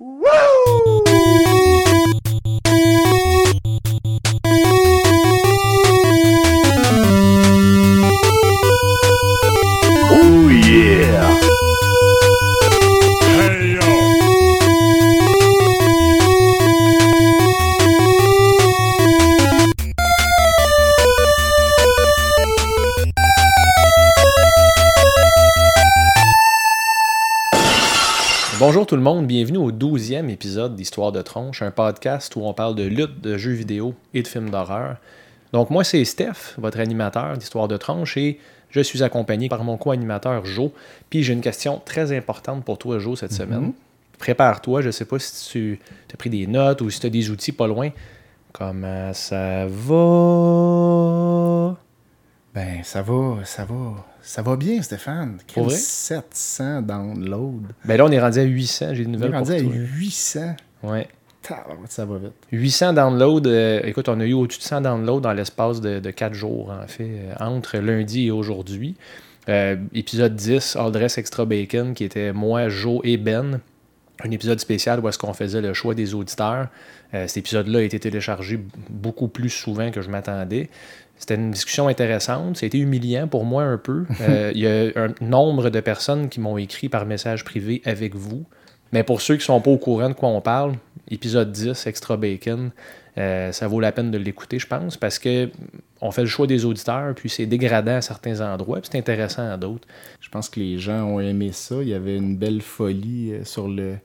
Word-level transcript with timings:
Oh 0.00 0.27
tout 28.88 28.96
le 28.96 29.02
monde, 29.02 29.26
bienvenue 29.26 29.58
au 29.58 29.70
12e 29.70 30.30
épisode 30.30 30.74
d'Histoire 30.74 31.12
de 31.12 31.20
Tronche, 31.20 31.60
un 31.60 31.70
podcast 31.70 32.34
où 32.36 32.40
on 32.40 32.54
parle 32.54 32.74
de 32.74 32.84
lutte, 32.84 33.20
de 33.20 33.36
jeux 33.36 33.52
vidéo 33.52 33.92
et 34.14 34.22
de 34.22 34.26
films 34.26 34.48
d'horreur. 34.48 34.96
Donc 35.52 35.68
moi 35.68 35.84
c'est 35.84 36.02
Steph, 36.06 36.54
votre 36.56 36.80
animateur 36.80 37.36
d'Histoire 37.36 37.68
de 37.68 37.76
Tronche, 37.76 38.16
et 38.16 38.40
je 38.70 38.80
suis 38.80 39.02
accompagné 39.02 39.50
par 39.50 39.62
mon 39.62 39.76
co-animateur 39.76 40.46
Joe. 40.46 40.70
Puis 41.10 41.22
j'ai 41.22 41.34
une 41.34 41.42
question 41.42 41.82
très 41.84 42.16
importante 42.16 42.64
pour 42.64 42.78
toi 42.78 42.98
Joe 42.98 43.20
cette 43.20 43.34
semaine. 43.34 43.74
Prépare-toi, 44.18 44.80
je 44.80 44.90
sais 44.90 45.04
pas 45.04 45.18
si 45.18 45.50
tu 45.50 45.80
as 46.10 46.16
pris 46.16 46.30
des 46.30 46.46
notes 46.46 46.80
ou 46.80 46.88
si 46.88 46.98
tu 46.98 47.08
as 47.08 47.10
des 47.10 47.28
outils 47.28 47.52
pas 47.52 47.66
loin. 47.66 47.90
Comment 48.54 49.12
ça 49.12 49.66
va? 49.66 51.76
Ben, 52.58 52.82
ça 52.82 53.02
va, 53.02 53.36
ça 53.44 53.64
va. 53.64 54.04
Ça 54.20 54.42
va 54.42 54.56
bien, 54.56 54.82
Stéphane. 54.82 55.38
Pour 55.54 55.66
vrai? 55.66 55.76
700 55.76 56.82
downloads. 56.82 57.62
Ben 57.84 57.96
là 57.96 58.04
on 58.04 58.10
est 58.10 58.18
rendu 58.18 58.40
à 58.40 58.42
800, 58.42 58.94
j'ai 58.94 59.04
des 59.04 59.10
On 59.10 59.12
est 59.12 59.12
nouvelles 59.12 59.30
pour 59.30 59.38
rendu 59.38 59.52
à 59.52 59.60
toi. 59.60 59.70
800. 59.72 60.56
Ouais. 60.82 61.06
Ça 61.88 62.04
va 62.04 62.18
vite. 62.18 62.32
800 62.50 62.94
downloads. 62.94 63.46
euh, 63.46 63.80
écoute, 63.84 64.08
on 64.08 64.18
a 64.18 64.24
eu 64.24 64.32
au-dessus 64.32 64.58
de 64.58 64.64
100 64.64 64.80
downloads 64.80 65.20
dans 65.20 65.32
l'espace 65.34 65.80
de, 65.80 66.00
de 66.00 66.10
4 66.10 66.34
jours, 66.34 66.70
en 66.70 66.88
fait, 66.88 67.04
euh, 67.08 67.32
entre 67.38 67.78
lundi 67.78 68.26
et 68.26 68.30
aujourd'hui. 68.32 68.96
Euh, 69.48 69.76
épisode 69.94 70.34
10, 70.34 70.74
All 70.74 70.90
Dress 70.90 71.16
Extra 71.16 71.44
Bacon, 71.44 71.94
qui 71.94 72.02
était 72.02 72.32
moi, 72.32 72.68
Joe 72.68 73.00
et 73.04 73.18
Ben. 73.18 73.60
Un 74.24 74.32
épisode 74.32 74.58
spécial 74.58 74.98
où 74.98 75.08
est-ce 75.08 75.16
qu'on 75.16 75.32
faisait 75.32 75.60
le 75.60 75.74
choix 75.74 75.94
des 75.94 76.12
auditeurs. 76.12 76.66
Cet 77.12 77.36
épisode-là 77.36 77.78
a 77.78 77.82
été 77.82 78.00
téléchargé 78.00 78.60
beaucoup 78.90 79.28
plus 79.28 79.48
souvent 79.48 79.92
que 79.92 80.02
je 80.02 80.10
m'attendais. 80.10 80.68
C'était 81.18 81.34
une 81.34 81.50
discussion 81.50 81.88
intéressante. 81.88 82.56
Ça 82.56 82.64
a 82.64 82.68
été 82.68 82.78
humiliant 82.78 83.28
pour 83.28 83.44
moi 83.44 83.64
un 83.64 83.78
peu. 83.78 84.04
Euh, 84.20 84.52
Il 84.54 84.60
y 84.60 84.66
a 84.66 84.90
un 84.96 85.14
nombre 85.20 85.70
de 85.70 85.80
personnes 85.80 86.28
qui 86.28 86.40
m'ont 86.40 86.58
écrit 86.58 86.88
par 86.88 87.06
message 87.06 87.44
privé 87.44 87.82
avec 87.84 88.14
vous. 88.14 88.44
Mais 88.92 89.02
pour 89.02 89.20
ceux 89.20 89.36
qui 89.36 89.44
sont 89.44 89.60
pas 89.60 89.70
au 89.70 89.76
courant 89.76 90.08
de 90.08 90.14
quoi 90.14 90.30
on 90.30 90.40
parle, 90.40 90.74
épisode 91.10 91.52
10, 91.52 91.86
Extra 91.86 92.16
Bacon, 92.16 92.70
euh, 93.18 93.50
ça 93.52 93.66
vaut 93.66 93.80
la 93.80 93.90
peine 93.90 94.10
de 94.10 94.18
l'écouter, 94.18 94.58
je 94.58 94.66
pense, 94.66 94.96
parce 94.96 95.18
que 95.18 95.50
on 96.00 96.12
fait 96.12 96.22
le 96.22 96.28
choix 96.28 96.46
des 96.46 96.64
auditeurs, 96.64 97.14
puis 97.16 97.28
c'est 97.28 97.46
dégradant 97.46 97.96
à 97.96 98.00
certains 98.00 98.40
endroits, 98.40 98.80
puis 98.80 98.88
c'est 98.92 98.98
intéressant 98.98 99.50
à 99.50 99.56
d'autres. 99.56 99.88
Je 100.20 100.28
pense 100.28 100.48
que 100.48 100.60
les 100.60 100.78
gens 100.78 101.02
ont 101.02 101.20
aimé 101.20 101.50
ça. 101.52 101.76
Il 101.82 101.88
y 101.88 101.94
avait 101.94 102.16
une 102.16 102.36
belle 102.36 102.62
folie 102.62 103.32
euh, 103.32 103.44
sur 103.44 103.66
le, 103.66 103.96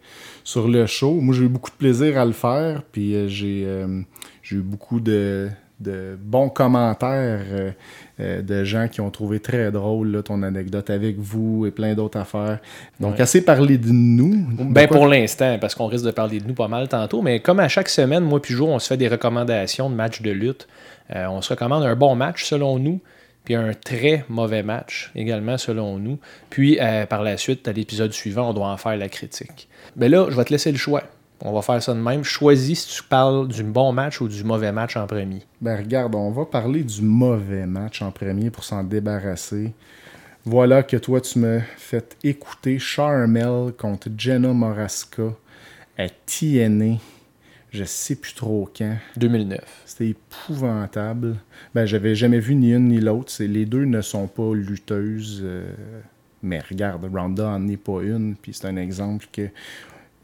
sur 0.44 0.68
le 0.68 0.88
show. 0.88 1.14
Moi, 1.14 1.36
j'ai 1.36 1.44
eu 1.44 1.50
beaucoup 1.50 1.70
de 1.70 1.76
plaisir 1.76 2.18
à 2.18 2.26
le 2.26 2.32
faire. 2.32 2.82
Puis 2.92 3.30
j'ai 3.30 3.64
euh, 3.66 4.02
j'ai 4.42 4.56
eu 4.56 4.62
beaucoup 4.62 5.00
de, 5.00 5.50
de 5.80 6.18
bons 6.22 6.50
commentaires 6.50 7.42
euh, 7.52 7.72
euh, 8.20 8.42
de 8.42 8.64
gens 8.64 8.88
qui 8.88 9.02
ont 9.02 9.10
trouvé 9.10 9.40
très 9.40 9.72
drôle 9.72 10.10
là, 10.12 10.22
ton 10.24 10.44
anecdote 10.44 10.90
avec 10.90 11.18
vous 11.18 11.66
et 11.66 11.72
plein 11.72 11.94
d'autres 11.94 12.20
affaires. 12.20 12.60
Donc, 13.00 13.16
Ouais. 13.16 13.22
assez 13.22 13.44
parlé 13.44 13.78
de 13.78 13.90
nous. 13.90 14.46
Ben 14.60 14.88
quoi- 14.88 14.98
pour 14.98 15.08
l'instant, 15.08 15.58
parce 15.60 15.76
qu'on 15.76 15.88
risque 15.88 16.06
de 16.06 16.12
parler 16.12 16.40
de 16.40 16.48
nous 16.48 16.54
pas 16.54 16.68
mal 16.68 16.88
tantôt, 16.88 17.22
mais 17.22 17.40
comme 17.40 17.60
à 17.60 17.68
chaque 17.68 17.90
semaine, 17.90 18.24
moi 18.24 18.42
puis 18.42 18.54
Jo, 18.54 18.68
on 18.68 18.80
se 18.80 18.88
fait 18.88 18.98
des 18.98 19.08
recommandations 19.08 19.90
de 19.90 19.96
matchs 19.96 20.22
de 20.22 20.32
lutte. 20.32 20.68
Euh, 21.16 21.26
on 21.28 21.42
se 21.42 21.50
recommande 21.50 21.84
un 21.84 21.96
bon 21.96 22.16
match 22.16 22.46
selon 22.46 22.80
nous, 22.80 23.02
puis 23.44 23.56
un 23.56 23.74
très 23.74 24.24
mauvais 24.30 24.64
match 24.64 25.12
également 25.16 25.58
selon 25.58 25.98
nous. 25.98 26.18
Puis 26.50 26.78
euh, 26.80 27.06
par 27.06 27.24
la 27.24 27.36
suite, 27.36 27.68
à 27.68 27.74
l'épisode 27.74 28.14
suivant, 28.14 28.52
on 28.52 28.54
doit 28.54 28.68
en 28.70 28.78
faire 28.78 28.96
la 28.96 29.10
critique. 29.10 29.68
Mais 29.98 30.08
là, 30.08 30.28
je 30.30 30.36
vais 30.38 30.46
te 30.46 30.52
laisser 30.54 30.72
le 30.72 30.78
choix. 30.78 31.04
On 31.42 31.52
va 31.52 31.62
faire 31.62 31.82
ça 31.84 31.94
de 31.94 32.00
même. 32.00 32.24
Choisis 32.24 32.86
si 32.86 32.98
tu 32.98 33.04
parles 33.04 33.48
du 33.48 33.64
bon 33.64 33.92
match 33.92 34.22
ou 34.22 34.28
du 34.28 34.44
mauvais 34.44 34.72
match 34.72 34.96
en 34.96 35.08
premier. 35.08 35.42
Ben 35.62 35.78
regarde, 35.78 36.16
on 36.16 36.32
va 36.32 36.46
parler 36.46 36.84
du 36.84 37.02
mauvais 37.02 37.66
match 37.66 38.02
en 38.02 38.12
premier 38.12 38.50
pour 38.50 38.64
s'en 38.64 38.84
débarrasser. 38.84 39.74
Voilà 40.46 40.84
que 40.84 40.98
toi, 40.98 41.22
tu 41.22 41.40
me 41.40 41.62
fait 41.78 42.18
écouter 42.24 42.78
Charmel 42.80 43.74
contre 43.78 44.10
Jenna 44.18 44.54
Morasca 44.54 45.34
à 45.98 46.08
TNA. 46.10 46.98
Je 47.72 47.84
sais 47.86 48.16
plus 48.16 48.34
trop 48.34 48.70
quand. 48.78 48.96
2009. 49.18 49.60
C'était 49.86 50.10
épouvantable. 50.10 51.38
Ben, 51.74 51.86
j'avais 51.86 52.14
jamais 52.14 52.40
vu 52.40 52.56
ni 52.56 52.74
une 52.74 52.90
ni 52.90 53.00
l'autre. 53.00 53.34
Les 53.40 53.66
deux 53.66 53.86
ne 53.86 54.02
sont 54.02 54.28
pas 54.28 54.54
lutteuses. 54.54 55.42
euh, 55.44 55.66
mais 56.44 56.60
regarde, 56.60 57.10
Ronda 57.12 57.48
en 57.48 57.68
est 57.68 57.78
pas 57.78 58.02
une. 58.04 58.36
Puis 58.36 58.54
c'est 58.54 58.68
un 58.68 58.76
exemple 58.76 59.26
que 59.32 59.50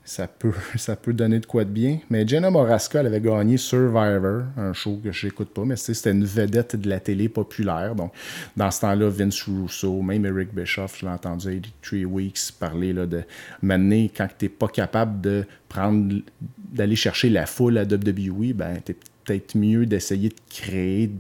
ça 0.10 0.28
peut, 0.28 0.54
ça 0.76 0.96
peut 0.96 1.14
donner 1.14 1.40
de 1.40 1.46
quoi 1.46 1.64
de 1.64 1.70
bien. 1.70 2.00
Mais 2.10 2.28
Jenna 2.28 2.50
Morasca, 2.50 3.00
elle 3.00 3.08
avait 3.08 3.22
gagné 3.22 3.58
Survivor, 3.58 4.44
un 4.58 4.74
show 4.74 5.00
que 5.04 5.12
je 5.12 5.28
n'écoute 5.28 5.50
pas, 5.50 5.64
mais 5.66 5.76
c'était 5.76 6.12
une 6.12 6.26
vedette 6.26 6.76
de 6.76 6.90
la 6.90 7.00
télé 7.00 7.30
populaire. 7.30 7.94
Donc, 7.96 8.12
dans 8.58 8.72
ce 8.72 8.82
temps-là, 8.82 9.10
Vince 9.10 9.44
Russo, 9.44 10.02
même 10.02 10.26
Eric 10.26 10.54
Bischoff, 10.54 11.00
je 11.00 11.06
l'ai 11.06 11.12
entendu 11.12 11.48
à 11.48 11.52
83 11.52 12.12
Weeks 12.12 12.52
parler 12.60 12.92
là, 12.92 13.06
de 13.06 13.22
mener 13.62 14.12
quand 14.16 14.28
tu 14.38 14.46
n'es 14.46 14.50
pas 14.50 14.68
capable 14.68 15.22
de 15.22 15.46
prendre 15.68 16.16
d'aller 16.58 16.96
chercher 16.96 17.30
la 17.30 17.46
foule 17.46 17.78
à 17.78 17.84
WWE, 17.84 18.54
ben, 18.54 18.80
tu 18.84 18.96
peut-être 19.26 19.56
mieux 19.56 19.86
d'essayer 19.86 20.30
de 20.30 20.36
créer 20.50 21.12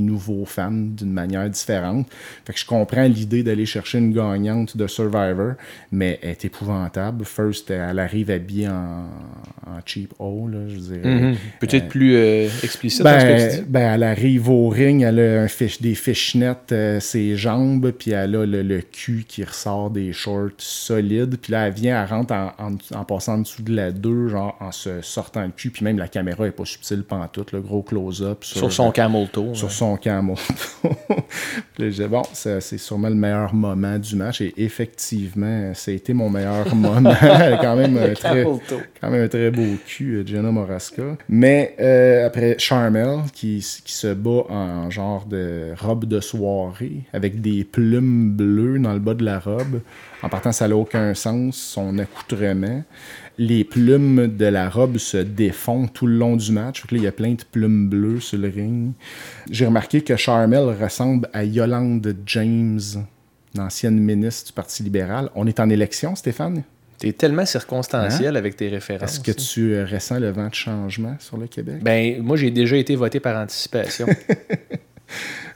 nouveaux 0.00 0.44
fans 0.44 0.70
d'une 0.72 1.12
manière 1.12 1.48
différente. 1.48 2.06
Fait 2.44 2.52
que 2.52 2.58
je 2.58 2.66
comprends 2.66 3.04
l'idée 3.04 3.42
d'aller 3.42 3.66
chercher 3.66 3.98
une 3.98 4.12
gagnante 4.12 4.76
de 4.76 4.86
Survivor, 4.86 5.52
mais 5.92 6.18
elle 6.22 6.30
est 6.30 6.44
épouvantable. 6.44 7.24
First, 7.24 7.70
elle 7.70 7.98
arrive 7.98 8.30
habillée 8.30 8.68
en, 8.68 9.06
en 9.66 9.80
cheap 9.84 10.14
haut, 10.18 10.48
là, 10.48 10.58
je 10.68 10.76
dirais. 10.76 11.14
Mhm. 11.20 11.36
Peut-être 11.60 11.88
plus 11.88 12.14
euh, 12.16 12.48
explicite 12.62 13.02
dans 13.02 13.18
ce 13.20 13.24
que 13.24 13.30
tu 13.30 13.56
Ben, 13.56 13.64
dis. 13.64 13.70
ben, 13.70 13.94
elle 13.94 14.02
arrive 14.02 14.48
au 14.50 14.68
ring, 14.68 15.02
elle 15.02 15.20
a 15.20 15.42
un 15.42 15.46
des 15.80 15.94
fishnets 15.94 16.54
euh, 16.72 17.00
ses 17.00 17.36
jambes, 17.36 17.90
puis 17.90 18.12
elle 18.12 18.36
a 18.36 18.46
le, 18.46 18.62
le 18.62 18.80
cul 18.80 19.24
qui 19.26 19.44
ressort 19.44 19.90
des 19.90 20.12
shorts 20.12 20.50
solides. 20.58 21.36
Puis 21.40 21.52
là, 21.52 21.66
elle 21.66 21.72
vient, 21.74 22.02
elle 22.02 22.08
rentre 22.08 22.32
en, 22.34 22.52
en- 22.58 22.98
en 22.98 23.04
passant 23.04 23.34
en 23.34 23.38
dessous 23.38 23.62
de 23.62 23.74
la 23.74 23.90
2, 23.92 24.28
genre 24.28 24.56
en 24.60 24.72
se 24.72 25.00
sortant 25.02 25.42
le 25.44 25.50
cul. 25.50 25.70
Puis 25.70 25.84
même 25.84 25.98
la 25.98 26.08
caméra 26.08 26.46
est 26.46 26.50
pas 26.52 26.64
subtile 26.64 27.02
pantoute, 27.02 27.52
le 27.52 27.60
gros 27.60 27.82
close-up. 27.82 28.44
Sur 28.44 28.72
son 28.72 28.90
camel 28.90 29.28
toe. 29.30 29.54
Sur 29.54 29.68
ouais. 29.68 29.72
Son 29.78 29.98
je 31.78 31.84
disais, 31.84 32.08
bon, 32.08 32.22
c'est 32.32 32.60
sûrement 32.78 33.08
le 33.08 33.14
meilleur 33.14 33.54
moment 33.54 33.96
du 33.96 34.16
match. 34.16 34.40
Et 34.40 34.52
effectivement, 34.56 35.72
ça 35.74 35.92
a 35.92 35.94
été 35.94 36.12
mon 36.12 36.28
meilleur 36.28 36.74
moment. 36.74 37.10
A 37.10 37.56
quand 37.60 37.76
même 37.76 37.96
un 37.96 38.12
très, 38.14 38.42
camel 38.42 38.58
toe. 38.66 38.80
quand 39.00 39.10
même 39.10 39.24
un 39.24 39.28
très 39.28 39.50
beau 39.50 39.76
cul, 39.86 40.16
euh, 40.16 40.26
Jenna 40.26 40.50
Morasca. 40.50 41.02
Mais 41.28 41.76
euh, 41.80 42.26
après, 42.26 42.56
Charmel, 42.58 43.20
qui, 43.32 43.64
qui 43.84 43.92
se 43.92 44.12
bat 44.14 44.44
en 44.48 44.90
genre 44.90 45.26
de 45.26 45.72
robe 45.78 46.06
de 46.06 46.20
soirée, 46.20 47.02
avec 47.12 47.40
des 47.40 47.62
plumes 47.62 48.32
bleues 48.32 48.80
dans 48.80 48.92
le 48.92 49.00
bas 49.00 49.14
de 49.14 49.24
la 49.24 49.38
robe. 49.38 49.80
En 50.22 50.28
partant, 50.28 50.50
ça 50.50 50.66
n'a 50.66 50.76
aucun 50.76 51.14
sens, 51.14 51.56
son 51.56 51.98
accoutrement. 51.98 52.82
Les 53.38 53.62
plumes 53.62 54.26
de 54.36 54.46
la 54.46 54.68
robe 54.68 54.98
se 54.98 55.16
défont 55.16 55.86
tout 55.86 56.08
le 56.08 56.16
long 56.16 56.34
du 56.34 56.50
match. 56.50 56.82
Là, 56.90 56.98
il 56.98 57.04
y 57.04 57.06
a 57.06 57.12
plein 57.12 57.32
de 57.32 57.42
plumes 57.50 57.88
bleues 57.88 58.18
sur 58.18 58.38
le 58.38 58.48
ring. 58.48 58.92
J'ai 59.48 59.66
remarqué 59.66 60.00
que 60.00 60.16
Charmel 60.16 60.74
ressemble 60.80 61.28
à 61.32 61.44
Yolande 61.44 62.16
James, 62.26 62.80
l'ancienne 63.54 63.98
ministre 63.98 64.48
du 64.48 64.52
Parti 64.52 64.82
libéral. 64.82 65.30
On 65.36 65.46
est 65.46 65.60
en 65.60 65.70
élection, 65.70 66.16
Stéphane? 66.16 66.64
T'es 66.98 67.12
tellement 67.12 67.46
circonstanciel 67.46 68.36
avec 68.36 68.56
tes 68.56 68.68
références. 68.68 69.14
Est-ce 69.14 69.20
que 69.20 69.30
tu 69.30 69.72
euh, 69.72 69.86
ressens 69.86 70.18
le 70.18 70.30
vent 70.30 70.48
de 70.48 70.54
changement 70.54 71.14
sur 71.20 71.36
le 71.36 71.46
Québec? 71.46 71.76
Ben, 71.80 72.20
moi, 72.20 72.36
j'ai 72.36 72.50
déjà 72.50 72.76
été 72.76 72.96
voté 72.96 73.20
par 73.20 73.40
anticipation. 73.40 74.06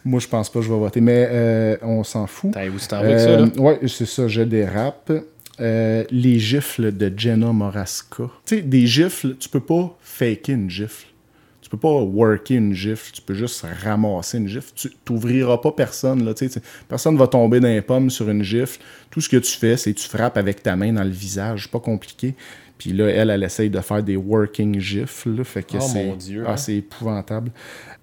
Moi, 0.05 0.19
je 0.19 0.27
pense 0.27 0.51
pas 0.51 0.59
que 0.59 0.65
je 0.65 0.73
vais 0.73 0.79
voter, 0.79 1.01
mais 1.01 1.29
euh, 1.31 1.77
on 1.83 2.03
s'en 2.03 2.27
fout. 2.27 2.53
T'as 2.53 2.67
où 2.67 2.79
tu 2.79 2.89
t'en 2.89 3.01
ça, 3.01 3.03
là? 3.03 3.43
Euh, 3.43 3.49
ouais, 3.57 3.79
c'est 3.87 4.07
ça, 4.07 4.27
je 4.27 4.43
dérape. 4.43 5.13
Euh, 5.63 6.05
les 6.11 6.39
gifles 6.39 6.93
de 6.97 7.13
Jenna 7.17 7.53
Morasca. 7.53 8.25
Tu 8.45 8.57
sais, 8.57 8.63
des 8.63 8.87
gifles, 8.87 9.37
tu 9.39 9.49
peux 9.49 9.61
pas 9.61 9.97
faker 10.01 10.55
une 10.55 10.69
gifle. 10.69 11.07
Tu 11.61 11.71
peux 11.71 11.77
pas 11.77 11.93
worker 12.03 12.57
une 12.57 12.75
gifle. 12.75 13.13
Tu 13.13 13.23
peux 13.23 13.35
juste 13.35 13.65
ramasser 13.85 14.39
une 14.39 14.49
gifle. 14.49 14.73
Tu 14.75 14.91
t'ouvriras 15.05 15.59
pas 15.59 15.71
personne. 15.73 16.25
Là, 16.25 16.35
tu 16.35 16.49
sais, 16.49 16.61
tu- 16.61 16.67
personne 16.89 17.17
va 17.17 17.29
tomber 17.29 17.61
dans 17.61 17.69
les 17.69 17.81
pommes 17.83 18.11
sur 18.11 18.29
une 18.29 18.43
gifle. 18.43 18.81
Tout 19.11 19.21
ce 19.21 19.29
que 19.29 19.37
tu 19.37 19.53
fais, 19.57 19.77
c'est 19.77 19.95
que 19.95 20.01
tu 20.01 20.09
frappes 20.09 20.37
avec 20.37 20.63
ta 20.63 20.75
main 20.75 20.93
dans 20.93 21.05
le 21.05 21.11
visage. 21.11 21.71
Pas 21.71 21.81
compliqué. 21.81 22.35
Puis 22.77 22.93
là, 22.93 23.07
elle, 23.07 23.31
elle 23.31 23.45
essaye 23.45 23.71
de 23.71 23.79
faire 23.81 24.03
des 24.03 24.17
working 24.17 24.81
gifles. 24.81 25.37
là, 25.37 25.45
fait 25.45 25.63
que 25.63 25.77
Oh, 25.77 25.81
c'est, 25.81 26.05
mon 26.05 26.17
Dieu, 26.17 26.43
ah, 26.47 26.53
hein. 26.53 26.57
c'est 26.57 26.75
épouvantable. 26.77 27.53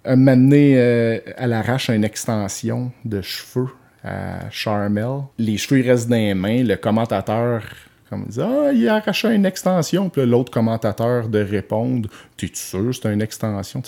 Un 0.05 0.15
moment 0.15 0.37
donné, 0.37 0.77
euh, 0.77 1.19
elle 1.35 1.51
arrache 1.51 1.89
une 1.89 2.05
extension 2.05 2.91
de 3.03 3.21
cheveux 3.21 3.67
à 4.03 4.49
Charmel. 4.49 5.21
Les 5.37 5.57
cheveux 5.57 5.83
restent 5.85 6.09
dans 6.09 6.15
les 6.15 6.33
mains. 6.33 6.63
Le 6.63 6.75
commentateur 6.75 7.63
Comme 8.09 8.25
dit 8.27 8.39
Ah, 8.41 8.71
il 8.73 8.87
a 8.87 8.95
arraché 8.95 9.27
une 9.35 9.45
extension. 9.45 10.09
Puis 10.09 10.25
l'autre 10.25 10.51
commentateur 10.51 11.27
de 11.27 11.39
répondre 11.39 12.09
T'es 12.37 12.49
sûr 12.53 12.91
c'est 12.95 13.11
une 13.13 13.21
extension? 13.21 13.83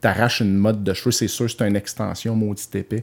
T'arraches 0.00 0.40
une 0.40 0.54
mode 0.56 0.82
de 0.84 0.94
cheveux, 0.94 1.10
c'est 1.10 1.28
sûr 1.28 1.50
c'est 1.50 1.66
une 1.68 1.76
extension, 1.76 2.34
maudit 2.36 2.68
épée. 2.74 3.02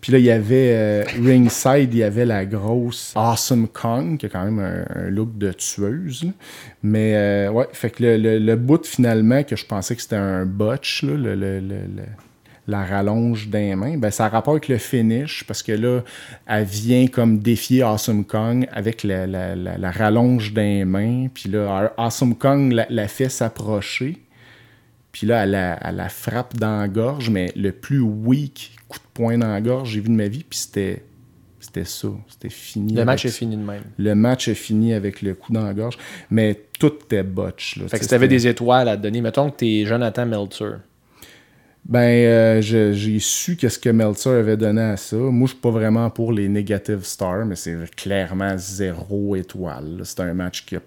Puis 0.00 0.12
là, 0.12 0.18
il 0.18 0.24
y 0.24 0.30
avait 0.30 0.72
euh, 0.76 1.04
ringside, 1.22 1.92
il 1.92 1.98
y 1.98 2.02
avait 2.04 2.24
la 2.24 2.46
grosse 2.46 3.12
Awesome 3.16 3.66
Kong, 3.68 4.16
qui 4.16 4.26
a 4.26 4.28
quand 4.28 4.44
même 4.44 4.60
un, 4.60 5.10
look 5.10 5.36
de 5.36 5.50
tueuse. 5.52 6.24
Mais 6.82 7.16
euh, 7.16 7.50
ouais, 7.50 7.66
fait 7.72 7.90
que 7.90 8.02
le, 8.04 8.16
le, 8.16 8.38
le 8.38 8.56
bout 8.56 8.86
finalement, 8.86 9.42
que 9.42 9.56
je 9.56 9.66
pensais 9.66 9.96
que 9.96 10.02
c'était 10.02 10.16
un 10.16 10.46
botch, 10.46 11.02
là, 11.02 11.16
le- 11.16 11.34
le 11.34 12.02
la 12.66 12.84
rallonge 12.84 13.48
des 13.48 13.74
mains, 13.74 13.98
ben, 13.98 14.10
ça 14.10 14.24
a 14.26 14.28
rapport 14.30 14.52
avec 14.54 14.68
le 14.68 14.78
finish 14.78 15.44
parce 15.46 15.62
que 15.62 15.72
là, 15.72 16.00
elle 16.46 16.64
vient 16.64 17.06
comme 17.08 17.38
défier 17.40 17.82
Awesome 17.82 18.24
Kong 18.24 18.66
avec 18.72 19.02
la, 19.04 19.26
la- 19.26 19.54
la- 19.54 19.76
la 19.76 19.90
rallonge 19.90 20.54
des 20.54 20.84
mains. 20.86 21.26
Puis 21.32 21.50
là, 21.50 21.92
Awesome 21.98 22.34
Kong 22.36 22.72
la, 22.88 23.08
fait 23.08 23.28
s'approcher. 23.28 24.16
Puis 25.12 25.26
là, 25.26 25.44
elle 25.44 25.50
la, 25.50 25.78
elle 25.88 25.96
la 25.96 26.08
frappe 26.08 26.56
dans 26.56 26.80
la 26.80 26.88
gorge, 26.88 27.30
mais 27.30 27.52
le 27.54 27.70
plus 27.70 28.00
weak 28.00 28.72
coup 28.88 28.98
de 28.98 29.04
poing 29.12 29.38
dans 29.38 29.48
la 29.52 29.60
gorge 29.60 29.88
que 29.90 29.94
j'ai 29.94 30.00
vu 30.00 30.08
de 30.08 30.14
ma 30.14 30.26
vie. 30.28 30.44
Puis 30.48 30.58
c'était, 30.60 31.04
c'était 31.60 31.84
ça. 31.84 32.08
C'était 32.28 32.48
fini. 32.48 32.94
Le 32.94 33.04
match 33.04 33.24
est 33.26 33.28
ça. 33.28 33.36
fini 33.38 33.56
de 33.56 33.62
même. 33.62 33.82
Le 33.98 34.14
match 34.14 34.48
est 34.48 34.54
fini 34.54 34.92
avec 34.94 35.20
le 35.22 35.34
coup 35.34 35.52
dans 35.52 35.64
la 35.64 35.74
gorge. 35.74 35.98
Mais 36.30 36.58
tout 36.80 36.92
était 37.04 37.22
botch. 37.22 37.76
Là, 37.76 37.88
Fait 37.88 37.98
que 37.98 38.04
si 38.04 38.10
t'avais 38.10 38.26
des 38.28 38.46
étoiles 38.46 38.88
à 38.88 38.96
te 38.96 39.02
donner, 39.02 39.20
mettons 39.20 39.50
que 39.50 39.56
t'es 39.58 39.84
Jonathan 39.84 40.26
Meltzer. 40.26 40.78
Ben, 41.86 42.00
euh, 42.00 42.60
j'ai 42.62 43.18
su 43.18 43.56
qu'est-ce 43.56 43.78
que 43.78 43.90
Meltzer 43.90 44.30
avait 44.30 44.56
donné 44.56 44.80
à 44.80 44.96
ça. 44.96 45.16
Moi, 45.16 45.46
je 45.46 45.52
suis 45.52 45.60
pas 45.60 45.70
vraiment 45.70 46.08
pour 46.08 46.32
les 46.32 46.48
negative 46.48 47.04
stars, 47.04 47.44
mais 47.44 47.56
c'est 47.56 47.76
clairement 47.94 48.54
zéro 48.56 49.36
étoile. 49.36 50.00
C'est 50.04 50.20
un 50.20 50.32
match 50.32 50.64
qui 50.64 50.76
a, 50.76 50.80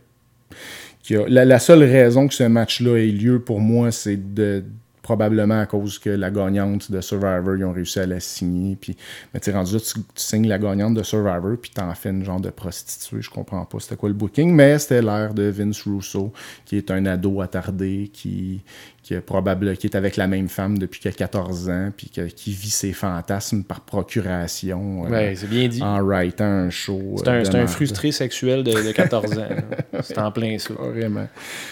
qui 1.04 1.16
a- 1.16 1.28
la 1.28 1.60
seule 1.60 1.84
raison 1.84 2.28
que 2.28 2.34
ce 2.34 2.44
match-là 2.44 2.98
ait 2.98 3.08
lieu 3.12 3.40
pour 3.40 3.60
moi, 3.60 3.92
c'est 3.92 4.34
de 4.34 4.64
probablement 5.08 5.62
à 5.62 5.66
cause 5.66 6.00
que 6.00 6.10
la 6.10 6.30
gagnante 6.30 6.92
de 6.92 7.00
Survivor, 7.00 7.56
ils 7.58 7.64
ont 7.64 7.72
réussi 7.72 7.98
à 8.00 8.06
la 8.06 8.20
signer. 8.20 8.76
Puis, 8.76 8.98
mais 9.34 9.40
tu 9.40 9.52
rendu 9.52 9.74
là, 9.76 9.80
tu, 9.80 9.94
tu 9.94 10.02
signes 10.16 10.50
la 10.50 10.60
gagnante 10.60 10.96
de 10.96 11.02
Survivor, 11.04 11.56
puis 11.62 11.72
t'en 11.74 11.94
fais 11.96 12.10
une 12.10 12.26
genre 12.26 12.42
de 12.42 12.50
prostituée. 12.50 13.22
Je 13.22 13.30
comprends 13.30 13.64
pas 13.64 13.80
c'était 13.80 13.96
quoi 13.96 14.10
le 14.10 14.16
booking, 14.16 14.52
mais 14.54 14.78
c'était 14.80 15.02
l'air 15.02 15.34
de 15.34 15.44
Vince 15.44 15.82
Russo, 15.84 16.34
qui 16.66 16.76
est 16.76 16.92
un 16.92 17.06
ado 17.06 17.40
attardé, 17.40 18.10
qui, 18.12 18.60
qui, 19.02 19.14
est 19.14 19.22
probable, 19.22 19.78
qui 19.78 19.88
est 19.88 19.96
avec 19.96 20.18
la 20.18 20.28
même 20.28 20.50
femme 20.50 20.78
depuis 20.78 21.00
qu'il 21.00 21.10
a 21.10 21.14
14 21.14 21.70
ans, 21.70 21.92
puis 21.96 22.10
que- 22.10 22.28
qui 22.28 22.52
vit 22.52 22.70
ses 22.70 22.92
fantasmes 22.92 23.64
par 23.64 23.80
procuration 23.82 25.06
euh, 25.06 25.10
Ouais, 25.10 25.34
c'est 25.38 25.50
bien 25.50 25.70
dit. 25.70 25.82
en 25.82 26.02
writant 26.04 26.44
un 26.44 26.70
show. 26.70 27.16
C'est 27.20 27.28
euh, 27.30 27.40
un, 27.42 27.46
c'est 27.46 27.56
un 27.56 27.68
frustré 27.68 28.12
sexuel 28.12 28.64
de, 28.66 28.72
de 28.72 28.92
14 28.92 29.38
ans. 29.40 29.48
C'est 30.04 30.18
en 30.20 30.32
plein 30.32 30.58
ça. 30.60 30.74
Vraiment. 30.76 31.28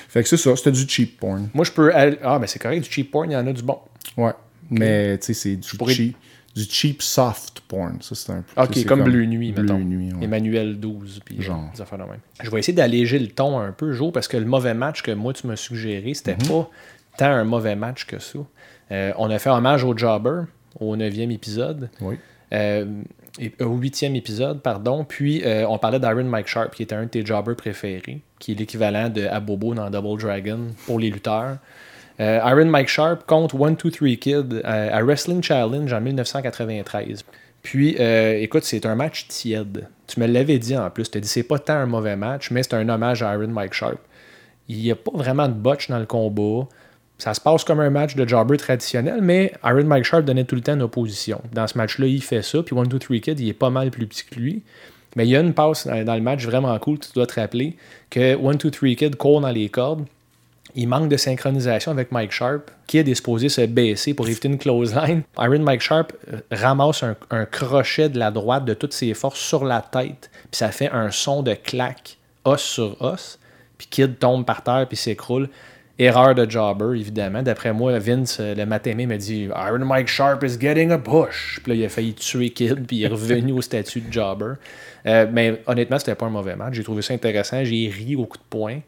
Fait 0.10 0.24
que 0.24 0.30
c'est 0.30 0.38
ça, 0.38 0.56
c'était 0.56 0.72
du 0.72 0.88
cheap 0.88 1.20
porn. 1.20 1.48
Moi, 1.54 1.64
je 1.66 1.72
peux. 1.72 1.94
aller- 1.94 2.18
Ah, 2.24 2.40
mais 2.40 2.48
c'est 2.48 2.58
correct, 2.58 2.82
du 2.84 2.90
cheap 2.90 3.12
porn, 3.12 3.25
il 3.30 3.34
y 3.34 3.38
en 3.38 3.48
a 3.48 3.54
du 3.54 3.62
bon. 3.64 3.80
Ouais. 4.18 4.32
Mais 4.70 5.18
tu 5.20 5.28
sais, 5.28 5.34
c'est 5.34 5.56
du, 5.58 5.78
pourrais- 5.78 5.94
cheap, 5.94 6.18
du 6.56 6.64
cheap 6.64 7.02
soft 7.02 7.60
porn. 7.68 7.98
Ça, 8.02 8.16
c'est 8.16 8.32
un 8.32 8.42
peu. 8.44 8.62
Ok, 8.62 8.70
c'est 8.74 8.86
comme, 8.86 9.04
Bleu 9.04 9.26
Nuit, 9.26 9.52
Bleu 9.52 9.64
mettons. 9.64 9.78
Nuit, 9.80 10.14
ouais. 10.14 10.24
Emmanuel 10.24 10.80
12, 10.80 11.22
puis 11.24 11.38
euh, 11.40 11.42
Genre. 11.42 11.70
des 11.76 11.82
affaires 11.82 12.00
de 12.00 12.04
même. 12.06 12.20
Je 12.42 12.50
vais 12.50 12.60
essayer 12.60 12.74
d'alléger 12.76 13.20
le 13.20 13.28
ton 13.28 13.60
un 13.60 13.72
peu, 13.72 13.94
Jo, 13.94 14.12
parce 14.12 14.28
que 14.28 14.38
le 14.38 14.46
mauvais 14.46 14.74
match 14.74 15.02
que 15.04 15.12
moi, 15.12 15.34
tu 15.34 15.46
m'as 15.48 15.56
suggéré, 15.56 16.14
c'était 16.14 16.36
Mhm. 16.42 16.48
pas 16.48 16.70
tant 17.18 17.26
un 17.32 17.44
mauvais 17.44 17.76
match 17.76 18.06
que 18.06 18.20
ça. 18.20 18.40
Euh, 18.92 19.12
on 19.18 19.30
a 19.30 19.38
fait 19.40 19.50
hommage 19.50 19.84
au 19.84 19.96
Jobber 19.98 20.42
au 20.80 20.96
9e 20.96 21.32
épisode. 21.32 21.90
Oui. 22.02 22.16
Euh, 22.54 22.86
et- 23.40 23.52
au 23.64 23.76
huitième 23.76 24.16
épisode, 24.16 24.62
pardon. 24.62 25.04
Puis 25.04 25.44
on 25.68 25.78
parlait 25.78 26.00
d'Iron 26.00 26.24
Mike 26.24 26.48
Sharp, 26.48 26.74
qui 26.76 26.84
était 26.84 26.96
un 26.96 27.04
de 27.04 27.10
tes 27.10 27.26
jobbers 27.26 27.56
préférés, 27.56 28.22
qui 28.40 28.54
est 28.54 28.56
l'équivalent 28.56 29.10
de 29.10 29.26
Abobo 29.26 29.74
dans 29.74 29.90
Double 29.90 30.22
Dragon 30.22 30.60
pour 30.86 31.00
les 31.00 31.10
lutteurs. 31.10 31.58
Euh, 32.20 32.40
Iron 32.46 32.66
Mike 32.66 32.88
Sharp 32.88 33.26
contre 33.26 33.56
1-2-3 33.56 34.18
Kid 34.18 34.54
euh, 34.54 34.62
à 34.64 35.04
Wrestling 35.04 35.44
Challenge 35.44 35.92
en 35.92 36.02
1993. 36.02 37.26
Puis, 37.62 37.98
euh, 38.00 38.38
écoute, 38.40 38.64
c'est 38.64 38.86
un 38.86 38.96
match 38.96 39.28
tiède. 39.28 39.88
Tu 40.08 40.20
me 40.20 40.28
l'avais 40.28 40.60
dit 40.60 40.78
en 40.78 40.90
plus. 40.90 41.10
Tu 41.10 41.18
as 41.18 41.22
dit 41.22 41.28
c'est 41.28 41.44
pas 41.44 41.60
tant 41.60 41.74
un 41.74 41.88
mauvais 41.88 42.16
match, 42.16 42.52
mais 42.52 42.64
c'est 42.64 42.76
un 42.76 42.88
hommage 42.88 43.24
à 43.24 43.34
Iron 43.34 43.48
Mike 43.48 43.74
Sharp. 43.74 43.98
Il 44.70 44.78
n'y 44.78 44.92
a 44.92 44.96
pas 44.96 45.12
vraiment 45.14 45.48
de 45.48 45.54
botch 45.54 45.90
dans 45.90 46.00
le 46.00 46.06
combat. 46.06 46.68
Ça 47.18 47.34
se 47.34 47.42
passe 47.42 47.64
comme 47.64 47.80
un 47.80 47.90
match 47.90 48.16
de 48.16 48.28
jobber 48.28 48.58
traditionnel, 48.58 49.20
mais 49.22 49.54
Iron 49.64 49.86
Mike 49.86 50.04
Sharp 50.04 50.26
donnait 50.26 50.44
tout 50.44 50.56
le 50.56 50.62
temps 50.62 50.74
une 50.74 50.82
opposition. 50.82 51.42
Dans 51.54 51.66
ce 51.66 51.78
match-là, 51.78 52.08
il 52.08 52.22
fait 52.22 52.42
ça, 52.42 52.62
puis 52.62 52.76
1-2-3 52.76 53.22
Kid, 53.22 53.40
il 53.40 53.50
est 53.50 53.54
pas 53.54 53.70
mal 53.70 53.90
plus 53.90 54.06
petit 54.06 54.26
que 54.26 54.36
lui. 54.36 54.64
Mais 55.16 55.26
il 55.26 55.30
y 55.30 55.36
a 55.36 55.40
une 55.40 55.54
passe 55.54 55.88
dans 55.88 56.16
le 56.16 56.22
match 56.22 56.46
vraiment 56.46 56.78
cool, 56.78 57.00
tu 57.00 57.10
dois 57.14 57.26
te 57.26 57.40
rappeler, 57.40 57.78
que 58.10 58.36
1-2-3 58.36 58.96
Kid 58.96 59.16
court 59.16 59.40
dans 59.40 59.50
les 59.50 59.70
cordes. 59.70 60.06
Il 60.78 60.90
manque 60.90 61.08
de 61.08 61.16
synchronisation 61.16 61.92
avec 61.92 62.12
Mike 62.12 62.34
Sharp. 62.34 62.70
Kid 62.86 63.08
est 63.08 63.16
supposé 63.16 63.48
se 63.48 63.62
baisser 63.62 64.14
pour 64.14 64.28
éviter 64.28 64.50
une 64.50 64.58
clothesline. 64.58 65.24
Iron 65.40 65.60
Mike 65.60 65.80
Sharp 65.80 66.12
euh, 66.32 66.40
ramasse 66.52 67.02
un, 67.04 67.46
crochet 67.46 68.10
de 68.10 68.20
la 68.20 68.30
droite 68.30 68.66
de 68.66 68.74
toutes 68.74 68.92
ses 68.94 69.14
forces 69.14 69.40
sur 69.40 69.64
la 69.64 69.80
tête. 69.80 70.30
Puis 70.52 70.58
ça 70.58 70.72
fait 70.72 70.90
un 70.92 71.12
son 71.12 71.44
de 71.44 71.54
claque, 71.54 72.18
os 72.44 72.62
sur 72.62 73.02
os. 73.02 73.40
Puis 73.78 73.88
Kid 73.90 74.20
tombe 74.20 74.46
par 74.46 74.64
terre 74.64 74.86
puis 74.88 74.98
s'écroule. 74.98 75.50
Erreur 75.98 76.36
de 76.36 76.50
jobber, 76.50 77.00
évidemment. 77.00 77.42
D'après 77.42 77.72
moi, 77.72 77.98
Vince, 78.00 78.40
euh, 78.42 78.54
le 78.54 78.66
matin 78.66 78.94
m'a 79.08 79.16
dit 79.16 79.44
Iron 79.44 79.86
Mike 79.86 80.10
Sharp 80.10 80.44
is 80.44 80.60
getting 80.60 80.92
a 80.92 80.98
push. 80.98 81.62
Puis 81.64 81.72
là, 81.72 81.76
il 81.76 81.86
a 81.86 81.90
failli 81.90 82.14
tuer 82.14 82.50
Kid, 82.50 82.86
puis 82.86 82.98
il 82.98 83.04
est 83.04 83.08
revenu 83.08 83.54
au 83.54 83.62
statut 83.62 84.02
de 84.02 84.12
jobber. 84.12 84.56
Euh, 85.06 85.26
mais 85.32 85.62
honnêtement, 85.68 85.98
c'était 85.98 86.16
pas 86.16 86.26
un 86.26 86.32
mauvais 86.32 86.58
match. 86.58 86.74
J'ai 86.74 86.84
trouvé 86.84 87.02
ça 87.02 87.14
intéressant. 87.14 87.64
J'ai 87.64 87.88
ri 87.88 88.18
au 88.18 88.26
coup 88.26 88.38
de 88.38 88.44
poing. 88.50 88.82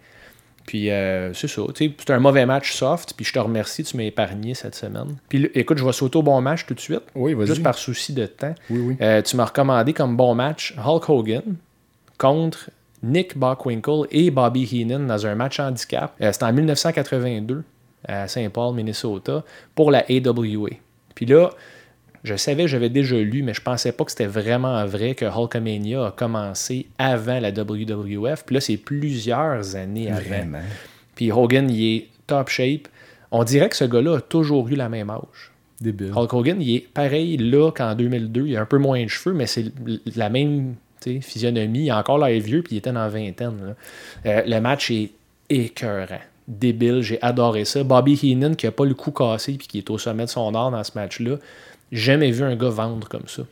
Puis 0.67 0.91
euh, 0.91 1.33
c'est 1.33 1.47
ça. 1.47 1.61
tu 1.73 1.87
sais, 1.87 1.93
C'est 1.97 2.11
un 2.13 2.19
mauvais 2.19 2.45
match 2.45 2.73
soft. 2.73 3.13
Puis 3.15 3.25
je 3.25 3.33
te 3.33 3.39
remercie, 3.39 3.83
tu 3.83 3.97
m'as 3.97 4.03
épargné 4.03 4.53
cette 4.53 4.75
semaine. 4.75 5.15
Puis 5.29 5.49
écoute, 5.55 5.79
je 5.79 5.83
vais 5.85 5.91
sauter 5.93 6.17
au 6.19 6.23
bon 6.23 6.39
match 6.41 6.65
tout 6.67 6.75
de 6.75 6.79
suite. 6.79 7.01
Oui, 7.15 7.33
vas-y. 7.33 7.47
Juste 7.47 7.63
par 7.63 7.75
souci 7.77 8.13
de 8.13 8.25
temps. 8.27 8.53
Oui, 8.69 8.79
oui. 8.79 8.97
Euh, 9.01 9.21
tu 9.23 9.35
m'as 9.37 9.45
recommandé 9.45 9.93
comme 9.93 10.15
bon 10.15 10.35
match 10.35 10.75
Hulk 10.77 11.09
Hogan 11.09 11.55
contre 12.17 12.69
Nick 13.01 13.37
Bockwinkel 13.37 14.03
et 14.11 14.29
Bobby 14.29 14.63
Heenan 14.71 15.07
dans 15.07 15.25
un 15.25 15.35
match 15.35 15.59
handicap. 15.59 16.13
Euh, 16.21 16.31
C'était 16.31 16.45
en 16.45 16.53
1982 16.53 17.63
à 18.07 18.27
Saint 18.27 18.49
Paul, 18.49 18.75
Minnesota, 18.75 19.43
pour 19.73 19.89
la 19.91 20.03
AWA. 20.09 20.69
Puis 21.15 21.25
là, 21.25 21.49
je 22.23 22.35
savais, 22.35 22.67
j'avais 22.67 22.89
déjà 22.89 23.17
lu, 23.17 23.43
mais 23.43 23.53
je 23.53 23.61
pensais 23.61 23.91
pas 23.91 24.03
que 24.05 24.11
c'était 24.11 24.25
vraiment 24.25 24.85
vrai 24.85 25.15
que 25.15 25.25
Hulkamania 25.25 26.07
a 26.07 26.11
commencé 26.11 26.87
avant 26.97 27.39
la 27.39 27.51
WWF. 27.51 28.43
Puis 28.45 28.55
là, 28.55 28.61
c'est 28.61 28.77
plusieurs 28.77 29.75
années 29.75 30.09
avant. 30.11 30.21
Vraiment? 30.21 30.61
Puis 31.15 31.31
Hogan, 31.31 31.69
il 31.69 31.95
est 31.95 32.07
top 32.27 32.49
shape. 32.49 32.87
On 33.31 33.43
dirait 33.43 33.69
que 33.69 33.75
ce 33.75 33.85
gars-là 33.85 34.17
a 34.17 34.21
toujours 34.21 34.67
eu 34.69 34.75
la 34.75 34.89
même 34.89 35.09
âge. 35.09 35.51
Débile. 35.81 36.11
Hulk 36.15 36.33
Hogan, 36.33 36.61
il 36.61 36.75
est 36.75 36.87
pareil 36.87 37.37
là 37.37 37.71
qu'en 37.71 37.93
2002. 37.93 38.47
Il 38.47 38.57
a 38.57 38.61
un 38.61 38.65
peu 38.65 38.77
moins 38.77 39.03
de 39.03 39.09
cheveux, 39.09 39.35
mais 39.35 39.45
c'est 39.45 39.65
la 40.15 40.29
même 40.29 40.75
physionomie. 41.21 41.85
Il 41.85 41.89
a 41.91 41.99
encore 41.99 42.17
l'air 42.17 42.41
vieux, 42.41 42.61
puis 42.63 42.75
il 42.75 42.77
était 42.79 42.91
dans 42.91 43.01
la 43.01 43.09
vingtaine. 43.09 43.75
Euh, 44.25 44.41
le 44.45 44.59
match 44.59 44.91
est 44.91 45.11
écœurant. 45.49 46.21
Débile, 46.47 47.01
j'ai 47.01 47.21
adoré 47.21 47.65
ça. 47.65 47.83
Bobby 47.83 48.17
Heenan, 48.21 48.55
qui 48.55 48.67
a 48.67 48.71
pas 48.71 48.85
le 48.85 48.93
cou 48.93 49.11
cassé, 49.11 49.53
puis 49.53 49.67
qui 49.67 49.77
est 49.79 49.89
au 49.89 49.97
sommet 49.97 50.25
de 50.25 50.29
son 50.29 50.53
art 50.55 50.71
dans 50.71 50.83
ce 50.83 50.91
match-là. 50.95 51.37
Jamais 51.91 52.31
vu 52.31 52.43
un 52.43 52.55
gars 52.55 52.69
vendre 52.69 53.07
comme 53.07 53.27
ça. 53.27 53.43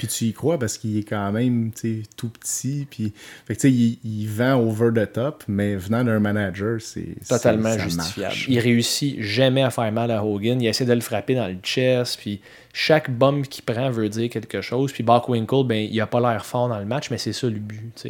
Puis 0.00 0.08
tu 0.08 0.24
y 0.24 0.32
crois 0.32 0.58
parce 0.58 0.78
qu'il 0.78 0.96
est 0.96 1.02
quand 1.02 1.30
même 1.30 1.72
tout 2.16 2.30
petit. 2.30 2.86
Puis, 2.90 3.12
fait 3.46 3.54
que, 3.54 3.60
tu 3.60 3.68
sais, 3.68 3.70
il, 3.70 3.98
il 4.02 4.26
vend 4.28 4.54
over 4.54 4.88
the 4.94 5.12
top, 5.12 5.44
mais 5.46 5.76
venant 5.76 6.02
d'un 6.02 6.18
manager, 6.18 6.80
c'est. 6.80 7.16
Totalement 7.28 7.76
justifiable. 7.76 8.28
marche. 8.28 8.46
Il 8.48 8.58
réussit 8.60 9.20
jamais 9.20 9.62
à 9.62 9.68
faire 9.68 9.92
mal 9.92 10.10
à 10.10 10.24
Hogan. 10.24 10.58
Il 10.58 10.66
essaie 10.66 10.86
de 10.86 10.94
le 10.94 11.02
frapper 11.02 11.34
dans 11.34 11.48
le 11.48 11.58
chest. 11.62 12.18
Puis 12.18 12.40
chaque 12.72 13.10
bombe 13.10 13.42
qu'il 13.42 13.62
prend 13.62 13.90
veut 13.90 14.08
dire 14.08 14.30
quelque 14.30 14.62
chose. 14.62 14.90
Puis 14.90 15.02
Bockwinkel, 15.02 15.66
ben, 15.66 15.86
il 15.90 16.00
a 16.00 16.06
pas 16.06 16.20
l'air 16.20 16.46
fort 16.46 16.70
dans 16.70 16.78
le 16.78 16.86
match, 16.86 17.10
mais 17.10 17.18
c'est 17.18 17.34
ça 17.34 17.48
le 17.48 17.58
but. 17.58 18.06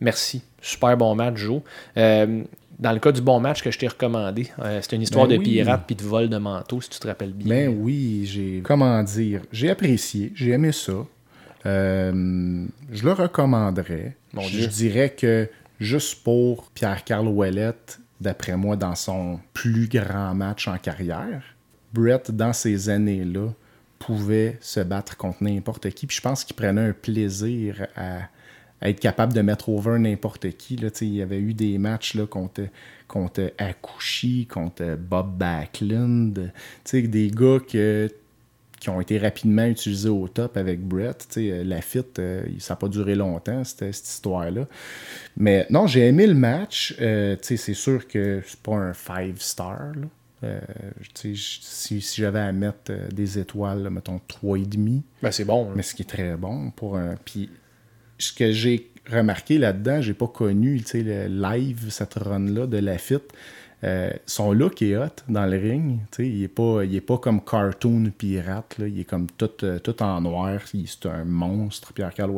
Merci. 0.00 0.42
Super 0.60 0.96
bon 0.96 1.14
match, 1.14 1.36
Joe. 1.36 1.62
Euh, 1.96 2.42
dans 2.78 2.92
le 2.92 2.98
cas 3.00 3.12
du 3.12 3.20
bon 3.20 3.40
match 3.40 3.62
que 3.62 3.70
je 3.70 3.78
t'ai 3.78 3.88
recommandé, 3.88 4.48
euh, 4.60 4.78
c'est 4.82 4.94
une 4.96 5.02
histoire 5.02 5.26
Ben 5.26 5.34
de 5.34 5.38
oui. 5.40 5.44
pirate 5.54 5.82
puis 5.86 5.96
de 5.96 6.02
vol 6.02 6.28
de 6.28 6.36
manteau, 6.38 6.80
si 6.80 6.90
tu 6.90 6.98
te 6.98 7.06
rappelles 7.08 7.32
bien. 7.32 7.48
Ben 7.48 7.76
oui, 7.80 8.24
j'ai. 8.26 8.60
Comment 8.62 9.02
dire 9.02 9.42
J'ai 9.52 9.70
apprécié, 9.70 10.32
j'ai 10.34 10.50
aimé 10.50 10.72
ça. 10.72 10.92
Euh, 11.66 12.64
je 12.92 13.04
le 13.04 13.12
recommanderais. 13.12 14.16
Mon 14.32 14.42
je 14.42 14.58
Dieu. 14.58 14.66
dirais 14.68 15.10
que 15.10 15.48
juste 15.80 16.22
pour 16.22 16.70
Pierre-Carl 16.70 17.26
Ouellette, 17.26 17.98
d'après 18.20 18.56
moi, 18.56 18.76
dans 18.76 18.94
son 18.94 19.40
plus 19.54 19.88
grand 19.88 20.34
match 20.34 20.68
en 20.68 20.76
carrière, 20.78 21.42
Brett, 21.92 22.30
dans 22.30 22.52
ces 22.52 22.88
années-là, 22.90 23.48
pouvait 23.98 24.56
se 24.60 24.80
battre 24.80 25.16
contre 25.16 25.42
n'importe 25.42 25.90
qui. 25.90 26.06
Puis 26.06 26.16
je 26.16 26.22
pense 26.22 26.44
qu'il 26.44 26.54
prenait 26.54 26.88
un 26.88 26.92
plaisir 26.92 27.86
à, 27.96 28.18
à 28.18 28.20
être 28.82 29.00
capable 29.00 29.32
de 29.32 29.40
mettre 29.40 29.68
over 29.68 29.98
n'importe 29.98 30.50
qui. 30.56 30.76
Là, 30.76 30.88
il 31.00 31.14
y 31.14 31.22
avait 31.22 31.38
eu 31.40 31.54
des 31.54 31.78
matchs 31.78 32.14
là, 32.14 32.26
contre, 32.26 32.62
contre 33.06 33.52
Akushi, 33.58 34.46
contre 34.46 34.96
Bob 34.96 35.36
Backlund. 35.36 36.52
Des 36.92 37.30
gars 37.30 37.58
que 37.66 38.10
qui 38.80 38.90
ont 38.90 39.00
été 39.00 39.18
rapidement 39.18 39.64
utilisés 39.64 40.08
au 40.08 40.28
top 40.28 40.56
avec 40.56 40.80
Brett. 40.80 41.26
Tu 41.28 41.48
sais, 41.48 41.64
la 41.64 41.80
fit, 41.80 42.04
euh, 42.20 42.44
ça 42.60 42.74
n'a 42.74 42.76
pas 42.78 42.86
duré 42.86 43.16
longtemps, 43.16 43.64
cette, 43.64 43.92
cette 43.92 44.06
histoire-là. 44.06 44.68
Mais 45.36 45.66
non, 45.68 45.88
j'ai 45.88 46.06
aimé 46.06 46.28
le 46.28 46.34
match. 46.34 46.94
Euh, 47.00 47.36
c'est 47.42 47.56
sûr 47.74 48.06
que 48.06 48.40
c'est 48.46 48.60
pas 48.60 48.76
un 48.76 48.94
five 48.94 49.40
star. 49.40 49.92
là. 49.96 50.06
Euh, 50.44 50.60
si, 51.14 51.36
si 51.36 52.00
j'avais 52.20 52.38
à 52.38 52.52
mettre 52.52 52.90
euh, 52.92 53.08
des 53.08 53.40
étoiles, 53.40 53.82
là, 53.82 53.90
mettons 53.90 54.20
3,5, 54.28 55.02
Ben, 55.22 55.32
c'est 55.32 55.44
bon. 55.44 55.64
là. 55.70 55.72
mais 55.74 55.82
ce 55.82 55.96
qui 55.96 56.02
est 56.02 56.06
très 56.08 56.36
bon 56.36 56.70
pour 56.70 56.96
un. 56.96 57.16
Puis 57.24 57.50
ce 58.18 58.32
que 58.32 58.52
j'ai 58.52 58.90
remarqué 59.10 59.58
là-dedans, 59.58 60.00
j'ai 60.00 60.14
pas 60.14 60.28
connu 60.28 60.82
le 60.94 61.26
live, 61.28 61.86
cette 61.90 62.14
run-là 62.14 62.66
de 62.66 62.78
Lafitte. 62.78 63.32
Euh, 63.84 64.10
son 64.26 64.52
look 64.52 64.82
est 64.82 64.96
hot 64.96 65.22
dans 65.28 65.46
le 65.46 65.56
ring. 65.56 66.00
Il 66.18 66.42
est, 66.42 66.48
pas, 66.48 66.82
il 66.84 66.96
est 66.96 67.00
pas 67.00 67.18
comme 67.18 67.40
cartoon 67.44 68.10
pirate. 68.16 68.76
Là. 68.78 68.88
Il 68.88 68.98
est 69.00 69.04
comme 69.04 69.28
tout, 69.30 69.50
euh, 69.62 69.78
tout 69.78 70.02
en 70.02 70.20
noir. 70.20 70.60
C'est 70.64 71.06
un 71.06 71.24
monstre, 71.24 71.92
Pierre-Carl. 71.92 72.32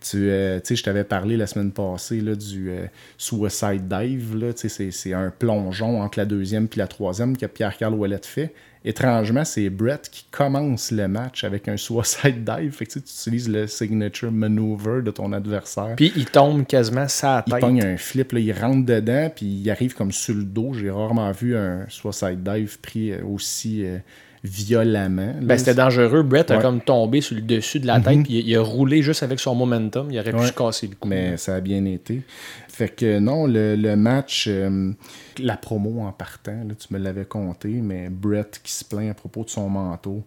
Tu 0.00 0.30
euh, 0.30 0.60
je 0.68 0.82
t'avais 0.82 1.04
parlé 1.04 1.36
la 1.36 1.46
semaine 1.46 1.70
passée 1.70 2.20
là, 2.20 2.34
du 2.34 2.70
euh, 2.70 2.86
Suicide 3.18 3.86
Dive. 3.86 4.52
C'est 4.56 5.12
un 5.12 5.30
plongeon 5.30 6.02
entre 6.02 6.18
la 6.18 6.24
deuxième 6.24 6.64
et 6.64 6.76
la 6.76 6.88
troisième 6.88 7.36
que 7.36 7.46
Pierre-Carl 7.46 7.94
fait. 8.22 8.52
Étrangement, 8.86 9.46
c'est 9.46 9.70
Brett 9.70 10.10
qui 10.10 10.26
commence 10.30 10.90
le 10.90 11.08
match 11.08 11.42
avec 11.44 11.68
un 11.68 11.76
Suicide 11.78 12.44
Dive. 12.44 12.70
Fait 12.72 12.84
que, 12.84 12.92
tu 12.92 12.98
sais, 12.98 13.04
tu 13.04 13.12
utilises 13.12 13.48
le 13.48 13.66
signature 13.66 14.30
maneuver 14.30 15.00
de 15.00 15.10
ton 15.10 15.32
adversaire. 15.32 15.94
Puis 15.96 16.12
il 16.16 16.26
tombe 16.26 16.66
quasiment 16.66 17.08
sa 17.08 17.42
Il 17.46 17.52
tête. 17.52 17.60
pogne 17.60 17.82
un 17.82 17.96
flip, 17.96 18.32
là, 18.32 18.40
il 18.40 18.52
rentre 18.52 18.84
dedans, 18.84 19.30
puis 19.34 19.46
il 19.46 19.70
arrive 19.70 19.94
comme 19.94 20.12
sur 20.12 20.34
le 20.34 20.44
dos. 20.44 20.74
J'ai 20.74 20.90
rarement 20.90 21.32
vu 21.32 21.56
un 21.56 21.86
suicide 21.88 22.42
dive 22.42 22.78
pris 22.80 23.12
euh, 23.12 23.24
aussi 23.24 23.86
euh, 23.86 23.98
violemment. 24.44 25.34
Ben, 25.40 25.56
c'était 25.58 25.74
dangereux. 25.74 26.22
Brett 26.22 26.50
a 26.50 26.58
comme 26.58 26.80
tombé 26.82 27.20
sur 27.22 27.34
le 27.34 27.42
dessus 27.42 27.80
de 27.80 27.86
la 27.86 27.98
tête, 28.00 28.16
Mhm. 28.18 28.22
puis 28.24 28.34
il, 28.40 28.48
il 28.48 28.56
a 28.56 28.60
roulé 28.62 29.02
juste 29.02 29.22
avec 29.22 29.40
son 29.40 29.54
momentum. 29.54 30.10
Il 30.10 30.18
aurait 30.20 30.30
pu 30.32 30.36
Ouais. 30.38 30.46
se 30.46 30.52
casser 30.52 30.86
le 30.86 30.94
cou. 30.96 31.08
Mais 31.08 31.36
ça 31.38 31.54
a 31.56 31.60
bien 31.60 31.84
été. 31.86 32.22
Fait 32.68 32.88
que 32.88 33.18
non, 33.20 33.46
le, 33.46 33.74
le 33.76 33.96
match, 33.96 34.46
euh, 34.48 34.92
la 35.38 35.56
promo 35.56 36.02
en 36.02 36.12
partant, 36.12 36.52
là, 36.68 36.74
tu 36.78 36.92
me 36.92 36.98
l'avais 36.98 37.24
compté, 37.24 37.68
mais 37.68 38.08
Brett 38.10 38.60
qui 38.62 38.72
se 38.72 38.84
plaint 38.84 39.10
à 39.10 39.14
propos 39.14 39.44
de 39.44 39.50
son 39.50 39.68
manteau. 39.68 40.24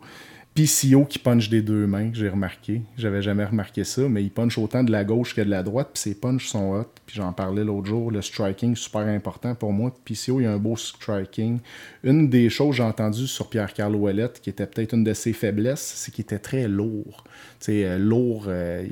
PCO 0.57 1.05
qui 1.05 1.19
punch 1.19 1.49
des 1.49 1.61
deux 1.61 1.85
mains, 1.85 2.09
j'ai 2.13 2.29
remarqué. 2.29 2.81
J'avais 2.97 3.21
jamais 3.21 3.45
remarqué 3.45 3.83
ça, 3.83 4.09
mais 4.09 4.23
il 4.23 4.31
punch 4.31 4.57
autant 4.57 4.83
de 4.83 4.91
la 4.91 5.03
gauche 5.03 5.35
que 5.35 5.41
de 5.41 5.51
la 5.51 5.61
droite, 5.61 5.89
puis 5.93 6.01
ses 6.01 6.15
punches 6.15 6.47
sont 6.47 6.71
hot. 6.71 6.87
Puis 7.05 7.17
j'en 7.17 7.31
parlais 7.31 7.63
l'autre 7.63 7.85
jour, 7.85 8.09
le 8.09 8.23
striking, 8.23 8.75
super 8.75 9.01
important 9.01 9.53
pour 9.53 9.71
moi. 9.71 9.93
PCO, 10.03 10.41
il 10.41 10.47
a 10.47 10.53
un 10.53 10.57
beau 10.57 10.75
striking. 10.75 11.59
Une 12.03 12.27
des 12.27 12.49
choses 12.49 12.71
que 12.71 12.77
j'ai 12.77 12.83
entendues 12.83 13.27
sur 13.27 13.51
Pierre-Carl 13.51 13.93
Ouellette, 13.93 14.41
qui 14.41 14.49
était 14.49 14.65
peut-être 14.65 14.93
une 14.93 15.03
de 15.03 15.13
ses 15.13 15.33
faiblesses, 15.33 15.93
c'est 15.95 16.11
qu'il 16.11 16.23
était 16.23 16.39
très 16.39 16.67
lourd. 16.67 17.23
Tu 17.59 17.83
euh, 17.83 17.99
lourd, 17.99 18.45
euh, 18.47 18.83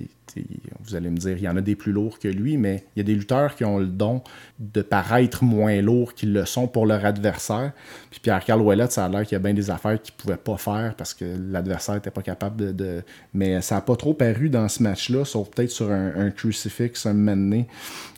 vous 0.82 0.96
allez 0.96 1.10
me 1.10 1.18
dire, 1.18 1.36
il 1.38 1.44
y 1.44 1.50
en 1.50 1.58
a 1.58 1.62
des 1.62 1.76
plus 1.76 1.92
lourds 1.92 2.20
que 2.20 2.28
lui, 2.28 2.58
mais 2.58 2.84
il 2.96 3.00
y 3.00 3.02
a 3.02 3.04
des 3.04 3.16
lutteurs 3.16 3.56
qui 3.56 3.66
ont 3.66 3.80
le 3.80 3.88
don 3.88 4.22
de 4.58 4.82
paraître 4.82 5.44
moins 5.44 5.82
lourds 5.82 6.14
qu'ils 6.14 6.32
le 6.32 6.46
sont 6.46 6.68
pour 6.68 6.86
leur 6.86 7.04
adversaire. 7.06 7.74
Puis 8.10 8.22
Pierre-Carl 8.22 8.62
ça 8.90 9.06
a 9.06 9.10
l'air 9.10 9.24
qu'il 9.24 9.34
y 9.34 9.36
a 9.36 9.40
bien 9.40 9.54
des 9.54 9.70
affaires 9.70 10.02
qu'il 10.02 10.14
pouvait 10.14 10.38
pas 10.38 10.58
faire 10.58 10.96
parce 10.98 11.14
que 11.14 11.26
l'adversaire 11.52 11.96
n'était 11.96 12.12
pas 12.12 12.22
capable 12.22 12.74
de, 12.76 13.04
Mais 13.34 13.62
ça 13.62 13.76
n'a 13.76 13.82
pas 13.82 13.98
trop 13.98 14.14
paru 14.14 14.50
dans 14.50 14.70
ce 14.70 14.82
match-là, 14.82 15.26
sauf 15.26 15.50
peut-être 15.50 15.72
sur 15.72 15.92
un, 15.92 16.32
crucifix, 16.32 17.06
un 17.06 17.14
donné. 17.14 17.68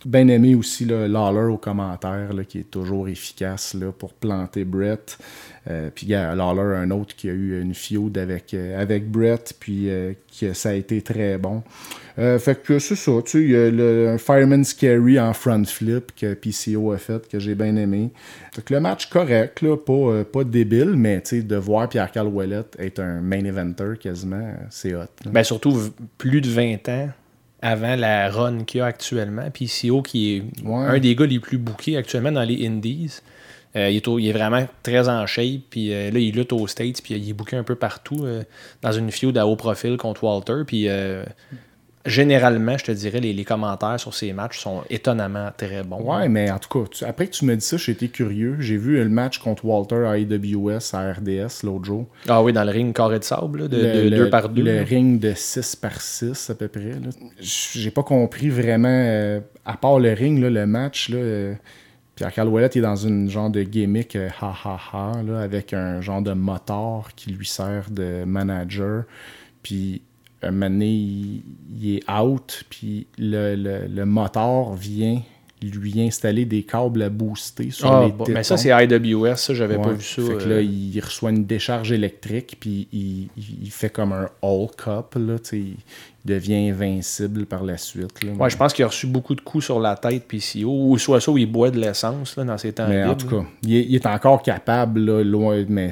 Bien 0.05 0.27
aimé 0.27 0.53
aussi 0.53 0.85
là, 0.85 1.07
Lawler 1.07 1.51
au 1.51 1.57
commentaire, 1.57 2.29
qui 2.47 2.59
est 2.59 2.71
toujours 2.71 3.09
efficace 3.09 3.73
là, 3.73 3.91
pour 3.91 4.13
planter 4.13 4.63
Brett. 4.63 5.17
Euh, 5.69 5.89
puis 5.93 6.07
gars, 6.07 6.35
Lawler, 6.35 6.77
un 6.77 6.91
autre 6.91 7.15
qui 7.15 7.29
a 7.29 7.33
eu 7.33 7.59
une 7.61 7.73
avec, 8.17 8.53
euh, 8.53 8.81
avec 8.81 9.09
Brett, 9.09 9.55
puis 9.59 9.89
euh, 9.89 10.13
que 10.39 10.53
ça 10.53 10.69
a 10.69 10.73
été 10.73 11.01
très 11.01 11.37
bon. 11.37 11.63
Euh, 12.19 12.39
fait 12.39 12.61
que 12.63 12.79
c'est 12.79 12.95
ça, 12.95 13.11
tu 13.23 13.31
sais, 13.31 13.41
il 13.43 13.51
y 13.51 13.55
a 13.55 13.69
le, 13.69 14.09
un 14.09 14.17
Fireman's 14.17 14.73
Carry 14.73 15.19
en 15.19 15.33
front 15.33 15.63
flip 15.65 16.13
que 16.15 16.33
PCO 16.33 16.91
a 16.91 16.97
fait, 16.97 17.27
que 17.27 17.37
j'ai 17.39 17.53
bien 17.53 17.75
aimé. 17.75 18.09
Fait 18.55 18.63
que 18.63 18.73
le 18.73 18.79
match 18.79 19.07
correct, 19.07 19.61
là, 19.61 19.77
pas, 19.77 19.93
euh, 19.93 20.23
pas 20.23 20.43
débile, 20.43 20.95
mais 20.95 21.21
tu 21.21 21.37
sais, 21.37 21.41
de 21.43 21.55
voir 21.55 21.87
Pierre-Carl 21.89 22.27
Ouellet 22.27 22.63
être 22.79 22.99
un 22.99 23.21
main 23.21 23.45
eventer 23.45 23.93
quasiment, 23.99 24.37
euh, 24.37 24.55
c'est 24.71 24.95
hot. 24.95 25.01
là. 25.25 25.31
Ben, 25.31 25.43
surtout 25.43 25.77
plus 26.17 26.41
de 26.41 26.49
20 26.49 26.89
ans 26.89 27.09
avant 27.61 27.95
la 27.95 28.29
run 28.31 28.63
qu'il 28.63 28.79
y 28.79 28.81
a 28.81 28.85
actuellement. 28.87 29.49
Puis 29.53 29.67
CO, 29.67 30.01
qui 30.01 30.37
est 30.37 30.43
Ouais. 30.67 30.75
un 30.85 30.99
des 30.99 31.15
gars 31.15 31.25
les 31.27 31.39
plus 31.39 31.57
bookés 31.59 31.97
actuellement 31.97 32.31
dans 32.31 32.43
les 32.43 32.65
Indies. 32.67 33.19
Euh, 33.75 33.89
il, 33.91 33.97
est 33.97 34.07
au- 34.07 34.17
il 34.17 34.27
est 34.27 34.31
vraiment 34.33 34.65
très 34.81 35.07
en 35.09 35.25
shape. 35.27 35.61
Puis 35.69 35.93
euh, 35.93 36.09
là, 36.09 36.17
il 36.19 36.33
lutte 36.35 36.53
aux 36.53 36.65
States. 36.67 37.01
Puis 37.03 37.13
euh, 37.13 37.17
il 37.17 37.29
est 37.29 37.33
booké 37.33 37.55
un 37.57 37.63
peu 37.63 37.75
partout 37.75 38.25
dans 38.81 38.91
une 38.91 39.11
feud 39.11 39.37
à 39.37 39.45
haut 39.45 39.55
profil 39.55 39.97
contre 39.97 40.23
Walter. 40.23 40.63
Puis 40.65 40.87
généralement, 42.07 42.77
je 42.77 42.85
te 42.85 42.91
dirais, 42.91 43.19
les, 43.19 43.33
les 43.33 43.45
commentaires 43.45 43.99
sur 43.99 44.13
ces 44.13 44.33
matchs 44.33 44.59
sont 44.59 44.83
étonnamment 44.89 45.49
très 45.55 45.83
bons. 45.83 46.01
Ouais, 46.01 46.27
mais 46.29 46.49
en 46.49 46.57
tout 46.59 46.69
cas, 46.69 46.89
tu- 46.89 47.03
après 47.05 47.27
que 47.27 47.31
tu 47.33 47.45
me 47.45 47.55
dis 47.55 47.65
ça, 47.65 47.77
j'ai 47.77 47.91
été 47.91 48.07
curieux. 48.09 48.55
J'ai 48.59 48.77
vu 48.77 48.97
le 48.97 49.09
match 49.09 49.37
contre 49.39 49.65
Walter 49.65 50.05
à 50.07 50.11
AWS 50.11 50.93
à 50.93 51.13
RDS 51.13 51.63
l'autre 51.63 51.85
jour. 51.85 52.07
Ah 52.27 52.41
oui, 52.41 52.53
dans 52.53 52.63
le 52.63 52.71
ring 52.71 52.95
carré 52.95 53.19
de 53.19 53.23
sable, 53.23 53.59
là, 53.63 53.67
de, 53.67 53.77
le, 53.77 53.83
de 54.05 54.09
le- 54.09 54.17
deux 54.17 54.29
par 54.29 54.49
deux. 54.49 54.63
Le 54.63 54.75
là. 54.77 54.83
ring 54.83 55.19
de 55.19 55.33
6 55.35 55.75
par 55.75 56.01
6 56.01 56.49
à 56.49 56.55
peu 56.55 56.67
près. 56.67 56.93
J'ai 57.39 57.91
pas 57.91 58.03
compris 58.03 58.49
vraiment, 58.49 58.87
euh, 58.89 59.39
à 59.65 59.77
part 59.77 59.99
le 59.99 60.13
ring, 60.13 60.41
là, 60.41 60.49
le 60.49 60.65
match. 60.65 61.09
Là, 61.09 61.17
euh, 61.17 61.53
Pierre-Carl 62.15 62.47
Ouellet 62.47 62.69
est 62.75 62.81
dans 62.81 62.95
une 62.95 63.29
genre 63.29 63.49
de 63.51 63.61
gimmick 63.61 64.15
euh, 64.15 64.29
ha 64.41 64.51
ha 64.65 64.79
ha 64.93 65.21
là, 65.21 65.39
avec 65.41 65.73
un 65.73 66.01
genre 66.01 66.21
de 66.23 66.33
moteur 66.33 67.09
qui 67.15 67.31
lui 67.31 67.45
sert 67.45 67.91
de 67.91 68.23
manager. 68.25 69.03
Puis 69.61 70.01
un 70.43 70.51
moment 70.51 70.69
donné, 70.69 70.89
il, 70.89 71.41
il 71.81 71.95
est 71.97 72.11
out, 72.11 72.63
puis 72.69 73.07
le, 73.17 73.55
le, 73.55 73.87
le 73.87 74.05
moteur 74.05 74.73
vient 74.73 75.21
lui 75.59 75.99
installer 76.03 76.45
des 76.45 76.61
câbles 76.61 77.01
à 77.01 77.09
booster 77.09 77.71
sur 77.71 77.91
Ah, 77.91 78.05
les 78.05 78.11
bon, 78.11 78.25
mais 78.29 78.43
ça, 78.43 78.57
c'est 78.57 78.69
IWS. 78.69 79.37
Ça, 79.37 79.55
j'avais 79.55 79.77
pas 79.77 79.89
vu 79.93 80.03
ça. 80.03 80.21
Fait 80.21 80.35
que 80.35 80.43
euh, 80.43 80.49
là, 80.57 80.61
il 80.61 80.99
reçoit 80.99 81.31
une 81.31 81.45
décharge 81.45 81.91
électrique, 81.91 82.57
puis 82.59 82.87
il, 82.93 83.23
il- 83.35 83.63
il 83.63 83.71
fait 83.71 83.89
comme 83.89 84.13
un 84.13 84.29
Hulk 84.43 84.87
up, 84.87 85.15
là, 85.15 85.39
tu 85.39 85.57
il 85.57 85.75
devient 86.25 86.69
invincible 86.69 87.47
par 87.47 87.63
la 87.63 87.77
suite. 87.77 88.23
Là. 88.23 88.33
Ouais, 88.33 88.49
je 88.51 88.57
pense 88.57 88.71
qu'il 88.73 88.85
a 88.85 88.87
reçu 88.89 89.07
beaucoup 89.07 89.33
de 89.33 89.41
coups 89.41 89.63
sur 89.65 89.79
la 89.79 89.95
tête, 89.95 90.27
PCO, 90.27 90.91
ou 90.91 90.97
soit 90.99 91.21
ça, 91.21 91.31
où 91.31 91.37
il 91.39 91.51
boit 91.51 91.71
de 91.71 91.79
l'essence 91.79 92.35
là, 92.35 92.43
dans 92.43 92.57
ses 92.59 92.73
temps 92.73 92.85
Mais 92.87 93.03
en 93.05 93.15
tout 93.15 93.27
cas, 93.27 93.43
il 93.63 93.77
est, 93.77 93.83
il 93.85 93.95
est 93.95 94.05
encore 94.05 94.43
capable, 94.43 94.99
là, 94.99 95.23
loin, 95.23 95.65
mais 95.67 95.89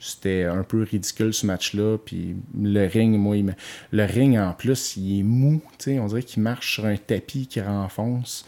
c'était 0.00 0.44
un 0.44 0.62
peu 0.62 0.82
ridicule 0.82 1.32
ce 1.34 1.46
match-là. 1.46 1.98
Puis 2.04 2.34
le 2.60 2.86
ring, 2.86 3.16
moi, 3.16 3.36
il 3.36 3.44
me- 3.44 3.52
le 3.92 4.04
ring 4.04 4.36
en 4.38 4.52
plus, 4.52 4.96
il 4.96 5.20
est 5.20 5.22
mou, 5.22 5.60
on 5.86 6.06
dirait 6.06 6.22
qu'il 6.22 6.42
marche 6.42 6.74
sur 6.74 6.86
un 6.86 6.96
tapis 6.96 7.46
qui 7.46 7.60
renfonce. 7.60 8.44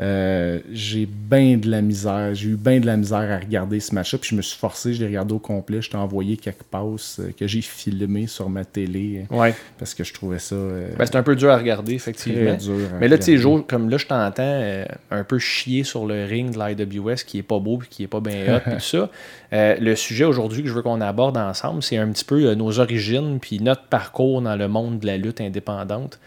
Euh, 0.00 0.58
j'ai 0.72 1.06
bien 1.06 1.58
de 1.58 1.70
la 1.70 1.82
misère, 1.82 2.34
j'ai 2.34 2.48
eu 2.48 2.56
bien 2.56 2.80
de 2.80 2.86
la 2.86 2.96
misère 2.96 3.30
à 3.30 3.38
regarder 3.38 3.78
ce 3.78 3.94
match-là, 3.94 4.18
puis 4.18 4.30
je 4.30 4.36
me 4.36 4.42
suis 4.42 4.58
forcé, 4.58 4.94
je 4.94 5.00
l'ai 5.00 5.06
regardé 5.06 5.34
au 5.34 5.38
complet, 5.38 5.82
je 5.82 5.90
t'ai 5.90 5.96
envoyé 5.98 6.36
quelques 6.38 6.62
passes 6.62 7.20
euh, 7.20 7.30
que 7.38 7.46
j'ai 7.46 7.60
filmées 7.60 8.26
sur 8.26 8.48
ma 8.48 8.64
télé, 8.64 9.26
euh, 9.30 9.36
Ouais. 9.36 9.54
parce 9.78 9.92
que 9.94 10.02
je 10.02 10.14
trouvais 10.14 10.38
ça 10.38 10.54
euh, 10.54 10.88
Ben, 10.98 11.04
c'est 11.04 11.16
un 11.16 11.22
peu 11.22 11.36
dur 11.36 11.50
à 11.50 11.58
regarder, 11.58 11.92
effectivement. 11.94 12.54
dur. 12.54 12.74
à 12.94 12.98
Mais 13.00 13.08
là, 13.08 13.18
tu 13.18 13.38
sais, 13.38 13.44
comme 13.68 13.90
là, 13.90 13.98
je 13.98 14.06
t'entends 14.06 14.42
euh, 14.42 14.84
un 15.10 15.24
peu 15.24 15.38
chier 15.38 15.84
sur 15.84 16.06
le 16.06 16.24
ring 16.24 16.50
de 16.56 16.58
l'IWS 16.58 17.24
qui 17.26 17.38
est 17.38 17.42
pas 17.42 17.58
beau 17.58 17.76
puis 17.76 17.88
qui 17.90 18.02
est 18.04 18.08
pas 18.08 18.20
bien 18.20 18.56
hot 18.56 18.60
puis 18.64 18.72
tout 18.74 18.80
ça. 18.80 19.10
Le 19.54 19.94
sujet 19.96 20.24
aujourd'hui 20.24 20.62
que 20.62 20.68
je 20.70 20.72
veux 20.72 20.80
qu'on 20.80 21.02
aborde 21.02 21.36
ensemble, 21.36 21.82
c'est 21.82 21.98
un 21.98 22.08
petit 22.10 22.24
peu 22.24 22.54
nos 22.54 22.78
origines 22.80 23.38
puis 23.38 23.60
notre 23.60 23.82
parcours 23.84 24.40
dans 24.40 24.56
le 24.56 24.66
monde 24.66 25.00
de 25.00 25.06
la 25.06 25.18
lutte 25.18 25.42
indépendante. 25.42 26.18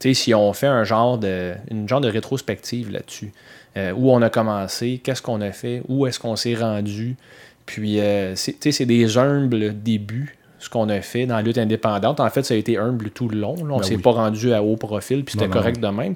Si 0.00 0.34
on 0.34 0.52
fait 0.52 0.66
un 0.66 0.84
genre 0.84 1.18
de, 1.18 1.54
une 1.70 1.88
genre 1.88 2.00
de 2.00 2.08
rétrospective 2.08 2.90
là-dessus, 2.90 3.32
euh, 3.76 3.92
où 3.92 4.10
on 4.10 4.20
a 4.22 4.30
commencé, 4.30 5.00
qu'est-ce 5.02 5.22
qu'on 5.22 5.40
a 5.40 5.52
fait, 5.52 5.82
où 5.88 6.06
est-ce 6.06 6.18
qu'on 6.20 6.36
s'est 6.36 6.54
rendu, 6.54 7.16
puis 7.66 8.00
euh, 8.00 8.34
c'est- 8.36 8.84
des 8.84 9.16
humbles 9.18 9.80
débuts 9.82 10.36
ce 10.58 10.68
qu'on 10.70 10.88
a 10.90 11.00
fait 11.00 11.26
dans 11.26 11.34
la 11.36 11.42
lutte 11.42 11.58
indépendante. 11.58 12.20
En 12.20 12.30
fait, 12.30 12.44
ça 12.44 12.54
a 12.54 12.56
été 12.56 12.78
humble 12.78 13.10
tout 13.10 13.28
le 13.28 13.36
long. 13.38 13.56
là. 13.56 13.62
On 13.74 13.78
Ben 13.78 13.82
s'est 13.82 13.96
oui. 13.96 14.02
pas 14.02 14.12
rendu 14.12 14.52
à 14.52 14.62
haut 14.62 14.76
profil, 14.76 15.24
puis 15.24 15.32
c'était 15.32 15.46
non. 15.48 15.52
correct 15.52 15.80
de 15.80 15.88
même. 15.88 16.14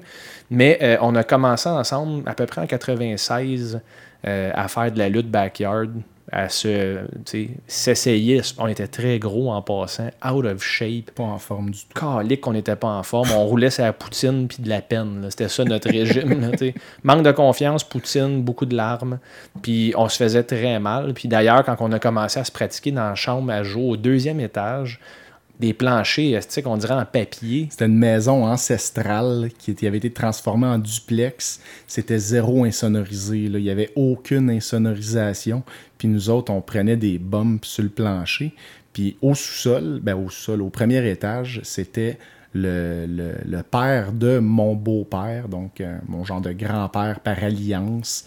Mais 0.49 0.77
euh, 0.81 0.97
on 1.01 1.15
a 1.15 1.23
commencé 1.23 1.67
ensemble 1.67 2.23
à 2.29 2.33
peu 2.33 2.45
près 2.45 2.61
en 2.61 2.65
96 2.67 3.81
euh, 4.25 4.51
à 4.53 4.67
faire 4.69 4.89
de 4.91 4.97
la 4.99 5.09
lutte 5.09 5.29
backyard, 5.29 5.89
à 6.31 6.49
se, 6.49 7.05
tu 7.25 7.47
sais, 7.47 7.49
s'essayer. 7.67 8.41
On 8.57 8.67
était 8.67 8.87
très 8.87 9.17
gros 9.17 9.51
en 9.51 9.61
passant, 9.61 10.09
out 10.29 10.45
of 10.45 10.61
shape. 10.61 11.11
pas 11.11 11.23
en 11.23 11.37
forme 11.37 11.71
du 11.71 11.79
tout. 11.79 11.99
Calique 11.99 12.41
qu'on 12.41 12.53
n'était 12.53 12.75
pas 12.75 12.87
en 12.87 13.03
forme. 13.03 13.29
On 13.31 13.45
roulait 13.45 13.69
sur 13.69 13.83
la 13.83 13.93
poutine 13.93 14.47
puis 14.47 14.61
de 14.61 14.69
la 14.69 14.81
peine. 14.81 15.25
C'était 15.29 15.47
ça 15.47 15.63
notre 15.63 15.89
régime. 15.89 16.41
là, 16.41 16.51
tu 16.51 16.57
sais. 16.57 16.73
Manque 17.03 17.23
de 17.23 17.31
confiance, 17.31 17.83
poutine, 17.83 18.41
beaucoup 18.41 18.65
de 18.65 18.75
larmes. 18.75 19.19
Puis 19.61 19.93
on 19.95 20.09
se 20.09 20.17
faisait 20.17 20.43
très 20.43 20.79
mal. 20.79 21.13
Puis 21.13 21.29
d'ailleurs, 21.29 21.63
quand 21.63 21.77
on 21.79 21.91
a 21.91 21.99
commencé 21.99 22.39
à 22.39 22.43
se 22.43 22.51
pratiquer 22.51 22.91
dans 22.91 23.07
la 23.07 23.15
chambre 23.15 23.51
à 23.51 23.63
jouer 23.63 23.83
au 23.83 23.97
deuxième 23.97 24.39
étage, 24.39 24.99
des 25.59 25.73
planchers, 25.73 26.45
tu 26.45 26.53
sais, 26.53 26.61
qu'on 26.61 26.77
dirait 26.77 26.93
en 26.93 27.05
papier? 27.05 27.67
C'était 27.71 27.85
une 27.85 27.97
maison 27.97 28.45
ancestrale 28.45 29.49
qui 29.57 29.87
avait 29.87 29.97
été 29.97 30.11
transformée 30.11 30.67
en 30.67 30.77
duplex. 30.77 31.59
C'était 31.87 32.19
zéro 32.19 32.63
insonorisé. 32.63 33.37
Il 33.37 33.57
n'y 33.57 33.69
avait 33.69 33.91
aucune 33.95 34.49
insonorisation. 34.49 35.63
Puis 35.97 36.07
nous 36.07 36.29
autres, 36.29 36.51
on 36.51 36.61
prenait 36.61 36.97
des 36.97 37.17
bumps 37.17 37.65
sur 37.65 37.83
le 37.83 37.89
plancher. 37.89 38.53
Puis 38.93 39.17
au 39.21 39.33
sous-sol, 39.33 39.99
ben 40.01 40.15
au 40.15 40.29
sol, 40.29 40.61
au 40.61 40.69
premier 40.69 41.07
étage, 41.09 41.61
c'était 41.63 42.17
le 42.53 43.61
père 43.61 44.11
de 44.13 44.39
mon 44.39 44.73
beau-père, 44.75 45.47
donc 45.47 45.81
euh, 45.81 45.97
mon 46.07 46.23
genre 46.23 46.41
de 46.41 46.51
grand-père 46.51 47.19
par 47.19 47.43
alliance, 47.43 48.25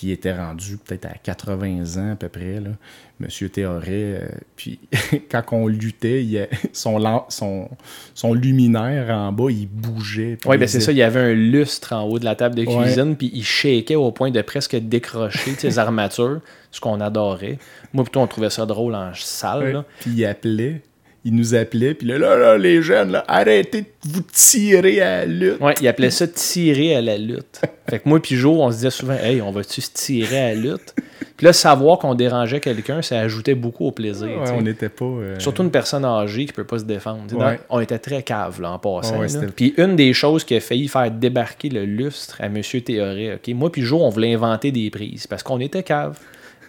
qui 0.00 0.12
était 0.12 0.32
rendu 0.32 0.78
peut-être 0.78 1.04
à 1.04 1.12
80 1.22 1.98
ans 1.98 2.12
à 2.12 2.16
peu 2.16 2.30
près, 2.30 2.58
là, 2.58 2.70
Monsieur 3.18 3.50
Théoret. 3.50 3.84
euh, 3.90 4.28
puis 4.56 4.80
quand 5.30 5.42
on 5.52 5.66
luttait, 5.66 6.24
il 6.24 6.48
son, 6.72 6.96
lam- 6.96 7.24
son, 7.28 7.68
son 8.14 8.32
luminaire 8.32 9.10
en 9.14 9.30
bas, 9.30 9.50
il 9.50 9.68
bougeait. 9.68 10.38
Oui, 10.46 10.56
ben 10.56 10.66
c'est 10.66 10.80
ça, 10.80 10.90
il 10.92 10.96
y 10.96 11.02
avait 11.02 11.20
un 11.20 11.34
lustre 11.34 11.92
en 11.92 12.04
haut 12.04 12.18
de 12.18 12.24
la 12.24 12.34
table 12.34 12.54
de 12.54 12.64
cuisine, 12.64 13.14
puis 13.14 13.30
il 13.34 13.44
shakeait 13.44 13.94
au 13.94 14.10
point 14.10 14.30
de 14.30 14.40
presque 14.40 14.74
décrocher 14.74 15.52
ses 15.58 15.78
armatures, 15.78 16.40
ce 16.70 16.80
qu'on 16.80 16.98
adorait. 17.02 17.58
Moi, 17.92 18.02
plutôt, 18.04 18.20
on 18.20 18.26
trouvait 18.26 18.48
ça 18.48 18.64
drôle 18.64 18.94
en 18.94 19.10
salle. 19.14 19.84
Puis 20.00 20.12
il 20.16 20.24
appelait, 20.24 20.80
il 21.24 21.34
nous 21.34 21.54
appelait, 21.54 21.92
puis 21.94 22.06
là, 22.06 22.18
là, 22.18 22.36
là, 22.36 22.56
les 22.56 22.80
jeunes, 22.82 23.12
là, 23.12 23.24
arrêtez 23.28 23.82
de 23.82 23.86
vous 24.04 24.22
tirer 24.32 25.00
à 25.02 25.18
la 25.20 25.26
lutte. 25.26 25.60
Ouais, 25.60 25.74
il 25.80 25.86
appelait 25.88 26.10
ça 26.10 26.26
tirer 26.26 26.96
à 26.96 27.02
la 27.02 27.18
lutte. 27.18 27.60
Fait 27.88 27.98
que 27.98 28.08
moi 28.08 28.20
puis 28.20 28.36
Jo, 28.36 28.62
on 28.62 28.70
se 28.70 28.76
disait 28.76 28.90
souvent, 28.90 29.14
hey, 29.14 29.42
on 29.42 29.50
va-tu 29.50 29.80
se 29.82 29.90
tirer 29.92 30.38
à 30.40 30.48
la 30.48 30.54
lutte? 30.54 30.94
Puis 31.36 31.44
là, 31.46 31.52
savoir 31.52 31.98
qu'on 31.98 32.14
dérangeait 32.14 32.60
quelqu'un, 32.60 33.02
ça 33.02 33.18
ajoutait 33.20 33.54
beaucoup 33.54 33.86
au 33.86 33.92
plaisir. 33.92 34.28
Ouais, 34.28 34.50
on 34.52 34.62
n'était 34.62 34.88
pas. 34.90 35.04
euh, 35.04 35.38
Surtout 35.38 35.62
une 35.62 35.70
personne 35.70 36.04
âgée 36.04 36.44
qui 36.46 36.52
peut 36.52 36.64
pas 36.64 36.78
se 36.78 36.84
défendre. 36.84 37.34
Ouais. 37.36 37.60
on 37.70 37.80
était 37.80 37.98
très 37.98 38.22
cave 38.22 38.60
là, 38.60 38.72
en 38.72 38.78
passant. 38.78 39.20
Puis 39.56 39.74
une 39.76 39.96
des 39.96 40.12
choses 40.14 40.44
qui 40.44 40.54
a 40.54 40.60
failli 40.60 40.88
faire 40.88 41.10
débarquer 41.10 41.68
le 41.70 41.84
lustre 41.84 42.36
à 42.40 42.46
M. 42.46 42.60
Théoret, 42.62 43.34
ok, 43.34 43.54
moi 43.54 43.70
puis 43.72 43.82
Jo, 43.82 43.98
on 44.00 44.08
voulait 44.10 44.32
inventer 44.34 44.70
des 44.72 44.88
prises 44.90 45.26
parce 45.26 45.42
qu'on 45.42 45.60
était 45.60 45.82
cave, 45.82 46.18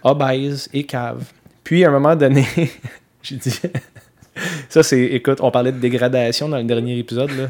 obèse 0.04 0.70
et 0.74 0.84
cave. 0.84 1.24
Puis 1.64 1.86
à 1.86 1.90
un 1.90 1.92
moment 1.92 2.16
donné, 2.16 2.46
j'ai 3.24 3.36
dit, 3.36 3.54
ça 4.70 4.84
c'est, 4.84 5.02
écoute, 5.04 5.40
on 5.42 5.52
parlait 5.52 5.72
de 5.72 5.80
dégradation 5.80 6.48
dans 6.50 6.58
le 6.58 6.64
dernier 6.64 6.98
épisode 6.98 7.32
là. 7.32 7.48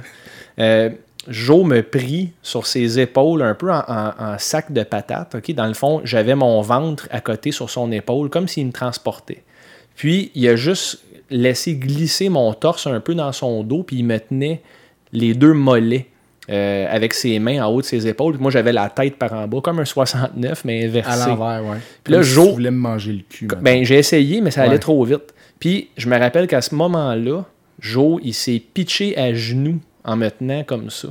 Euh, 0.59 0.89
Joe 1.27 1.63
me 1.65 1.81
prit 1.83 2.31
sur 2.41 2.65
ses 2.65 2.99
épaules 2.99 3.43
un 3.43 3.53
peu 3.53 3.71
en, 3.71 3.83
en- 3.87 4.11
en 4.17 4.37
sac 4.39 4.71
de 4.71 4.81
patates. 4.83 5.35
Dans 5.51 5.67
le 5.67 5.75
fond, 5.75 6.01
j'avais 6.03 6.33
mon 6.33 6.61
ventre 6.61 7.07
à 7.11 7.21
côté 7.21 7.51
sur 7.51 7.69
son 7.69 7.91
épaule, 7.91 8.29
comme 8.29 8.47
s'il 8.47 8.65
me 8.65 8.71
transportait. 8.71 9.43
Puis, 9.95 10.31
il 10.33 10.47
a 10.49 10.55
juste 10.55 11.03
laissé 11.29 11.75
glisser 11.75 12.29
mon 12.29 12.53
torse 12.53 12.87
un 12.87 12.99
peu 12.99 13.13
dans 13.13 13.31
son 13.33 13.63
dos, 13.63 13.83
puis 13.83 13.97
il 13.97 14.03
me 14.05 14.17
tenait 14.19 14.61
les 15.13 15.35
deux 15.35 15.53
mollets 15.53 16.07
euh, 16.49 16.87
avec 16.89 17.13
ses 17.13 17.37
mains 17.37 17.63
en 17.63 17.69
haut 17.71 17.81
de 17.81 17.85
ses 17.85 18.07
épaules. 18.07 18.33
Puis 18.33 18.41
moi, 18.41 18.49
j'avais 18.51 18.73
la 18.73 18.89
tête 18.89 19.17
par 19.17 19.31
en 19.33 19.47
bas, 19.47 19.59
comme 19.61 19.79
un 19.79 19.85
69, 19.85 20.65
mais 20.65 20.83
à 20.83 20.87
inversé. 20.87 21.29
l'envers, 21.29 21.63
ouais. 21.63 21.77
Puis 22.03 22.13
là, 22.13 22.17
Comme 22.19 22.27
si 22.27 22.33
Jo- 22.33 22.45
tu 22.47 22.51
voulais 22.53 22.71
me 22.71 22.77
manger 22.79 23.11
le 23.13 23.21
cul. 23.29 23.47
Ben, 23.61 23.85
j'ai 23.85 23.99
essayé, 23.99 24.41
mais 24.41 24.49
ça 24.49 24.61
allait 24.63 24.71
Ouais. 24.73 24.79
trop 24.79 25.03
vite. 25.05 25.33
Puis, 25.61 25.91
je 25.95 26.09
me 26.09 26.17
rappelle 26.17 26.47
qu'à 26.47 26.59
ce 26.61 26.73
moment-là, 26.75 27.45
Joe, 27.79 28.19
il 28.23 28.33
s'est 28.33 28.59
pitché 28.73 29.15
à 29.17 29.33
genoux 29.33 29.79
en 30.03 30.17
me 30.17 30.27
tenant 30.29 30.63
comme 30.63 30.89
ça. 30.89 31.09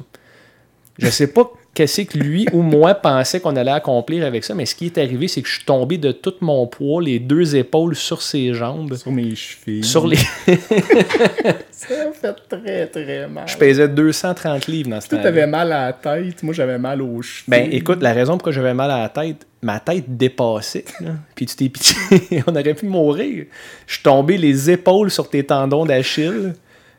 Je 0.99 1.09
sais 1.09 1.28
pas 1.28 1.50
qu'est-ce 1.74 2.02
que 2.02 2.18
lui 2.18 2.46
ou 2.52 2.62
moi 2.62 2.94
pensait 2.94 3.40
qu'on 3.40 3.56
allait 3.56 3.70
accomplir 3.70 4.24
avec 4.24 4.44
ça, 4.44 4.54
mais 4.54 4.66
ce 4.66 4.74
qui 4.74 4.86
est 4.86 4.98
arrivé, 4.98 5.28
c'est 5.28 5.42
que 5.42 5.48
je 5.48 5.54
suis 5.54 5.64
tombé 5.64 5.98
de 5.98 6.12
tout 6.12 6.34
mon 6.40 6.66
poids, 6.66 7.02
les 7.02 7.18
deux 7.18 7.56
épaules 7.56 7.94
sur 7.94 8.22
ses 8.22 8.54
jambes, 8.54 8.94
sur 8.96 9.12
mes 9.12 9.34
chevilles. 9.34 9.84
sur 9.84 10.06
les... 10.06 10.16
Ça 11.70 11.94
a 11.94 12.12
fait 12.12 12.34
très, 12.48 12.86
très 12.88 13.26
mal. 13.26 13.48
je 13.48 13.56
pesais 13.56 13.88
230 13.88 14.66
livres 14.66 14.90
dans 14.90 15.00
ce 15.00 15.08
Toi, 15.08 15.18
temps 15.18 15.24
t'avais 15.24 15.46
mal 15.46 15.72
à 15.72 15.86
la 15.86 15.92
tête. 15.94 16.42
Moi, 16.42 16.52
j'avais 16.52 16.78
mal 16.78 17.00
aux 17.00 17.22
chevilles. 17.22 17.48
Ben, 17.48 17.68
écoute, 17.72 18.02
la 18.02 18.12
raison 18.12 18.32
pourquoi 18.34 18.52
j'avais 18.52 18.74
mal 18.74 18.90
à 18.90 18.98
la 18.98 19.08
tête, 19.08 19.46
ma 19.62 19.80
tête 19.80 20.04
dépassait. 20.16 20.84
là. 21.00 21.12
Puis 21.34 21.46
tu 21.46 21.56
t'es 21.56 21.68
pitché, 21.68 21.96
on 22.46 22.54
aurait 22.54 22.74
pu 22.74 22.86
mourir. 22.86 23.46
Je 23.86 23.94
suis 23.94 24.02
tombé 24.02 24.36
les 24.36 24.70
épaules 24.70 25.10
sur 25.10 25.30
tes 25.30 25.44
tendons 25.44 25.86
d'Achille. 25.86 26.52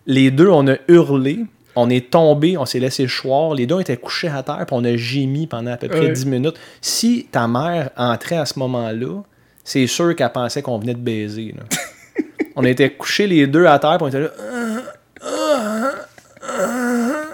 Les 0.07 0.31
deux, 0.31 0.49
on 0.49 0.67
a 0.67 0.77
hurlé. 0.87 1.39
On 1.75 1.89
est 1.89 2.09
tombé, 2.11 2.57
on 2.57 2.65
s'est 2.65 2.79
laissé 2.79 3.07
choir. 3.07 3.53
Les 3.53 3.65
deux 3.65 3.79
étaient 3.79 3.97
couchés 3.97 4.27
à 4.27 4.43
terre, 4.43 4.65
puis 4.65 4.75
on 4.75 4.83
a 4.83 4.95
gémi 4.97 5.47
pendant 5.47 5.71
à 5.71 5.77
peu 5.77 5.87
près 5.87 5.99
Ouais. 6.01 6.11
10 6.11 6.25
minutes. 6.25 6.55
Si 6.81 7.27
ta 7.31 7.47
mère 7.47 7.89
entrait 7.95 8.37
à 8.37 8.45
ce 8.45 8.59
moment-là, 8.59 9.21
c'est 9.63 9.87
sûr 9.87 10.15
qu'elle 10.15 10.31
pensait 10.31 10.61
qu'on 10.61 10.77
venait 10.79 10.93
de 10.95 10.99
baiser. 10.99 11.53
là. 11.57 11.63
on 12.55 12.63
était 12.65 12.89
couchés 12.91 13.27
les 13.27 13.47
deux 13.47 13.65
à 13.65 13.79
terre, 13.79 13.97
puis 13.97 14.03
on 14.05 14.07
était 14.09 14.19
là. 14.19 14.31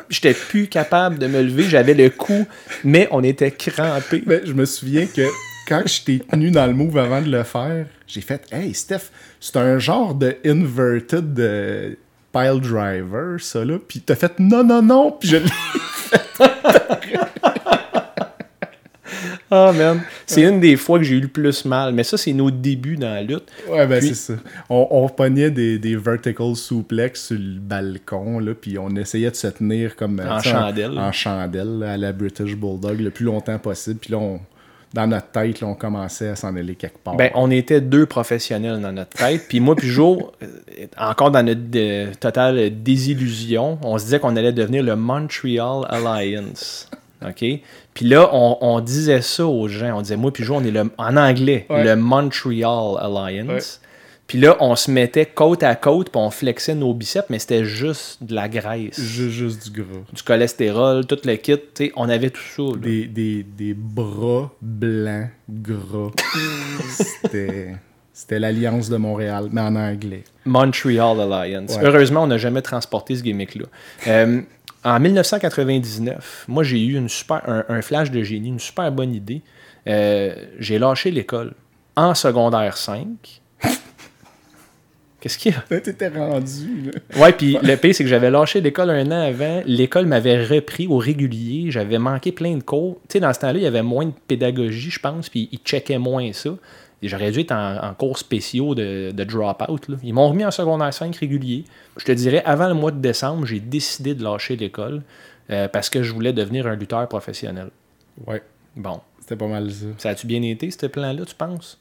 J'étais 0.10 0.34
plus 0.34 0.68
capable 0.68 1.18
de 1.20 1.28
me 1.28 1.42
lever, 1.42 1.64
j'avais 1.64 1.94
le 1.94 2.10
cou, 2.10 2.46
mais 2.84 3.08
on 3.12 3.24
était 3.24 3.52
crampés. 3.52 4.24
Ben, 4.26 4.42
je 4.46 4.54
me 4.54 4.66
souviens 4.66 5.06
que 5.06 5.24
quand 5.68 5.84
je 5.86 6.02
t'ai 6.02 6.20
tenu 6.20 6.50
dans 6.50 6.66
le 6.66 6.74
move 6.74 6.98
avant 6.98 7.22
de 7.22 7.30
le 7.30 7.44
faire, 7.44 7.86
j'ai 8.08 8.22
fait 8.22 8.42
Hey 8.52 8.74
Steph, 8.74 9.10
c'est 9.42 9.58
un 9.58 9.80
genre 9.80 10.16
de 10.16 10.38
inverted 10.46 11.38
euh, 11.40 11.94
pile 12.38 12.62
driver, 12.62 13.38
ça 13.40 13.64
là. 13.66 13.78
Puis 13.88 14.02
t'as 14.02 14.16
fait 14.16 14.40
non, 14.40 14.64
non, 14.64 14.82
non. 14.82 15.12
Puis 15.12 15.30
je 15.30 15.38
l'ai- 15.38 15.50
Ah, 19.50 19.72
man. 19.72 20.02
C'est 20.26 20.42
une 20.42 20.60
des 20.60 20.76
fois 20.76 21.00
que 21.00 21.06
j'ai 21.06 21.16
eu 21.16 21.22
le 21.22 21.30
plus 21.30 21.64
mal. 21.64 21.94
Mais 21.94 22.04
ça, 22.04 22.18
c'est 22.18 22.34
nos 22.34 22.52
débuts 22.52 22.98
dans 22.98 23.14
la 23.14 23.24
lutte. 23.24 23.46
Ouais, 23.70 23.88
ben 23.88 24.00
Puis- 24.00 24.10
c'est 24.10 24.34
ça. 24.34 24.40
On, 24.70 24.86
on 24.92 25.08
pognait 25.08 25.50
des, 25.52 25.80
des 25.80 25.96
vertical 25.96 26.54
suplex 26.56 27.28
sur 27.28 27.38
le 27.40 27.58
balcon, 27.60 28.40
là, 28.40 28.52
puis 28.60 28.78
on 28.78 28.90
essayait 28.98 29.32
de 29.32 29.36
se 29.38 29.48
tenir 29.48 29.96
comme 29.96 30.20
En 30.20 30.42
chandelle. 30.42 31.00
En, 31.00 31.14
chandelle, 31.14 31.80
là, 31.80 31.94
à 31.94 31.98
la 31.98 32.12
British 32.12 32.56
Bulldog, 32.58 33.00
le 33.00 33.10
plus 33.10 33.24
longtemps 33.26 33.58
possible. 33.58 34.00
Puis 34.02 34.12
là, 34.12 34.18
on- 34.18 34.42
dans 34.98 35.06
notre 35.08 35.28
tête, 35.28 35.62
là, 35.62 35.68
on 35.68 35.76
commençait 35.76 36.30
à 36.30 36.36
s'en 36.36 36.56
aller 36.56 36.74
quelque 36.76 36.98
part. 36.98 37.16
Ben, 37.16 37.30
on 37.36 37.52
était 37.52 37.82
deux 37.82 38.08
professionnels 38.08 38.82
dans 38.82 38.92
notre 38.92 39.12
tête. 39.16 39.44
Puis 39.48 39.60
moi, 39.60 39.76
puis 39.76 39.88
Joe, 39.88 40.18
euh, 40.42 40.48
encore 40.98 41.30
dans 41.30 41.44
notre 41.44 41.62
euh, 41.76 42.12
totale 42.20 42.72
désillusion, 42.82 43.78
on 43.84 44.00
se 44.00 44.06
disait 44.06 44.20
qu'on 44.20 44.36
allait 44.36 44.52
devenir 44.54 44.82
le 44.82 44.96
Montreal 44.96 45.86
Alliance. 45.90 46.90
OK? 47.24 47.46
Puis 47.94 48.06
là, 48.06 48.30
on, 48.34 48.58
on 48.62 48.80
disait 48.80 49.22
ça 49.22 49.46
aux 49.46 49.68
gens. 49.68 49.98
On 49.98 50.02
disait, 50.02 50.18
moi, 50.18 50.32
puis 50.34 50.44
Joe, 50.44 50.58
on 50.60 50.64
est 50.66 50.72
le, 50.72 50.90
en 50.98 51.16
anglais, 51.18 51.66
Ouais. 51.70 51.84
le 51.84 51.96
Montreal 51.96 52.98
Alliance. 53.00 53.82
Puis 54.28 54.40
là, 54.40 54.58
on 54.60 54.76
se 54.76 54.92
mettait 54.92 55.26
côte 55.26 55.64
à 55.64 55.76
côte, 55.76 56.10
puis 56.12 56.20
on 56.22 56.30
flexait 56.30 56.76
nos 56.76 56.94
biceps, 56.94 57.30
mais 57.30 57.40
c'était 57.40 57.64
juste 57.64 58.22
de 58.24 58.36
la 58.36 58.50
graisse, 58.50 59.00
Ju- 59.00 59.32
juste 59.32 59.72
du 59.72 59.82
gras. 59.82 60.02
du 60.14 60.22
cholestérol, 60.22 61.06
tout 61.06 61.18
le 61.24 61.36
kit. 61.38 61.54
tu 61.58 61.62
sais, 61.76 61.92
on 61.96 62.10
avait 62.10 62.30
tout 62.30 62.42
ça. 62.42 62.62
là. 62.64 62.78
Des, 62.78 63.06
des, 63.06 63.44
des 63.44 63.74
bras 63.74 64.52
blancs 64.62 65.30
gras. 65.50 66.12
C'était. 66.90 67.76
C'était 68.14 68.40
l'Alliance 68.40 68.90
de 68.90 68.98
Montréal, 68.98 69.48
mais 69.52 69.62
en 69.62 69.76
anglais. 69.76 70.24
Montreal 70.44 71.22
Alliance. 71.32 71.76
Ouais. 71.76 71.84
Heureusement, 71.86 72.24
on 72.24 72.28
n'a 72.28 72.40
jamais 72.40 72.64
transporté 72.64 73.16
ce 73.16 73.22
gimmick-là. 73.22 73.66
Euh, 74.08 74.42
en 74.84 75.00
1999, 75.00 76.46
moi, 76.48 76.64
j'ai 76.64 76.84
eu 76.84 76.96
une 76.98 77.10
super, 77.10 77.44
un, 77.48 77.64
un 77.70 77.82
flash 77.84 78.10
de 78.10 78.24
génie, 78.24 78.48
une 78.50 78.60
super 78.60 78.92
bonne 78.92 79.14
idée. 79.14 79.44
Euh, 79.86 80.34
j'ai 80.58 80.80
lâché 80.80 81.12
l'école 81.12 81.54
en 81.96 82.16
secondaire 82.16 82.76
5. 82.78 83.06
Qu'est-ce 85.28 85.38
qu'il 85.38 85.52
y 85.52 85.56
a? 85.76 85.80
T'étais 85.82 86.08
rendu, 86.08 86.84
là. 86.86 87.22
Ouais, 87.22 87.34
puis 87.34 87.58
le 87.62 87.76
pire, 87.76 87.94
c'est 87.94 88.04
que 88.04 88.10
j'avais 88.10 88.32
lâché 88.32 88.62
l'école 88.62 88.90
un 88.92 89.08
an 89.08 89.28
avant. 89.28 89.62
L'école 89.66 90.06
m'avait 90.06 90.42
repris 90.46 90.88
au 90.88 90.98
régulier. 90.98 91.70
J'avais 91.70 92.00
manqué 92.00 92.32
plein 92.32 92.56
de 92.56 92.64
cours. 92.64 92.96
Tu 93.10 93.14
sais, 93.14 93.20
dans 93.20 93.34
ce 93.34 93.40
temps-là, 93.40 93.60
il 93.60 93.64
y 93.64 93.68
avait 93.68 93.82
moins 93.84 94.06
de 94.06 94.14
pédagogie, 94.28 94.90
je 94.90 95.00
pense, 95.00 95.28
puis 95.30 95.50
ils 95.52 95.60
checkaient 95.60 95.98
moins 95.98 96.32
ça. 96.32 96.52
Et 97.02 97.10
j'aurais 97.10 97.32
dû 97.32 97.42
être 97.42 97.52
en, 97.52 97.78
en 97.90 97.94
cours 97.94 98.18
spéciaux 98.18 98.74
de, 98.74 99.12
de 99.12 99.24
drop-out. 99.26 99.90
là. 99.90 99.98
Ils 100.02 100.14
m'ont 100.14 100.30
remis 100.30 100.46
en 100.46 100.52
secondaire 100.52 100.94
5 100.94 101.16
régulier. 101.18 101.66
Je 101.98 102.06
te 102.06 102.12
dirais, 102.14 102.42
avant 102.46 102.68
le 102.70 102.74
mois 102.74 102.92
de 102.92 103.00
décembre, 103.02 103.46
j'ai 103.46 103.60
décidé 103.60 104.16
de 104.16 104.24
lâcher 104.24 104.56
l'école 104.56 105.04
euh, 105.50 105.68
parce 105.68 105.90
que 105.90 106.04
je 106.04 106.14
voulais 106.14 106.34
devenir 106.34 106.66
un 106.68 106.76
lutteur 106.76 107.08
professionnel. 107.08 107.70
Ouais, 108.26 108.42
Bon, 108.76 109.02
c'était 109.20 109.36
pas 109.36 109.48
mal 109.48 109.72
ça. 109.72 109.86
ça 109.98 110.10
a-tu 110.10 110.26
bien 110.28 110.42
été, 110.44 110.70
ce 110.72 110.86
plan-là, 110.86 111.26
tu 111.26 111.36
penses? 111.36 111.80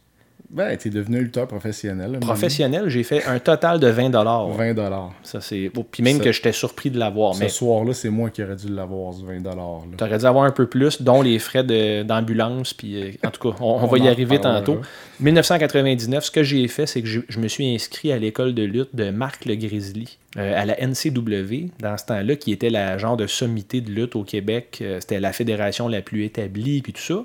Ben, 0.51 0.77
t'es 0.77 0.91
devenu 0.91 1.21
lutteur 1.21 1.47
professionnel. 1.49 2.19
Professionnel, 2.21 2.89
j'ai 2.89 3.03
fait 3.03 3.25
un 3.27 3.39
total 3.41 3.81
de 3.81 3.89
20 3.89 4.11
maintenant. 4.11 4.49
20 4.51 4.75
dollars. 4.75 5.13
Ça, 5.23 5.41
c'est... 5.41 5.71
oh, 5.77 5.83
Puis 5.83 6.03
même 6.03 6.19
Ça- 6.19 6.25
que 6.25 6.33
j'étais 6.33 6.53
surpris 6.53 6.91
de 6.91 6.99
l'avoir. 6.99 7.35
Ce 7.35 7.41
Mais 7.41 7.49
soir-là, 7.49 7.93
c'est 7.93 8.11
moi 8.11 8.31
qui 8.31 8.43
aurais 8.45 8.55
dû 8.57 8.69
l'avoir, 8.69 9.13
ce 9.15 9.23
20 9.25 9.41
dollars. 9.41 9.83
Tu 9.99 10.05
aurais 10.05 10.19
dû 10.19 10.25
avoir 10.25 10.45
un 10.45 10.53
peu 10.53 10.67
plus, 10.67 11.03
dont 11.03 11.21
les 11.21 11.39
frais 11.41 11.65
de- 11.65 12.03
d'ambulance. 12.05 12.73
puis 12.75 13.03
euh, 13.03 13.11
en 13.27 13.31
tout 13.31 13.51
cas, 13.51 13.57
on, 13.61 13.81
on 13.83 13.87
va 13.87 13.99
y 13.99 14.09
arriver 14.09 14.41
tantôt. 14.41 14.81
1999, 15.21 16.25
ce 16.25 16.31
que 16.31 16.43
j'ai 16.43 16.67
fait, 16.69 16.87
c'est 16.87 17.03
que 17.03 17.09
je, 17.09 17.21
je 17.29 17.41
me 17.41 17.49
suis 17.49 17.75
inscrit 17.75 18.13
à 18.13 18.19
l'école 18.19 18.55
de 18.55 18.63
lutte 18.63 18.95
de 18.95 19.11
Marc 19.11 19.45
Le 19.47 19.57
Grizzly, 19.57 20.19
euh, 20.37 20.53
à 20.61 20.65
la 20.65 20.77
NCW, 20.81 21.71
dans 21.81 21.97
ce 21.97 22.05
temps-là, 22.07 22.37
qui 22.37 22.53
était 22.53 22.71
la 22.71 22.99
genre 22.99 23.17
de 23.17 23.27
sommité 23.27 23.81
de 23.81 23.91
lutte 23.91 24.15
au 24.17 24.23
Québec. 24.23 24.79
Euh, 24.81 24.99
C'était 25.01 25.21
la 25.21 25.33
fédération 25.33 25.89
la 25.89 26.03
plus 26.03 26.25
établie, 26.25 26.83
puis 26.83 26.93
tout 26.93 27.03
ça. 27.03 27.25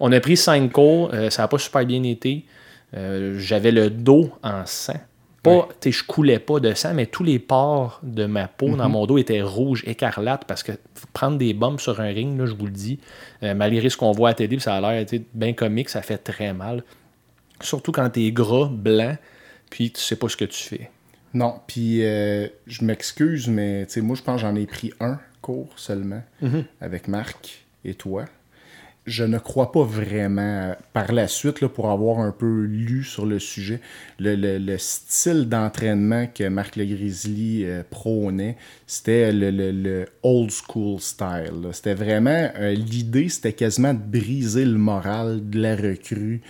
On 0.00 0.10
a 0.12 0.18
pris 0.18 0.36
cinq 0.36 0.72
cours, 0.72 1.12
ça 1.30 1.42
n'a 1.42 1.48
pas 1.48 1.58
super 1.58 1.86
bien 1.86 2.02
été. 2.02 2.44
Euh, 2.96 3.38
J'avais 3.38 3.70
le 3.72 3.90
dos 3.90 4.30
en 4.42 4.64
sang. 4.66 4.98
Pas, 5.42 5.68
tu 5.80 5.92
sais, 5.92 5.98
je 5.98 6.04
coulais 6.04 6.38
pas 6.38 6.58
de 6.58 6.72
sang, 6.72 6.94
mais 6.94 7.04
tous 7.04 7.22
les 7.22 7.38
pores 7.38 8.00
de 8.02 8.24
ma 8.24 8.48
peau 8.48 8.68
Mhm. 8.68 8.76
dans 8.78 8.88
mon 8.88 9.04
dos 9.06 9.18
étaient 9.18 9.42
rouges, 9.42 9.82
écarlates, 9.86 10.46
parce 10.46 10.62
que 10.62 10.72
prendre 11.12 11.36
des 11.36 11.52
bombes 11.52 11.80
sur 11.80 12.00
un 12.00 12.06
ring, 12.08 12.38
là, 12.38 12.46
je 12.46 12.54
vous 12.54 12.64
le 12.64 12.72
dis, 12.72 12.98
euh, 13.42 13.52
malgré 13.54 13.90
ce 13.90 13.96
qu'on 13.98 14.12
voit 14.12 14.30
à 14.30 14.34
télé, 14.34 14.58
ça 14.58 14.74
a 14.76 14.80
l'air 14.80 15.04
tu 15.04 15.22
bien 15.34 15.52
comique, 15.52 15.90
ça 15.90 16.00
fait 16.00 16.16
très 16.16 16.54
mal. 16.54 16.82
Surtout 17.60 17.92
quand 17.92 18.08
t'es 18.08 18.30
gras, 18.32 18.68
blanc, 18.72 19.16
puis 19.68 19.90
tu 19.90 20.00
sais 20.00 20.16
pas 20.16 20.28
ce 20.30 20.36
que 20.38 20.46
tu 20.46 20.62
fais. 20.62 20.90
Non, 21.34 21.56
puis 21.66 22.02
euh, 22.04 22.46
je 22.66 22.82
m'excuse, 22.84 23.46
mais 23.48 23.84
tu 23.86 24.00
moi, 24.00 24.16
je 24.16 24.22
pense 24.22 24.36
que 24.40 24.46
j'en 24.46 24.54
ai 24.54 24.66
pris 24.66 24.92
un 25.00 25.18
cours 25.42 25.68
seulement 25.76 26.22
avec 26.80 27.06
Marc 27.06 27.64
et 27.84 27.92
toi. 27.94 28.24
Je 29.06 29.22
ne 29.24 29.36
crois 29.38 29.70
pas 29.70 29.84
vraiment, 29.84 30.40
euh, 30.70 30.74
par 30.94 31.12
la 31.12 31.28
suite, 31.28 31.66
pour 31.66 31.90
avoir 31.90 32.20
un 32.20 32.32
peu 32.32 32.62
lu 32.62 33.04
sur 33.04 33.26
le 33.26 33.38
sujet, 33.38 33.80
le, 34.18 34.34
le- 34.34 34.56
le 34.56 34.78
style 34.78 35.46
d'entraînement 35.46 36.26
que 36.26 36.48
Marc 36.48 36.76
Le 36.76 36.86
Grizzly 36.86 37.66
euh, 37.66 37.82
prônait, 37.90 38.56
c'était 38.86 39.30
le, 39.30 40.06
old 40.22 40.50
school 40.50 41.00
style. 41.00 41.68
C'était 41.72 41.92
vraiment, 41.92 42.48
euh, 42.56 42.72
l'idée, 42.72 43.28
c'était 43.28 43.52
quasiment 43.52 43.92
de 43.92 43.98
briser 44.00 44.64
le 44.64 44.78
moral 44.78 45.50
de 45.50 45.60
la 45.60 45.76
recrue 45.76 46.40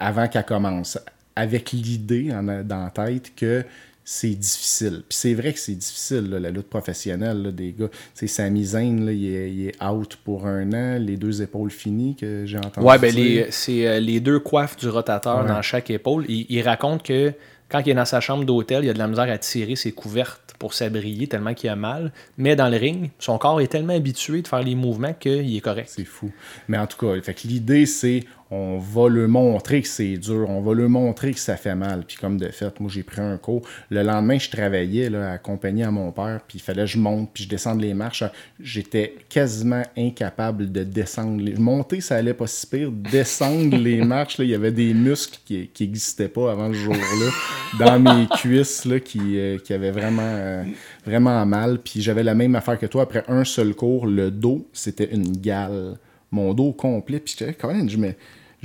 avant 0.00 0.28
qu'elle 0.28 0.44
commence. 0.44 0.98
Avec 1.36 1.72
l'idée 1.72 2.28
dans 2.64 2.84
la 2.84 2.90
tête 2.90 3.32
que 3.34 3.64
c'est 4.04 4.34
difficile. 4.34 5.02
Puis 5.08 5.16
c'est 5.18 5.34
vrai 5.34 5.52
que 5.54 5.58
c'est 5.58 5.74
difficile, 5.74 6.28
là, 6.30 6.38
la 6.38 6.50
lutte 6.50 6.68
professionnelle 6.68 7.42
là, 7.42 7.50
des 7.50 7.72
gars. 7.72 7.88
Sais, 8.12 8.26
Sami 8.26 8.64
Zayn, 8.64 9.04
là, 9.06 9.12
il, 9.12 9.26
est, 9.34 9.50
il 9.52 9.68
est 9.68 9.82
out 9.82 10.18
pour 10.24 10.46
un 10.46 10.70
an, 10.72 10.98
les 11.00 11.16
deux 11.16 11.40
épaules 11.42 11.70
finies 11.70 12.14
que 12.16 12.44
j'ai 12.44 12.58
entendu 12.58 12.86
Ouais, 12.86 12.98
ben 12.98 13.14
les, 13.14 13.46
c'est 13.50 13.86
euh, 13.86 14.00
les 14.00 14.20
deux 14.20 14.38
coiffes 14.40 14.76
du 14.76 14.88
rotateur 14.88 15.42
Ouais. 15.42 15.48
dans 15.48 15.62
chaque 15.62 15.90
épaule. 15.90 16.26
Il, 16.28 16.46
il 16.50 16.60
raconte 16.62 17.02
que 17.02 17.32
quand 17.70 17.80
il 17.80 17.90
est 17.90 17.94
dans 17.94 18.04
sa 18.04 18.20
chambre 18.20 18.44
d'hôtel, 18.44 18.84
il 18.84 18.90
a 18.90 18.92
de 18.92 18.98
la 18.98 19.08
misère 19.08 19.28
à 19.30 19.38
tirer 19.38 19.74
ses 19.74 19.92
couvertes 19.92 20.54
pour 20.58 20.74
s'abrier 20.74 21.26
tellement 21.26 21.54
qu'il 21.54 21.70
a 21.70 21.76
mal. 21.76 22.12
Mais 22.36 22.54
dans 22.56 22.68
le 22.68 22.76
ring, 22.76 23.10
son 23.18 23.38
corps 23.38 23.60
est 23.60 23.66
tellement 23.68 23.94
habitué 23.96 24.42
de 24.42 24.46
faire 24.48 24.62
les 24.62 24.74
mouvements 24.74 25.14
qu'il 25.14 25.56
est 25.56 25.60
correct. 25.60 25.90
C'est 25.90 26.04
fou. 26.04 26.30
Mais 26.68 26.76
en 26.78 26.86
tout 26.86 26.98
cas, 26.98 27.20
fait 27.22 27.34
que 27.34 27.48
l'idée, 27.48 27.86
c'est 27.86 28.22
on 28.54 28.78
va 28.78 29.08
le 29.08 29.26
montrer 29.26 29.82
que 29.82 29.88
c'est 29.88 30.16
dur, 30.16 30.46
on 30.48 30.60
va 30.60 30.74
le 30.74 30.86
montrer 30.86 31.32
que 31.32 31.40
ça 31.40 31.56
fait 31.56 31.74
mal. 31.74 32.04
Puis 32.06 32.16
comme 32.16 32.38
de 32.38 32.48
fait, 32.48 32.78
moi 32.78 32.88
j'ai 32.92 33.02
pris 33.02 33.20
un 33.20 33.36
cours. 33.36 33.62
Le 33.90 34.02
lendemain, 34.02 34.38
je 34.38 34.48
travaillais 34.48 35.10
là, 35.10 35.32
accompagné 35.32 35.82
à 35.82 35.90
mon 35.90 36.12
père, 36.12 36.40
puis 36.46 36.58
il 36.58 36.60
fallait 36.60 36.82
que 36.82 36.90
je 36.90 36.98
monte, 36.98 37.30
puis 37.34 37.44
je 37.44 37.48
descende 37.48 37.80
les 37.80 37.94
marches. 37.94 38.22
J'étais 38.60 39.16
quasiment 39.28 39.82
incapable 39.96 40.70
de 40.70 40.84
descendre. 40.84 41.42
Les... 41.42 41.54
Monter, 41.54 42.00
ça 42.00 42.16
allait 42.16 42.34
pas 42.34 42.46
si 42.46 42.66
pire. 42.66 42.92
Descendre 42.92 43.76
les 43.76 44.02
marches, 44.04 44.38
là, 44.38 44.44
il 44.44 44.50
y 44.50 44.54
avait 44.54 44.72
des 44.72 44.94
muscles 44.94 45.40
qui 45.44 45.68
n'existaient 45.80 46.28
pas 46.28 46.52
avant 46.52 46.68
ce 46.68 46.78
jour-là 46.78 47.30
dans 47.78 47.98
mes 47.98 48.26
cuisses 48.36 48.84
là, 48.84 49.00
qui, 49.00 49.38
euh, 49.38 49.58
qui 49.58 49.72
avaient 49.72 49.90
vraiment, 49.90 50.22
euh, 50.22 50.62
vraiment 51.04 51.44
mal. 51.44 51.78
Puis 51.78 52.02
j'avais 52.02 52.22
la 52.22 52.34
même 52.34 52.54
affaire 52.54 52.78
que 52.78 52.86
toi. 52.86 53.02
Après 53.02 53.24
un 53.26 53.44
seul 53.44 53.74
cours, 53.74 54.06
le 54.06 54.30
dos, 54.30 54.68
c'était 54.72 55.12
une 55.12 55.36
gale. 55.36 55.96
Mon 56.30 56.52
dos 56.52 56.72
complet. 56.72 57.20
Puis 57.20 57.36
je 57.38 57.96
me, 57.96 58.12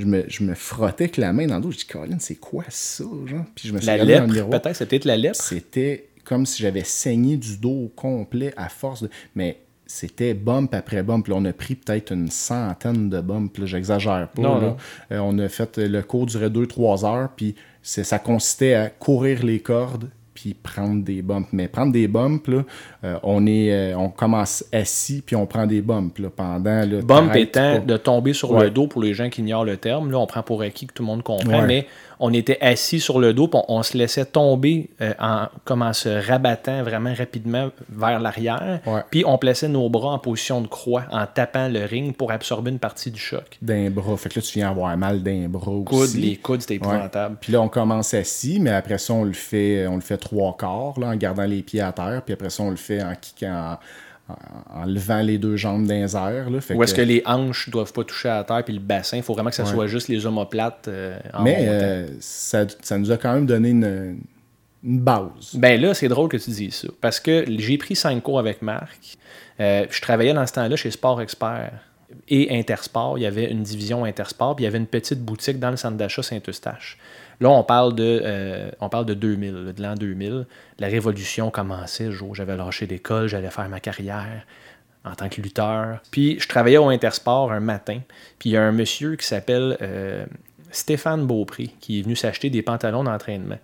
je, 0.00 0.04
me, 0.06 0.24
je 0.28 0.42
me 0.44 0.54
frottais 0.54 1.04
avec 1.04 1.16
la 1.16 1.32
main 1.32 1.46
dans 1.46 1.56
le 1.56 1.62
dos. 1.62 1.70
Je 1.70 1.78
dis, 1.78 1.86
Colin, 1.86 2.18
c'est 2.18 2.36
quoi 2.36 2.64
ça? 2.68 3.04
Genre? 3.26 3.44
Puis 3.54 3.68
je 3.68 3.72
me 3.74 3.78
suis 3.78 3.86
La 3.86 3.96
lèpre, 4.02 4.26
peut-être, 4.50 4.78
peut-être 4.84 5.04
la 5.04 5.16
lèpre? 5.16 5.36
C'était 5.36 6.08
comme 6.24 6.46
si 6.46 6.62
j'avais 6.62 6.84
saigné 6.84 7.36
du 7.36 7.56
dos 7.58 7.84
au 7.84 7.88
complet 7.88 8.52
à 8.56 8.68
force 8.68 9.02
de. 9.02 9.10
Mais 9.34 9.58
c'était 9.86 10.34
bump 10.34 10.72
après 10.74 11.02
bump. 11.02 11.26
Là, 11.28 11.34
on 11.36 11.44
a 11.44 11.52
pris 11.52 11.74
peut-être 11.74 12.12
une 12.12 12.28
centaine 12.30 13.10
de 13.10 13.20
bumps. 13.20 13.58
Là, 13.58 13.66
j'exagère 13.66 14.28
pas. 14.28 14.42
Non, 14.42 14.54
là. 14.60 14.66
non. 14.68 14.76
Euh, 15.12 15.18
on 15.18 15.38
a 15.38 15.48
fait 15.48 15.78
le 15.78 16.02
cours 16.02 16.26
durait 16.26 16.50
2-3 16.50 17.04
heures. 17.04 17.28
Puis 17.36 17.54
c'est- 17.82 18.04
ça 18.04 18.18
consistait 18.18 18.74
à 18.74 18.88
courir 18.90 19.44
les 19.44 19.60
cordes 19.60 20.08
puis 20.40 20.54
prendre 20.54 21.04
des 21.04 21.20
bumps. 21.20 21.48
Mais 21.52 21.68
prendre 21.68 21.92
des 21.92 22.08
bumps, 22.08 22.48
là, 22.48 22.62
euh, 23.04 23.18
on, 23.22 23.46
est, 23.46 23.72
euh, 23.72 23.98
on 23.98 24.08
commence 24.08 24.64
assis 24.72 25.22
puis 25.24 25.36
on 25.36 25.46
prend 25.46 25.66
des 25.66 25.82
bumps 25.82 26.18
là, 26.18 26.28
pendant. 26.34 26.80
Là, 26.80 27.02
Bump 27.02 27.36
étant 27.36 27.74
pas. 27.74 27.78
de 27.80 27.96
tomber 27.98 28.32
sur 28.32 28.52
Ouais. 28.52 28.64
le 28.64 28.70
dos 28.70 28.86
pour 28.86 29.02
les 29.02 29.12
gens 29.12 29.28
qui 29.28 29.42
ignorent 29.42 29.64
le 29.66 29.76
terme. 29.76 30.10
Là, 30.10 30.18
on 30.18 30.26
prend 30.26 30.42
pour 30.42 30.62
acquis 30.62 30.86
que 30.86 30.94
tout 30.94 31.02
le 31.02 31.08
monde 31.08 31.22
comprend, 31.22 31.60
Ouais. 31.60 31.66
mais 31.66 31.86
on 32.20 32.32
était 32.32 32.58
assis 32.60 33.00
sur 33.00 33.18
le 33.18 33.32
dos, 33.32 33.48
puis 33.48 33.60
on, 33.66 33.78
on 33.78 33.82
se 33.82 33.96
laissait 33.96 34.26
tomber 34.26 34.90
euh, 35.00 35.14
en, 35.18 35.46
comme 35.64 35.82
en 35.82 35.92
se 35.92 36.08
rabattant 36.08 36.82
vraiment 36.82 37.14
rapidement 37.14 37.70
vers 37.88 38.20
l'arrière. 38.20 38.80
Ouais. 38.86 39.00
Puis 39.10 39.24
on 39.26 39.38
plaçait 39.38 39.68
nos 39.68 39.88
bras 39.88 40.12
en 40.12 40.18
position 40.18 40.60
de 40.60 40.66
croix 40.66 41.04
en 41.10 41.26
tapant 41.26 41.68
le 41.68 41.84
ring 41.84 42.14
pour 42.14 42.30
absorber 42.30 42.70
une 42.70 42.78
partie 42.78 43.10
du 43.10 43.18
choc. 43.18 43.58
d'un 43.62 43.90
bras. 43.90 44.16
Fait 44.16 44.28
que 44.28 44.38
là, 44.38 44.42
tu 44.42 44.52
viens 44.58 44.70
avoir 44.70 44.96
mal 44.96 45.22
d'un 45.22 45.48
bras 45.48 45.72
Coudes, 45.84 45.94
aussi. 45.94 46.18
les 46.18 46.36
coudes, 46.36 46.60
c'était 46.60 46.74
épouvantable. 46.76 47.36
Puis 47.40 47.52
là, 47.52 47.60
on 47.62 47.68
commence 47.68 48.12
assis, 48.14 48.60
mais 48.60 48.70
après 48.70 48.98
ça, 48.98 49.14
on 49.14 49.24
le 49.24 49.32
fait, 49.32 49.86
on 49.86 49.94
le 49.94 50.00
fait 50.02 50.18
trois 50.18 50.56
quarts, 50.56 51.00
là, 51.00 51.08
en 51.08 51.16
gardant 51.16 51.46
les 51.46 51.62
pieds 51.62 51.80
à 51.80 51.92
terre. 51.92 52.22
Puis 52.24 52.34
après 52.34 52.50
ça, 52.50 52.62
on 52.62 52.70
le 52.70 52.76
fait 52.76 53.02
en 53.02 53.14
kickant, 53.14 53.72
en, 53.72 53.78
en- 54.74 54.84
levant 54.84 55.20
les 55.22 55.38
deux 55.38 55.56
jambes 55.56 55.86
dans 55.86 55.94
les 55.94 56.16
airs. 56.16 56.50
Là. 56.50 56.60
Fait 56.60 56.74
Ou 56.74 56.82
est-ce 56.82 56.94
que 56.94 57.00
que- 57.02 57.06
les 57.06 57.22
hanches 57.26 57.66
ne 57.68 57.72
doivent 57.72 57.92
pas 57.92 58.04
toucher 58.04 58.28
à 58.28 58.36
la 58.36 58.44
terre, 58.44 58.64
puis 58.64 58.74
le 58.74 58.80
bassin, 58.80 59.16
il 59.18 59.22
faut 59.22 59.34
vraiment 59.34 59.50
que 59.50 59.56
ça 59.56 59.64
Ouais. 59.64 59.70
soit 59.70 59.86
juste 59.86 60.08
les 60.08 60.24
omoplates 60.26 60.88
euh, 60.88 61.18
en 61.34 61.42
Mais 61.42 61.56
euh, 61.68 62.06
ça, 62.20 62.64
ça 62.82 62.98
nous 62.98 63.10
a 63.10 63.16
quand 63.16 63.32
même 63.34 63.46
donné 63.46 63.70
une, 63.70 64.18
une 64.84 65.00
base. 65.00 65.54
Ben 65.54 65.80
là, 65.80 65.94
c'est 65.94 66.08
drôle 66.08 66.28
que 66.28 66.36
tu 66.36 66.50
dises 66.50 66.74
ça. 66.74 66.88
Parce 67.00 67.20
que 67.20 67.44
j'ai 67.58 67.76
pris 67.78 67.96
cinq 67.96 68.22
cours 68.22 68.38
avec 68.38 68.62
Marc. 68.62 69.16
Euh, 69.60 69.86
je 69.90 70.00
travaillais 70.00 70.32
dans 70.32 70.46
ce 70.46 70.54
temps-là 70.54 70.74
chez 70.76 70.90
Sport 70.90 71.20
Expert 71.20 71.72
et 72.28 72.58
Intersport. 72.58 73.18
Il 73.18 73.22
y 73.22 73.26
avait 73.26 73.50
une 73.50 73.62
division 73.62 74.04
Intersport, 74.04 74.56
puis 74.56 74.64
il 74.64 74.66
y 74.66 74.68
avait 74.68 74.78
une 74.78 74.86
petite 74.86 75.20
boutique 75.22 75.58
dans 75.58 75.70
le 75.70 75.76
centre 75.76 75.96
d'achat 75.96 76.22
Saint-Eustache. 76.22 76.98
Là, 77.40 77.48
on 77.48 77.64
parle 77.64 77.94
de, 77.94 78.20
euh, 78.22 78.70
on 78.80 78.88
parle 78.88 79.06
de 79.06 79.14
2000, 79.14 79.54
là, 79.54 79.72
de 79.72 79.82
l'an 79.82 79.94
2000. 79.94 80.46
La 80.78 80.88
révolution 80.88 81.50
commençait. 81.50 82.10
J'avais 82.34 82.56
lâché 82.56 82.86
l'école, 82.86 83.28
j'allais 83.28 83.50
faire 83.50 83.68
ma 83.68 83.80
carrière 83.80 84.46
en 85.04 85.14
tant 85.14 85.28
que 85.28 85.40
lutteur. 85.40 86.00
Puis 86.10 86.38
je 86.38 86.48
travaillais 86.48 86.76
au 86.76 86.88
Intersport 86.88 87.52
un 87.52 87.60
matin. 87.60 88.00
Puis 88.38 88.50
il 88.50 88.52
y 88.52 88.56
a 88.56 88.62
un 88.62 88.72
monsieur 88.72 89.16
qui 89.16 89.26
s'appelle 89.26 89.78
euh, 89.80 90.26
Stéphane 90.70 91.26
Beaupré 91.26 91.70
qui 91.80 92.00
est 92.00 92.02
venu 92.02 92.14
s'acheter 92.14 92.50
des 92.50 92.62
pantalons 92.62 93.04
d'entraînement. 93.04 93.58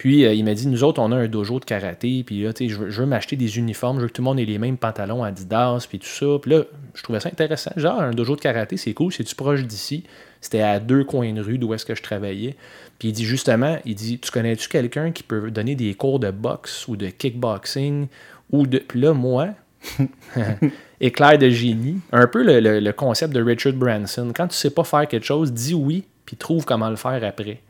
Puis 0.00 0.24
euh, 0.24 0.32
il 0.32 0.46
m'a 0.46 0.54
dit 0.54 0.66
Nous 0.66 0.82
autres, 0.82 0.98
on 0.98 1.12
a 1.12 1.16
un 1.16 1.28
dojo 1.28 1.60
de 1.60 1.66
karaté, 1.66 2.24
puis 2.24 2.42
là, 2.42 2.54
tu 2.54 2.64
sais, 2.68 2.72
je 2.72 2.78
veux, 2.78 2.88
veux 2.88 3.04
m'acheter 3.04 3.36
des 3.36 3.58
uniformes, 3.58 3.98
je 3.98 4.02
veux 4.04 4.08
que 4.08 4.14
tout 4.14 4.22
le 4.22 4.24
monde 4.24 4.40
ait 4.40 4.46
les 4.46 4.56
mêmes 4.56 4.78
pantalons 4.78 5.22
Adidas, 5.22 5.84
puis 5.86 5.98
tout 5.98 6.06
ça. 6.06 6.24
Puis 6.40 6.52
là, 6.52 6.62
je 6.94 7.02
trouvais 7.02 7.20
ça 7.20 7.28
intéressant. 7.28 7.70
Genre, 7.76 8.00
un 8.00 8.12
dojo 8.12 8.34
de 8.34 8.40
karaté, 8.40 8.78
c'est 8.78 8.94
cool, 8.94 9.12
c'est-tu 9.12 9.34
proche 9.34 9.62
d'ici? 9.64 10.04
C'était 10.40 10.62
à 10.62 10.80
deux 10.80 11.04
coins 11.04 11.34
de 11.34 11.42
rue 11.42 11.58
d'où 11.58 11.74
est-ce 11.74 11.84
que 11.84 11.94
je 11.94 12.02
travaillais. 12.02 12.56
Puis 12.98 13.08
il 13.08 13.12
dit 13.12 13.26
justement 13.26 13.76
Il 13.84 13.94
dit 13.94 14.18
Tu 14.18 14.30
connais-tu 14.30 14.70
quelqu'un 14.70 15.10
qui 15.10 15.22
peut 15.22 15.50
donner 15.50 15.74
des 15.74 15.92
cours 15.92 16.18
de 16.18 16.30
boxe 16.30 16.88
ou 16.88 16.96
de 16.96 17.08
kickboxing 17.08 18.06
ou 18.52 18.66
de. 18.66 18.78
Puis 18.78 19.00
là, 19.02 19.12
moi, 19.12 19.48
éclair 21.00 21.36
de 21.36 21.50
génie, 21.50 22.00
un 22.12 22.26
peu 22.26 22.42
le, 22.42 22.60
le- 22.60 22.80
le 22.80 22.92
concept 22.94 23.34
de 23.34 23.42
Richard 23.42 23.74
Branson. 23.74 24.32
Quand 24.34 24.48
tu 24.48 24.56
sais 24.56 24.70
pas 24.70 24.84
faire 24.84 25.06
quelque 25.08 25.26
chose, 25.26 25.52
dis 25.52 25.74
oui, 25.74 26.04
puis 26.24 26.36
trouve 26.36 26.64
comment 26.64 26.88
le 26.88 26.96
faire 26.96 27.22
après. 27.22 27.60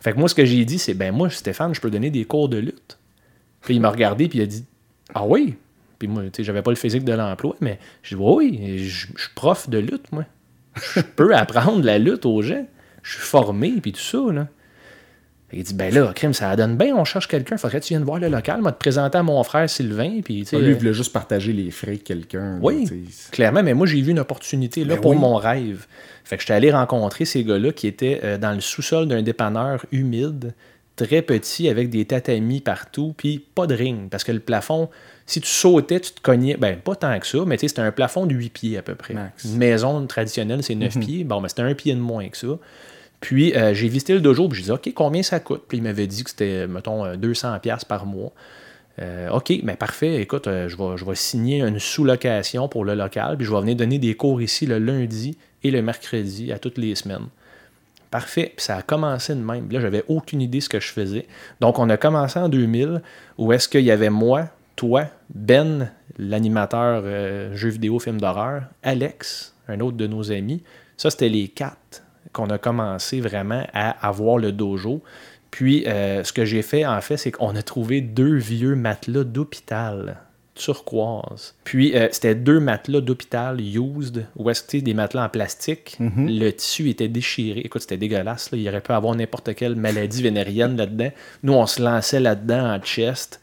Fait 0.00 0.12
que 0.12 0.18
moi, 0.18 0.28
ce 0.28 0.34
que 0.34 0.44
j'ai 0.44 0.64
dit, 0.64 0.78
c'est 0.78 0.94
ben 0.94 1.12
moi, 1.12 1.28
Stéphane, 1.30 1.74
je 1.74 1.80
peux 1.80 1.90
donner 1.90 2.10
des 2.10 2.24
cours 2.24 2.48
de 2.48 2.58
lutte. 2.58 2.98
Puis 3.62 3.74
il 3.74 3.80
m'a 3.80 3.90
regardé, 3.90 4.28
puis 4.28 4.38
il 4.38 4.42
a 4.42 4.46
dit 4.46 4.64
Ah 5.14 5.24
oui? 5.26 5.56
Puis 5.98 6.06
moi, 6.06 6.22
tu 6.24 6.30
sais, 6.34 6.44
j'avais 6.44 6.62
pas 6.62 6.70
le 6.70 6.76
physique 6.76 7.04
de 7.04 7.12
l'emploi, 7.12 7.56
mais 7.60 7.78
j'ai 8.02 8.16
dit 8.16 8.22
Oui, 8.22 8.78
je 8.78 9.06
je 9.16 9.22
suis 9.22 9.34
prof 9.34 9.68
de 9.68 9.78
lutte, 9.78 10.12
moi. 10.12 10.24
Je 10.94 11.00
peux 11.16 11.34
apprendre 11.34 11.84
la 11.84 11.98
lutte 11.98 12.26
aux 12.26 12.42
gens. 12.42 12.66
Je 13.02 13.12
suis 13.12 13.22
formé, 13.22 13.72
puis 13.80 13.92
tout 13.92 14.00
ça, 14.00 14.32
là. 14.32 14.48
Qu'il 15.50 15.62
dit 15.62 15.74
Ben 15.74 15.92
là, 15.92 16.12
crime, 16.14 16.34
ça 16.34 16.54
donne 16.56 16.76
bien, 16.76 16.94
on 16.94 17.04
cherche 17.04 17.26
quelqu'un, 17.26 17.56
faudrait 17.56 17.80
que 17.80 17.86
tu 17.86 17.94
viennes 17.94 18.04
voir 18.04 18.18
le 18.18 18.28
local, 18.28 18.60
m'a 18.60 18.70
te 18.70 18.78
présenter 18.78 19.16
à 19.16 19.22
mon 19.22 19.42
frère 19.44 19.68
Sylvain, 19.68 20.20
puis 20.22 20.40
tu 20.40 20.44
sais. 20.44 20.58
Lui, 20.60 20.72
il 20.72 20.74
voulait 20.74 20.92
juste 20.92 21.10
partager 21.12 21.54
les 21.54 21.70
frais 21.70 21.96
de 21.96 22.02
quelqu'un. 22.02 22.58
Oui, 22.60 22.86
clairement, 23.32 23.62
mais 23.62 23.72
moi 23.72 23.86
j'ai 23.86 24.00
vu 24.02 24.10
une 24.10 24.18
opportunité 24.18 24.84
là, 24.84 24.96
Ben 24.96 25.00
pour 25.00 25.12
oui. 25.12 25.16
mon 25.16 25.36
rêve. 25.36 25.86
Fait 26.28 26.36
que 26.36 26.42
j'étais 26.42 26.52
allé 26.54 26.70
rencontrer 26.70 27.24
ces 27.24 27.42
gars-là 27.42 27.72
qui 27.72 27.86
étaient 27.86 28.20
euh, 28.22 28.36
dans 28.38 28.52
le 28.52 28.60
sous-sol 28.60 29.08
d'un 29.08 29.22
dépanneur 29.22 29.86
humide, 29.92 30.54
très 30.94 31.22
petit, 31.22 31.68
avec 31.68 31.88
des 31.90 32.04
tatamis 32.04 32.60
partout, 32.60 33.14
puis 33.16 33.38
pas 33.54 33.66
de 33.66 33.74
ring. 33.74 34.10
Parce 34.10 34.24
que 34.24 34.32
le 34.32 34.40
plafond, 34.40 34.90
si 35.26 35.40
tu 35.40 35.48
sautais, 35.48 36.00
tu 36.00 36.12
te 36.12 36.20
cognais, 36.20 36.56
ben 36.58 36.76
pas 36.76 36.96
tant 36.96 37.18
que 37.18 37.26
ça, 37.26 37.38
mais 37.46 37.56
tu 37.56 37.62
sais, 37.62 37.68
c'était 37.68 37.80
un 37.82 37.92
plafond 37.92 38.26
de 38.26 38.34
8 38.34 38.50
pieds 38.50 38.76
à 38.78 38.82
peu 38.82 38.94
près. 38.94 39.14
Max. 39.14 39.44
Une 39.44 39.56
maison 39.56 40.06
traditionnelle, 40.06 40.62
c'est 40.62 40.74
Mhm. 40.74 40.80
9 40.80 40.98
pieds. 41.00 41.24
Bon, 41.24 41.40
ben 41.40 41.48
c'était 41.48 41.62
un 41.62 41.74
pied 41.74 41.94
de 41.94 42.00
moins 42.00 42.28
que 42.28 42.36
ça. 42.36 42.58
Puis 43.20 43.56
euh, 43.56 43.72
j'ai 43.74 43.88
visité 43.88 44.12
le 44.14 44.20
dojo, 44.20 44.48
puis 44.48 44.58
j'ai 44.58 44.64
dit, 44.66 44.70
OK, 44.70 44.92
combien 44.94 45.22
ça 45.22 45.40
coûte? 45.40 45.62
Puis 45.66 45.78
il 45.78 45.82
m'avait 45.82 46.06
dit 46.06 46.24
que 46.24 46.30
c'était, 46.30 46.66
mettons, 46.66 47.04
euh, 47.04 47.16
200$ 47.16 47.58
piastres 47.60 47.86
par 47.86 48.04
mois. 48.04 48.32
Euh, 49.00 49.30
OK, 49.30 49.52
mais 49.62 49.76
parfait. 49.76 50.20
Écoute, 50.20 50.46
euh, 50.46 50.68
je, 50.68 51.04
vais, 51.04 51.14
signer 51.14 51.60
une 51.60 51.78
sous-location 51.78 52.68
pour 52.68 52.84
le 52.84 52.94
local, 52.94 53.36
puis 53.36 53.46
je 53.46 53.52
vais 53.52 53.60
venir 53.60 53.76
donner 53.76 53.98
des 53.98 54.14
cours 54.14 54.42
ici 54.42 54.66
le 54.66 54.78
lundi 54.78 55.36
et 55.62 55.70
le 55.70 55.82
mercredi 55.82 56.52
à 56.52 56.58
toutes 56.58 56.78
les 56.78 56.94
semaines. 56.94 57.26
Parfait. 58.10 58.52
Puis 58.56 58.64
ça 58.64 58.76
a 58.76 58.82
commencé 58.82 59.34
de 59.34 59.40
même. 59.40 59.70
Là, 59.70 59.80
j'avais 59.80 60.04
aucune 60.08 60.40
idée 60.40 60.60
ce 60.60 60.68
que 60.68 60.80
je 60.80 60.88
faisais. 60.88 61.26
Donc, 61.60 61.78
on 61.78 61.88
a 61.90 61.96
commencé 61.96 62.38
en 62.38 62.48
2000, 62.48 63.02
où 63.36 63.52
est-ce 63.52 63.68
qu'il 63.68 63.84
y 63.84 63.90
avait 63.90 64.10
moi, 64.10 64.48
toi, 64.76 65.04
Ben, 65.34 65.90
l'animateur 66.18 67.02
euh, 67.04 67.54
jeux 67.54 67.68
vidéo, 67.68 67.98
film 67.98 68.20
d'horreur, 68.20 68.62
Alex, 68.82 69.54
un 69.68 69.80
autre 69.80 69.96
de 69.96 70.06
nos 70.06 70.32
amis. 70.32 70.62
Ça, 70.96 71.10
c'était 71.10 71.28
les 71.28 71.48
quatre 71.48 72.02
qu'on 72.32 72.50
a 72.50 72.58
commencé 72.58 73.20
vraiment 73.20 73.64
à 73.72 73.90
avoir 74.06 74.38
le 74.38 74.52
dojo. 74.52 75.02
Puis, 75.58 75.84
euh, 75.88 76.22
ce 76.22 76.32
que 76.32 76.44
j'ai 76.44 76.62
fait, 76.62 76.86
en 76.86 77.00
fait, 77.00 77.16
c'est 77.16 77.32
qu'on 77.32 77.56
a 77.56 77.62
trouvé 77.62 78.00
deux 78.00 78.36
vieux 78.36 78.76
matelas 78.76 79.24
d'hôpital 79.24 80.18
turquoise. 80.54 81.54
Puis, 81.64 81.96
euh, 81.96 82.06
c'était 82.12 82.36
deux 82.36 82.60
matelas 82.60 83.00
d'hôpital 83.00 83.60
used, 83.60 84.26
ou 84.36 84.50
est-ce 84.50 84.62
que 84.62 84.76
des 84.76 84.94
matelas 84.94 85.24
en 85.24 85.28
plastique. 85.28 85.96
Le 86.00 86.50
tissu 86.50 86.88
était 86.90 87.08
déchiré. 87.08 87.60
Écoute, 87.64 87.82
c'était 87.82 87.96
dégueulasse. 87.96 88.52
Là. 88.52 88.58
Il 88.58 88.68
aurait 88.68 88.80
pu 88.80 88.92
avoir 88.92 89.14
n'importe 89.16 89.52
quelle 89.56 89.74
maladie 89.74 90.22
vénérienne 90.22 90.76
là-dedans. 90.76 91.10
Nous, 91.42 91.52
on 91.54 91.66
se 91.66 91.82
lançait 91.82 92.20
là-dedans 92.20 92.74
en 92.74 92.78
chest. 92.80 93.40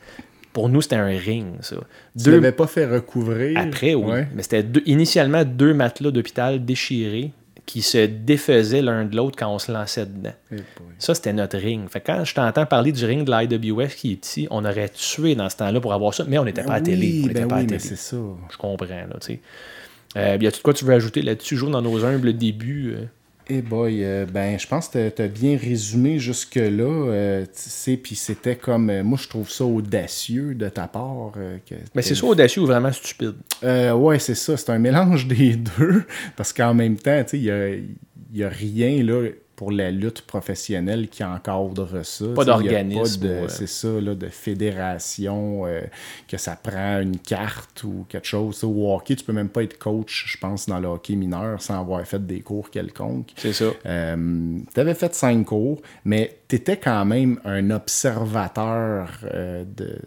Pour 0.54 0.70
nous, 0.70 0.82
c'était 0.82 0.96
un 0.96 1.08
ring, 1.18 1.48
ça. 1.60 1.76
Tu 2.18 2.24
Deux- 2.24 2.32
l'avais 2.32 2.54
pas 2.54 2.68
fait 2.68 2.86
recouvrir? 2.86 3.58
après, 3.60 3.94
oui. 3.94 4.10
Ouais. 4.10 4.28
Mais 4.34 4.42
c'était 4.44 4.64
deux- 4.64 4.84
initialement 4.86 5.44
deux 5.44 5.74
matelas 5.74 6.12
d'hôpital 6.12 6.64
déchirés 6.64 7.32
qui 7.66 7.82
se 7.82 8.06
défaisaient 8.06 8.82
l'un 8.82 9.06
de 9.06 9.16
l'autre 9.16 9.36
quand 9.38 9.54
on 9.54 9.58
se 9.60 9.72
lançait 9.72 10.06
dedans. 10.06 10.34
Eh. 10.52 10.58
Ça, 11.00 11.16
c'était 11.16 11.34
notre 11.34 11.58
ring. 11.58 11.90
Fait 11.90 12.00
que 12.00 12.08
quand 12.08 12.24
je 12.24 12.34
t'entends 12.36 12.66
parler 12.66 12.92
du 12.92 13.04
ring 13.06 13.26
de 13.28 13.32
l'IWF 13.32 13.96
qui 13.96 14.12
est 14.14 14.16
petit, 14.18 14.48
on 14.52 14.64
aurait 14.66 14.90
tué 14.90 15.34
dans 15.36 15.50
ce 15.50 15.58
temps-là 15.58 15.80
pour 15.82 15.94
avoir 15.94 16.14
ça, 16.14 16.26
mais 16.28 16.38
on 16.38 16.46
n'était 16.46 16.64
pas 16.64 16.74
à 16.74 16.80
Ben 16.80 16.84
télé. 16.86 17.08
oui, 17.08 17.22
On 17.24 17.28
n'était 17.28 17.40
ben 17.42 17.48
pas 17.48 17.56
à 17.56 17.60
oui, 17.60 17.64
mais 17.70 17.78
télé. 17.78 17.90
c'est 17.90 17.96
ça. 17.98 18.18
Je 18.52 18.58
comprends, 18.58 18.86
là, 18.88 19.18
tu 19.20 19.28
sais. 19.28 19.40
Euh, 20.18 20.38
y 20.40 20.48
a-tu 20.48 20.58
de 20.60 20.64
quoi 20.64 20.74
tu 20.74 20.86
veux 20.86 20.94
ajouter 20.94 21.22
là-dessus, 21.22 21.58
Jo, 21.58 21.70
dans 21.70 21.82
nos 21.82 22.06
humbles 22.06 22.34
débuts? 22.38 22.94
euh? 22.98 23.06
Eh 23.48 23.62
boy, 23.62 24.04
euh, 24.04 24.26
ben 24.26 24.58
je 24.58 24.66
pense 24.66 24.88
que 24.90 25.10
tu 25.10 25.22
as 25.22 25.28
bien 25.28 25.56
résumé 25.56 26.18
jusque-là. 26.18 26.84
euh, 26.84 27.46
tu 27.46 27.50
sais, 27.54 27.96
puis 27.96 28.16
c'était 28.16 28.56
comme. 28.56 28.90
euh, 28.90 29.04
moi, 29.04 29.20
je 29.22 29.28
trouve 29.28 29.50
ça 29.52 29.64
audacieux 29.66 30.56
de 30.56 30.68
ta 30.68 30.88
part. 30.88 31.34
euh, 31.38 31.58
que 31.70 31.76
Mais 31.94 32.02
c'est 32.02 32.16
soit 32.16 32.30
audacieux 32.30 32.64
ou 32.64 32.66
vraiment 32.66 32.92
stupide? 32.92 33.36
Ouais, 33.62 34.18
c'est 34.18 34.34
ça. 34.36 34.58
C'est 34.58 34.72
un 34.72 34.80
mélange 34.80 35.28
des 35.30 35.56
deux. 35.58 36.06
Parce 36.36 36.54
qu'en 36.54 36.74
même 36.74 36.98
temps, 36.98 37.24
tu 37.24 37.30
sais, 37.32 37.38
il 37.38 37.44
n'y 37.44 37.52
a, 37.52 37.70
y 38.34 38.44
a 38.44 38.50
rien 38.50 39.04
là, 39.04 39.30
pour 39.56 39.72
la 39.72 39.92
lutte 39.92 40.22
professionnelle 40.22 41.08
qui 41.08 41.24
encadre 41.24 42.06
ça. 42.06 42.26
Pas 42.36 42.46
d'organisme, 42.46 43.26
ouais. 43.26 43.46
C'est 43.48 43.68
ça, 43.68 43.88
là, 44.02 44.16
de 44.16 44.28
fédération, 44.28 45.66
euh, 45.66 45.82
que 46.28 46.38
ça 46.38 46.56
prend 46.56 47.00
une 47.00 47.18
carte 47.18 47.84
ou 47.84 48.06
quelque 48.10 48.28
chose. 48.28 48.64
Au 48.64 48.94
hockey, 48.94 49.16
tu 49.16 49.24
peux 49.24 49.34
même 49.34 49.50
pas 49.50 49.64
être 49.64 49.78
coach, 49.78 50.26
je 50.28 50.38
pense, 50.38 50.68
dans 50.68 50.80
le 50.80 50.88
hockey 50.88 51.16
mineur 51.16 51.62
sans 51.62 51.80
avoir 51.80 52.06
fait 52.06 52.26
des 52.26 52.42
cours 52.42 52.70
quelconques. 52.70 53.32
C'est 53.36 53.54
ça. 53.54 53.72
tu 53.84 54.80
avais 54.80 54.94
fait 54.94 55.14
cinq 55.14 55.46
cours, 55.46 55.82
mais 56.04 56.40
tu 56.48 56.56
étais 56.58 56.78
quand 56.78 57.06
même 57.06 57.40
un 57.46 57.72
observateur 57.72 59.10
euh, 59.34 59.64
de, 59.66 60.00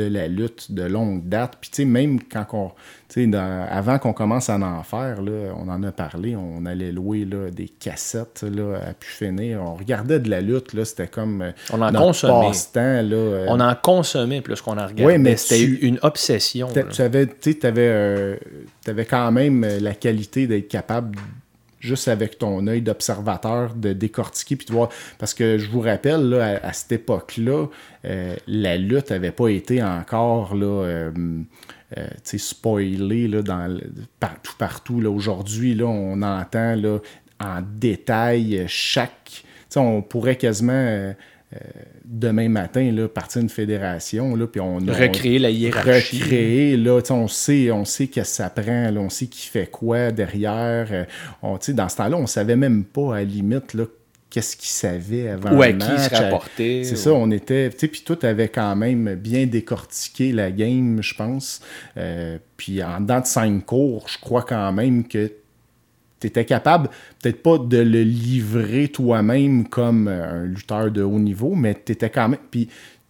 de 0.00 0.14
la 0.14 0.28
lutte 0.28 0.72
de 0.72 0.82
longue 0.82 1.28
date. 1.28 1.56
Puis, 1.60 1.70
tu 1.70 1.76
sais, 1.76 1.84
même 1.84 2.20
quand 2.22 2.46
on. 2.52 2.68
tu 3.08 3.30
sais, 3.30 3.36
avant 3.36 3.98
qu'on 3.98 4.12
commence 4.12 4.48
à 4.50 4.56
en 4.58 4.82
faire, 4.82 5.20
là, 5.22 5.52
on 5.56 5.68
en 5.68 5.82
a 5.82 5.92
parlé, 5.92 6.36
on 6.36 6.64
allait 6.66 6.92
louer 6.92 7.24
là, 7.24 7.50
des 7.50 7.68
cassettes 7.68 8.42
là, 8.42 8.78
à 8.88 8.92
pu 8.94 9.08
finir. 9.08 9.60
On 9.62 9.74
regardait 9.74 10.20
de 10.20 10.30
la 10.30 10.40
lutte, 10.40 10.72
là, 10.74 10.84
c'était 10.84 11.08
comme. 11.08 11.42
euh, 11.42 11.50
On 11.72 11.80
en 11.82 11.92
consommait. 11.92 12.52
là. 12.74 13.16
euh, 13.16 13.46
On 13.48 13.60
en 13.60 13.74
consommait 13.74 14.40
plus 14.40 14.60
qu'on 14.60 14.72
en 14.78 14.86
regardait. 14.86 15.04
Ouais, 15.04 15.18
mais 15.18 15.36
C'était 15.36 15.64
tu- 15.66 15.86
une 15.86 15.98
obsession. 16.02 16.68
Tu 16.92 17.02
avais, 17.02 17.26
t'avais, 17.26 17.88
euh, 17.88 18.36
t'avais 18.84 19.04
quand 19.04 19.30
même 19.32 19.66
la 19.80 19.94
qualité 19.94 20.46
d'être 20.46 20.68
capable, 20.68 21.18
juste 21.80 22.08
avec 22.08 22.38
ton 22.38 22.66
œil 22.66 22.82
d'observateur, 22.82 23.74
de 23.74 23.92
décortiquer 23.92 24.56
puis 24.56 24.66
de 24.66 24.72
voir. 24.72 24.90
Parce 25.18 25.34
que 25.34 25.58
je 25.58 25.68
vous 25.68 25.80
rappelle, 25.80 26.28
là, 26.28 26.60
à, 26.62 26.72
cette 26.72 26.92
époque-là, 26.92 27.66
euh, 28.04 28.36
la 28.46 28.76
lutte 28.76 29.10
n'avait 29.10 29.32
pas 29.32 29.48
été 29.48 29.82
encore 29.82 30.54
là, 30.54 30.84
euh, 30.84 31.10
euh, 31.98 32.06
spoilée 32.24 33.26
là, 33.26 33.42
dans 33.42 33.78
partout, 34.20 34.54
partout. 34.58 35.00
Là. 35.00 35.10
Aujourd'hui, 35.10 35.74
là, 35.74 35.86
on 35.86 36.22
entend 36.22 36.76
là, 36.76 36.98
en 37.40 37.60
détail 37.62 38.58
euh, 38.58 38.64
chaque. 38.68 39.24
tu 39.24 39.42
sais, 39.70 39.80
on 39.80 40.02
pourrait 40.02 40.36
quasiment. 40.36 40.72
euh, 40.72 41.12
euh, 41.54 41.58
demain 42.12 42.48
matin, 42.48 42.90
là, 42.92 43.06
partir 43.08 43.40
une 43.40 43.48
fédération, 43.48 44.34
là, 44.34 44.46
puis 44.48 44.60
on, 44.60 44.78
on- 44.78 44.92
Recréer 44.92 45.38
la 45.38 45.50
hiérarchie. 45.50 46.20
recréer, 46.22 46.76
là, 46.76 46.98
on 47.10 47.28
sait, 47.28 47.70
on 47.70 47.84
sait 47.84 48.08
qu'est-ce 48.08 48.30
que 48.30 48.36
ça 48.36 48.50
prend, 48.50 48.90
là, 48.90 49.00
on 49.00 49.08
sait 49.08 49.26
qui 49.26 49.46
fait 49.46 49.70
quoi 49.70 50.10
derrière. 50.10 50.88
euh, 50.90 51.04
on, 51.42 51.56
dans 51.68 51.88
ce 51.88 51.96
temps-là, 51.96 52.16
on 52.16 52.26
savait 52.26 52.56
même 52.56 52.82
pas, 52.84 53.14
à 53.14 53.18
la 53.18 53.24
limite, 53.24 53.74
là, 53.74 53.84
qu'est-ce 54.28 54.56
qu'ils 54.56 54.68
savaient 54.68 55.28
avant 55.28 55.56
Ou 55.56 55.62
à 55.62 55.68
le 55.70 55.78
qui 55.78 55.84
se 55.84 56.14
rapporter. 56.14 56.84
C'est 56.84 56.96
ça, 56.96 57.12
on 57.12 57.30
était, 57.30 57.70
tu 57.70 57.78
sais, 57.78 57.88
puis 57.88 58.02
toi, 58.02 58.16
t'avais 58.16 58.48
quand 58.48 58.74
même 58.76 59.14
bien 59.14 59.46
décortiqué 59.46 60.32
la 60.32 60.50
game, 60.50 61.00
je 61.02 61.14
pense. 61.14 61.60
Euh, 61.96 62.38
puis 62.56 62.82
en 62.82 63.00
dedans 63.00 63.20
de 63.20 63.26
cinq 63.26 63.64
cours, 63.66 64.06
je 64.08 64.18
crois 64.20 64.42
quand 64.42 64.72
même 64.72 65.06
que 65.06 65.32
étais 66.26 66.44
capable, 66.44 66.88
peut-être 67.22 67.42
pas 67.42 67.58
de 67.58 67.78
le 67.78 68.02
livrer 68.02 68.88
toi-même 68.88 69.68
comme 69.68 70.08
euh, 70.08 70.42
un 70.42 70.44
lutteur 70.44 70.90
de 70.90 71.02
haut 71.02 71.18
niveau, 71.18 71.54
mais 71.54 71.74
tu 71.74 71.92
étais 71.92 72.10
quand 72.10 72.28
même. 72.28 72.40
Puis 72.50 72.68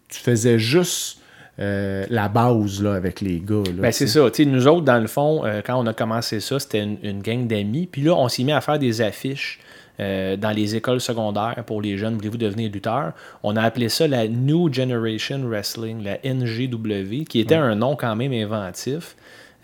tu 0.08 0.18
faisais 0.18 0.58
juste 0.58 1.18
euh, 1.58 2.06
la 2.08 2.28
base 2.28 2.82
là, 2.82 2.94
avec 2.94 3.20
les 3.20 3.40
gars. 3.40 3.62
Ben, 3.74 3.90
tu 3.90 3.98
c'est 3.98 4.06
ça. 4.06 4.30
Tu 4.30 4.46
nous 4.46 4.66
autres, 4.66 4.84
dans 4.84 5.00
le 5.00 5.06
fond, 5.08 5.44
euh, 5.44 5.60
quand 5.64 5.78
on 5.78 5.86
a 5.86 5.92
commencé 5.92 6.40
ça, 6.40 6.58
c'était 6.58 6.82
une, 6.82 6.96
une 7.02 7.22
gang 7.22 7.46
d'amis. 7.46 7.86
Puis 7.90 8.02
là, 8.02 8.14
on 8.14 8.28
s'est 8.28 8.44
mis 8.44 8.52
à 8.52 8.60
faire 8.60 8.78
des 8.78 9.02
affiches 9.02 9.60
euh, 10.00 10.36
dans 10.36 10.50
les 10.50 10.76
écoles 10.76 11.00
secondaires 11.00 11.62
pour 11.66 11.82
les 11.82 11.98
jeunes. 11.98 12.14
Voulez-vous 12.14 12.38
devenir 12.38 12.70
lutteur? 12.72 13.12
On 13.42 13.56
a 13.56 13.62
appelé 13.62 13.90
ça 13.90 14.08
la 14.08 14.26
New 14.28 14.72
Generation 14.72 15.40
Wrestling, 15.44 16.02
la 16.02 16.16
NGW, 16.24 17.24
qui 17.28 17.40
était 17.40 17.56
un 17.56 17.74
nom 17.74 17.96
quand 17.96 18.16
même 18.16 18.32
inventif. 18.32 19.14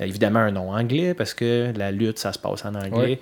Euh, 0.01 0.05
évidemment, 0.05 0.41
un 0.41 0.51
nom 0.51 0.71
anglais, 0.73 1.15
parce 1.15 1.35
que 1.35 1.73
la 1.77 1.91
lutte, 1.93 2.19
ça 2.19 2.33
se 2.33 2.39
passe 2.39 2.65
en 2.65 2.75
anglais. 2.75 3.19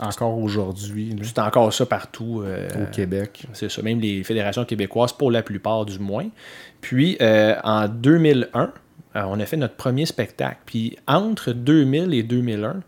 Encore 0.00 0.38
aujourd'hui, 0.38 1.16
C'est 1.22 1.40
encore 1.40 1.72
ça 1.72 1.84
partout. 1.84 2.42
euh, 2.44 2.68
au 2.82 2.86
Québec. 2.92 3.44
C'est 3.52 3.68
ça, 3.68 3.82
même 3.82 3.98
les 4.00 4.22
fédérations 4.22 4.64
québécoises, 4.64 5.12
pour 5.12 5.32
la 5.32 5.42
plupart 5.42 5.84
du 5.86 5.98
moins. 5.98 6.28
Puis 6.80 7.16
euh, 7.20 7.56
en 7.64 7.88
2001, 7.88 8.72
euh, 9.16 9.22
on 9.26 9.40
a 9.40 9.46
fait 9.46 9.56
notre 9.56 9.74
premier 9.74 10.06
spectacle. 10.06 10.58
Puis 10.66 10.96
entre 11.08 11.50
2000 11.52 12.14
et 12.14 12.22
2001, 12.22 12.80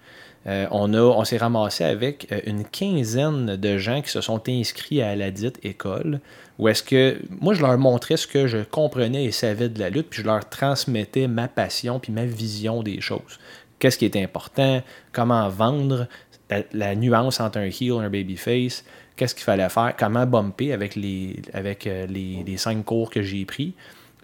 euh, 0.46 0.66
on, 0.70 0.94
a, 0.94 1.00
on 1.00 1.24
s'est 1.24 1.36
ramassé 1.38 1.82
avec 1.82 2.28
euh, 2.30 2.40
une 2.46 2.64
quinzaine 2.64 3.56
de 3.56 3.76
gens 3.78 4.02
qui 4.02 4.10
se 4.10 4.20
sont 4.20 4.40
inscrits 4.48 5.02
à 5.02 5.16
la 5.16 5.32
dite 5.32 5.58
école. 5.64 6.20
Où 6.60 6.68
est-ce 6.68 6.82
que 6.82 7.18
moi, 7.40 7.54
je 7.54 7.62
leur 7.62 7.78
montrais 7.78 8.18
ce 8.18 8.26
que 8.26 8.46
je 8.46 8.58
comprenais 8.58 9.24
et 9.24 9.32
savais 9.32 9.70
de 9.70 9.80
la 9.80 9.88
lutte, 9.88 10.08
puis 10.10 10.20
je 10.20 10.26
leur 10.26 10.46
transmettais 10.46 11.26
ma 11.26 11.48
passion 11.48 11.98
puis 11.98 12.12
ma 12.12 12.26
vision 12.26 12.82
des 12.82 13.00
choses. 13.00 13.40
Qu'est-ce 13.78 13.96
qui 13.96 14.04
est 14.04 14.16
important, 14.16 14.82
comment 15.10 15.48
vendre, 15.48 16.06
la, 16.50 16.58
la 16.74 16.94
nuance 16.94 17.40
entre 17.40 17.56
un 17.58 17.64
heel 17.64 18.02
et 18.02 18.04
un 18.04 18.10
babyface, 18.10 18.84
qu'est-ce 19.16 19.34
qu'il 19.34 19.44
fallait 19.44 19.70
faire, 19.70 19.94
comment 19.98 20.26
bumper 20.26 20.74
avec 20.74 20.96
les, 20.96 21.40
avec, 21.54 21.86
euh, 21.86 22.06
les, 22.06 22.44
les 22.46 22.56
cinq 22.58 22.84
cours 22.84 23.08
que 23.08 23.22
j'ai 23.22 23.46
pris? 23.46 23.72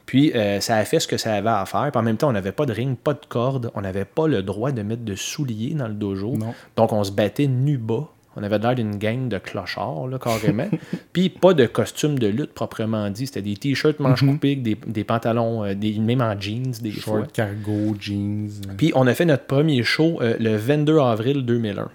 Puis 0.04 0.32
euh, 0.34 0.60
ça 0.60 0.76
a 0.76 0.84
fait 0.84 1.00
ce 1.00 1.08
que 1.08 1.16
ça 1.16 1.34
avait 1.34 1.48
à 1.48 1.64
faire. 1.64 1.90
Puis 1.90 1.98
en 1.98 2.02
même 2.02 2.18
temps, 2.18 2.28
on 2.28 2.32
n'avait 2.32 2.52
pas 2.52 2.66
de 2.66 2.72
ring, 2.72 2.96
pas 2.96 3.14
de 3.14 3.26
corde. 3.26 3.72
On 3.74 3.80
n'avait 3.80 4.04
pas 4.04 4.28
le 4.28 4.42
droit 4.42 4.72
de 4.72 4.82
mettre 4.82 5.04
de 5.04 5.14
souliers 5.14 5.74
dans 5.74 5.88
le 5.88 5.94
dojo. 5.94 6.36
Non. 6.36 6.54
Donc 6.76 6.92
on 6.92 7.02
se 7.02 7.10
battait 7.10 7.48
nu 7.48 7.78
bas. 7.78 8.08
On 8.36 8.42
avait 8.42 8.58
l'air 8.58 8.74
d'une 8.74 8.96
gang 8.96 9.28
de 9.28 9.38
clochards, 9.38 10.08
là, 10.08 10.18
carrément. 10.18 10.68
Puis 11.12 11.30
pas 11.30 11.54
de 11.54 11.66
costume 11.66 12.18
de 12.18 12.26
lutte 12.26 12.52
proprement 12.52 13.08
dit. 13.10 13.26
C'était 13.26 13.42
des 13.42 13.56
t-shirts 13.56 13.98
manches 13.98 14.24
coupées, 14.24 14.52
avec 14.52 14.62
des, 14.62 14.76
des 14.86 15.04
pantalons, 15.04 15.64
euh, 15.64 15.74
des, 15.74 15.98
même 15.98 16.20
en 16.20 16.38
jeans 16.38 16.72
des 16.82 16.90
fois. 16.90 17.20
Short 17.20 17.32
cargo, 17.32 17.96
jeans. 17.98 18.50
Puis 18.76 18.92
on 18.94 19.06
a 19.06 19.14
fait 19.14 19.24
notre 19.24 19.46
premier 19.46 19.82
show 19.82 20.18
euh, 20.20 20.36
le 20.38 20.56
22 20.56 20.98
avril 20.98 21.44
2001. 21.44 21.88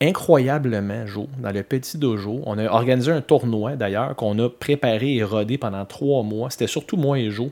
Incroyablement, 0.00 1.06
Joe, 1.06 1.26
dans 1.38 1.52
le 1.52 1.62
petit 1.62 1.96
dojo, 1.96 2.40
on 2.44 2.58
a 2.58 2.64
organisé 2.64 3.12
un 3.12 3.20
tournoi 3.20 3.76
d'ailleurs 3.76 4.16
qu'on 4.16 4.36
a 4.40 4.48
préparé 4.48 5.14
et 5.14 5.22
rodé 5.22 5.58
pendant 5.58 5.84
trois 5.84 6.24
mois. 6.24 6.50
C'était 6.50 6.66
surtout 6.66 6.96
moi 6.96 7.20
et 7.20 7.30
Joe 7.30 7.50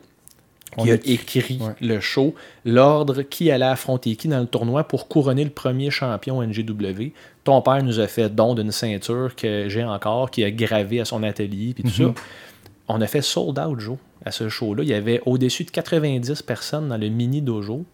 qui 0.78 0.90
a 0.90 0.94
écrit- 1.04 1.58
ouais. 1.60 1.74
le 1.80 2.00
show, 2.00 2.34
l'ordre, 2.64 3.22
qui 3.22 3.50
allait 3.50 3.64
affronter 3.64 4.14
qui 4.16 4.28
dans 4.28 4.40
le 4.40 4.46
tournoi 4.46 4.84
pour 4.84 5.08
couronner 5.08 5.44
le 5.44 5.50
premier 5.50 5.90
champion 5.90 6.42
NGW. 6.42 7.12
Ton 7.44 7.60
père 7.62 7.82
nous 7.82 7.98
a 8.00 8.06
fait 8.06 8.28
don 8.34 8.54
d'une 8.54 8.70
ceinture 8.70 9.34
que 9.34 9.68
j'ai 9.68 9.82
encore, 9.84 10.30
qui 10.30 10.44
a 10.44 10.50
gravé 10.50 11.00
à 11.00 11.04
son 11.04 11.22
atelier, 11.22 11.74
puis 11.74 11.82
tout 11.84 12.02
Mhm. 12.02 12.14
ça. 12.14 12.22
On 12.88 13.00
a 13.00 13.06
fait 13.06 13.22
sold 13.22 13.58
out, 13.58 13.78
Joe, 13.80 13.96
à 14.24 14.30
ce 14.30 14.48
show-là. 14.48 14.82
Il 14.82 14.88
y 14.88 14.94
avait 14.94 15.20
au-dessus 15.26 15.64
de 15.64 15.70
90 15.70 16.42
personnes 16.42 16.88
dans 16.88 16.96
le 16.98 17.08
mini 17.08 17.40
dojo, 17.40 17.84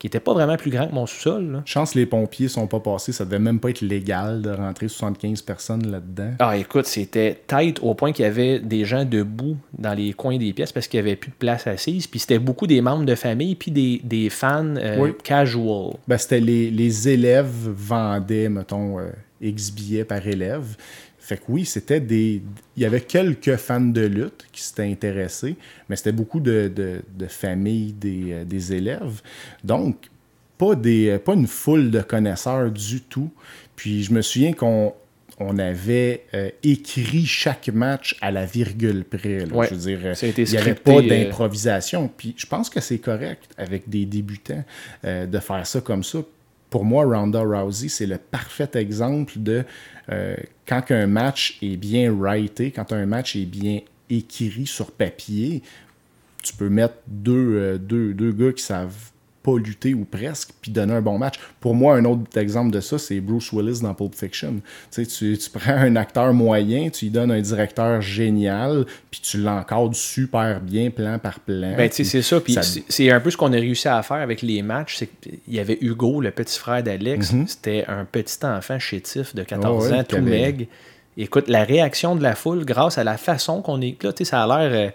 qui 0.00 0.06
n'était 0.08 0.18
pas 0.18 0.32
vraiment 0.32 0.56
plus 0.56 0.70
grand 0.72 0.88
que 0.88 0.94
mon 0.94 1.06
sous-sol. 1.06 1.52
là. 1.52 1.62
Chance 1.66 1.94
les 1.94 2.06
pompiers 2.06 2.48
sont 2.48 2.66
pas 2.66 2.80
passés, 2.80 3.12
ça 3.12 3.24
devait 3.24 3.38
même 3.38 3.60
pas 3.60 3.70
être 3.70 3.82
légal 3.82 4.42
de 4.42 4.50
rentrer 4.50 4.88
75 4.88 5.42
personnes 5.42 5.86
là-dedans. 5.88 6.32
Ah, 6.40 6.56
écoute, 6.56 6.86
c'était 6.86 7.38
tight 7.46 7.78
au 7.82 7.94
point 7.94 8.10
qu'il 8.12 8.24
y 8.24 8.28
avait 8.28 8.58
des 8.58 8.84
gens 8.84 9.04
debout 9.04 9.56
dans 9.78 9.94
les 9.94 10.12
coins 10.14 10.38
des 10.38 10.52
pièces 10.52 10.72
parce 10.72 10.88
qu'il 10.88 11.00
n'y 11.02 11.06
avait 11.08 11.16
plus 11.16 11.30
de 11.30 11.36
place 11.36 11.66
assise. 11.68 12.06
Puis 12.08 12.18
c'était 12.20 12.38
beaucoup 12.40 12.66
des 12.66 12.80
membres 12.80 13.04
de 13.04 13.14
famille, 13.14 13.54
puis 13.54 13.70
des, 13.70 14.00
des 14.02 14.30
fans 14.30 14.74
euh, 14.76 14.96
Oui. 14.98 15.10
casual. 15.22 15.92
Ben, 16.08 16.16
c'était 16.18 16.40
les, 16.40 16.70
les 16.70 17.08
élèves 17.08 17.50
vendaient, 17.68 18.48
mettons, 18.48 18.98
euh, 18.98 19.10
X 19.40 19.70
billets 19.70 20.04
par 20.04 20.26
élève. 20.26 20.76
Fait 21.18 21.36
que 21.36 21.42
oui, 21.48 21.64
c'était 21.64 22.00
des. 22.00 22.42
Il 22.76 22.82
y 22.82 22.86
avait 22.86 23.02
quelques 23.02 23.56
fans 23.56 23.80
de 23.80 24.00
lutte 24.02 24.46
qui 24.52 24.62
s'étaient 24.62 24.90
intéressés, 24.90 25.56
mais 25.88 25.96
c'était 25.96 26.12
beaucoup 26.12 26.40
de, 26.40 26.70
de, 26.74 27.02
de 27.16 27.26
familles 27.26 27.92
des, 27.92 28.32
euh, 28.32 28.44
des 28.44 28.72
élèves. 28.72 29.20
Donc, 29.62 30.08
pas, 30.56 30.74
des, 30.74 31.18
pas 31.18 31.34
une 31.34 31.46
foule 31.46 31.90
de 31.90 32.00
connaisseurs 32.00 32.70
du 32.70 33.02
tout. 33.02 33.30
Puis 33.76 34.02
je 34.02 34.12
me 34.12 34.22
souviens 34.22 34.52
qu'on 34.52 34.94
on 35.38 35.58
avait 35.58 36.24
euh, 36.34 36.50
écrit 36.62 37.24
chaque 37.24 37.68
match 37.68 38.16
à 38.20 38.30
la 38.30 38.44
virgule 38.44 39.04
près. 39.04 39.44
Ouais. 39.50 39.68
Je 39.68 39.74
veux 39.74 39.80
dire, 39.80 40.00
euh, 40.04 40.14
il 40.36 40.44
n'y 40.44 40.56
avait 40.58 40.74
pas 40.74 40.98
euh, 40.98 41.08
d'improvisation. 41.08 42.10
Puis 42.14 42.34
je 42.36 42.46
pense 42.46 42.68
que 42.68 42.80
c'est 42.80 42.98
correct 42.98 43.50
avec 43.56 43.88
des 43.88 44.04
débutants 44.04 44.64
euh, 45.04 45.26
de 45.26 45.38
faire 45.38 45.66
ça 45.66 45.80
comme 45.80 46.04
ça. 46.04 46.18
Pour 46.70 46.84
moi, 46.84 47.04
Ronda 47.04 47.42
Rousey, 47.42 47.88
c'est 47.88 48.06
le 48.06 48.16
parfait 48.16 48.70
exemple 48.74 49.34
de 49.36 49.64
euh, 50.10 50.36
quand 50.66 50.90
un 50.90 51.06
match 51.06 51.58
est 51.62 51.76
bien 51.76 52.12
writé, 52.12 52.70
quand 52.70 52.92
un 52.92 53.06
match 53.06 53.34
est 53.34 53.46
bien 53.46 53.80
écrit 54.08 54.66
sur 54.66 54.92
papier, 54.92 55.62
tu 56.42 56.54
peux 56.54 56.68
mettre 56.68 56.94
deux, 57.06 57.56
euh, 57.56 57.78
deux, 57.78 58.14
deux 58.14 58.32
gars 58.32 58.52
qui 58.52 58.62
savent 58.62 59.10
pas 59.42 59.56
lutter 59.56 59.94
ou 59.94 60.04
presque, 60.04 60.50
puis 60.60 60.70
donner 60.70 60.92
un 60.94 61.00
bon 61.00 61.16
match. 61.18 61.36
Pour 61.60 61.74
moi, 61.74 61.94
un 61.96 62.04
autre 62.04 62.36
exemple 62.38 62.70
de 62.70 62.80
ça, 62.80 62.98
c'est 62.98 63.20
Bruce 63.20 63.50
Willis 63.52 63.80
dans 63.80 63.94
Pulp 63.94 64.14
Fiction. 64.14 64.56
Tu, 64.92 65.38
prends 65.52 65.72
un 65.72 65.96
acteur 65.96 66.32
moyen, 66.34 66.90
tu 66.90 67.06
lui 67.06 67.10
donnes 67.12 67.30
un 67.30 67.40
directeur 67.40 68.00
génial, 68.02 68.84
puis 69.10 69.20
tu 69.22 69.38
l'encadres 69.38 69.94
super 69.94 70.60
bien, 70.60 70.90
plan 70.90 71.18
par 71.18 71.40
plan. 71.40 71.74
Ben, 71.76 71.88
c'est 71.90 72.04
ça. 72.22 72.40
Puis 72.40 72.52
ça- 72.54 72.62
c'est- 72.62 73.10
un 73.10 73.20
peu 73.20 73.30
ce 73.30 73.36
qu'on 73.36 73.52
a 73.52 73.56
réussi 73.56 73.88
à 73.88 74.02
faire 74.02 74.18
avec 74.18 74.42
les 74.42 74.60
matchs. 74.62 74.96
C'est 74.98 75.06
qu'il 75.06 75.38
y 75.48 75.58
avait 75.58 75.78
Hugo, 75.80 76.20
le 76.20 76.30
petit 76.30 76.58
frère 76.58 76.82
d'Alex. 76.82 77.32
C'était 77.46 77.84
un 77.88 78.04
petit 78.04 78.44
enfant 78.44 78.78
chétif 78.78 79.34
de 79.34 79.42
14 79.42 79.86
Mhm. 79.86 79.92
Ouais, 79.92 79.98
ans, 80.00 80.04
tout 80.08 80.16
avait- 80.16 80.30
meg. 80.30 80.68
Écoute, 81.16 81.48
la 81.48 81.64
réaction 81.64 82.14
de 82.14 82.22
la 82.22 82.34
foule, 82.34 82.64
grâce 82.64 82.96
à 82.98 83.04
la 83.04 83.16
façon 83.16 83.62
qu'on 83.62 83.80
est 83.80 84.02
là, 84.02 84.12
tu 84.12 84.18
sais, 84.24 84.30
ça 84.30 84.42
a 84.44 84.46
l'air. 84.68 84.70
euh, 84.72 84.90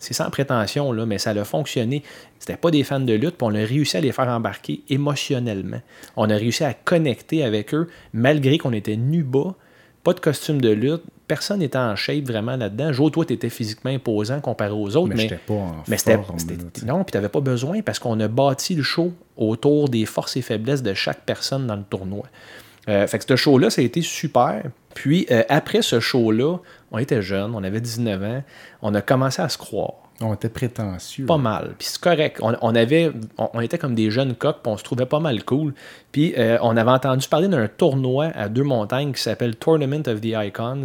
c'est 0.00 0.14
sans 0.14 0.30
prétention, 0.30 0.92
là, 0.92 1.06
mais 1.06 1.18
ça 1.18 1.30
a 1.30 1.44
fonctionné. 1.44 2.02
C'était 2.38 2.56
pas 2.56 2.70
des 2.70 2.82
fans 2.82 3.00
de 3.00 3.12
lutte, 3.12 3.36
puis 3.36 3.46
on 3.46 3.54
a 3.54 3.64
réussi 3.64 3.98
à 3.98 4.00
les 4.00 4.12
faire 4.12 4.28
embarquer 4.28 4.82
émotionnellement. 4.88 5.80
On 6.16 6.28
a 6.30 6.34
réussi 6.34 6.64
à 6.64 6.72
connecter 6.72 7.44
avec 7.44 7.74
eux, 7.74 7.88
malgré 8.14 8.58
qu'on 8.58 8.72
était 8.72 8.96
nus 8.96 9.22
bas, 9.22 9.54
pas 10.02 10.14
de 10.14 10.20
costume 10.20 10.60
de 10.60 10.70
lutte, 10.70 11.02
personne 11.28 11.58
n'était 11.60 11.78
en 11.78 11.94
shape 11.94 12.24
vraiment 12.24 12.56
là-dedans. 12.56 12.92
Joe, 12.92 13.12
toi, 13.12 13.26
tu 13.26 13.34
étais 13.34 13.50
physiquement 13.50 13.90
imposant 13.90 14.40
comparé 14.40 14.72
aux 14.72 14.96
autres, 14.96 15.08
mais, 15.08 15.16
mais, 15.16 15.22
j'étais 15.22 15.40
pas 15.46 15.54
en 15.54 15.84
mais 15.86 15.98
forme. 15.98 16.36
tu 16.72 16.86
non, 16.86 17.04
puis 17.04 17.12
t'avais 17.12 17.28
pas 17.28 17.40
besoin 17.40 17.82
parce 17.82 17.98
qu'on 17.98 18.18
a 18.20 18.26
bâti 18.26 18.74
le 18.74 18.82
show 18.82 19.12
autour 19.36 19.90
des 19.90 20.06
forces 20.06 20.36
et 20.38 20.42
faiblesses 20.42 20.82
de 20.82 20.94
chaque 20.94 21.20
personne 21.26 21.66
dans 21.66 21.76
le 21.76 21.84
tournoi. 21.84 22.24
Euh, 22.88 23.06
fait 23.06 23.18
que 23.18 23.24
ce 23.28 23.36
show-là, 23.36 23.68
ça 23.68 23.82
a 23.82 23.84
été 23.84 24.00
super. 24.00 24.62
Puis 24.94 25.26
euh, 25.30 25.42
après 25.48 25.82
ce 25.82 26.00
show-là, 26.00 26.58
on 26.92 26.98
était 26.98 27.22
jeunes, 27.22 27.54
on 27.54 27.62
avait 27.62 27.80
19 27.80 28.22
ans, 28.22 28.42
on 28.82 28.94
a 28.94 29.02
commencé 29.02 29.40
à 29.42 29.48
se 29.48 29.58
croire. 29.58 29.94
On 30.22 30.34
était 30.34 30.50
prétentieux. 30.50 31.24
Pas 31.24 31.38
mal. 31.38 31.74
Puis 31.78 31.88
c'est 31.92 32.00
correct. 32.00 32.40
On, 32.42 32.54
on 32.60 32.74
avait, 32.74 33.10
on, 33.38 33.48
on 33.54 33.60
était 33.60 33.78
comme 33.78 33.94
des 33.94 34.10
jeunes 34.10 34.34
coqs, 34.34 34.58
puis 34.62 34.70
on 34.70 34.76
se 34.76 34.84
trouvait 34.84 35.06
pas 35.06 35.20
mal 35.20 35.42
cool. 35.44 35.72
Puis 36.12 36.34
euh, 36.36 36.58
on 36.60 36.76
avait 36.76 36.90
entendu 36.90 37.26
parler 37.26 37.48
d'un 37.48 37.68
tournoi 37.68 38.26
à 38.34 38.50
deux 38.50 38.62
montagnes 38.62 39.12
qui 39.12 39.22
s'appelle 39.22 39.56
Tournament 39.56 40.02
of 40.06 40.20
the 40.20 40.34
Icons, 40.36 40.84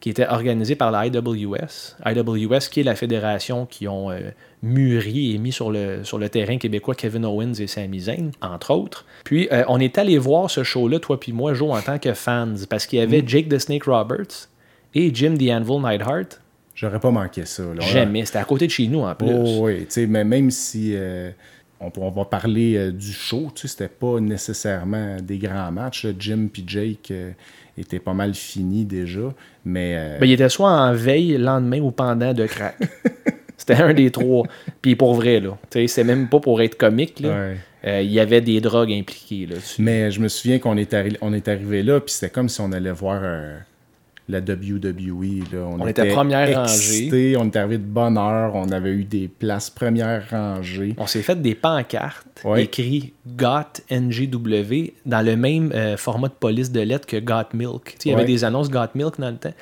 qui 0.00 0.10
était 0.10 0.28
organisé 0.28 0.76
par 0.76 0.92
la 0.92 1.06
IWS. 1.06 1.96
IWS, 2.04 2.68
qui 2.70 2.80
est 2.80 2.84
la 2.84 2.94
fédération 2.94 3.66
qui 3.66 3.88
ont 3.88 4.12
euh, 4.12 4.30
mûri 4.62 5.34
et 5.34 5.38
mis 5.38 5.50
sur 5.50 5.72
le, 5.72 6.04
sur 6.04 6.18
le 6.18 6.28
terrain 6.28 6.58
québécois 6.58 6.94
Kevin 6.94 7.24
Owens 7.24 7.54
et 7.58 7.66
Sami 7.66 7.98
Zayn, 7.98 8.30
entre 8.40 8.72
autres. 8.72 9.04
Puis 9.24 9.48
euh, 9.50 9.64
on 9.66 9.80
est 9.80 9.98
allé 9.98 10.16
voir 10.16 10.48
ce 10.48 10.62
show-là, 10.62 11.00
toi 11.00 11.18
puis 11.18 11.32
moi, 11.32 11.54
Joe, 11.54 11.76
en 11.76 11.82
tant 11.82 11.98
que 11.98 12.14
fans, 12.14 12.54
parce 12.70 12.86
qu'il 12.86 13.00
y 13.00 13.02
avait 13.02 13.24
Jake 13.26 13.48
the 13.48 13.58
Snake 13.58 13.84
Roberts 13.84 14.48
et 14.94 15.10
Jim 15.14 15.34
the 15.38 15.50
Anvil 15.50 15.80
Neidhart. 15.82 16.40
J'aurais 16.74 17.00
pas 17.00 17.10
manqué 17.10 17.44
ça. 17.46 17.62
là. 17.62 17.80
Jamais. 17.80 18.24
C'était 18.26 18.38
à 18.38 18.44
côté 18.44 18.66
de 18.66 18.72
chez 18.72 18.86
nous 18.86 19.00
en 19.00 19.14
plus. 19.14 19.28
Oh, 19.30 19.60
oui, 19.64 19.80
tu 19.80 19.86
sais, 19.88 20.06
mais 20.06 20.24
même 20.24 20.50
si 20.50 20.92
euh, 20.94 21.30
on, 21.80 21.90
on 21.96 22.10
va 22.10 22.24
parler 22.26 22.76
euh, 22.76 22.92
du 22.92 23.12
show, 23.12 23.50
tu 23.54 23.62
sais, 23.62 23.68
c'était 23.68 23.88
pas 23.88 24.20
nécessairement 24.20 25.16
des 25.22 25.38
grands 25.38 25.72
matchs. 25.72 26.04
là. 26.04 26.12
Jim 26.18 26.48
puis 26.52 26.64
Jake 26.66 27.10
euh, 27.10 27.30
étaient 27.78 27.98
pas 27.98 28.12
mal 28.14 28.34
finis 28.34 28.84
déjà, 28.84 29.32
mais 29.64 30.16
Ben, 30.20 30.26
il 30.26 30.32
était 30.32 30.48
soit 30.50 30.70
en 30.70 30.92
veille, 30.92 31.38
lendemain 31.38 31.80
ou 31.80 31.90
pendant 31.90 32.32
de 32.34 32.46
crack. 32.46 32.76
C'était 33.58 33.74
un 33.82 33.94
des 33.94 34.10
trois. 34.10 34.46
Puis 34.82 34.96
pour 34.96 35.14
vrai, 35.14 35.40
là. 35.40 35.56
Tu 35.70 35.80
sais, 35.80 35.86
c'est 35.86 36.04
même 36.04 36.28
pas 36.28 36.40
pour 36.40 36.60
être 36.60 36.76
comique, 36.76 37.20
là. 37.20 37.28
ouais. 37.30 37.56
Euh, 37.86 38.02
Il 38.02 38.10
y 38.12 38.20
avait 38.20 38.40
des 38.42 38.60
drogues 38.60 38.92
impliquées, 38.92 39.46
là. 39.46 39.54
dessus. 39.56 39.80
Mais 39.80 40.10
je 40.10 40.20
me 40.20 40.28
souviens 40.28 40.58
qu'on 40.58 40.76
est, 40.76 40.92
arri- 40.92 41.16
on 41.22 41.32
est 41.32 41.48
arrivé 41.48 41.82
là, 41.82 42.00
puis 42.00 42.12
c'était 42.12 42.30
comme 42.30 42.48
si 42.50 42.60
on 42.60 42.70
allait 42.72 42.92
voir 42.92 43.20
euh, 43.24 43.56
la 44.28 44.40
WWE. 44.40 45.44
Là. 45.52 45.58
On 45.78 45.86
était 45.86 46.08
première 46.08 46.62
excités, 46.64 47.36
On 47.38 47.44
était 47.46 47.60
arrivé 47.60 47.78
de 47.78 47.84
bonne 47.84 48.18
heure, 48.18 48.54
on 48.54 48.68
avait 48.70 48.90
eu 48.90 49.04
des 49.04 49.28
places 49.28 49.70
première 49.70 50.28
rangée. 50.30 50.94
On 50.98 51.06
s'est 51.06 51.22
fait 51.22 51.40
des 51.40 51.54
pancartes 51.54 52.26
Ouais. 52.44 52.64
écrites 52.64 53.14
GOT 53.26 53.80
NGW 53.90 54.92
dans 55.06 55.24
le 55.24 55.36
même 55.36 55.70
euh, 55.74 55.96
format 55.96 56.28
de 56.28 56.34
police 56.34 56.70
de 56.72 56.80
lettres 56.80 57.06
que 57.06 57.16
GOT 57.18 57.54
Milk. 57.54 57.96
Il 58.04 58.10
y 58.10 58.14
avait 58.14 58.22
Ouais. 58.22 58.26
des 58.26 58.44
annonces 58.44 58.68
GOT 58.70 58.88
Milk 58.94 59.18
dans 59.20 59.30
le 59.30 59.36
temps. 59.36 59.54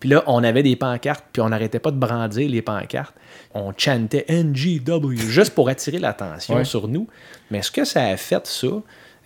Puis 0.00 0.08
là, 0.10 0.24
on 0.26 0.42
avait 0.42 0.62
des 0.62 0.74
pancartes, 0.76 1.24
puis 1.32 1.42
on 1.42 1.48
n'arrêtait 1.50 1.78
pas 1.78 1.90
de 1.90 1.96
brandir 1.98 2.48
les 2.48 2.62
pancartes. 2.62 3.14
On 3.54 3.72
chantait 3.76 4.24
NGW 4.28 5.16
juste 5.16 5.54
pour 5.54 5.68
attirer 5.68 5.98
l'attention 5.98 6.56
Ouais. 6.56 6.64
sur 6.64 6.88
nous. 6.88 7.06
Mais 7.50 7.62
ce 7.62 7.70
que 7.70 7.84
ça 7.84 8.04
a 8.06 8.16
fait, 8.16 8.46
ça, 8.46 8.66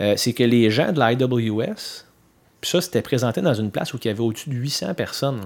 euh, 0.00 0.14
c'est 0.16 0.32
que 0.32 0.42
les 0.44 0.70
gens 0.70 0.92
de 0.92 1.00
l'IWS, 1.00 2.04
puis 2.60 2.70
ça, 2.70 2.80
c'était 2.80 3.02
présenté 3.02 3.40
dans 3.40 3.54
une 3.54 3.70
place 3.70 3.92
où 3.94 3.98
il 4.02 4.06
y 4.06 4.10
avait 4.10 4.20
au-dessus 4.20 4.50
de 4.50 4.54
800 4.54 4.94
personnes. 4.94 5.40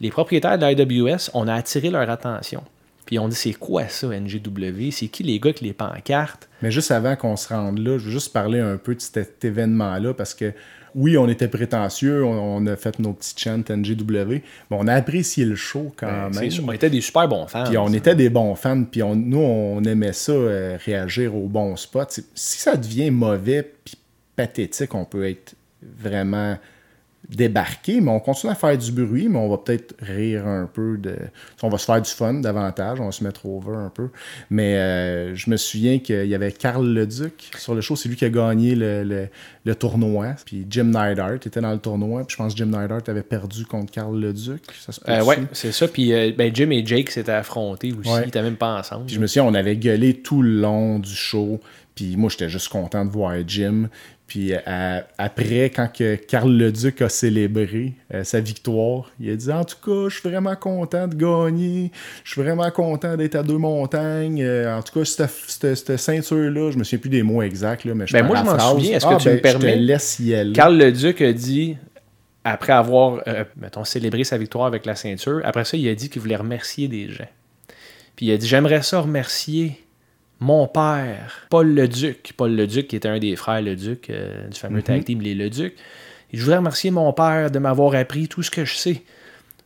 Les 0.00 0.10
propriétaires 0.10 0.58
de 0.58 0.66
l'IWS, 0.66 1.30
on 1.34 1.48
a 1.48 1.54
attiré 1.54 1.90
leur 1.90 2.08
attention. 2.10 2.62
Puis 3.06 3.18
on 3.18 3.26
dit, 3.28 3.36
c'est 3.36 3.54
quoi 3.54 3.88
ça, 3.88 4.08
NGW? 4.08 4.90
C'est 4.90 5.08
qui 5.08 5.22
les 5.22 5.40
gars 5.40 5.52
qui 5.54 5.64
les 5.64 5.72
pancartes? 5.72 6.46
Mais 6.60 6.70
juste 6.70 6.90
avant 6.90 7.16
qu'on 7.16 7.36
se 7.36 7.48
rende 7.48 7.78
là, 7.78 7.96
je 7.96 8.04
veux 8.04 8.10
juste 8.10 8.34
parler 8.34 8.60
un 8.60 8.76
peu 8.76 8.94
de 8.94 9.00
cet 9.00 9.42
événement-là 9.44 10.12
parce 10.12 10.34
que 10.34 10.52
oui, 10.94 11.16
on 11.16 11.26
était 11.28 11.48
prétentieux, 11.48 12.24
on, 12.24 12.66
a 12.66 12.76
fait 12.76 12.98
nos 12.98 13.12
petits 13.12 13.34
chants 13.36 13.62
NGW, 13.70 14.26
mais 14.32 14.42
on 14.70 14.86
a 14.88 14.94
apprécié 14.94 15.44
le 15.44 15.54
show 15.54 15.92
quand 15.96 16.06
Ben, 16.06 16.28
C'est 16.32 16.40
même. 16.40 16.50
sûr, 16.50 16.64
on 16.66 16.72
était 16.72 16.90
des 16.90 17.00
super 17.00 17.28
bons 17.28 17.46
fans. 17.46 17.64
Puis 17.64 17.78
on 17.78 17.92
était 17.92 18.14
des 18.14 18.28
bons 18.30 18.54
fans, 18.56 18.84
puis 18.84 19.02
on- 19.02 19.14
nous, 19.14 19.38
on 19.38 19.82
aimait 19.84 20.12
ça, 20.14 20.32
euh, 20.32 20.76
réagir 20.84 21.34
aux 21.34 21.46
bons 21.46 21.76
spots. 21.76 22.00
C'est- 22.08 22.26
Si 22.34 22.58
ça 22.58 22.76
devient 22.76 23.10
mauvais 23.10 23.62
puis 23.84 23.94
pathétique, 24.36 24.94
on 24.94 25.04
peut 25.04 25.26
être 25.28 25.54
vraiment 25.98 26.56
débarqué, 27.28 28.00
mais 28.00 28.10
on 28.10 28.20
continue 28.20 28.52
à 28.52 28.54
faire 28.54 28.78
du 28.78 28.90
bruit, 28.92 29.28
mais 29.28 29.38
on 29.38 29.48
va 29.50 29.58
peut-être 29.58 29.94
rire 30.00 30.46
un 30.46 30.66
peu 30.72 30.96
de... 30.96 31.16
On 31.62 31.68
va 31.68 31.76
se 31.76 31.84
faire 31.84 32.00
du 32.00 32.08
fun 32.10 32.34
davantage, 32.34 33.00
on 33.00 33.06
va 33.06 33.12
se 33.12 33.22
mettre 33.24 33.44
over 33.44 33.74
un 33.76 33.90
peu. 33.90 34.08
Mais 34.50 34.76
euh, 34.76 35.34
je 35.34 35.50
me 35.50 35.56
souviens 35.56 35.98
qu'il 35.98 36.26
y 36.26 36.34
avait 36.34 36.52
Carl 36.52 36.86
Leduc 36.86 37.50
sur 37.58 37.74
le 37.74 37.80
show, 37.80 37.96
c'est 37.96 38.08
lui 38.08 38.16
qui 38.16 38.24
a 38.24 38.30
gagné 38.30 38.74
le, 38.74 39.02
le- 39.02 39.28
le 39.64 39.74
tournoi. 39.74 40.36
Puis 40.46 40.64
Jim 40.70 40.84
Neidhart 40.84 41.34
était 41.34 41.60
dans 41.60 41.72
le 41.72 41.78
tournoi, 41.80 42.24
puis 42.24 42.34
je 42.34 42.42
pense 42.42 42.54
que 42.54 42.58
Jim 42.58 42.66
Neidhart 42.66 43.02
avait 43.08 43.22
perdu 43.22 43.66
contre 43.66 43.92
Carl 43.92 44.18
Leduc. 44.18 44.62
Ça 44.80 44.92
se 44.92 45.00
Euh, 45.08 45.22
ouais, 45.24 45.38
c'est 45.52 45.72
ça. 45.72 45.86
Puis 45.88 46.12
euh, 46.14 46.32
ben, 46.38 46.54
Jim 46.54 46.70
et 46.70 46.86
Jake 46.86 47.10
s'étaient 47.10 47.32
affrontés 47.32 47.92
aussi. 47.92 48.08
Ouais. 48.10 48.22
Ils 48.22 48.26
n'étaient 48.26 48.42
même 48.42 48.56
pas 48.56 48.78
ensemble. 48.78 49.04
Puis 49.06 49.16
je 49.16 49.20
me 49.20 49.26
souviens, 49.26 49.44
on 49.44 49.54
avait 49.54 49.76
gueulé 49.76 50.14
tout 50.14 50.40
le 50.40 50.60
long 50.60 50.98
du 50.98 51.14
show. 51.14 51.60
Puis 51.94 52.16
moi, 52.16 52.30
j'étais 52.30 52.48
juste 52.48 52.68
content 52.68 53.04
de 53.04 53.10
voir 53.10 53.34
Jim. 53.46 53.88
Puis 54.28 54.52
euh, 54.52 55.00
après, 55.16 55.70
quand 55.74 55.88
que 55.90 56.14
Carl 56.16 56.52
Leduc 56.52 57.00
a 57.00 57.08
célébré 57.08 57.94
euh, 58.12 58.24
sa 58.24 58.40
victoire, 58.40 59.10
il 59.18 59.30
a 59.30 59.36
dit 59.36 59.50
En 59.50 59.64
tout 59.64 59.76
cas, 59.82 60.08
je 60.10 60.20
suis 60.20 60.28
vraiment 60.28 60.54
content 60.54 61.08
de 61.08 61.14
gagner. 61.14 61.90
Je 62.24 62.32
suis 62.32 62.42
vraiment 62.42 62.70
content 62.70 63.16
d'être 63.16 63.36
à 63.36 63.42
deux 63.42 63.56
montagnes. 63.56 64.42
Euh, 64.42 64.76
en 64.76 64.82
tout 64.82 64.98
cas, 65.00 65.04
cette, 65.06 65.30
cette- 65.30 65.74
cette 65.74 65.96
ceinture-là, 65.96 66.70
je 66.70 66.76
me 66.78 66.84
souviens 66.84 66.98
plus 66.98 67.08
des 67.08 67.22
mots 67.22 67.40
exacts, 67.40 67.86
là, 67.86 67.94
mais 67.94 68.06
je 68.06 68.12
Ben, 68.12 68.26
moi, 68.26 68.36
je 68.36 68.44
m'en 68.44 68.58
souviens. 68.58 68.96
Est-ce 68.98 69.06
que 69.06 69.14
Ah, 69.14 69.16
tu 69.18 69.28
me 69.30 69.34
ben, 69.36 69.40
permets? 69.40 69.68
Je 69.70 69.74
te 69.74 69.78
laisse 69.78 70.18
y 70.18 70.34
aller. 70.34 70.52
Carl 70.52 70.76
Leduc 70.76 71.22
a 71.22 71.32
dit, 71.32 71.78
après 72.44 72.74
avoir, 72.74 73.22
euh, 73.26 73.44
mettons, 73.56 73.84
célébré 73.84 74.24
sa 74.24 74.36
victoire 74.36 74.66
avec 74.66 74.84
la 74.84 74.94
ceinture, 74.94 75.40
après 75.44 75.64
ça, 75.64 75.76
il 75.78 75.88
a 75.88 75.94
dit 75.94 76.10
qu'il 76.10 76.20
voulait 76.20 76.36
remercier 76.36 76.86
des 76.86 77.08
gens. 77.08 77.28
Puis 78.14 78.26
il 78.26 78.32
a 78.32 78.36
dit 78.36 78.46
J'aimerais 78.46 78.82
ça 78.82 79.00
remercier 79.00 79.80
mon 80.40 80.68
père, 80.68 81.46
Paul 81.50 81.74
Leduc. 81.74 82.32
Paul 82.36 82.54
Leduc, 82.54 82.88
qui 82.88 82.96
était 82.96 83.08
un 83.08 83.18
des 83.18 83.34
frères 83.36 83.60
Leduc 83.60 84.08
euh, 84.10 84.48
du 84.48 84.58
fameux 84.58 84.82
tag 84.82 85.04
team 85.04 85.20
Les 85.20 85.34
Leduc. 85.34 85.74
Je 86.32 86.40
voudrais 86.42 86.58
remercier 86.58 86.90
mon 86.90 87.12
père 87.12 87.50
de 87.50 87.58
m'avoir 87.58 87.94
appris 87.94 88.28
tout 88.28 88.42
ce 88.42 88.50
que 88.50 88.64
je 88.64 88.74
sais. 88.74 89.02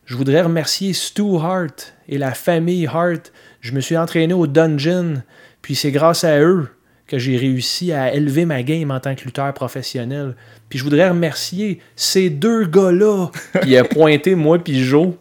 Je 0.05 0.15
voudrais 0.15 0.41
remercier 0.41 0.93
Stu 0.93 1.37
Hart 1.37 1.93
et 2.09 2.17
la 2.17 2.33
famille 2.33 2.87
Hart. 2.87 3.31
Je 3.61 3.71
me 3.73 3.81
suis 3.81 3.97
entraîné 3.97 4.33
au 4.33 4.47
dungeon, 4.47 5.21
puis 5.61 5.75
c'est 5.75 5.91
grâce 5.91 6.23
à 6.23 6.39
eux 6.39 6.67
que 7.07 7.19
j'ai 7.19 7.37
réussi 7.37 7.91
à 7.91 8.13
élever 8.13 8.45
ma 8.45 8.63
game 8.63 8.91
en 8.91 8.99
tant 8.99 9.13
que 9.13 9.23
lutteur 9.25 9.53
professionnel. 9.53 10.35
Puis 10.69 10.79
je 10.79 10.83
voudrais 10.83 11.09
remercier 11.09 11.79
ces 11.95 12.29
deux 12.29 12.65
gars-là. 12.65 13.27
Il 13.65 13.77
a 13.77 13.83
pointé 13.83 14.35
moi 14.35 14.57
puis 14.57 14.83
Joe. 14.83 15.13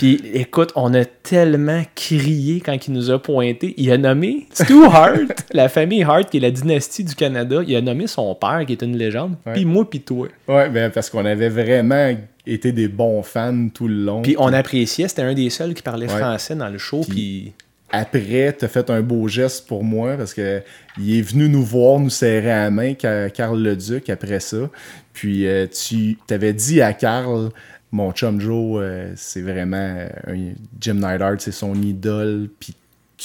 Puis 0.00 0.18
écoute, 0.32 0.72
on 0.76 0.94
a 0.94 1.04
tellement 1.04 1.82
crié 1.94 2.60
quand 2.60 2.86
il 2.88 2.94
nous 2.94 3.10
a 3.10 3.20
pointé. 3.22 3.74
Il 3.76 3.90
a 3.92 3.98
nommé 3.98 4.46
Stu 4.54 4.84
Hart, 4.86 5.44
la 5.52 5.68
famille 5.68 6.02
Hart, 6.02 6.30
qui 6.30 6.38
est 6.38 6.40
la 6.40 6.50
dynastie 6.50 7.04
du 7.04 7.14
Canada. 7.14 7.60
Il 7.66 7.76
a 7.76 7.82
nommé 7.82 8.06
son 8.06 8.34
père, 8.34 8.64
qui 8.66 8.72
est 8.72 8.82
une 8.82 8.96
légende. 8.96 9.34
Puis 9.52 9.66
moi 9.66 9.88
puis 9.88 10.00
toi. 10.00 10.28
Ouais, 10.48 10.70
ben, 10.70 10.90
parce 10.90 11.10
qu'on 11.10 11.24
avait 11.26 11.50
vraiment 11.50 12.16
été 12.46 12.72
des 12.72 12.88
bons 12.88 13.22
fans 13.22 13.68
tout 13.74 13.88
le 13.88 14.02
long. 14.04 14.22
Puis 14.22 14.36
on 14.38 14.52
appréciait, 14.54 15.06
c'était 15.06 15.22
un 15.22 15.34
des 15.34 15.50
seuls 15.50 15.74
qui 15.74 15.82
parlait 15.82 16.10
Ouais. 16.10 16.18
français 16.18 16.54
dans 16.56 16.68
le 16.70 16.78
show. 16.78 17.02
Puis- 17.08 17.52
après, 17.92 18.56
tu 18.56 18.64
as 18.64 18.68
fait 18.68 18.88
un 18.88 19.02
beau 19.02 19.26
geste 19.28 19.66
pour 19.66 19.82
moi 19.84 20.14
parce 20.16 20.32
que 20.32 20.62
il 20.98 21.18
est 21.18 21.22
venu 21.22 21.48
nous 21.48 21.64
voir, 21.64 21.98
nous 21.98 22.08
serrer 22.08 22.46
la 22.46 22.70
main, 22.70 22.94
Ca- 22.98 23.28
Carl 23.30 23.60
Leduc, 23.60 24.08
après 24.08 24.38
ça. 24.40 24.70
Puis 25.12 25.46
euh, 25.46 25.66
tu 25.66 26.16
t'avais 26.26 26.52
dit 26.52 26.80
à 26.80 26.92
Carl 26.92 27.50
mon 27.92 28.12
chum 28.12 28.40
Joe, 28.40 28.80
euh, 28.82 29.12
c'est 29.16 29.42
vraiment 29.42 29.76
euh, 29.98 30.08
un 30.28 30.52
Jim 30.80 30.94
Neidhart, 30.94 31.36
c'est 31.40 31.52
son 31.52 31.74
idole. 31.74 32.48
Puis 32.60 32.74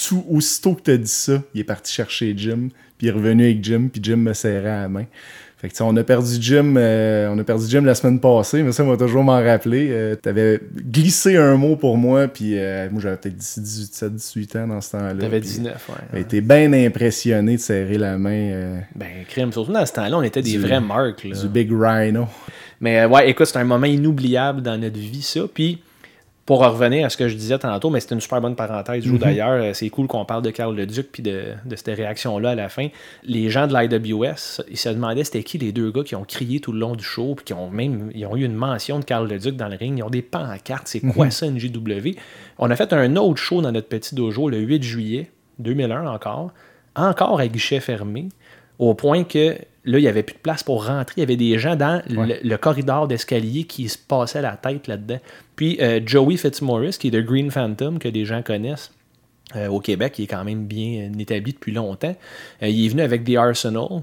tout, 0.08 0.24
aussitôt 0.28 0.74
que 0.74 0.82
tu 0.82 0.90
as 0.90 0.96
dit 0.98 1.06
ça, 1.06 1.42
il 1.54 1.60
est 1.60 1.64
parti 1.64 1.92
chercher 1.92 2.34
Jim, 2.36 2.68
puis 2.98 3.06
il 3.06 3.08
est 3.08 3.12
revenu 3.12 3.44
avec 3.44 3.62
Jim, 3.64 3.88
puis 3.92 4.00
Jim 4.02 4.16
me 4.16 4.32
serrait 4.32 4.68
à 4.70 4.82
la 4.82 4.88
main. 4.88 5.04
Fait 5.58 5.70
que, 5.70 5.82
on 5.82 5.96
a 5.96 6.04
perdu 6.04 6.36
Jim, 6.38 6.74
euh, 6.76 7.30
on 7.32 7.38
a 7.38 7.42
perdu 7.44 7.64
Jim 7.66 7.80
la 7.80 7.94
semaine 7.94 8.20
passée, 8.20 8.62
mais 8.62 8.72
ça 8.72 8.84
m'a 8.84 8.94
toujours 8.98 9.24
m'en 9.24 9.42
rappeler. 9.42 9.88
Euh, 9.90 10.14
T'avais 10.14 10.60
glissé 10.76 11.38
un 11.38 11.56
mot 11.56 11.76
pour 11.76 11.96
moi, 11.96 12.28
puis 12.28 12.58
euh, 12.58 12.90
moi 12.90 13.00
j'avais 13.00 13.16
peut-être 13.16 13.36
18, 13.38 13.62
17, 13.62 14.14
18 14.16 14.56
ans 14.56 14.66
dans 14.66 14.80
ce 14.82 14.90
temps-là. 14.90 15.14
T'avais 15.14 15.40
puis 15.40 15.48
19, 15.48 15.90
ouais. 16.12 16.20
Été 16.20 16.42
bien 16.42 16.70
impressionné 16.74 17.56
de 17.56 17.60
serrer 17.60 17.96
la 17.96 18.18
main 18.18 18.50
euh, 18.52 18.78
Ben, 18.94 19.24
crime. 19.26 19.50
Surtout 19.50 19.72
dans 19.72 19.86
ce 19.86 19.94
temps-là, 19.94 20.18
on 20.18 20.22
était 20.22 20.42
des 20.42 20.52
Du- 20.52 20.58
vrais 20.58 20.80
marques. 20.80 21.26
Du 21.26 21.48
Big 21.48 21.70
Rhino. 21.72 22.26
Mais 22.80 23.00
euh, 23.00 23.08
ouais, 23.08 23.28
écoute, 23.30 23.46
c'est 23.46 23.58
un 23.58 23.64
moment 23.64 23.86
inoubliable 23.86 24.62
dans 24.62 24.78
notre 24.80 24.98
vie, 24.98 25.22
ça. 25.22 25.40
Puis, 25.52 25.82
pour 26.44 26.62
en 26.62 26.70
revenir 26.70 27.04
à 27.04 27.10
ce 27.10 27.16
que 27.16 27.26
je 27.26 27.34
disais 27.34 27.58
tantôt, 27.58 27.90
mais 27.90 27.98
c'était 27.98 28.14
une 28.14 28.20
super 28.20 28.40
bonne 28.40 28.54
parenthèse, 28.54 29.02
Joe, 29.02 29.18
d'ailleurs. 29.18 29.50
euh, 29.60 29.72
C'est 29.74 29.88
cool 29.90 30.06
qu'on 30.06 30.24
parle 30.24 30.42
de 30.42 30.50
Carl 30.50 30.76
Leduc 30.76 31.08
puis 31.10 31.22
de, 31.22 31.42
de 31.64 31.74
cette 31.74 31.96
réaction-là 31.96 32.50
à 32.50 32.54
la 32.54 32.68
fin. 32.68 32.86
Les 33.24 33.50
gens 33.50 33.66
de 33.66 33.74
l'IWS, 33.76 34.62
ils 34.70 34.76
se 34.76 34.88
demandaient 34.90 35.24
c'était 35.24 35.42
qui 35.42 35.58
les 35.58 35.72
deux 35.72 35.90
gars 35.90 36.04
qui 36.04 36.14
ont 36.14 36.22
crié 36.22 36.60
tout 36.60 36.70
le 36.70 36.78
long 36.78 36.94
du 36.94 37.02
show 37.02 37.34
puis 37.34 37.44
qui 37.46 37.52
ont 37.52 37.68
même 37.68 38.12
ils 38.14 38.24
ont 38.26 38.36
eu 38.36 38.44
une 38.44 38.54
mention 38.54 39.00
de 39.00 39.04
Carl 39.04 39.28
Leduc 39.28 39.56
dans 39.56 39.66
le 39.68 39.74
ring. 39.76 39.98
Ils 39.98 40.04
ont 40.04 40.10
des 40.10 40.22
pancartes. 40.22 40.86
C'est 40.86 41.00
quoi 41.00 41.30
ça, 41.30 41.46
une 41.46 41.58
JW? 41.58 42.10
On 42.58 42.70
a 42.70 42.76
fait 42.76 42.92
un 42.92 43.16
autre 43.16 43.38
show 43.42 43.60
dans 43.60 43.72
notre 43.72 43.88
petit 43.88 44.14
dojo 44.14 44.48
le 44.48 44.58
8 44.58 44.82
juillet 44.84 45.30
2001 45.58 46.06
encore. 46.06 46.52
Encore 46.94 47.40
à 47.40 47.48
guichet 47.48 47.80
fermé. 47.80 48.28
Au 48.78 48.94
point 48.94 49.24
que 49.24 49.56
là, 49.86 49.98
il 49.98 50.02
n'y 50.02 50.08
avait 50.08 50.22
plus 50.22 50.34
de 50.34 50.40
place 50.40 50.62
pour 50.62 50.86
rentrer. 50.86 51.14
Il 51.16 51.20
y 51.20 51.22
avait 51.22 51.36
des 51.36 51.58
gens 51.58 51.76
dans 51.76 52.02
le, 52.08 52.18
Ouais. 52.18 52.40
le 52.44 52.56
corridor 52.58 53.08
d'escalier 53.08 53.64
qui 53.64 53.88
se 53.88 53.96
passaient 53.96 54.42
la 54.42 54.56
tête 54.56 54.86
là-dedans. 54.88 55.18
Puis 55.56 55.78
euh, 55.80 56.00
Joey 56.04 56.36
Fitzmaurice, 56.36 56.98
qui 56.98 57.08
est 57.08 57.12
de 57.12 57.20
Green 57.22 57.50
Phantom, 57.50 57.98
que 57.98 58.08
des 58.08 58.24
gens 58.26 58.42
connaissent 58.42 58.92
euh, 59.54 59.68
au 59.68 59.78
Québec, 59.80 60.12
qui 60.14 60.24
est 60.24 60.26
quand 60.26 60.44
même 60.44 60.66
bien 60.66 61.08
euh, 61.14 61.18
établi 61.18 61.52
depuis 61.52 61.72
longtemps, 61.72 62.14
euh, 62.62 62.68
il 62.68 62.84
est 62.84 62.88
venu 62.88 63.02
avec 63.02 63.24
The 63.24 63.36
Arsenal. 63.36 64.02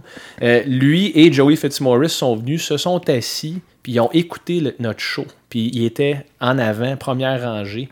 Lui 0.65 1.11
et 1.15 1.31
Joey 1.31 1.55
Fitzmaurice 1.55 2.13
sont 2.13 2.35
venus, 2.35 2.63
se 2.63 2.77
sont 2.77 3.01
assis, 3.09 3.61
puis 3.83 3.93
ils 3.93 3.99
ont 3.99 4.09
écouté 4.11 4.59
le- 4.61 4.75
notre 4.79 4.99
show. 5.01 5.25
Puis 5.49 5.69
ils 5.73 5.85
étaient 5.85 6.25
en 6.39 6.57
avant, 6.57 6.95
première 6.97 7.41
rangée. 7.43 7.89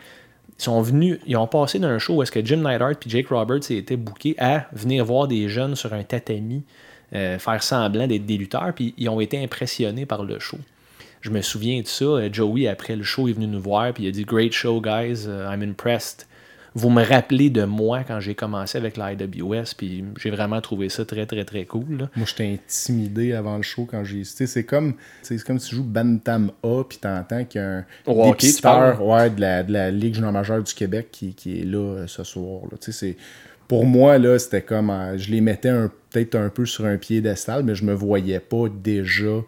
Ils 0.60 0.64
sont 0.64 0.82
venus, 0.82 1.18
ils 1.28 1.36
ont 1.38 1.48
passé 1.48 1.80
d'un 1.80 1.98
show 2.00 2.16
où 2.16 2.24
est-ce 2.24 2.32
que 2.32 2.44
Jim 2.46 2.58
Neidhart 2.58 2.92
et 2.92 3.10
Jake 3.10 3.28
Roberts 3.30 3.70
étaient 3.72 3.98
bookés 3.98 4.36
à 4.38 4.68
venir 4.74 5.04
voir 5.04 5.28
des 5.28 5.50
jeunes 5.50 5.76
sur 5.76 5.94
un 5.94 6.04
tatami, 6.04 6.64
euh, 7.14 7.38
faire 7.40 7.62
semblant 7.64 8.08
d'être 8.08 8.26
des 8.26 8.38
lutteurs, 8.38 8.72
puis 8.76 8.94
ils 8.98 9.10
ont 9.10 9.20
été 9.20 9.42
impressionnés 9.44 10.06
par 10.06 10.24
le 10.24 10.40
show. 10.40 10.58
Je 11.22 11.30
me 11.30 11.42
souviens 11.42 11.82
de 11.82 11.88
ça. 11.88 12.06
euh, 12.06 12.30
Joey, 12.32 12.68
après 12.68 12.96
le 12.96 13.04
show, 13.04 13.28
est 13.28 13.34
venu 13.34 13.48
nous 13.48 13.62
voir, 13.62 13.94
puis 13.94 14.04
il 14.06 14.08
a 14.08 14.12
dit 14.12 14.24
Great 14.26 14.54
show, 14.54 14.82
guys, 14.82 15.26
uh, 15.28 15.54
I'm 15.54 15.62
impressed. 15.62 16.28
Vous 16.74 16.90
me 16.90 17.04
rappelez 17.04 17.50
de 17.50 17.66
moi 17.66 18.06
quand 18.08 18.22
j'ai 18.22 18.34
commencé 18.34 18.78
avec 18.78 18.96
l'IWS, 18.96 19.76
puis 19.78 20.06
j'ai 20.18 20.30
vraiment 20.32 20.62
trouvé 20.62 20.88
ça 20.88 21.04
très, 21.04 21.26
très, 21.26 21.44
très 21.44 21.66
cool. 21.66 21.98
là. 22.00 22.10
Moi, 22.16 22.26
j'étais 22.26 22.54
intimidé 22.54 23.34
avant 23.34 23.58
le 23.58 23.62
show 23.62 23.86
quand 23.92 24.06
j'ai. 24.06 24.24
C'est 24.24 24.64
comme, 24.64 24.94
c'est 25.22 25.44
comme 25.44 25.60
si 25.60 25.70
tu 25.72 25.76
joues 25.76 25.84
Bantam 25.84 26.50
A, 26.64 26.84
puis 26.88 26.98
t'entends 26.98 27.44
qu'il 27.44 27.60
y 27.60 27.64
a 27.64 27.68
un 27.80 27.86
dépisteur 28.30 28.96
parles? 28.98 29.02
ouais, 29.02 29.30
de, 29.32 29.42
la, 29.42 29.64
de 29.64 29.74
la 29.74 29.92
Ligue 29.92 30.16
junior 30.16 30.32
majeure 30.32 30.64
du 30.64 30.74
Québec 30.74 31.10
qui, 31.12 31.34
qui 31.34 31.60
est 31.60 31.66
là 31.66 31.78
euh, 31.78 32.08
ce 32.08 32.24
soir. 32.24 32.62
Là. 32.72 32.78
Tu 32.80 32.94
sais, 32.94 32.98
c'est- 32.98 33.18
Pour 33.72 33.86
moi, 33.86 34.18
là, 34.18 34.38
c'était 34.38 34.62
comme. 34.64 34.90
euh, 34.90 35.18
je 35.18 35.32
les 35.32 35.40
mettais 35.40 35.70
un- 35.70 35.90
peut-être 36.10 36.36
un 36.36 36.50
peu 36.50 36.66
sur 36.66 36.84
un 36.86 36.98
piédestal, 36.98 37.64
mais 37.64 37.74
je 37.74 37.86
me 37.86 37.94
voyais 37.94 38.42
pas 38.42 38.66
déjà 38.68 39.46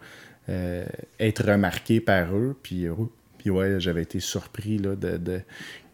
euh, 0.48 0.86
être 1.20 1.44
remarqué 1.44 2.00
par 2.00 2.34
eux. 2.34 2.56
Puis, 2.62 2.86
euh, 2.86 2.94
puis 3.36 3.50
ouais, 3.50 3.74
j'avais 3.80 4.00
été 4.00 4.20
surpris 4.20 4.78
là, 4.78 4.94
de. 4.96 5.18
de 5.18 5.40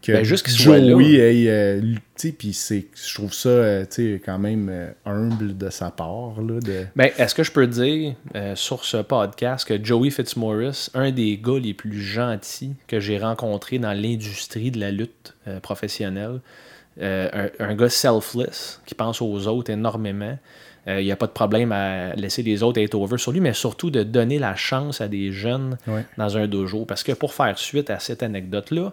que 0.01 0.13
Ben, 0.13 0.23
juste. 0.23 0.47
Joey 0.47 1.15
ait, 1.15 1.49
euh, 1.49 1.81
puis 2.39 2.53
c'est, 2.53 2.85
je 2.95 3.13
trouve 3.15 3.33
ça, 3.33 3.83
sais, 3.89 4.21
quand 4.25 4.39
même 4.39 4.71
humble 5.05 5.57
de 5.57 5.69
sa 5.69 5.91
part, 5.91 6.41
là, 6.41 6.61
de... 6.61 6.85
Ben, 6.95 7.09
est-ce 7.17 7.35
que 7.35 7.43
je 7.43 7.51
peux 7.51 7.67
dire 7.67 8.15
sur 8.55 8.85
ce 8.85 8.95
podcast 9.01 9.67
que 9.67 9.83
Joey 9.83 10.09
Fitzmaurice, 10.09 10.89
un 10.93 11.11
des 11.11 11.37
gars 11.37 11.59
les 11.61 11.73
plus 11.73 11.99
gentils 12.01 12.75
que 12.87 13.01
j'ai 13.01 13.19
rencontrés 13.19 13.77
dans 13.77 13.91
l'industrie 13.93 14.71
de 14.71 14.79
la 14.79 14.91
lutte 14.91 15.35
professionnelle, 15.61 16.39
un, 16.99 17.49
un 17.59 17.75
gars 17.75 17.89
selfless 17.89 18.81
qui 18.85 18.95
pense 18.95 19.21
aux 19.21 19.47
autres 19.47 19.71
énormément. 19.71 20.37
Euh, 20.87 20.99
Il 20.99 21.05
n'y 21.05 21.11
a 21.11 21.15
pas 21.15 21.27
de 21.27 21.31
problème 21.31 21.71
à 21.71 22.13
laisser 22.15 22.41
les 22.41 22.63
autres 22.63 22.81
être 22.81 22.95
over 22.95 23.19
sur 23.19 23.31
lui, 23.31 23.39
mais 23.39 23.53
surtout 23.53 23.91
de 23.91 24.01
donner 24.01 24.39
la 24.39 24.55
chance 24.55 24.99
à 24.99 25.07
des 25.07 25.31
jeunes 25.31 25.77
Ouais. 25.87 26.03
dans 26.17 26.37
un 26.37 26.47
dojo. 26.47 26.85
Parce 26.85 27.03
que 27.03 27.11
pour 27.11 27.33
faire 27.35 27.57
suite 27.59 27.91
à 27.91 27.99
cette 27.99 28.23
anecdote-là, 28.23 28.91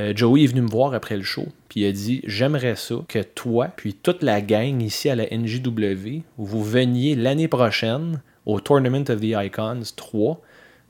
euh, 0.00 0.12
Joey 0.14 0.44
est 0.44 0.48
venu 0.48 0.60
me 0.60 0.68
voir 0.70 0.92
après 0.92 1.16
le 1.16 1.22
show, 1.22 1.46
puis 1.70 1.80
il 1.80 1.86
a 1.86 1.92
dit 1.92 2.20
J'aimerais 2.26 2.76
ça 2.76 2.96
que 3.08 3.20
toi, 3.22 3.68
puis 3.74 3.94
toute 3.94 4.22
la 4.22 4.42
gang 4.42 4.82
ici 4.82 5.08
à 5.08 5.14
la 5.16 5.24
NJW, 5.34 6.20
vous 6.36 6.62
veniez 6.62 7.14
l'année 7.16 7.48
prochaine 7.48 8.20
au 8.44 8.60
Tournament 8.60 9.04
of 9.08 9.20
the 9.20 9.34
Icons 9.34 9.82
3, 9.96 10.40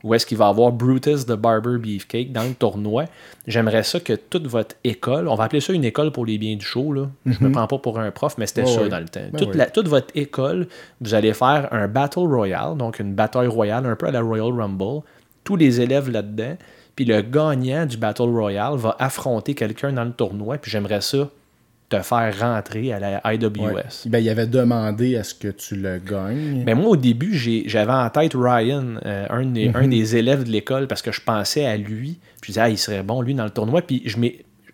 où 0.03 0.13
est-ce 0.13 0.25
qu'il 0.25 0.37
va 0.37 0.47
avoir 0.47 0.71
Brutus 0.71 1.25
the 1.25 1.33
Barber 1.33 1.77
Beefcake 1.77 2.31
dans 2.31 2.43
le 2.43 2.53
tournoi. 2.53 3.05
J'aimerais 3.47 3.83
ça 3.83 3.99
que 3.99 4.13
toute 4.13 4.47
votre 4.47 4.75
école, 4.83 5.27
on 5.27 5.35
va 5.35 5.43
appeler 5.45 5.61
ça 5.61 5.73
une 5.73 5.83
école 5.85 6.11
pour 6.11 6.25
les 6.25 6.37
biens 6.37 6.55
du 6.55 6.65
show, 6.65 6.91
là. 6.93 7.07
je 7.25 7.43
me 7.43 7.51
prends 7.51 7.67
pas 7.67 7.77
pour 7.77 7.99
un 7.99 8.09
prof, 8.11 8.35
mais 8.37 8.47
c'était 8.47 8.65
ça 8.65 8.87
dans 8.87 8.99
le 8.99 9.05
temps. 9.09 9.21
Ben 9.31 9.37
toute, 9.39 9.49
ouais. 9.49 9.57
la- 9.57 9.65
toute 9.69 9.87
votre 9.87 10.15
école, 10.15 10.67
vous 11.01 11.13
allez 11.13 11.33
faire 11.33 11.67
un 11.71 11.87
Battle 11.87 12.19
Royale, 12.21 12.77
donc 12.77 12.99
une 12.99 13.13
bataille 13.13 13.47
royale, 13.47 13.85
un 13.85 13.95
peu 13.95 14.07
à 14.07 14.11
la 14.11 14.21
Royal 14.21 14.51
Rumble. 14.53 15.01
Tous 15.43 15.55
les 15.55 15.81
élèves 15.81 16.09
là-dedans. 16.09 16.55
Puis 16.95 17.05
le 17.05 17.21
gagnant 17.21 17.85
du 17.85 17.97
Battle 17.97 18.23
Royale 18.23 18.75
va 18.77 18.95
affronter 18.99 19.53
quelqu'un 19.55 19.93
dans 19.93 20.03
le 20.03 20.11
tournoi. 20.11 20.57
Puis 20.57 20.69
j'aimerais 20.69 21.01
ça 21.01 21.29
te 21.97 22.01
faire 22.01 22.39
rentrer 22.39 22.93
à 22.93 22.99
la 22.99 23.33
IWS. 23.33 23.57
Ouais. 23.73 23.83
Ben, 24.05 24.19
il 24.19 24.29
avait 24.29 24.47
demandé 24.47 25.17
à 25.17 25.23
ce 25.23 25.33
que 25.35 25.49
tu 25.49 25.75
le 25.75 25.99
gagnes. 25.99 26.63
Mais 26.65 26.73
moi, 26.73 26.87
au 26.89 26.95
début, 26.95 27.33
j'avais 27.67 27.91
en 27.91 28.09
tête 28.09 28.31
Ryan, 28.33 28.95
euh, 29.05 29.25
un, 29.29 29.45
des, 29.45 29.67
Mhm. 29.69 29.75
un 29.75 29.87
des 29.87 30.15
élèves 30.15 30.43
de 30.45 30.49
l'école, 30.49 30.87
parce 30.87 31.01
que 31.01 31.11
je 31.11 31.21
pensais 31.21 31.65
à 31.65 31.75
lui. 31.77 32.17
Puis 32.41 32.53
je 32.53 32.59
disais, 32.59 32.61
ah, 32.61 32.69
il 32.69 32.77
serait 32.77 33.03
bon, 33.03 33.21
lui, 33.21 33.33
dans 33.35 33.43
le 33.43 33.49
tournoi. 33.49 33.81
Puis 33.81 34.01
je 34.05 34.17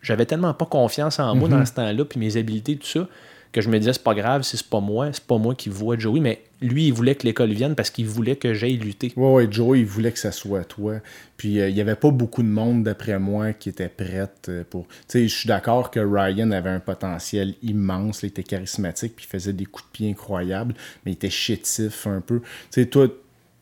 j'avais 0.04 0.26
tellement 0.26 0.54
pas 0.54 0.66
confiance 0.68 1.20
en 1.20 1.34
Mhm. 1.34 1.40
moi 1.40 1.50
dans 1.50 1.66
ce 1.66 1.74
temps-là, 1.74 2.06
puis 2.06 2.20
mes 2.20 2.38
habiletés, 2.38 2.78
tout 2.78 2.88
ça, 2.88 3.08
que 3.52 3.62
je 3.62 3.70
me 3.70 3.80
disais, 3.80 3.94
c'est 3.94 4.04
pas 4.04 4.14
grave 4.14 4.44
si 4.44 4.56
c'est 4.58 4.70
pas 4.70 4.80
moi, 4.80 5.10
c'est 5.12 5.24
pas 5.26 5.38
moi 5.38 5.56
qui 5.56 5.70
vois 5.70 5.98
Joey. 5.98 6.20
Mais 6.20 6.42
lui, 6.62 6.88
il 6.88 6.94
voulait 6.94 7.16
que 7.16 7.24
l'école 7.24 7.52
vienne 7.52 7.76
parce 7.76 7.90
qu'il 7.90 8.08
voulait 8.08 8.36
que 8.36 8.54
j'aille 8.54 8.78
lutter. 8.78 9.14
Ouais, 9.16 9.32
ouais, 9.32 9.48
Joe, 9.50 9.78
il 9.78 9.86
voulait 9.86 10.12
que 10.12 10.20
ça 10.20 10.32
soit 10.32 10.64
toi. 10.64 11.00
Puis 11.38 11.60
euh, 11.60 11.70
il 11.70 11.76
y 11.76 11.82
avait 11.82 11.96
pas 11.96 12.10
beaucoup 12.10 12.42
de 12.42 12.48
monde, 12.48 12.84
d'après 12.84 13.20
moi, 13.20 13.54
qui 13.54 13.70
était 13.70 13.90
prête 13.90 14.48
euh, 14.50 14.64
pour. 14.68 14.88
Tu 14.88 14.96
sais, 15.08 15.28
je 15.28 15.36
suis 15.36 15.48
d'accord 15.48 15.92
que 15.92 16.00
Ryan 16.00 16.52
avait 16.52 16.70
un 16.70 16.80
potentiel 16.80 17.54
immense, 17.62 18.24
il 18.24 18.28
était 18.28 18.44
charismatique, 18.44 19.16
puis 19.16 19.26
il 19.28 19.32
faisait 19.32 19.54
des 19.54 19.66
coups 19.66 19.88
de 19.88 19.92
pied 19.92 20.10
incroyables, 20.10 20.74
mais 21.06 21.12
il 21.12 21.16
était 21.16 21.30
chétif 21.30 22.08
un 22.08 22.22
peu. 22.22 22.40
Tu 22.40 22.48
sais, 22.82 22.86
toi, 22.88 23.08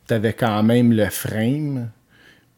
t'avais 0.07 0.33
quand 0.33 0.63
même 0.63 0.93
le 0.93 1.09
frame, 1.09 1.89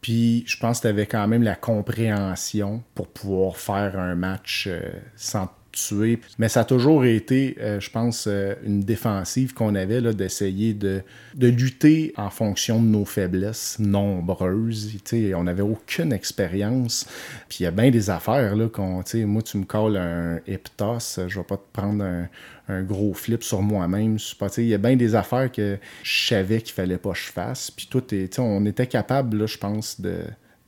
puis 0.00 0.44
je 0.46 0.56
pense 0.56 0.78
que 0.78 0.84
t'avais 0.84 1.06
quand 1.06 1.26
même 1.26 1.42
la 1.42 1.56
compréhension 1.56 2.82
pour 2.94 3.08
pouvoir 3.08 3.56
faire 3.56 3.98
un 3.98 4.14
match 4.14 4.66
euh, 4.68 4.80
sans 5.16 5.48
tuer. 5.72 6.18
Mais 6.38 6.48
ça 6.48 6.60
a 6.60 6.64
toujours 6.64 7.04
été, 7.04 7.56
euh, 7.60 7.80
je 7.80 7.90
pense, 7.90 8.26
euh, 8.26 8.54
une 8.64 8.80
défensive 8.80 9.54
qu'on 9.54 9.74
avait 9.74 10.00
d'essayer 10.14 10.74
de, 10.74 11.02
lutter 11.38 12.12
en 12.16 12.30
fonction 12.30 12.80
de 12.80 12.86
nos 12.86 13.04
faiblesses 13.04 13.78
nombreuses. 13.78 14.96
On 15.34 15.44
n'avait 15.44 15.62
aucune 15.62 16.12
expérience. 16.12 17.06
Puis 17.48 17.58
il 17.60 17.62
y 17.64 17.66
a 17.66 17.70
bien 17.70 17.90
des 17.90 18.10
affaires 18.10 18.56
là, 18.56 18.68
qu'on, 18.68 19.02
moi, 19.26 19.42
tu 19.42 19.58
me 19.58 19.64
colles 19.64 19.96
un 19.96 20.40
heptos, 20.46 21.20
je 21.26 21.38
vais 21.38 21.44
pas 21.44 21.56
te 21.56 21.72
prendre 21.72 22.04
un, 22.04 22.28
un 22.68 22.82
gros 22.82 23.14
flip 23.14 23.42
sur 23.42 23.62
moi-même. 23.62 24.18
Il 24.58 24.64
y 24.64 24.74
a 24.74 24.78
bien 24.78 24.96
des 24.96 25.14
affaires 25.14 25.50
que 25.50 25.78
je 26.02 26.28
savais 26.28 26.60
qu'il 26.60 26.74
fallait 26.74 26.98
pas 26.98 27.12
que 27.12 27.18
je 27.18 27.32
fasse. 27.32 27.70
Puis 27.70 27.88
tout 27.90 28.14
est, 28.14 28.38
on 28.38 28.64
était 28.66 28.86
capable, 28.86 29.46
je 29.46 29.58
pense, 29.58 30.00
de 30.00 30.22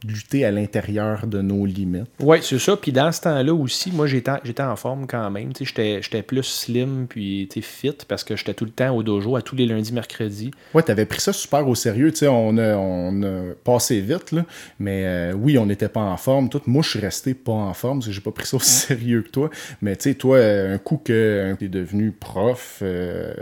lutter 0.07 0.44
à 0.44 0.51
l'intérieur 0.51 1.26
de 1.26 1.42
nos 1.42 1.66
limites. 1.66 2.11
Oui, 2.20 2.38
c'est 2.42 2.59
ça. 2.59 2.76
Puis 2.76 2.92
dans 2.92 3.12
ce 3.12 3.20
temps-là 3.22 3.55
aussi, 3.55 3.92
moi, 3.92 4.07
j'étais 4.07 4.32
j'étais 4.44 4.62
en 4.62 4.76
forme 4.76 5.07
quand 5.07 5.30
même. 5.30 5.53
Tu 5.53 5.64
J'étais 5.64 6.22
plus 6.22 6.42
slim 6.42 7.07
puis 7.09 7.48
tu 7.51 7.62
fit 7.62 7.96
parce 8.09 8.24
que 8.24 8.36
j'étais 8.36 8.55
tout 8.55 8.64
le 8.64 8.70
temps 8.70 8.94
au 8.94 9.03
dojo 9.03 9.36
à 9.36 9.42
tous 9.42 9.57
les 9.57 9.66
lundis, 9.66 9.92
mercredis. 9.92 10.51
Ouais, 10.74 10.82
t'avais 10.82 11.07
pris 11.07 11.20
ça 11.20 11.32
super 11.32 11.66
au 11.66 11.74
sérieux, 11.74 12.11
tu 12.11 12.18
sais, 12.18 12.28
on 12.28 12.57
a, 12.59 12.76
on 12.76 13.22
a 13.22 13.55
passé 13.64 14.01
vite, 14.01 14.32
là, 14.32 14.44
mais 14.78 15.05
euh, 15.05 15.32
oui, 15.32 15.59
on 15.59 15.66
n'était 15.66 15.88
pas 15.88 16.01
en 16.01 16.16
forme. 16.16 16.48
Tout, 16.48 16.62
moi, 16.66 16.82
je 16.82 16.90
suis 16.90 17.01
resté 17.01 17.34
pas 17.34 17.53
en 17.53 17.74
forme, 17.74 17.98
parce 17.98 18.09
que 18.09 18.12
j'ai 18.12 18.20
pas 18.20 18.32
pris 18.32 18.46
ça 18.46 18.57
aussi 18.57 18.70
sérieux 18.70 19.22
que 19.22 19.30
toi, 19.30 19.51
mais 19.82 19.96
tu 19.96 20.11
sais, 20.11 20.14
toi, 20.14 20.36
euh, 20.36 20.74
un 20.74 20.78
coup 20.78 21.01
que 21.03 21.12
euh, 21.12 21.55
t'es 21.57 21.68
devenu 21.68 22.12
prof, 22.12 22.78
euh, 22.82 23.32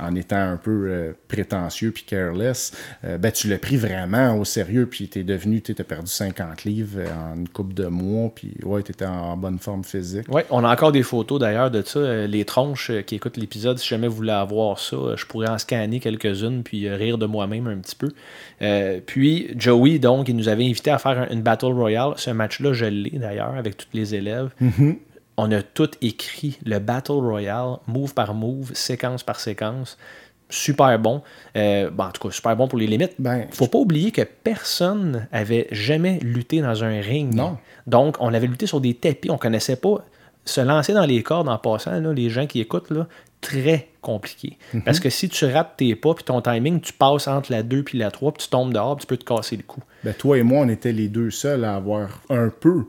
en 0.00 0.14
étant 0.14 0.36
un 0.36 0.56
peu 0.56 0.86
euh, 0.88 1.12
prétentieux 1.28 1.90
puis 1.90 2.04
careless, 2.04 2.72
euh, 3.04 3.18
ben, 3.18 3.32
tu 3.32 3.48
l'as 3.48 3.58
pris 3.58 3.76
vraiment 3.76 4.36
au 4.36 4.44
sérieux, 4.44 4.86
puis 4.86 5.08
tu 5.08 5.20
es 5.20 5.24
devenu, 5.24 5.60
tu 5.60 5.74
as 5.78 5.84
perdu 5.84 6.10
50 6.10 6.64
livres 6.64 7.00
en 7.12 7.36
une 7.36 7.48
couple 7.48 7.74
de 7.74 7.86
mois, 7.86 8.30
puis 8.34 8.54
ouais, 8.62 8.82
tu 8.82 8.92
étais 8.92 9.06
en 9.06 9.36
bonne 9.36 9.58
forme 9.58 9.84
physique. 9.84 10.26
Oui, 10.28 10.42
on 10.50 10.64
a 10.64 10.72
encore 10.72 10.92
des 10.92 11.02
photos 11.02 11.40
d'ailleurs 11.40 11.70
de 11.70 11.82
ça. 11.82 12.26
Les 12.26 12.44
tronches 12.44 12.92
qui 13.06 13.16
écoutent 13.16 13.36
l'épisode, 13.36 13.78
si 13.78 13.88
jamais 13.88 14.08
vous 14.08 14.16
voulez 14.16 14.32
avoir 14.32 14.78
ça, 14.78 14.96
je 15.16 15.26
pourrais 15.26 15.48
en 15.48 15.58
scanner 15.58 16.00
quelques-unes 16.00 16.62
puis 16.62 16.88
rire 16.88 17.18
de 17.18 17.26
moi-même 17.26 17.66
un 17.66 17.76
petit 17.78 17.96
peu. 17.96 18.12
puis 19.06 19.48
Joey, 19.56 19.98
donc, 19.98 20.28
il 20.28 20.36
nous 20.36 20.48
avait 20.48 20.64
invité 20.64 20.90
à 20.90 20.98
faire 20.98 21.28
une 21.30 21.42
Battle 21.42 21.66
Royale. 21.66 22.14
Ce 22.16 22.30
match-là, 22.30 22.72
je 22.72 22.86
l'ai 22.86 23.10
d'ailleurs 23.10 23.54
avec 23.56 23.76
tous 23.76 23.88
les 23.92 24.14
élèves. 24.14 24.50
Mm-hmm. 24.62 24.96
On 25.38 25.52
a 25.52 25.62
tout 25.62 25.90
écrit, 26.02 26.58
le 26.66 26.80
Battle 26.80 27.12
Royale, 27.12 27.76
move 27.86 28.12
par 28.12 28.34
move, 28.34 28.72
séquence 28.74 29.22
par 29.22 29.38
séquence. 29.38 29.96
Super 30.50 30.98
bon. 30.98 31.22
Euh, 31.56 31.90
bon, 31.90 32.04
en 32.04 32.10
tout 32.10 32.26
cas, 32.26 32.34
super 32.34 32.56
bon 32.56 32.66
pour 32.66 32.76
les 32.76 32.88
limites. 32.88 33.14
Ben, 33.20 33.46
faut 33.52 33.68
pas 33.68 33.78
oublier 33.78 34.10
que 34.10 34.22
personne 34.22 35.28
avait 35.30 35.68
jamais 35.70 36.18
lutté 36.22 36.60
dans 36.60 36.82
un 36.82 37.00
ring. 37.00 37.32
Non. 37.32 37.56
Donc, 37.86 38.16
on 38.18 38.34
avait 38.34 38.48
lutté 38.48 38.66
sur 38.66 38.80
des 38.80 38.94
tapis. 38.94 39.30
On 39.30 39.38
connaissait 39.38 39.76
pas 39.76 40.04
se 40.44 40.60
lancer 40.60 40.92
dans 40.92 41.06
les 41.06 41.22
cordes 41.22 41.48
en 41.48 41.58
passant. 41.58 42.00
Là, 42.00 42.12
les 42.12 42.30
gens 42.30 42.48
qui 42.48 42.60
écoutent, 42.60 42.90
là, 42.90 43.06
très 43.40 43.90
compliqué. 44.00 44.58
Mhm. 44.74 44.82
Parce 44.82 44.98
que 44.98 45.08
si 45.08 45.28
tu 45.28 45.44
rates 45.44 45.74
tes 45.76 45.94
pas 45.94 46.14
puis 46.14 46.24
ton 46.24 46.40
timing, 46.40 46.80
tu 46.80 46.92
passes 46.92 47.28
entre 47.28 47.52
la 47.52 47.62
2 47.62 47.84
puis 47.84 47.96
la 47.96 48.10
3 48.10 48.32
puis 48.32 48.42
tu 48.42 48.50
tombes 48.50 48.72
dehors 48.72 48.96
puis 48.96 49.02
tu 49.02 49.06
peux 49.06 49.16
te 49.16 49.24
casser 49.24 49.56
le 49.56 49.62
cou. 49.62 49.82
Ben, 50.02 50.14
toi 50.14 50.36
et 50.36 50.42
moi, 50.42 50.64
on 50.64 50.68
était 50.68 50.92
les 50.92 51.06
deux 51.06 51.30
seuls 51.30 51.64
à 51.64 51.76
avoir 51.76 52.22
un 52.28 52.48
peu 52.48 52.86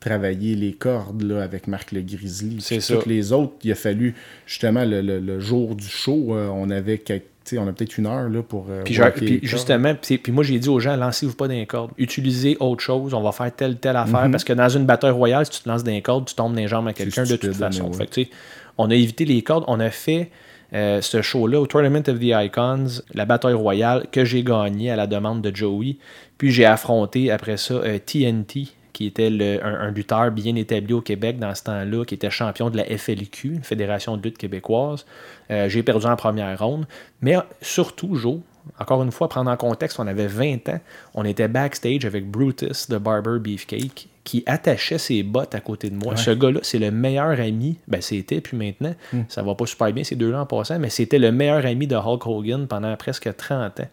travaillé 0.00 0.54
les 0.54 0.72
cordes 0.72 1.22
là, 1.22 1.42
avec 1.42 1.66
Marc 1.66 1.92
le 1.92 2.02
Grizzly. 2.02 2.58
C'est 2.60 2.80
ça. 2.80 2.94
Toutes 2.94 3.06
les 3.06 3.32
autres, 3.32 3.54
il 3.64 3.72
a 3.72 3.74
fallu, 3.74 4.14
justement, 4.46 4.84
le, 4.84 5.00
le- 5.00 5.18
le 5.20 5.40
jour 5.40 5.74
du 5.74 5.86
show, 5.86 6.34
euh, 6.36 6.48
on 6.48 6.70
avait 6.70 6.98
quelques- 6.98 7.24
on 7.56 7.66
a 7.66 7.72
peut-être 7.72 7.96
une 7.96 8.06
heure 8.06 8.28
là, 8.28 8.42
pour. 8.42 8.66
euh, 8.68 8.82
Puis, 8.84 9.40
justement, 9.42 9.94
puis, 9.94 10.18
puis 10.18 10.32
moi 10.32 10.44
j'ai 10.44 10.58
dit 10.58 10.68
aux 10.68 10.80
gens, 10.80 10.96
lancez-vous 10.96 11.34
pas 11.34 11.48
d'un 11.48 11.64
corde. 11.64 11.92
Utilisez 11.96 12.58
autre 12.60 12.82
chose, 12.82 13.14
on 13.14 13.22
va 13.22 13.32
faire 13.32 13.50
telle, 13.54 13.76
telle 13.78 13.96
affaire. 13.96 14.26
Mhm. 14.26 14.32
Parce 14.32 14.44
que 14.44 14.52
dans 14.52 14.68
une 14.68 14.84
bataille 14.84 15.12
royale, 15.12 15.46
si 15.46 15.52
tu 15.52 15.60
te 15.62 15.68
lances 15.68 15.82
d'un 15.82 16.00
corde, 16.02 16.26
tu 16.26 16.34
tombes 16.34 16.54
les 16.54 16.68
jambes 16.68 16.86
à 16.88 16.92
quelqu'un 16.92 17.22
de 17.24 17.36
toute 17.36 17.54
façon. 17.54 17.90
Fait 17.92 18.28
on 18.76 18.90
a 18.90 18.94
évité 18.94 19.24
les 19.24 19.40
cordes, 19.42 19.64
on 19.66 19.80
a 19.80 19.88
fait 19.90 20.30
euh, 20.74 21.00
ce 21.00 21.22
show-là 21.22 21.58
au 21.58 21.66
Tournament 21.66 22.02
of 22.06 22.18
the 22.20 22.24
Icons, 22.34 23.00
la 23.14 23.24
bataille 23.24 23.54
royale, 23.54 24.06
que 24.12 24.26
j'ai 24.26 24.42
gagné 24.42 24.90
à 24.90 24.96
la 24.96 25.06
demande 25.06 25.40
de 25.40 25.54
Joey. 25.56 25.96
Puis 26.36 26.50
j'ai 26.52 26.66
affronté 26.66 27.30
après 27.30 27.56
ça 27.56 27.74
euh, 27.74 27.98
TNT, 27.98 28.68
qui 28.98 29.06
était 29.06 29.30
le- 29.30 29.64
un, 29.64 29.74
un 29.74 29.90
lutteur 29.92 30.32
bien 30.32 30.56
établi 30.56 30.92
au 30.92 31.00
Québec 31.00 31.38
dans 31.38 31.54
ce 31.54 31.62
temps-là, 31.62 32.04
qui 32.04 32.14
était 32.14 32.30
champion 32.30 32.68
de 32.68 32.76
la 32.76 32.84
FLQ, 32.84 33.48
une 33.54 33.62
Fédération 33.62 34.16
de 34.16 34.22
lutte 34.24 34.38
québécoise. 34.38 35.06
Euh, 35.52 35.68
j'ai 35.68 35.84
perdu 35.84 36.06
en 36.06 36.16
première 36.16 36.58
ronde. 36.58 36.84
Mais 37.22 37.36
surtout, 37.62 38.16
Joe, 38.16 38.38
encore 38.80 39.04
une 39.04 39.12
fois, 39.12 39.28
prendre 39.28 39.52
en 39.52 39.56
contexte, 39.56 40.00
on 40.00 40.06
avait 40.08 40.26
20 40.26 40.68
ans, 40.70 40.80
on 41.14 41.24
était 41.24 41.46
backstage 41.46 42.04
avec 42.04 42.28
Brutus 42.28 42.88
de 42.88 42.98
Barber 42.98 43.38
Beefcake, 43.38 44.08
qui 44.24 44.42
attachait 44.46 44.98
ses 44.98 45.22
bottes 45.22 45.54
à 45.54 45.60
côté 45.60 45.90
de 45.90 45.94
moi. 45.94 46.16
Ce 46.16 46.30
gars-là, 46.32 46.58
c'est 46.62 46.80
le 46.80 46.90
meilleur 46.90 47.38
ami, 47.40 47.78
ben 47.86 48.00
c'était, 48.02 48.40
puis 48.40 48.56
maintenant, 48.56 48.94
ça 49.28 49.42
va 49.44 49.54
pas 49.54 49.64
super 49.66 49.92
bien 49.92 50.02
ces 50.02 50.16
deux-là 50.16 50.40
en 50.40 50.46
passant, 50.46 50.80
mais 50.80 50.90
c'était 50.90 51.20
le 51.20 51.30
meilleur 51.30 51.64
ami 51.64 51.86
de 51.86 51.94
Hulk 51.94 52.26
Hogan 52.26 52.66
pendant 52.66 52.94
presque 52.96 53.30
30 53.36 53.78
ans. 53.80 53.88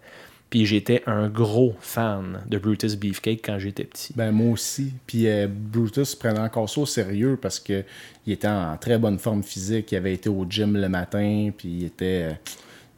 Puis 0.56 0.66
j'étais 0.66 1.04
un 1.06 1.28
gros 1.28 1.76
fan 1.82 2.40
de 2.48 2.58
Brutus 2.58 2.96
Beefcake 2.96 3.42
quand 3.44 3.60
j'étais 3.60 3.84
petit. 3.84 4.14
Ben, 4.16 4.32
moi 4.32 4.54
aussi. 4.54 4.94
Puis 5.06 5.28
euh, 5.28 5.50
Brutus 5.50 6.16
prenait 6.16 6.40
encore 6.40 6.70
ça 6.70 6.80
au 6.80 6.86
sérieux 6.86 7.38
parce 7.42 7.60
que 7.60 7.84
il 8.26 8.32
était 8.32 8.48
en 8.48 8.78
très 8.78 8.98
bonne 8.98 9.20
forme 9.20 9.44
physique. 9.44 9.92
Il 9.92 9.98
avait 9.98 10.14
été 10.14 10.30
au 10.30 10.46
gym 10.50 10.78
le 10.78 10.88
matin, 10.88 11.52
puis 11.58 11.68
il 11.68 11.86
était, 11.88 12.30
euh, 12.32 12.34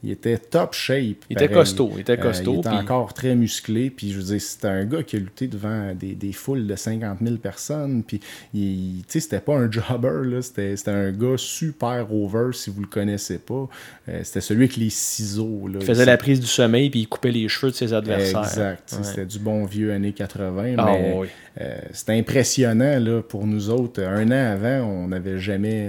il 0.04 0.10
était 0.12 0.38
top 0.38 0.74
shape. 0.74 1.24
Il 1.28 1.32
était 1.32 1.48
costaud, 1.48 1.90
il 1.94 2.00
était 2.02 2.12
Euh, 2.12 2.22
costaud, 2.22 2.54
il 2.54 2.58
était 2.60 2.68
puis- 2.68 2.78
encore 2.78 3.12
très 3.14 3.34
musclé. 3.34 3.90
Puis 3.90 4.12
je 4.12 4.18
veux 4.18 4.24
dire, 4.24 4.40
c'était 4.40 4.68
un 4.68 4.84
gars 4.84 5.02
qui 5.02 5.16
a 5.16 5.18
lutté 5.18 5.48
devant 5.48 5.92
des, 5.94 6.14
des 6.14 6.32
foules 6.32 6.66
de 6.66 6.76
50 6.76 7.18
000 7.20 7.36
personnes. 7.38 8.02
Puis 8.04 8.20
il- 8.54 9.00
tu 9.08 9.12
sais, 9.14 9.20
c'était 9.20 9.40
pas 9.40 9.56
un 9.56 9.70
jobber, 9.70 10.28
là. 10.28 10.40
C'était 10.42 10.76
c'était 10.76 10.90
un 10.92 11.10
gars 11.12 11.34
super 11.36 12.06
over, 12.12 12.50
si 12.52 12.70
vous 12.70 12.80
le 12.82 12.86
connaissez 12.86 13.38
pas. 13.38 13.68
Euh, 14.08 14.20
c'était 14.22 14.40
celui 14.40 14.64
avec 14.64 14.76
les 14.76 14.90
ciseaux. 14.90 15.66
Là. 15.66 15.78
Il 15.80 15.86
faisait 15.86 16.04
la 16.06 16.16
prise 16.16 16.40
du 16.40 16.46
sommeil, 16.46 16.90
puis 16.90 17.00
il 17.00 17.08
coupait 17.08 17.32
les 17.32 17.48
cheveux 17.48 17.72
de 17.72 17.76
ses 17.76 17.92
adversaires. 17.92 18.44
Exact. 18.44 18.92
Ouais. 18.96 19.04
C'était 19.04 19.26
du 19.26 19.38
bon 19.38 19.64
vieux 19.64 19.92
années 19.92 20.12
80. 20.12 20.74
Ah, 20.78 20.86
mais 20.92 21.14
oui. 21.18 21.26
euh, 21.60 21.78
c'était 21.92 22.12
impressionnant 22.12 22.98
là, 23.00 23.20
pour 23.22 23.46
nous 23.46 23.68
autres. 23.70 24.02
Un 24.02 24.28
an 24.28 24.52
avant, 24.52 24.86
on 24.86 25.08
n'avait 25.08 25.38
jamais, 25.38 25.88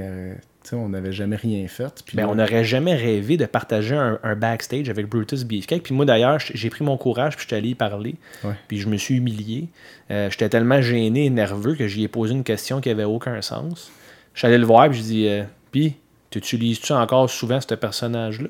on 0.76 0.90
n'avait 0.90 1.12
jamais 1.12 1.36
rien 1.36 1.68
fait. 1.68 2.04
Puis 2.06 2.18
Ben, 2.18 2.24
là, 2.24 2.30
on 2.30 2.36
n'aurait 2.36 2.64
jamais 2.64 2.96
rêvé 2.96 3.38
de 3.38 3.46
partager 3.46 3.96
un, 3.96 4.20
un 4.24 4.36
backstage 4.36 4.90
avec 4.90 5.08
Brutus 5.08 5.44
Beefcake. 5.44 5.84
Puis 5.84 5.94
moi, 5.94 6.06
d'ailleurs, 6.06 6.40
j'ai 6.40 6.70
pris 6.70 6.84
mon 6.84 6.98
courage, 6.98 7.36
puis 7.36 7.44
je 7.44 7.48
suis 7.48 7.56
allé 7.56 7.70
y 7.70 7.76
parler. 7.76 8.16
Ouais. 8.44 8.54
Puis 8.68 8.80
je 8.80 8.88
me 8.88 8.98
suis 8.98 9.16
humilié. 9.16 9.70
Euh, 10.12 10.30
J'étais 10.30 10.50
tellement 10.50 10.82
gêné 10.82 11.26
et 11.26 11.30
nerveux 11.30 11.76
que 11.76 11.88
j'y 11.88 12.04
ai 12.04 12.08
posé 12.08 12.34
une 12.34 12.44
question 12.44 12.82
qui 12.82 12.90
avait 12.90 13.04
aucun 13.04 13.42
sens. 13.42 13.92
Je 14.34 14.40
suis 14.40 14.48
allé 14.48 14.58
le 14.58 14.66
voir, 14.66 14.90
puis 14.90 15.00
je 15.00 15.04
dis 15.04 15.28
euh, 15.28 15.44
Puis, 15.72 15.96
t'utilises-tu 16.30 16.94
encore 16.94 17.30
souvent 17.30 17.60
ce 17.62 17.76
personnage-là 17.76 18.50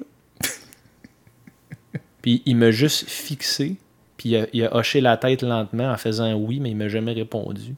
Puis 2.22 2.42
il 2.46 2.58
m'a 2.58 2.72
juste 2.72 3.10
fixé, 3.10 3.78
puis 4.18 4.30
il 4.30 4.36
a, 4.36 4.46
il 4.52 4.66
a 4.66 4.76
hoché 4.76 5.00
la 5.00 5.16
tête 5.16 5.42
lentement 5.42 5.90
en 5.92 5.98
faisant 5.98 6.34
oui, 6.34 6.60
mais 6.60 6.72
il 6.72 6.76
m'a 6.76 6.90
jamais 6.90 7.14
répondu. 7.14 7.76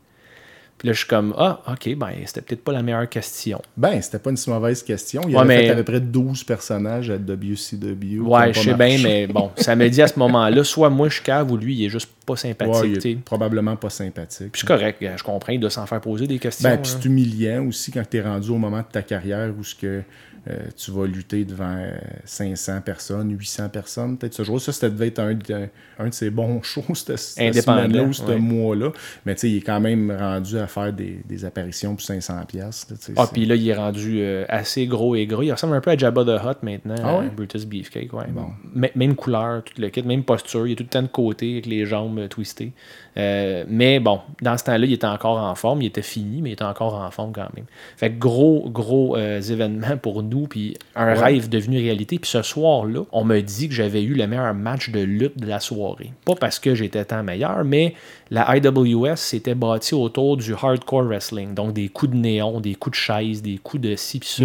Puis 0.81 0.87
là, 0.87 0.93
je 0.93 0.97
suis 0.97 1.07
comme 1.07 1.35
Ah, 1.37 1.61
ok, 1.73 1.95
ben, 1.95 2.07
c'était 2.25 2.41
peut-être 2.41 2.63
pas 2.63 2.71
la 2.71 2.81
meilleure 2.81 3.07
question. 3.07 3.61
Ben, 3.77 4.01
c'était 4.01 4.17
pas 4.17 4.31
une 4.31 4.37
si 4.37 4.49
mauvaise 4.49 4.81
question. 4.81 5.21
Il 5.27 5.35
Ouais, 5.35 5.41
avait 5.41 5.47
mais- 5.57 5.65
fait 5.67 5.69
à 5.69 5.75
peu 5.75 5.83
près 5.83 5.99
12 5.99 6.43
personnages 6.43 7.11
à 7.11 7.19
WCW. 7.19 8.19
Ouais, 8.19 8.51
je 8.51 8.61
sais 8.61 8.73
bien, 8.73 8.97
mais 9.03 9.27
bon, 9.27 9.51
ça 9.57 9.75
me 9.75 9.87
dit 9.87 10.01
à 10.01 10.07
ce 10.07 10.17
moment-là, 10.17 10.63
soit 10.63 10.89
moi 10.89 11.07
je 11.07 11.13
suis 11.13 11.23
cave 11.23 11.51
ou 11.51 11.57
lui, 11.57 11.75
il 11.75 11.85
est 11.85 11.89
juste 11.89 12.09
pas 12.25 12.35
sympathique. 12.35 12.73
Ouais, 12.81 12.89
il 12.89 13.07
est 13.11 13.15
probablement 13.17 13.75
pas 13.75 13.91
sympathique. 13.91 14.51
Puis 14.53 14.61
c'est 14.61 14.67
correct, 14.67 14.99
gars, 14.99 15.15
je 15.17 15.23
comprends, 15.23 15.53
il 15.53 15.59
doit 15.59 15.69
s'en 15.69 15.85
faire 15.85 16.01
poser 16.01 16.25
des 16.25 16.39
questions. 16.39 16.67
Ben, 16.67 16.77
puis 16.81 16.91
hein. 16.91 16.97
c'est 16.99 17.07
humiliant 17.07 17.63
aussi 17.67 17.91
quand 17.91 18.03
tu 18.09 18.17
es 18.17 18.21
rendu 18.21 18.49
au 18.49 18.57
moment 18.57 18.79
de 18.79 18.91
ta 18.91 19.03
carrière 19.03 19.51
où 19.55 19.63
ce 19.63 19.75
que, 19.75 20.01
euh, 20.49 20.57
tu 20.75 20.89
vas 20.89 21.05
lutter 21.05 21.45
devant 21.45 21.75
euh, 21.77 21.91
500 22.25 22.81
personnes, 22.81 23.31
800 23.31 23.69
personnes, 23.69 24.17
peut-être 24.17 24.33
ce 24.33 24.43
jour. 24.43 24.59
Ça, 24.59 24.71
ça 24.71 24.89
devait 24.89 25.09
être 25.09 25.19
un, 25.19 25.35
de- 25.35 25.67
un 25.99 26.07
de 26.09 26.13
ses 26.13 26.31
bons 26.31 26.61
shows, 26.63 26.83
cette, 26.95 27.19
semaine-là 27.19 28.03
ou 28.03 28.11
ce 28.13 28.23
ouais. 28.23 28.37
mois-là. 28.39 28.91
Mais 29.25 29.35
tu 29.35 29.41
sais, 29.41 29.49
il 29.51 29.57
est 29.57 29.61
quand 29.61 29.79
même 29.79 30.11
rendu 30.11 30.57
à 30.57 30.65
faire 30.65 30.91
des, 30.93 31.19
des 31.25 31.45
apparitions 31.45 31.91
pour 31.95 32.01
500 32.03 32.43
pièces. 32.47 32.87
Ah, 33.17 33.27
puis 33.31 33.45
là, 33.45 33.55
il 33.55 33.67
est 33.69 33.75
rendu 33.75 34.19
euh, 34.21 34.45
assez 34.49 34.87
gros 34.87 35.15
et 35.15 35.27
gros. 35.27 35.43
Il 35.43 35.51
ressemble 35.51 35.75
un 35.75 35.81
peu 35.81 35.91
à 35.91 35.97
Jabba 35.97 36.23
the 36.25 36.43
Hutt 36.43 36.63
maintenant, 36.63 36.95
Ah 37.03 37.19
ouais? 37.19 37.25
euh, 37.25 37.29
Brutus 37.29 37.65
Beefcake. 37.65 38.11
Ouais. 38.13 38.25
Bon. 38.29 38.47
Même 38.95 39.15
couleur, 39.15 39.63
tout 39.63 39.79
le 39.79 39.89
kit, 39.89 40.01
même 40.01 40.23
posture. 40.23 40.65
Il 40.65 40.71
est 40.73 40.75
tout 40.75 40.83
le 40.83 40.89
temps 40.89 41.03
de 41.03 41.07
côté 41.07 41.51
avec 41.51 41.67
les 41.67 41.85
jambes 41.85 42.17
euh, 42.17 42.27
twistées. 42.27 42.71
Euh, 43.17 43.65
mais 43.67 43.99
bon, 43.99 44.21
dans 44.41 44.57
ce 44.57 44.63
temps-là, 44.63 44.85
il 44.85 44.93
était 44.93 45.05
encore 45.05 45.37
en 45.37 45.53
forme. 45.55 45.81
Il 45.81 45.87
était 45.87 46.01
fini, 46.01 46.41
mais 46.41 46.51
il 46.51 46.53
était 46.53 46.63
encore 46.63 46.95
en 46.95 47.11
forme 47.11 47.33
quand 47.33 47.47
même. 47.55 47.65
Fait 47.97 48.09
que 48.09 48.17
gros, 48.17 48.69
gros 48.69 49.17
euh, 49.17 49.41
événements 49.41 49.97
pour 49.97 50.23
nous. 50.23 50.47
Puis 50.47 50.77
un 50.95 51.07
Ouais. 51.07 51.19
rêve 51.19 51.49
devenu 51.49 51.77
réalité. 51.77 52.19
Puis 52.19 52.29
ce 52.29 52.41
soir-là, 52.41 53.01
on 53.11 53.23
me 53.25 53.41
dit 53.41 53.67
que 53.67 53.73
j'avais 53.73 54.01
eu 54.03 54.13
le 54.13 54.27
meilleur 54.27 54.53
match 54.53 54.89
de 54.91 55.01
lutte 55.01 55.37
de 55.37 55.47
la 55.47 55.59
soirée. 55.59 56.11
Pas 56.25 56.35
parce 56.35 56.57
que 56.59 56.73
j'étais 56.73 57.03
tant 57.03 57.21
meilleur, 57.23 57.65
mais 57.65 57.95
la 58.29 58.55
IWS 58.57 59.17
s'était 59.17 59.55
bâtie 59.55 59.93
autour 59.93 60.37
du 60.37 60.53
hardcore 60.53 61.03
wrestling. 61.03 61.53
Donc 61.53 61.73
des 61.73 61.89
coups 61.89 62.11
de 62.13 62.17
néon, 62.17 62.61
des 62.61 62.75
coups 62.75 62.97
de 62.97 63.01
chaise, 63.03 63.41
des 63.41 63.57
coups 63.57 63.83
de 63.83 63.95
ci 63.97 64.19
pis 64.19 64.27
ça. 64.29 64.43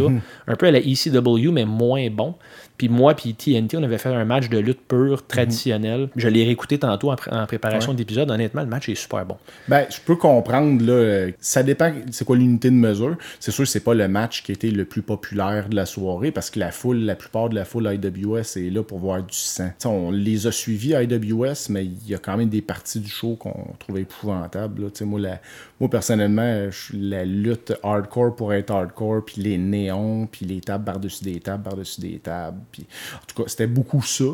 Un 0.49 0.57
peu 0.57 0.67
à 0.67 0.71
la 0.73 0.81
ECW, 0.81 1.51
mais 1.53 1.64
moins 1.64 2.09
bon. 2.11 2.35
Puis 2.79 2.89
moi, 2.89 3.14
puis 3.14 3.35
TNT, 3.35 3.77
on 3.77 3.83
avait 3.83 3.99
fait 3.99 4.11
un 4.11 4.24
match 4.24 4.49
de 4.49 4.59
lutte 4.59 4.81
pure, 4.87 5.27
traditionnel. 5.27 6.09
Je 6.16 6.29
l'ai 6.29 6.45
réécouté 6.45 6.79
tantôt 6.79 7.11
en, 7.11 7.14
pr- 7.14 7.35
en 7.35 7.47
préparation 7.47 7.93
Ouais. 7.93 7.97
d'épisode. 7.97 8.31
Honnêtement, 8.31 8.62
le 8.62 8.66
match 8.68 8.89
est 8.89 8.95
super 8.95 9.24
bon. 9.24 9.37
Ben, 9.68 9.87
je 9.91 9.99
peux 10.05 10.16
comprendre, 10.16 10.85
là, 10.85 10.93
euh, 10.93 11.31
ça 11.41 11.62
dépend, 11.62 11.93
c'est 12.11 12.24
quoi 12.24 12.37
l'unité 12.37 12.68
de 12.70 12.74
mesure. 12.77 13.16
C'est 13.41 13.51
sûr 13.51 13.64
que 13.64 13.70
c'est 13.70 13.81
pas 13.81 13.95
le 13.95 14.09
match 14.09 14.43
qui 14.43 14.53
était 14.53 14.70
le 14.70 14.85
plus 14.85 15.03
populaire 15.03 15.68
de 15.68 15.77
la 15.77 15.87
soirée, 15.87 16.31
parce 16.33 16.51
que 16.51 16.59
la 16.59 16.70
foule, 16.70 16.99
la 16.99 17.14
plupart 17.16 17.49
de 17.49 17.55
la 17.55 17.64
foule 17.64 17.87
IWS 17.93 18.57
est 18.59 18.70
là 18.70 18.83
pour 18.83 18.99
voir 18.99 19.22
du 19.22 19.35
sang. 19.37 19.70
T'sais, 19.79 19.89
on 19.89 20.11
les 20.11 20.47
a 20.47 20.53
suivis 20.53 20.91
IWS, 20.95 21.70
mais 21.70 21.85
il 21.85 22.09
y 22.09 22.14
a 22.14 22.18
quand 22.18 22.37
même 22.37 22.49
des 22.49 22.62
parties 22.62 23.01
du 23.01 23.09
show 23.09 23.37
qu'on 23.37 23.74
trouvait 23.79 24.03
épouvantables. 24.03 24.83
là. 24.83 24.89
Moi, 25.07 25.20
la, 25.20 25.41
moi, 25.81 25.89
personnellement, 25.91 26.70
je- 26.70 26.97
la 26.97 27.24
lutte 27.24 27.72
hardcore 27.83 28.35
pour 28.37 28.53
être 28.53 28.70
hardcore, 28.70 29.24
puis 29.24 29.43
les 29.43 29.59
néons, 29.59 30.27
puis 30.31 30.45
les 30.47 30.61
tables 30.61 30.85
par-dessus 30.85 31.24
des 31.24 31.41
tables, 31.41 31.62
par-dessus 31.62 32.01
des 32.01 32.18
tables. 32.18 32.59
Puis, 32.73 32.87
en 33.14 33.27
tout 33.27 33.43
cas, 33.43 33.49
c'était 33.49 33.67
beaucoup 33.67 34.03
ça. 34.03 34.25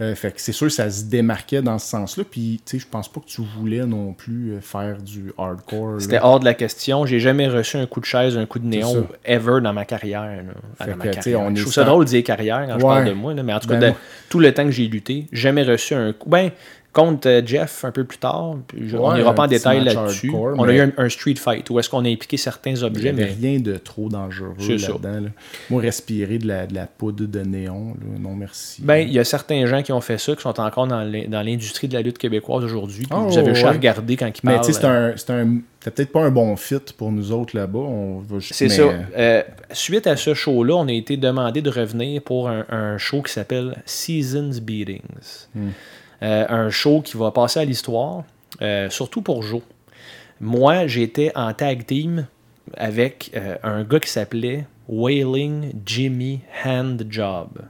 Euh, 0.00 0.14
fait 0.14 0.32
que 0.32 0.40
c'est 0.40 0.52
sûr 0.52 0.70
ça 0.70 0.90
se 0.90 1.04
démarquait 1.04 1.62
dans 1.62 1.78
ce 1.78 1.86
sens-là. 1.88 2.24
Puis, 2.30 2.60
tu 2.64 2.72
sais, 2.72 2.78
je 2.78 2.86
pense 2.88 3.10
pas 3.10 3.20
que 3.20 3.26
tu 3.26 3.42
voulais 3.42 3.84
non 3.86 4.12
plus 4.12 4.52
euh, 4.52 4.60
faire 4.60 4.98
du 5.02 5.32
hardcore. 5.38 6.00
C'était 6.00 6.20
hors 6.20 6.40
de 6.40 6.44
la 6.44 6.54
question. 6.54 7.06
J'ai 7.06 7.20
jamais 7.20 7.48
reçu 7.48 7.76
un 7.76 7.86
coup 7.86 8.00
de 8.00 8.04
chaise, 8.06 8.36
un 8.36 8.46
coup 8.46 8.58
de 8.58 8.66
néon 8.66 9.06
ever 9.24 9.60
dans 9.62 9.72
ma 9.72 9.84
carrière. 9.84 10.22
là. 10.22 10.86
Dans 10.86 10.96
ma 10.96 11.04
on 11.36 11.54
je 11.54 11.60
trouve 11.62 11.72
ça 11.72 11.84
drôle 11.84 12.04
de 12.04 12.10
dire 12.10 12.24
carrière 12.24 12.66
quand 12.68 12.78
je 12.78 12.82
parle 12.82 13.04
de 13.06 13.12
moi, 13.12 13.34
là, 13.34 13.42
mais 13.42 13.52
en 13.52 13.60
tout 13.60 13.68
cas, 13.68 13.74
Ben, 13.74 13.80
de- 13.80 13.86
moi- 13.92 13.96
tout 14.28 14.38
le 14.40 14.52
temps 14.54 14.64
que 14.64 14.70
j'ai 14.70 14.86
lutté, 14.88 15.26
jamais 15.32 15.62
reçu 15.62 15.94
un 15.94 16.12
coup. 16.12 16.28
Ben, 16.28 16.50
contre 16.92 17.26
euh, 17.26 17.42
Jeff 17.44 17.84
un 17.86 17.90
peu 17.90 18.04
plus 18.04 18.18
tard. 18.18 18.56
je- 18.78 18.96
on 18.98 19.08
Ouais, 19.10 19.16
n'ira 19.16 19.34
pas 19.34 19.44
en 19.44 19.46
détail 19.46 19.82
là-dessus. 19.82 20.30
On 20.34 20.62
a 20.62 20.66
mais- 20.66 20.76
eu 20.76 20.80
un, 20.80 20.92
un 20.98 21.08
street 21.08 21.36
fight 21.36 21.68
où 21.70 21.78
est-ce 21.78 21.88
qu'on 21.88 22.04
a 22.04 22.08
impliqué 22.08 22.36
certains 22.36 22.70
Il 22.72 22.76
n'y 22.76 22.82
objets, 22.84 23.08
avait 23.08 23.24
mais 23.24 23.48
rien 23.48 23.60
de 23.60 23.76
trop 23.76 24.08
dangereux 24.10 24.54
là-dedans. 24.58 25.20
là. 25.20 25.28
Moi, 25.70 25.80
respirer 25.80 26.36
de 26.38 26.46
la, 26.46 26.66
de 26.66 26.74
la 26.74 26.86
poudre 26.86 27.24
de 27.26 27.40
néon, 27.40 27.94
là, 28.00 28.18
non 28.20 28.34
merci. 28.34 28.82
ben, 28.82 28.96
il 28.96 29.12
y 29.12 29.18
a 29.18 29.24
certains 29.24 29.64
gens 29.66 29.82
qui 29.82 29.92
ont 29.92 30.00
fait 30.02 30.18
ça, 30.18 30.34
qui 30.36 30.42
sont 30.42 30.60
encore 30.60 30.86
dans 30.86 31.02
l'in- 31.02 31.28
dans 31.28 31.40
l'industrie 31.42 31.88
de 31.88 31.94
la 31.94 32.02
lutte 32.02 32.18
québécoise 32.18 32.62
aujourd'hui. 32.64 33.06
Ah, 33.10 33.20
vous 33.20 33.38
avez 33.38 33.52
ouais. 33.52 33.68
regarder 33.70 34.16
quand 34.16 34.26
ils 34.26 34.40
mais 34.44 34.52
parlent. 34.54 34.66
tu 34.66 34.72
sais, 34.72 34.80
c'est 34.80 34.86
un, 34.86 35.12
c'est 35.16 35.30
un, 35.30 35.58
c'était 35.80 35.90
peut-être 35.92 36.12
pas 36.12 36.20
un 36.24 36.30
bon 36.30 36.54
fit 36.56 36.76
pour 36.98 37.10
nous 37.10 37.32
autres 37.32 37.56
là-bas. 37.56 37.78
On 37.78 38.22
C'est 38.40 38.66
mais, 38.66 38.70
ça. 38.70 38.82
euh, 38.82 38.92
Euh, 39.16 39.42
suite 39.72 40.06
à 40.06 40.16
ce 40.16 40.34
show-là, 40.34 40.74
on 40.76 40.88
a 40.88 40.92
été 40.92 41.16
demandé 41.16 41.62
de 41.62 41.70
revenir 41.70 42.20
pour 42.22 42.48
un, 42.50 42.64
un 42.70 42.98
show 42.98 43.22
qui 43.22 43.32
s'appelle 43.32 43.76
Seasons 43.86 44.58
Beatings. 44.62 45.46
Hmm. 45.54 45.68
Euh, 46.22 46.46
un 46.48 46.70
show 46.70 47.00
qui 47.00 47.16
va 47.16 47.32
passer 47.32 47.60
à 47.60 47.64
l'histoire, 47.64 48.22
euh, 48.60 48.88
surtout 48.90 49.22
pour 49.22 49.42
Joe. 49.42 49.62
Moi, 50.40 50.86
j'étais 50.86 51.32
en 51.34 51.52
tag 51.52 51.84
team 51.84 52.26
avec 52.76 53.32
euh, 53.34 53.56
un 53.64 53.82
gars 53.82 53.98
qui 53.98 54.08
s'appelait 54.08 54.66
Wailing 54.88 55.72
Jimmy 55.84 56.40
Handjob. 56.64 57.62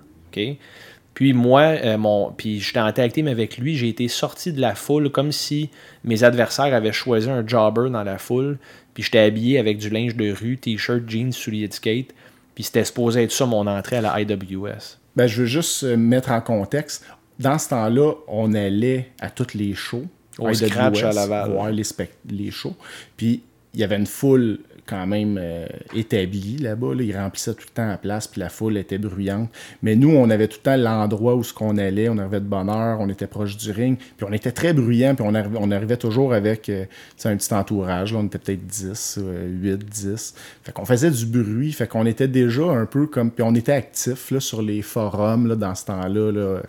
Puis 1.15 1.35
moi, 1.35 1.97
mon, 1.99 2.33
puis 2.33 2.59
j'étais 2.59 2.81
en 2.81 2.91
tag 2.91 3.13
team 3.13 3.29
avec 3.29 3.59
lui, 3.59 3.77
j'ai 3.77 3.89
été 3.89 4.09
sorti 4.09 4.53
de 4.53 4.61
la 4.61 4.75
foule 4.75 5.11
comme 5.11 5.31
si 5.31 5.69
mes 6.05 6.25
adversaires 6.25 6.75
avaient 6.75 6.93
choisi 6.93 7.29
un 7.29 7.47
jobber 7.47 7.91
dans 7.91 8.03
la 8.03 8.17
foule. 8.17 8.59
Puis 8.95 9.03
j'étais 9.03 9.19
habillé 9.19 9.59
avec 9.59 9.77
du 9.77 9.91
linge 9.91 10.17
de 10.17 10.33
rue, 10.33 10.57
t-shirt, 10.57 11.03
jeans, 11.07 11.33
souliers 11.33 11.69
de 11.69 11.75
skate. 11.75 12.15
Puis 12.55 12.65
c'était 12.65 12.85
supposé 12.85 13.25
être 13.25 13.33
ça 13.33 13.45
mon 13.45 13.67
entrée 13.67 13.97
à 13.97 14.01
la 14.01 14.21
IWS. 14.21 14.99
Ben, 15.15 15.27
je 15.27 15.43
veux 15.43 15.47
juste 15.47 15.85
mettre 15.85 16.31
en 16.31 16.41
contexte. 16.41 17.05
Dans 17.39 17.59
ce 17.59 17.70
temps-là, 17.70 18.12
on 18.28 18.55
allait 18.55 19.11
à 19.20 19.30
tous 19.30 19.55
les 19.55 19.74
shows. 19.74 20.05
Au 20.39 20.49
IWS, 20.49 20.68
Scratch 20.68 21.03
à 21.03 21.12
Laval. 21.12 21.51
Voir 21.51 21.70
les, 21.70 22.51
shows. 22.51 22.76
Puis, 23.16 23.43
il 23.74 23.80
y 23.80 23.85
avait 23.85 23.97
une 23.97 24.07
foule 24.07 24.61
quand 24.85 25.07
même 25.07 25.39
euh, 25.41 25.66
établie 25.95 26.57
là-bas. 26.59 26.95
là. 26.95 27.03
Ils 27.03 27.16
remplissaient 27.16 27.55
tout 27.55 27.66
le 27.68 27.74
temps 27.74 27.87
la 27.87 27.99
place, 27.99 28.26
puis 28.26 28.41
la 28.41 28.49
foule 28.49 28.76
était 28.76 28.99
bruyante. 28.99 29.49
Mais 29.83 29.95
nous, 29.95 30.11
on 30.11 30.28
avait 30.30 30.49
tout 30.49 30.59
le 30.59 30.62
temps 30.62 30.76
l'endroit 30.76 31.35
où 31.37 31.43
ce 31.43 31.55
qu'on 31.55 31.76
allait. 31.76 32.09
On 32.09 32.18
arrivait 32.18 32.41
de 32.41 32.47
bonne 32.47 32.68
heure, 32.68 32.99
on 33.01 33.09
était 33.09 33.26
proche 33.26 33.57
du 33.57 33.70
ring. 33.70 33.99
Puis, 33.99 34.26
on 34.28 34.33
était 34.33 34.53
très 34.53 34.72
bruyant, 34.72 35.14
puis 35.14 35.24
on 35.26 35.35
arrivait, 35.35 35.59
on 35.61 35.70
arrivait 35.70 35.97
toujours 35.97 36.35
avec 36.35 36.68
euh, 36.68 36.85
un 37.24 37.37
petit 37.37 37.53
entourage. 37.55 38.12
là. 38.12 38.18
On 38.20 38.24
était 38.26 38.39
peut-être 38.39 38.66
10, 38.66 39.18
euh, 39.18 39.49
8, 39.49 39.85
10. 39.85 40.35
Fait 40.62 40.72
qu'on 40.72 40.85
faisait 40.85 41.11
du 41.11 41.26
bruit. 41.26 41.72
Fait 41.72 41.87
qu'on 41.87 42.07
était 42.07 42.28
déjà 42.28 42.64
un 42.64 42.87
peu 42.87 43.07
comme... 43.07 43.30
Puis, 43.30 43.45
on 43.45 43.55
était 43.55 43.72
actifs 43.72 44.30
là, 44.30 44.41
sur 44.41 44.62
les 44.62 44.83
forums 44.83 45.47
là, 45.47 45.57
dans 45.57 45.74
ce 45.74 45.85
temps-là. 45.87 46.33
là. 46.33 46.62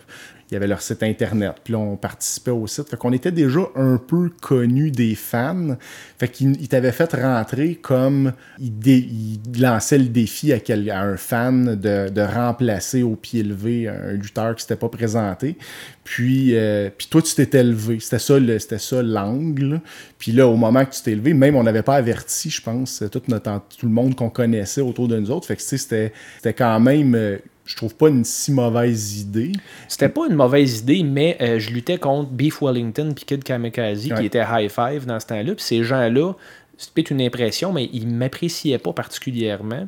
Il 0.54 0.58
y 0.58 0.58
avait 0.58 0.68
leur 0.68 0.84
site 0.84 1.02
internet, 1.02 1.56
puis 1.64 1.74
là, 1.74 1.80
on 1.80 1.96
participait 1.96 2.52
au 2.52 2.68
site. 2.68 2.88
Fait 2.88 2.96
qu'on 2.96 3.12
était 3.12 3.32
déjà 3.32 3.62
un 3.76 3.98
peu 3.98 4.30
connus 4.40 4.92
des 4.92 5.16
fans. 5.16 5.78
Fait 6.20 6.28
qu'ils 6.28 6.62
ils 6.62 6.68
t'avaient 6.68 6.92
fait 6.92 7.12
rentrer 7.16 7.74
comme 7.82 8.34
il, 8.60 8.78
dé- 8.78 9.10
il 9.10 9.60
lançait 9.60 9.98
le 9.98 10.06
défi 10.10 10.54
à, 10.54 10.60
un 11.02 11.18
fan 11.18 11.74
de, 11.74 12.10
de 12.10 12.22
remplacer 12.22 13.02
au 13.02 13.16
pied 13.16 13.42
levé 13.42 13.88
un 13.88 14.12
lutteur 14.12 14.54
qui 14.56 14.62
s'était 14.62 14.76
pas 14.76 14.90
présenté. 14.90 15.58
Puis, 16.04 16.56
euh, 16.56 16.92
puis 16.96 17.08
toi, 17.10 17.24
tu 17.24 17.34
t'étais 17.34 17.64
levé. 17.64 17.98
C'était 18.00 18.20
ça, 18.20 19.02
l'angle. 19.02 19.82
Puis 20.20 20.34
là, 20.34 20.48
au 20.48 20.56
moment 20.56 20.86
que 20.86 20.92
tu 20.92 21.02
t'es 21.02 21.16
levé, 21.16 21.34
même 21.34 21.56
on 21.56 21.64
n'avait 21.64 21.82
pas 21.82 21.96
averti, 21.96 22.52
je 22.52 22.62
pense, 22.62 23.04
tout, 23.12 23.24
notre, 23.28 23.60
tout 23.80 23.88
le 23.88 23.92
monde 23.92 24.14
qu'on 24.16 24.30
connaissait 24.30 24.82
autour 24.82 25.08
de 25.08 25.18
nous 25.18 25.32
autres. 25.32 25.48
Fait 25.48 25.56
que 25.56 25.64
c'était, 25.64 26.14
c'était 26.36 26.54
quand 26.54 26.80
même, 26.80 27.16
euh, 27.16 27.38
je 27.66 27.76
trouve 27.78 27.96
pas 27.96 28.10
une 28.10 28.24
si 28.26 28.52
mauvaise 28.52 29.20
idée. 29.22 29.52
C'était 29.88 30.10
pas 30.10 30.28
une 30.30 30.36
mauvaise 30.36 30.80
idée, 30.80 31.04
mais 31.04 31.38
euh, 31.42 31.60
je 31.60 31.70
luttais 31.72 31.98
contre 31.98 32.30
Beef 32.30 32.62
Wellington 32.62 33.14
puis 33.16 33.26
Kid 33.26 33.44
Kamikaze, 33.44 34.08
Ouais. 34.12 34.20
qui 34.20 34.26
était 34.26 34.44
high 34.48 34.70
five 34.70 35.06
dans 35.06 35.20
ce 35.20 35.28
temps-là. 35.28 35.56
Puis 35.56 35.64
ces 35.64 35.84
gens-là, 35.84 36.34
c'est 36.78 36.92
peut-être 36.94 37.12
une 37.12 37.22
impression, 37.22 37.72
mais 37.72 37.90
ils 37.94 38.08
m'appréciaient 38.08 38.80
pas 38.80 38.92
particulièrement. 38.94 39.88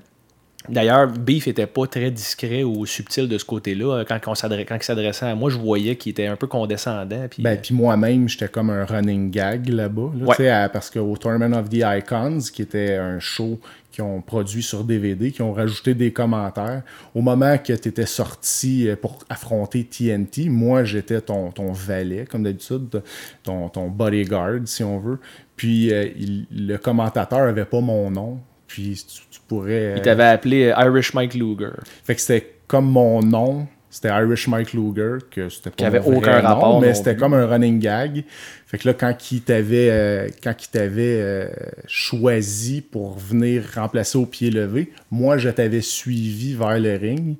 D'ailleurs, 0.70 1.07
Beef 1.07 1.47
était 1.47 1.68
pas 1.68 1.88
très 1.88 2.11
discret 2.11 2.63
ou 2.63 2.86
subtil 2.86 3.28
de 3.28 3.38
ce 3.38 3.45
côté-là. 3.45 4.03
Quand, 4.07 4.20
on 4.28 4.36
s'adre- 4.36 4.57
quand 4.66 4.76
il 4.76 4.84
s'adressait 4.84 5.26
à 5.28 5.36
moi, 5.36 5.49
je 5.49 5.57
voyais 5.57 5.95
qu'il 5.95 6.11
était 6.11 6.28
un 6.28 6.36
peu 6.36 6.47
condescendant. 6.47 7.28
Puis, 7.30 7.43
Ben, 7.43 7.59
puis 7.61 7.74
moi-même, 7.76 8.28
j'étais 8.30 8.47
comme 8.47 8.70
un 8.70 8.86
running 8.86 9.32
gag 9.32 9.68
là-bas. 9.70 10.11
là, 10.20 10.26
Ouais. 10.28 10.70
parce 10.72 10.89
qu'au 10.89 11.16
Tournament 11.18 11.55
of 11.57 11.70
the 11.70 11.84
Icons, 11.86 12.39
qui 12.53 12.61
était 12.61 12.95
un 12.95 13.20
show 13.20 13.59
qu'ils 13.91 14.03
ont 14.03 14.22
produit 14.22 14.61
sur 14.61 14.84
DVD, 14.84 15.32
qui 15.32 15.41
ont 15.41 15.53
rajouté 15.53 15.93
des 15.93 16.11
commentaires, 16.11 16.82
au 17.13 17.22
moment 17.22 17.57
que 17.57 17.72
tu 17.74 17.88
étais 17.88 18.05
sorti 18.05 18.89
euh, 18.89 18.95
pour 18.97 19.20
affronter 19.30 19.86
TNT, 19.86 20.49
moi, 20.49 20.84
j'étais 20.84 21.22
ton, 21.22 21.51
ton 21.51 21.72
valet, 21.72 22.26
comme 22.30 22.43
d'habitude, 22.43 23.01
ton, 23.43 23.70
ton 23.70 23.88
bodyguard, 23.88 24.59
si 24.66 24.84
on 24.84 24.99
veut. 24.99 25.20
Puis 25.55 25.93
euh, 25.93 26.09
il- 26.18 26.45
le 26.51 26.76
commentateur 26.78 27.39
avait 27.47 27.63
pas 27.63 27.80
mon 27.80 28.11
nom. 28.11 28.39
Puis 28.76 29.05
tu, 29.07 29.21
tu 29.32 29.39
pourrais... 29.47 29.93
il 29.95 30.01
t'avait 30.01 30.26
appelé 30.26 30.65
euh, 30.65 30.86
Irish 30.86 31.13
Mike 31.13 31.34
Luger. 31.34 31.69
Fait 32.03 32.13
que 32.13 32.19
c'était 32.19 32.55
comme 32.67 32.91
mon 32.91 33.21
nom, 33.21 33.67
c'était 33.89 34.09
Irish 34.09 34.49
Mike 34.49 34.73
Luger, 34.73 35.19
que 35.32 35.47
c'était 35.47 35.69
pas 35.69 35.76
Qui 35.78 35.86
avait 35.86 36.01
aucun 36.01 36.41
nom, 36.41 36.47
rapport 36.49 36.82
mais 36.82 36.93
c'était 36.93 37.15
comme 37.15 37.34
un 37.34 37.45
running 37.45 37.80
gag. 37.80 38.26
Fait 38.67 38.78
que 38.78 38.89
là, 38.89 38.93
quand 38.93 39.15
il 39.32 39.43
t'avait 39.43 39.89
euh, 39.89 40.28
quand 40.43 40.53
il 40.61 40.67
t'avait 40.67 41.21
euh, 41.21 41.47
choisi 41.88 42.82
pour 42.82 43.17
venir 43.17 43.63
remplacer 43.76 44.17
au 44.17 44.26
pied 44.26 44.51
levé, 44.51 44.91
moi, 45.09 45.38
je 45.38 45.47
t'avais 45.47 45.80
suivi 45.80 46.53
vers 46.53 46.78
le 46.78 46.97
ring. 46.97 47.38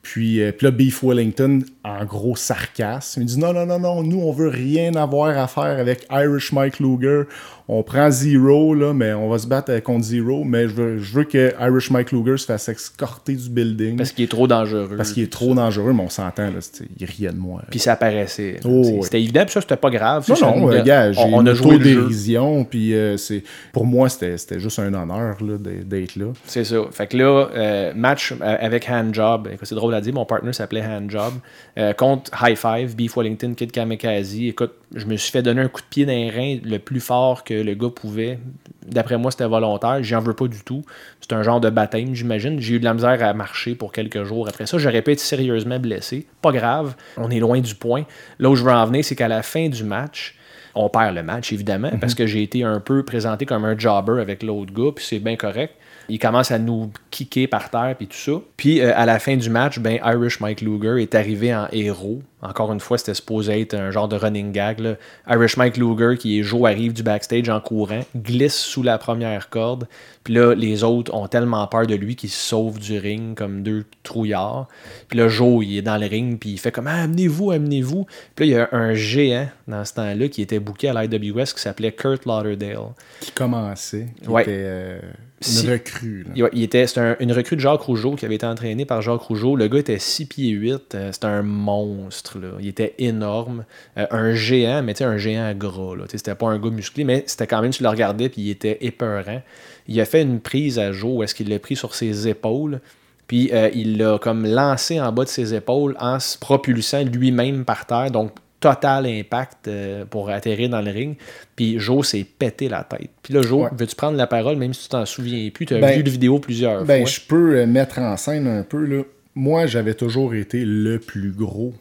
Puis, 0.00 0.40
euh, 0.40 0.52
puis 0.52 0.64
là, 0.64 0.70
Beef 0.70 1.02
Wellington, 1.02 1.60
en 1.84 2.02
gros 2.06 2.34
sarcasme, 2.34 3.20
il 3.20 3.26
dit 3.26 3.38
non, 3.38 3.52
non, 3.52 3.66
non, 3.66 3.78
non, 3.78 4.02
nous, 4.02 4.20
on 4.20 4.32
veut 4.32 4.48
rien 4.48 4.94
avoir 4.94 5.36
à 5.36 5.46
faire 5.48 5.78
avec 5.78 6.06
Irish 6.10 6.50
Mike 6.52 6.80
Luger. 6.80 7.24
On 7.70 7.82
prend 7.82 8.10
Zero, 8.10 8.74
là, 8.74 8.94
mais 8.94 9.12
on 9.12 9.28
va 9.28 9.38
se 9.38 9.46
battre 9.46 9.70
euh, 9.72 9.80
contre 9.80 10.04
Zero, 10.04 10.42
mais 10.44 10.62
je 10.68 10.74
veux, 10.74 10.98
je 10.98 11.12
veux 11.12 11.24
que 11.24 11.52
Irish 11.60 11.90
Mike 11.90 12.12
Luger 12.12 12.38
se 12.38 12.46
fasse 12.46 12.68
escorter 12.70 13.34
du 13.34 13.50
building. 13.50 13.96
Parce 13.98 14.12
qu'il 14.12 14.24
est 14.24 14.28
trop 14.28 14.46
dangereux. 14.46 14.96
Parce 14.96 15.12
qu'il 15.12 15.22
est 15.22 15.32
trop 15.32 15.54
dangereux, 15.54 15.92
mais 15.92 16.02
on 16.02 16.08
s'entend, 16.08 16.44
là, 16.50 16.58
il 16.98 17.06
riait 17.06 17.30
de 17.30 17.36
moi. 17.36 17.62
Puis 17.70 17.78
ça 17.78 17.92
apparaissait. 17.92 18.58
Oh, 18.64 18.68
ouais. 18.68 19.00
C'était 19.02 19.20
évident, 19.20 19.42
puis 19.44 19.52
ça, 19.52 19.60
c'était 19.60 19.76
pas 19.76 19.90
grave. 19.90 20.24
Non, 20.30 20.36
non, 20.40 20.60
nous- 20.60 20.72
euh, 20.72 20.82
gars, 20.82 21.12
j'ai 21.12 21.20
on, 21.20 21.34
on 21.34 21.46
a 21.46 21.52
joué 21.52 21.76
le 21.78 21.84
dérision 21.84 22.64
puis 22.64 22.94
euh, 22.94 23.16
c'est 23.16 23.42
pour 23.72 23.84
moi, 23.84 24.08
c'était 24.08 24.36
juste 24.58 24.78
un 24.78 24.94
honneur 24.94 25.36
là, 25.42 25.56
d'être 25.58 26.16
là. 26.16 26.26
C'est 26.46 26.64
ça. 26.64 26.76
Fait 26.90 27.06
que 27.06 27.16
là, 27.18 27.48
euh, 27.54 27.92
match 27.94 28.34
avec 28.40 28.88
Handjob. 28.88 29.48
C'est 29.62 29.74
drôle 29.74 29.94
à 29.94 30.00
dire, 30.00 30.14
mon 30.14 30.24
partner 30.24 30.52
s'appelait 30.52 30.82
Handjob. 30.84 31.34
Euh, 31.78 31.92
contre 31.92 32.30
High 32.42 32.56
Five, 32.56 32.96
Beef 32.96 33.16
Wellington, 33.16 33.52
Kid 33.54 33.72
Kamikaze. 33.72 34.34
Écoute, 34.36 34.72
je 34.94 35.04
me 35.04 35.16
suis 35.16 35.30
fait 35.30 35.42
donner 35.42 35.60
un 35.60 35.68
coup 35.68 35.82
de 35.82 35.86
pied 35.90 36.06
dans 36.06 36.12
les 36.12 36.30
reins 36.30 36.58
le 36.64 36.78
plus 36.78 37.00
fort 37.00 37.44
que 37.44 37.57
le 37.62 37.74
gars 37.74 37.90
pouvait. 37.94 38.38
D'après 38.86 39.18
moi, 39.18 39.30
c'était 39.30 39.46
volontaire. 39.46 40.02
J'en 40.02 40.20
veux 40.20 40.34
pas 40.34 40.48
du 40.48 40.62
tout. 40.64 40.82
C'est 41.20 41.32
un 41.32 41.42
genre 41.42 41.60
de 41.60 41.70
baptême, 41.70 42.14
j'imagine. 42.14 42.60
J'ai 42.60 42.74
eu 42.74 42.78
de 42.78 42.84
la 42.84 42.94
misère 42.94 43.22
à 43.22 43.32
marcher 43.34 43.74
pour 43.74 43.92
quelques 43.92 44.24
jours. 44.24 44.48
Après 44.48 44.66
ça, 44.66 44.78
j'aurais 44.78 45.02
pu 45.02 45.12
être 45.12 45.20
sérieusement 45.20 45.78
blessé. 45.78 46.26
Pas 46.42 46.52
grave. 46.52 46.94
On 47.16 47.30
est 47.30 47.40
loin 47.40 47.60
du 47.60 47.74
point. 47.74 48.04
Là 48.38 48.50
où 48.50 48.56
je 48.56 48.64
veux 48.64 48.72
en 48.72 48.86
venir, 48.86 49.04
c'est 49.04 49.16
qu'à 49.16 49.28
la 49.28 49.42
fin 49.42 49.68
du 49.68 49.84
match, 49.84 50.36
on 50.74 50.88
perd 50.88 51.14
le 51.14 51.22
match, 51.22 51.52
évidemment, 51.52 51.90
parce 52.00 52.14
que 52.14 52.26
j'ai 52.26 52.42
été 52.42 52.62
un 52.62 52.80
peu 52.80 53.02
présenté 53.02 53.46
comme 53.46 53.64
un 53.64 53.76
jobber 53.76 54.20
avec 54.20 54.42
l'autre 54.42 54.72
gars, 54.72 54.92
puis 54.94 55.04
c'est 55.04 55.18
bien 55.18 55.36
correct. 55.36 55.74
Il 56.08 56.18
commence 56.18 56.50
à 56.50 56.58
nous 56.58 56.90
kicker 57.10 57.46
par 57.46 57.68
terre, 57.68 57.94
puis 57.98 58.06
tout 58.06 58.16
ça. 58.16 58.32
Puis 58.56 58.80
euh, 58.80 58.92
à 58.96 59.04
la 59.04 59.18
fin 59.18 59.36
du 59.36 59.50
match, 59.50 59.78
ben, 59.78 59.98
Irish 60.04 60.40
Mike 60.40 60.62
Luger 60.62 61.02
est 61.02 61.14
arrivé 61.14 61.54
en 61.54 61.68
héros. 61.70 62.22
Encore 62.40 62.72
une 62.72 62.78
fois, 62.80 62.98
c'était 62.98 63.14
supposé 63.14 63.60
être 63.60 63.74
un 63.74 63.90
genre 63.90 64.06
de 64.08 64.16
running 64.16 64.52
gag. 64.52 64.78
là. 64.78 64.94
Irish 65.28 65.56
Mike 65.56 65.76
Luger, 65.76 66.16
qui 66.18 66.38
est 66.38 66.42
Joe, 66.44 66.66
arrive 66.68 66.92
du 66.92 67.02
backstage 67.02 67.48
en 67.48 67.60
courant, 67.60 68.00
glisse 68.16 68.54
sous 68.56 68.82
la 68.84 68.96
première 68.98 69.48
corde. 69.50 69.88
Puis 70.22 70.34
là, 70.34 70.54
les 70.54 70.84
autres 70.84 71.12
ont 71.14 71.26
tellement 71.26 71.66
peur 71.66 71.86
de 71.86 71.94
lui 71.94 72.14
qu'ils 72.14 72.30
se 72.30 72.38
sauvent 72.48 72.78
du 72.78 72.98
ring 72.98 73.34
comme 73.36 73.62
deux 73.62 73.84
trouillards. 74.02 74.68
Puis 75.08 75.18
là, 75.18 75.26
Joe, 75.28 75.64
il 75.64 75.78
est 75.78 75.82
dans 75.82 75.96
le 75.96 76.06
ring, 76.06 76.38
puis 76.38 76.50
il 76.50 76.58
fait 76.58 76.70
comme 76.70 76.86
ah, 76.86 77.02
amenez-vous, 77.02 77.50
amenez-vous. 77.50 78.06
Puis 78.36 78.50
là, 78.50 78.54
il 78.54 78.56
y 78.56 78.60
a 78.60 78.68
un 78.72 78.94
géant 78.94 79.48
dans 79.66 79.84
ce 79.84 79.94
temps-là 79.94 80.28
qui 80.28 80.42
était 80.42 80.60
booké 80.60 80.88
à 80.90 81.02
l'IWS 81.02 81.54
qui 81.54 81.60
s'appelait 81.60 81.92
Kurt 81.92 82.24
Lauderdale. 82.26 82.78
Qui 83.20 83.30
commençait, 83.32 84.06
qui 84.22 84.28
Ouais. 84.28 84.42
était 84.42 84.52
euh, 84.54 85.00
une 85.00 85.08
Si- 85.40 85.70
recrue. 85.70 86.24
là. 86.24 86.30
Il, 86.36 86.48
il 86.52 86.62
était, 86.62 86.86
c'était 86.86 87.00
un- 87.00 87.16
une 87.20 87.32
recrue 87.32 87.56
de 87.56 87.60
Jacques 87.60 87.80
Rougeau 87.80 88.14
qui 88.14 88.26
avait 88.26 88.34
été 88.34 88.44
entraîné 88.46 88.84
par 88.84 89.00
Jacques 89.00 89.22
Rougeau. 89.22 89.56
Le 89.56 89.66
gars 89.68 89.78
était 89.78 89.98
6 89.98 90.26
pieds 90.26 90.50
8. 90.50 90.94
euh, 90.94 91.10
c'était 91.12 91.26
un 91.26 91.42
monstre. 91.42 92.27
Là. 92.36 92.48
Il 92.60 92.68
était 92.68 92.94
énorme. 92.98 93.64
Euh, 93.96 94.06
un 94.10 94.34
géant, 94.34 94.82
mais 94.82 94.94
tu 94.94 94.98
sais, 94.98 95.04
un 95.04 95.16
géant 95.16 95.52
gras. 95.54 95.96
Là. 95.96 96.04
C'était 96.10 96.34
pas 96.34 96.48
un 96.48 96.58
gars 96.58 96.70
musclé, 96.70 97.04
mais 97.04 97.24
c'était 97.26 97.46
quand 97.46 97.62
même, 97.62 97.70
tu 97.72 97.82
le 97.82 97.88
regardais, 97.88 98.28
puis 98.28 98.42
il 98.42 98.50
était 98.50 98.78
épeurant. 98.80 99.40
Il 99.86 100.00
a 100.00 100.04
fait 100.04 100.22
une 100.22 100.40
prise 100.40 100.78
à 100.78 100.92
Joe 100.92 101.10
où 101.18 101.22
est-ce 101.22 101.34
qu'il 101.34 101.48
l'a 101.48 101.58
pris 101.58 101.76
sur 101.76 101.94
ses 101.94 102.28
épaules. 102.28 102.80
Puis 103.26 103.50
euh, 103.52 103.70
il 103.74 103.98
l'a 103.98 104.18
comme 104.18 104.46
lancé 104.46 105.00
en 105.00 105.12
bas 105.12 105.24
de 105.24 105.28
ses 105.28 105.54
épaules 105.54 105.96
en 106.00 106.18
se 106.18 106.38
propulsant 106.38 107.04
lui-même 107.04 107.64
par 107.64 107.84
terre. 107.86 108.10
Donc, 108.10 108.32
total 108.60 109.06
impact 109.06 109.68
euh, 109.68 110.04
pour 110.04 110.30
atterrir 110.30 110.68
dans 110.70 110.80
le 110.80 110.90
ring. 110.90 111.16
Puis 111.54 111.78
Joe 111.78 112.04
s'est 112.06 112.24
pété 112.24 112.68
la 112.68 112.82
tête. 112.82 113.10
Puis 113.22 113.32
là, 113.34 113.42
Joe, 113.42 113.64
Ouais. 113.64 113.68
veux-tu 113.72 113.94
prendre 113.94 114.16
la 114.16 114.26
parole, 114.26 114.56
même 114.56 114.74
si 114.74 114.84
tu 114.84 114.88
t'en 114.88 115.06
souviens 115.06 115.48
plus? 115.50 115.64
Tu 115.66 115.74
as 115.74 115.78
Ben, 115.78 115.96
vu 115.96 116.02
la 116.02 116.10
vidéo 116.10 116.38
plusieurs 116.40 116.84
Ben, 116.84 117.02
fois. 117.02 117.10
je 117.10 117.20
peux 117.20 117.66
mettre 117.66 117.98
en 118.00 118.16
scène 118.16 118.46
un 118.48 118.62
peu. 118.64 118.84
Là. 118.84 119.02
Moi, 119.36 119.66
j'avais 119.66 119.94
toujours 119.94 120.34
été 120.34 120.64
le 120.64 120.98
plus 120.98 121.30
gros 121.30 121.72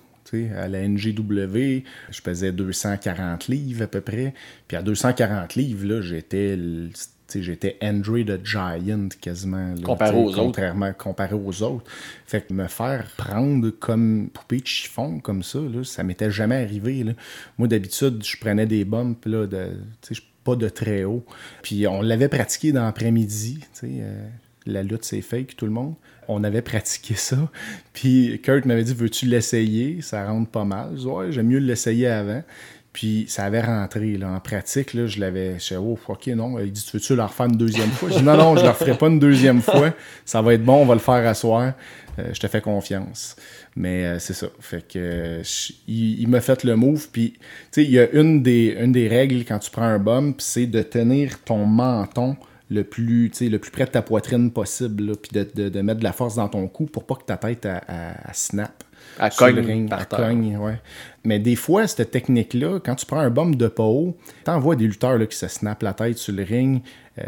à 0.55 0.67
la 0.67 0.87
NGW. 0.87 1.83
Je 2.09 2.21
pesais 2.21 2.51
240 2.51 3.47
livres 3.47 3.83
à 3.83 3.87
peu 3.87 4.01
près. 4.01 4.33
Puis 4.67 4.77
à 4.77 4.81
240 4.81 5.55
livres, 5.55 5.85
là, 5.87 6.01
j'étais 6.01 6.57
j'étais 7.35 7.77
Andre 7.81 8.23
the 8.23 8.45
Giant 8.45 9.09
quasiment. 9.19 9.73
là, 9.75 9.81
Comparé 9.83 10.17
aux 10.17 10.27
autres. 10.29 10.35
Contrairement 10.37 10.93
comparé 10.93 11.35
aux 11.35 11.63
autres. 11.63 11.83
Fait 12.25 12.41
que 12.41 12.53
me 12.53 12.67
faire 12.67 13.07
prendre 13.17 13.69
comme 13.69 14.29
poupée 14.33 14.59
de 14.61 14.67
chiffon 14.67 15.19
comme 15.19 15.43
ça, 15.43 15.59
là, 15.59 15.83
ça 15.83 16.03
m'était 16.03 16.31
jamais 16.31 16.55
arrivé. 16.55 17.03
là. 17.03 17.13
Moi, 17.57 17.67
d'habitude, 17.67 18.23
je 18.23 18.37
prenais 18.37 18.65
des 18.65 18.85
bumps 18.85 19.25
là, 19.25 19.45
de, 19.45 19.71
pas 20.43 20.55
de 20.55 20.69
très 20.69 21.03
haut. 21.03 21.25
Puis 21.61 21.87
on 21.87 22.01
l'avait 22.01 22.29
pratiqué 22.29 22.71
dans 22.71 22.85
l'après-midi. 22.85 23.59
euh, 23.83 24.27
la 24.65 24.83
lutte, 24.83 25.03
c'est 25.03 25.21
fake, 25.21 25.55
tout 25.57 25.65
le 25.65 25.71
monde. 25.71 25.95
On 26.27 26.43
avait 26.43 26.61
pratiqué 26.61 27.15
ça. 27.15 27.37
Puis 27.93 28.39
Kurt 28.43 28.65
m'avait 28.65 28.83
dit 28.83 28.93
Veux-tu 28.93 29.25
l'essayer? 29.25 30.01
Ça 30.01 30.25
rentre 30.25 30.49
pas 30.49 30.65
mal. 30.65 30.91
Je 30.95 31.01
dis, 31.01 31.07
Ouais, 31.07 31.31
j'aime 31.31 31.47
mieux 31.47 31.59
l'essayer 31.59 32.07
avant. 32.07 32.43
Puis 32.93 33.25
ça 33.27 33.45
avait 33.45 33.61
rentré. 33.61 34.17
Là. 34.17 34.29
En 34.29 34.39
pratique, 34.39 34.93
là, 34.93 35.05
je 35.05 35.19
l'avais. 35.19 35.53
Je 35.59 35.67
disais, 35.67 35.75
oh, 35.77 35.99
ok, 36.07 36.27
non. 36.27 36.57
Il 36.59 36.71
dit 36.71 36.83
Tu 36.83 36.97
veux-tu 36.97 37.15
le 37.15 37.23
refaire 37.23 37.45
une 37.45 37.55
deuxième 37.55 37.91
fois? 37.91 38.09
Je 38.09 38.17
dis 38.17 38.23
Non, 38.23 38.35
non, 38.35 38.55
je 38.55 38.61
ne 38.61 38.65
le 38.65 38.71
referai 38.71 38.97
pas 38.97 39.07
une 39.07 39.19
deuxième 39.19 39.61
fois. 39.61 39.93
Ça 40.25 40.41
va 40.41 40.53
être 40.53 40.63
bon, 40.63 40.81
on 40.81 40.85
va 40.85 40.95
le 40.95 40.99
faire 40.99 41.27
à. 41.27 41.75
Euh, 42.19 42.29
je 42.33 42.39
te 42.39 42.47
fais 42.47 42.61
confiance. 42.61 43.35
Mais 43.75 44.05
euh, 44.05 44.19
c'est 44.19 44.33
ça. 44.33 44.47
Fait 44.59 44.85
que 44.87 45.41
il, 45.87 46.27
m'a 46.27 46.41
fait 46.41 46.63
le 46.63 46.75
move. 46.75 47.09
Puis, 47.11 47.33
tu 47.71 47.83
il 47.83 47.91
y 47.91 47.99
a 47.99 48.09
une 48.11 48.41
des, 48.41 48.75
une 48.79 48.91
des 48.91 49.07
règles 49.07 49.45
quand 49.45 49.59
tu 49.59 49.69
prends 49.69 49.83
un 49.83 49.99
bump, 49.99 50.41
c'est 50.41 50.65
de 50.65 50.81
tenir 50.81 51.43
ton 51.43 51.65
menton 51.65 52.35
le 52.69 52.83
plus, 52.83 53.31
le 53.41 53.57
plus 53.59 53.71
près 53.71 53.85
de 53.85 53.91
ta 53.91 54.01
poitrine 54.01 54.51
possible. 54.51 55.15
puis 55.17 55.31
de, 55.33 55.47
de- 55.55 55.69
de 55.69 55.81
mettre 55.81 55.99
de 55.99 56.03
la 56.03 56.11
force 56.13 56.35
dans 56.35 56.49
ton 56.49 56.67
cou 56.67 56.85
pour 56.85 57.05
pas 57.05 57.15
que 57.15 57.23
ta 57.23 57.37
tête 57.37 57.65
à- 57.65 57.81
à 58.29 58.33
snap. 58.33 58.83
Sur 59.31 59.47
le 59.47 59.53
cogne 59.53 59.65
ring, 59.65 59.89
par 59.89 60.07
terre. 60.07 60.19
cogne, 60.19 60.57
ouais. 60.57 60.79
Mais 61.23 61.39
des 61.39 61.55
fois, 61.55 61.87
cette 61.87 62.11
technique-là, 62.11 62.79
quand 62.83 62.95
tu 62.95 63.05
prends 63.05 63.19
un 63.19 63.29
bump 63.29 63.55
de 63.55 63.67
pas 63.67 63.83
haut, 63.83 64.17
t'en 64.43 64.59
vois 64.59 64.75
des 64.75 64.85
lutteurs 64.85 65.17
là, 65.17 65.25
qui 65.25 65.37
se 65.37 65.47
snappent 65.47 65.81
la 65.83 65.93
tête 65.93 66.17
sur 66.17 66.33
le 66.33 66.43
ring, 66.43 66.81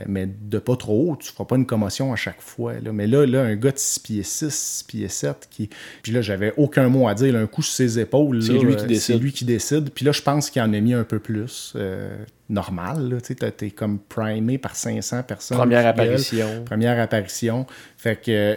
mais 0.08 0.28
de 0.28 0.60
pas 0.60 0.76
trop 0.76 1.12
haut, 1.12 1.16
tu 1.16 1.32
feras 1.32 1.46
pas 1.46 1.56
une 1.56 1.66
commotion 1.66 2.14
à 2.14 2.16
chaque 2.16 2.42
fois. 2.42 2.74
là. 2.84 2.92
Mais 2.92 3.08
là, 3.08 3.26
là, 3.26 3.42
un 3.42 3.56
gars 3.56 3.72
de 3.72 3.78
6 3.78 4.00
pieds 4.00 4.24
6, 4.24 4.54
6 4.54 4.84
pieds 4.84 5.08
7, 5.08 5.48
qui... 5.50 5.70
puis 6.04 6.12
là, 6.12 6.22
j'avais 6.22 6.54
aucun 6.58 6.90
mot 6.90 7.08
à 7.08 7.14
dire. 7.14 7.34
là, 7.34 7.40
un 7.40 7.48
coup 7.48 7.62
sur 7.64 7.74
ses 7.76 8.00
épaules, 8.00 8.42
C'est 8.44 8.54
lui 8.54 8.76
qui 8.76 8.84
euh, 8.84 8.88
décide. 8.88 9.22
Lui 9.22 9.32
qui 9.32 9.46
décide. 9.46 9.90
Puis 9.92 10.06
là, 10.06 10.12
je 10.12 10.22
pense 10.22 10.50
qu'il 10.50 10.62
en 10.62 10.72
a 10.74 10.80
mis 10.80 10.94
un 10.94 11.04
peu 11.04 11.20
plus. 11.20 11.74
euh, 11.76 12.18
normal, 12.50 13.20
tu 13.24 13.36
t'es 13.36 13.70
comme 13.72 14.00
primé 14.00 14.58
par 14.58 14.76
500 14.76 15.24
personnes. 15.24 15.58
Première 15.58 15.86
apparition. 15.86 16.64
Première 16.66 17.00
apparition. 17.00 17.66
Fait 17.98 18.16
que 18.20 18.32
euh, 18.32 18.56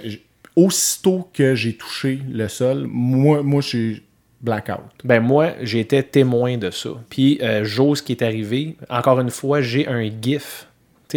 aussitôt 0.57 1.29
que 1.33 1.55
j'ai 1.55 1.75
touché 1.77 2.21
le 2.31 2.49
sol, 2.49 2.87
moi, 2.89 3.43
moi 3.43 3.61
je 3.61 3.69
suis 3.69 4.03
blackout. 4.41 4.81
Ben 5.05 5.21
moi, 5.21 5.53
j'étais 5.63 6.03
témoin 6.03 6.57
de 6.59 6.71
ça. 6.71 6.91
Puis, 7.09 7.39
euh, 7.43 7.65
Joe, 7.65 7.99
ce 7.99 8.03
qui 8.03 8.13
est 8.13 8.23
arrivé, 8.23 8.77
encore 8.91 9.21
une 9.21 9.31
fois, 9.31 9.61
j'ai 9.61 9.87
un 9.87 10.03
GIF, 10.21 10.67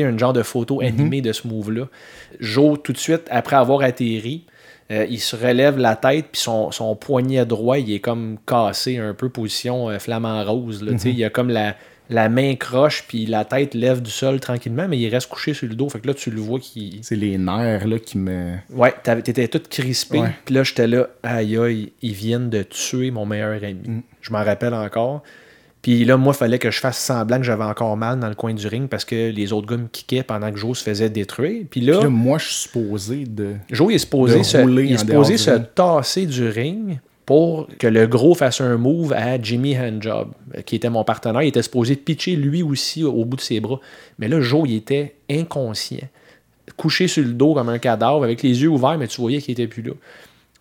un 0.03 0.17
genre 0.17 0.33
de 0.33 0.43
photo 0.43 0.81
animée 0.81 1.21
de 1.21 1.31
ce 1.31 1.47
move-là. 1.47 1.87
Joe, 2.39 2.79
tout 2.83 2.93
de 2.93 2.97
suite, 2.97 3.23
après 3.29 3.55
avoir 3.55 3.81
atterri, 3.81 4.45
euh, 4.91 5.05
il 5.09 5.19
se 5.19 5.35
relève 5.35 5.77
la 5.77 5.95
tête, 5.95 6.27
puis 6.31 6.41
son, 6.41 6.71
son 6.71 6.95
poignet 6.95 7.45
droit, 7.45 7.79
il 7.79 7.91
est 7.91 7.99
comme 7.99 8.37
cassé, 8.45 8.97
un 8.97 9.13
peu 9.13 9.29
position 9.29 9.89
euh, 9.89 9.97
flamant 9.97 10.43
rose. 10.43 10.83
Là, 10.83 10.91
tu 10.91 10.99
sais, 10.99 11.11
Il 11.11 11.23
a 11.23 11.31
comme 11.31 11.49
la, 11.49 11.75
la 12.09 12.29
main 12.29 12.55
croche, 12.55 13.05
puis 13.07 13.25
la 13.25 13.45
tête 13.45 13.73
lève 13.73 14.01
du 14.01 14.11
sol 14.11 14.39
tranquillement, 14.39 14.87
mais 14.87 14.99
il 14.99 15.09
reste 15.09 15.27
couché 15.27 15.55
sur 15.55 15.67
le 15.67 15.73
dos. 15.73 15.89
Fait 15.89 15.99
que 15.99 16.07
là, 16.07 16.13
tu 16.13 16.29
le 16.29 16.39
vois 16.39 16.59
qui, 16.59 16.99
C'est 17.01 17.15
les 17.15 17.37
nerfs 17.39 17.87
là, 17.87 17.97
qui 17.97 18.19
me. 18.19 18.57
Ouais, 18.69 18.93
t'étais 19.03 19.47
tout 19.47 19.61
crispé. 19.67 20.21
Puis 20.45 20.53
là, 20.53 20.63
j'étais 20.63 20.87
là, 20.87 21.07
aïe 21.23 21.57
aïe, 21.57 21.91
ils 22.03 22.13
viennent 22.13 22.51
de 22.51 22.61
tuer 22.61 23.09
mon 23.09 23.25
meilleur 23.25 23.63
ami. 23.63 23.87
Mm. 23.87 24.01
Je 24.21 24.31
m'en 24.31 24.43
rappelle 24.43 24.75
encore. 24.75 25.23
Puis 25.85 26.03
là, 26.03 26.17
moi, 26.17 26.33
il 26.33 26.37
fallait 26.37 26.57
que 26.57 26.71
je 26.71 26.79
fasse 26.79 26.97
semblant 26.97 27.37
que 27.37 27.43
j'avais 27.43 27.63
encore 27.63 27.95
mal 27.95 28.19
dans 28.19 28.27
le 28.27 28.33
coin 28.33 28.55
du 28.55 28.65
ring 28.65 28.89
parce 28.89 29.05
que 29.05 29.29
les 29.29 29.53
autres 29.53 29.67
gars 29.67 29.77
me 29.77 29.85
kickaient 29.85 30.23
pendant 30.23 30.51
que 30.51 30.57
Joe 30.57 30.75
se 30.75 30.83
faisait 30.83 31.11
détruire. 31.11 31.63
Puis 31.69 31.79
là, 31.79 31.97
Puis 31.97 32.03
là, 32.05 32.09
moi, 32.09 32.39
je 32.39 32.45
suis 32.45 32.55
supposé 32.55 33.25
de. 33.25 33.53
Joe 33.69 33.91
il 33.91 33.95
est 33.97 33.99
supposé, 33.99 34.39
de 34.39 34.43
se, 34.43 34.57
il 34.57 34.93
est 34.93 34.97
supposé 34.97 35.37
se 35.37 35.51
ring. 35.51 35.65
tasser 35.75 36.25
du 36.25 36.47
ring 36.49 36.97
pour 37.27 37.67
que 37.77 37.85
le 37.85 38.07
gros 38.07 38.33
fasse 38.33 38.61
un 38.61 38.77
move 38.77 39.13
à 39.13 39.39
Jimmy 39.39 39.77
Handjob, 39.77 40.29
euh, 40.55 40.61
qui 40.63 40.75
était 40.75 40.89
mon 40.89 41.03
partenaire. 41.03 41.43
Il 41.43 41.49
était 41.49 41.61
supposé 41.61 41.95
pitcher 41.95 42.35
lui 42.35 42.63
aussi 42.63 43.03
au, 43.03 43.11
au 43.13 43.23
bout 43.23 43.35
de 43.37 43.41
ses 43.41 43.59
bras. 43.59 43.79
Mais 44.17 44.27
là, 44.27 44.41
Joe, 44.41 44.67
il 44.67 44.77
était 44.77 45.13
inconscient, 45.29 46.07
couché 46.77 47.07
sur 47.07 47.23
le 47.23 47.33
dos 47.33 47.53
comme 47.53 47.69
un 47.69 47.77
cadavre, 47.77 48.23
avec 48.23 48.41
les 48.41 48.59
yeux 48.59 48.69
ouverts, 48.69 48.97
mais 48.97 49.07
tu 49.07 49.21
voyais 49.21 49.39
qu'il 49.39 49.51
était 49.51 49.67
plus 49.67 49.83
là. 49.83 49.93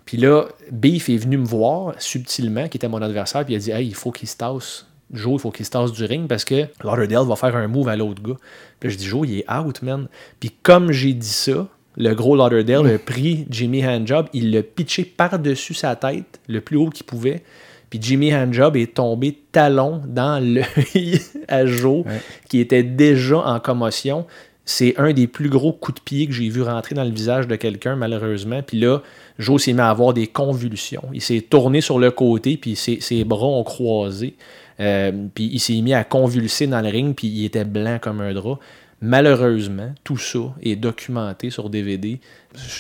Puis 0.04 0.18
là, 0.18 0.48
Beef 0.70 1.08
est 1.08 1.16
venu 1.16 1.38
me 1.38 1.46
voir 1.46 1.94
subtilement, 1.96 2.68
qui 2.68 2.76
était 2.76 2.88
mon 2.88 3.00
adversaire, 3.00 3.42
puis 3.46 3.54
il 3.54 3.56
a 3.56 3.60
dit 3.60 3.70
Hey, 3.70 3.86
il 3.86 3.94
faut 3.94 4.12
qu'il 4.12 4.28
se 4.28 4.36
tasse. 4.36 4.84
Joe, 5.14 5.34
il 5.34 5.38
faut 5.40 5.50
qu'il 5.50 5.64
se 5.64 5.70
tasse 5.70 5.92
du 5.92 6.04
ring 6.04 6.26
parce 6.28 6.44
que 6.44 6.66
Lauderdale 6.82 7.26
va 7.26 7.36
faire 7.36 7.56
un 7.56 7.68
move 7.68 7.88
à 7.88 7.96
l'autre 7.96 8.22
gars. 8.22 8.36
Puis 8.80 8.88
là, 8.88 8.92
je 8.92 8.98
dis 8.98 9.06
Joe, 9.06 9.26
il 9.28 9.38
est 9.40 9.50
out, 9.52 9.82
man. 9.82 10.08
Puis 10.40 10.50
comme 10.62 10.92
j'ai 10.92 11.12
dit 11.14 11.26
ça, 11.26 11.68
le 11.96 12.12
gros 12.14 12.34
Lauderdale 12.36 12.86
a 12.94 12.98
pris 12.98 13.46
Jimmy 13.50 13.86
Handjob, 13.86 14.26
il 14.32 14.50
l'a 14.50 14.62
pitché 14.62 15.04
par-dessus 15.04 15.74
sa 15.74 15.94
tête, 15.96 16.40
le 16.48 16.60
plus 16.60 16.76
haut 16.76 16.90
qu'il 16.90 17.06
pouvait. 17.06 17.42
Puis 17.90 18.00
Jimmy 18.02 18.34
Handjob 18.34 18.76
est 18.76 18.94
tombé 18.94 19.38
talon 19.52 20.02
dans 20.06 20.42
l'œil 20.44 21.20
à 21.46 21.64
Joe, 21.66 22.04
Ouais. 22.04 22.20
qui 22.48 22.58
était 22.58 22.82
déjà 22.82 23.38
en 23.38 23.60
commotion. 23.60 24.26
C'est 24.66 24.94
un 24.98 25.12
des 25.12 25.26
plus 25.26 25.50
gros 25.50 25.72
coups 25.74 26.00
de 26.00 26.04
pied 26.04 26.26
que 26.26 26.32
j'ai 26.32 26.48
vu 26.48 26.62
rentrer 26.62 26.94
dans 26.94 27.04
le 27.04 27.10
visage 27.10 27.46
de 27.46 27.54
quelqu'un, 27.54 27.96
malheureusement. 27.96 28.62
Puis 28.62 28.80
là, 28.80 29.02
Joe 29.38 29.62
s'est 29.62 29.74
mis 29.74 29.80
à 29.80 29.90
avoir 29.90 30.14
des 30.14 30.26
convulsions. 30.26 31.04
Il 31.12 31.20
s'est 31.20 31.42
tourné 31.42 31.82
sur 31.82 31.98
le 31.98 32.10
côté, 32.10 32.56
puis 32.56 32.74
ses, 32.74 32.98
ses 33.00 33.24
bras 33.24 33.46
ont 33.46 33.62
croisé. 33.62 34.34
Euh, 34.80 35.12
puis 35.34 35.50
il 35.52 35.60
s'est 35.60 35.80
mis 35.80 35.94
à 35.94 36.04
convulser 36.04 36.66
dans 36.66 36.80
le 36.80 36.88
ring, 36.88 37.14
puis 37.14 37.28
il 37.28 37.44
était 37.44 37.64
blanc 37.64 37.98
comme 38.00 38.20
un 38.20 38.32
drap. 38.32 38.58
Malheureusement, 39.06 39.92
tout 40.02 40.16
ça 40.16 40.38
est 40.62 40.76
documenté 40.76 41.50
sur 41.50 41.68
DVD. 41.68 42.20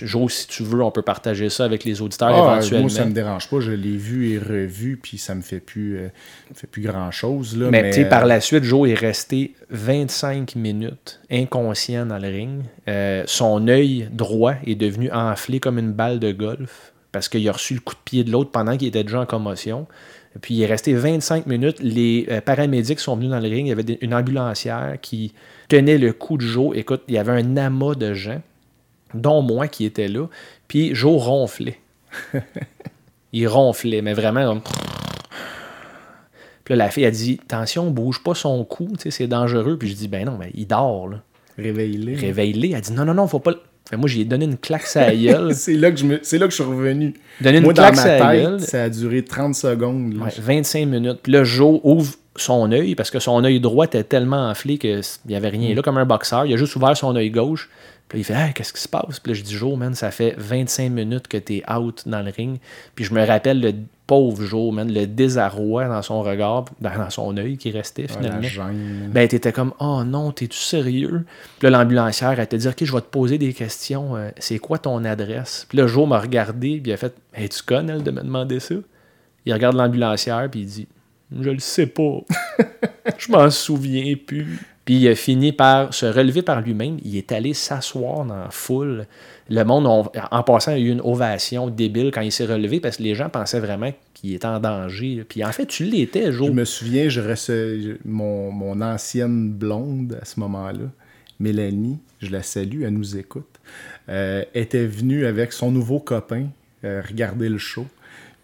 Joe, 0.00 0.32
si 0.32 0.46
tu 0.46 0.62
veux, 0.62 0.82
on 0.82 0.90
peut 0.90 1.02
partager 1.02 1.50
ça 1.50 1.66
avec 1.66 1.84
les 1.84 2.00
auditeurs 2.00 2.30
Ah, 2.30 2.54
éventuellement. 2.56 2.86
moi, 2.86 2.90
ça 2.90 3.04
me 3.04 3.12
dérange 3.12 3.50
pas. 3.50 3.60
Je 3.60 3.72
l'ai 3.72 3.96
vu 3.98 4.30
et 4.30 4.38
revu, 4.38 4.98
puis 5.02 5.18
ça 5.18 5.34
me 5.34 5.42
fait 5.42 5.60
plus, 5.60 5.98
euh, 5.98 6.08
me 6.50 6.54
fait 6.54 6.66
plus 6.66 6.80
grand 6.80 7.10
chose. 7.10 7.58
Là, 7.58 7.68
Mais, 7.70 7.82
mais 7.82 7.90
tu 7.90 7.96
sais, 7.96 8.06
euh, 8.06 8.08
par 8.08 8.24
la 8.24 8.40
suite, 8.40 8.64
Joe 8.64 8.88
est 8.88 8.94
resté 8.94 9.52
25 9.68 10.56
minutes 10.56 11.20
inconscient 11.30 12.06
dans 12.06 12.18
le 12.18 12.28
ring. 12.28 12.62
Euh, 12.88 13.24
son 13.26 13.68
œil 13.68 14.08
droit 14.10 14.54
est 14.66 14.76
devenu 14.76 15.10
enflé 15.12 15.60
comme 15.60 15.78
une 15.78 15.92
balle 15.92 16.20
de 16.20 16.32
golf 16.32 16.94
parce 17.12 17.28
qu'il 17.28 17.46
a 17.48 17.52
reçu 17.52 17.74
le 17.74 17.80
coup 17.80 17.94
de 17.94 18.00
pied 18.02 18.24
de 18.24 18.30
l'autre 18.30 18.50
pendant 18.50 18.78
qu'il 18.78 18.88
était 18.88 19.04
déjà 19.04 19.20
en 19.20 19.26
commotion. 19.26 19.86
Puis 20.40 20.54
il 20.54 20.62
est 20.62 20.66
resté 20.66 20.92
25 20.94 21.46
minutes. 21.46 21.78
Les 21.80 22.26
euh, 22.30 22.40
paramédics 22.40 22.98
sont 23.00 23.14
venus 23.16 23.30
dans 23.30 23.38
le 23.40 23.48
ring. 23.48 23.66
Il 23.66 23.68
y 23.68 23.72
avait 23.72 23.98
une 24.00 24.14
ambulancière 24.14 24.96
qui 25.00 25.32
tenait 25.68 25.98
le 25.98 26.12
coup 26.12 26.36
de 26.36 26.42
Joe. 26.42 26.76
Écoute, 26.76 27.02
il 27.08 27.14
y 27.14 27.18
avait 27.18 27.32
un 27.32 27.56
amas 27.56 27.94
de 27.94 28.14
gens, 28.14 28.42
dont 29.14 29.42
moi 29.42 29.68
qui 29.68 29.84
était 29.84 30.08
là. 30.08 30.26
Puis 30.66 30.94
Joe 30.94 31.22
ronflait. 31.22 31.78
il 33.32 33.46
ronflait, 33.46 34.02
mais 34.02 34.12
vraiment. 34.12 34.44
comme- 34.44 34.62
Puis 36.64 36.74
là, 36.74 36.84
la 36.86 36.90
fille 36.90 37.04
a 37.04 37.10
dit 37.10 37.38
Attention, 37.44 37.90
bouge 37.90 38.22
pas 38.22 38.34
son 38.34 38.64
cou, 38.64 38.88
c'est 38.98 39.26
dangereux. 39.28 39.76
Puis 39.78 39.88
je 39.88 39.94
dis 39.94 40.08
Ben 40.08 40.24
non, 40.26 40.36
mais 40.38 40.50
il 40.54 40.66
dort, 40.66 41.08
là. 41.08 41.22
réveille-les. 41.58 42.16
Réveille-les. 42.16 42.72
Elle 42.72 42.80
dit 42.80 42.92
Non, 42.92 43.04
non, 43.04 43.14
non, 43.14 43.26
faut 43.28 43.38
pas. 43.40 43.52
Fait, 43.88 43.96
moi, 43.98 44.08
j'ai 44.08 44.24
donné 44.24 44.46
une 44.46 44.56
claque 44.56 44.86
la 44.94 45.14
gueule. 45.14 45.54
c'est 45.54 45.74
là, 45.74 45.90
que 45.90 45.98
je 45.98 46.04
me- 46.06 46.20
là 46.38 46.46
que 46.46 46.50
je 46.50 46.54
suis 46.54 46.64
revenu. 46.64 47.14
Donné 47.40 47.58
une 47.58 47.64
Moi, 47.64 47.72
dans 47.74 47.82
claque 47.82 47.96
ma 47.96 48.02
sur 48.02 48.10
la 48.10 48.32
tête, 48.32 48.42
gueule. 48.42 48.60
ça 48.60 48.82
a 48.84 48.88
duré 48.88 49.22
30 49.24 49.54
secondes. 49.54 50.14
là. 50.14 50.24
Ouais, 50.24 50.30
25 50.38 50.86
minutes. 50.86 51.18
Puis 51.22 51.32
là, 51.32 51.44
Joe 51.44 51.80
ouvre 51.82 52.14
son 52.36 52.72
œil 52.72 52.94
parce 52.94 53.10
que 53.10 53.18
son 53.20 53.44
œil 53.44 53.60
droit 53.60 53.84
était 53.84 54.02
tellement 54.02 54.48
enflé 54.48 54.78
qu'il 54.78 55.00
n'y 55.28 55.36
avait 55.36 55.50
rien 55.50 55.74
là, 55.74 55.82
comme 55.82 55.98
un 55.98 56.04
boxeur. 56.06 56.46
Il 56.46 56.54
a 56.54 56.56
juste 56.56 56.74
ouvert 56.76 56.96
son 56.96 57.14
œil 57.14 57.30
gauche. 57.30 57.68
Puis 58.08 58.18
là, 58.18 58.20
il 58.20 58.24
fait 58.24 58.34
Hey, 58.34 58.52
Qu'est-ce 58.52 58.72
qui 58.72 58.80
se 58.80 58.88
passe? 58.88 59.18
Puis 59.20 59.32
là, 59.32 59.38
je 59.38 59.42
dis 59.42 59.54
Joe, 59.54 59.76
man, 59.76 59.94
ça 59.94 60.10
fait 60.10 60.34
25 60.38 60.90
minutes 60.90 61.28
que 61.28 61.36
t'es 61.36 61.62
out 61.70 62.02
dans 62.06 62.20
le 62.22 62.30
ring. 62.30 62.58
Puis 62.94 63.04
je 63.04 63.14
me 63.14 63.24
rappelle 63.24 63.60
le 63.60 63.72
pauvre 64.06 64.44
Joe, 64.44 64.72
man, 64.74 64.92
le 64.92 65.06
désarroi 65.06 65.88
dans 65.88 66.02
son 66.02 66.22
regard, 66.22 66.66
dans 66.80 66.94
dans 66.96 67.08
son 67.10 67.34
œil 67.38 67.56
qui 67.56 67.70
restait 67.70 68.06
Ah, 68.10 68.12
finalement. 68.12 68.42
gêne. 68.42 69.10
Ben, 69.12 69.26
t'étais 69.26 69.52
comme, 69.52 69.72
oh 69.80 70.04
non, 70.04 70.30
t'es-tu 70.32 70.58
sérieux? 70.58 71.24
Puis 71.58 71.70
là, 71.70 71.78
l'ambulancière, 71.78 72.38
elle 72.38 72.46
te 72.46 72.56
dit, 72.56 72.68
OK, 72.68 72.84
je 72.84 72.92
vais 72.92 73.00
te 73.00 73.06
poser 73.06 73.38
des 73.38 73.54
questions. 73.54 74.14
Euh, 74.16 74.28
c'est 74.38 74.58
quoi 74.58 74.76
ton 74.78 75.02
adresse? 75.04 75.64
Puis 75.68 75.78
là, 75.78 75.86
Joe 75.86 76.06
m'a 76.06 76.18
regardé, 76.20 76.80
puis 76.82 76.90
il 76.90 76.92
a 76.92 76.98
fait, 76.98 77.14
hey, 77.34 77.48
tu 77.48 77.62
connais, 77.62 77.94
elle, 77.94 78.02
de 78.02 78.10
me 78.10 78.20
demander 78.20 78.60
ça? 78.60 78.74
Il 79.46 79.52
regarde 79.54 79.76
l'ambulancière, 79.76 80.46
puis 80.50 80.60
il 80.60 80.66
dit, 80.66 80.88
je 81.40 81.50
le 81.50 81.58
sais 81.58 81.86
pas. 81.86 82.20
je 83.18 83.32
m'en 83.32 83.48
souviens 83.50 84.14
plus. 84.26 84.58
Puis 84.84 84.96
il 84.96 85.08
a 85.08 85.14
fini 85.14 85.52
par 85.52 85.94
se 85.94 86.06
relever 86.06 86.42
par 86.42 86.60
lui-même. 86.60 86.98
Il 87.04 87.16
est 87.16 87.32
allé 87.32 87.54
s'asseoir 87.54 88.24
dans 88.24 88.36
la 88.36 88.50
foule. 88.50 89.06
Le 89.48 89.62
monde, 89.64 89.86
en 89.86 90.42
passant, 90.42 90.72
a 90.72 90.78
eu 90.78 90.90
une 90.90 91.00
ovation 91.00 91.68
débile 91.68 92.10
quand 92.12 92.20
il 92.20 92.32
s'est 92.32 92.44
relevé 92.44 92.80
parce 92.80 92.98
que 92.98 93.02
les 93.02 93.14
gens 93.14 93.28
pensaient 93.28 93.60
vraiment 93.60 93.92
qu'il 94.12 94.34
était 94.34 94.46
en 94.46 94.60
danger. 94.60 95.24
Puis 95.28 95.44
en 95.44 95.52
fait, 95.52 95.66
tu 95.66 95.84
l'étais, 95.84 96.32
Joe. 96.32 96.48
Je 96.48 96.52
me 96.52 96.64
souviens, 96.64 97.08
je 97.08 97.20
recevais 97.20 97.96
mon, 98.04 98.50
mon 98.50 98.80
ancienne 98.82 99.50
blonde 99.50 100.18
à 100.20 100.24
ce 100.24 100.38
moment-là, 100.40 100.90
Mélanie, 101.40 101.98
je 102.20 102.30
la 102.30 102.42
salue, 102.42 102.82
elle 102.82 102.94
nous 102.94 103.16
écoute, 103.16 103.60
euh, 104.08 104.44
était 104.54 104.86
venue 104.86 105.26
avec 105.26 105.52
son 105.52 105.70
nouveau 105.70 105.98
copain 105.98 106.46
euh, 106.84 107.00
regarder 107.06 107.48
le 107.48 107.56
show. 107.56 107.86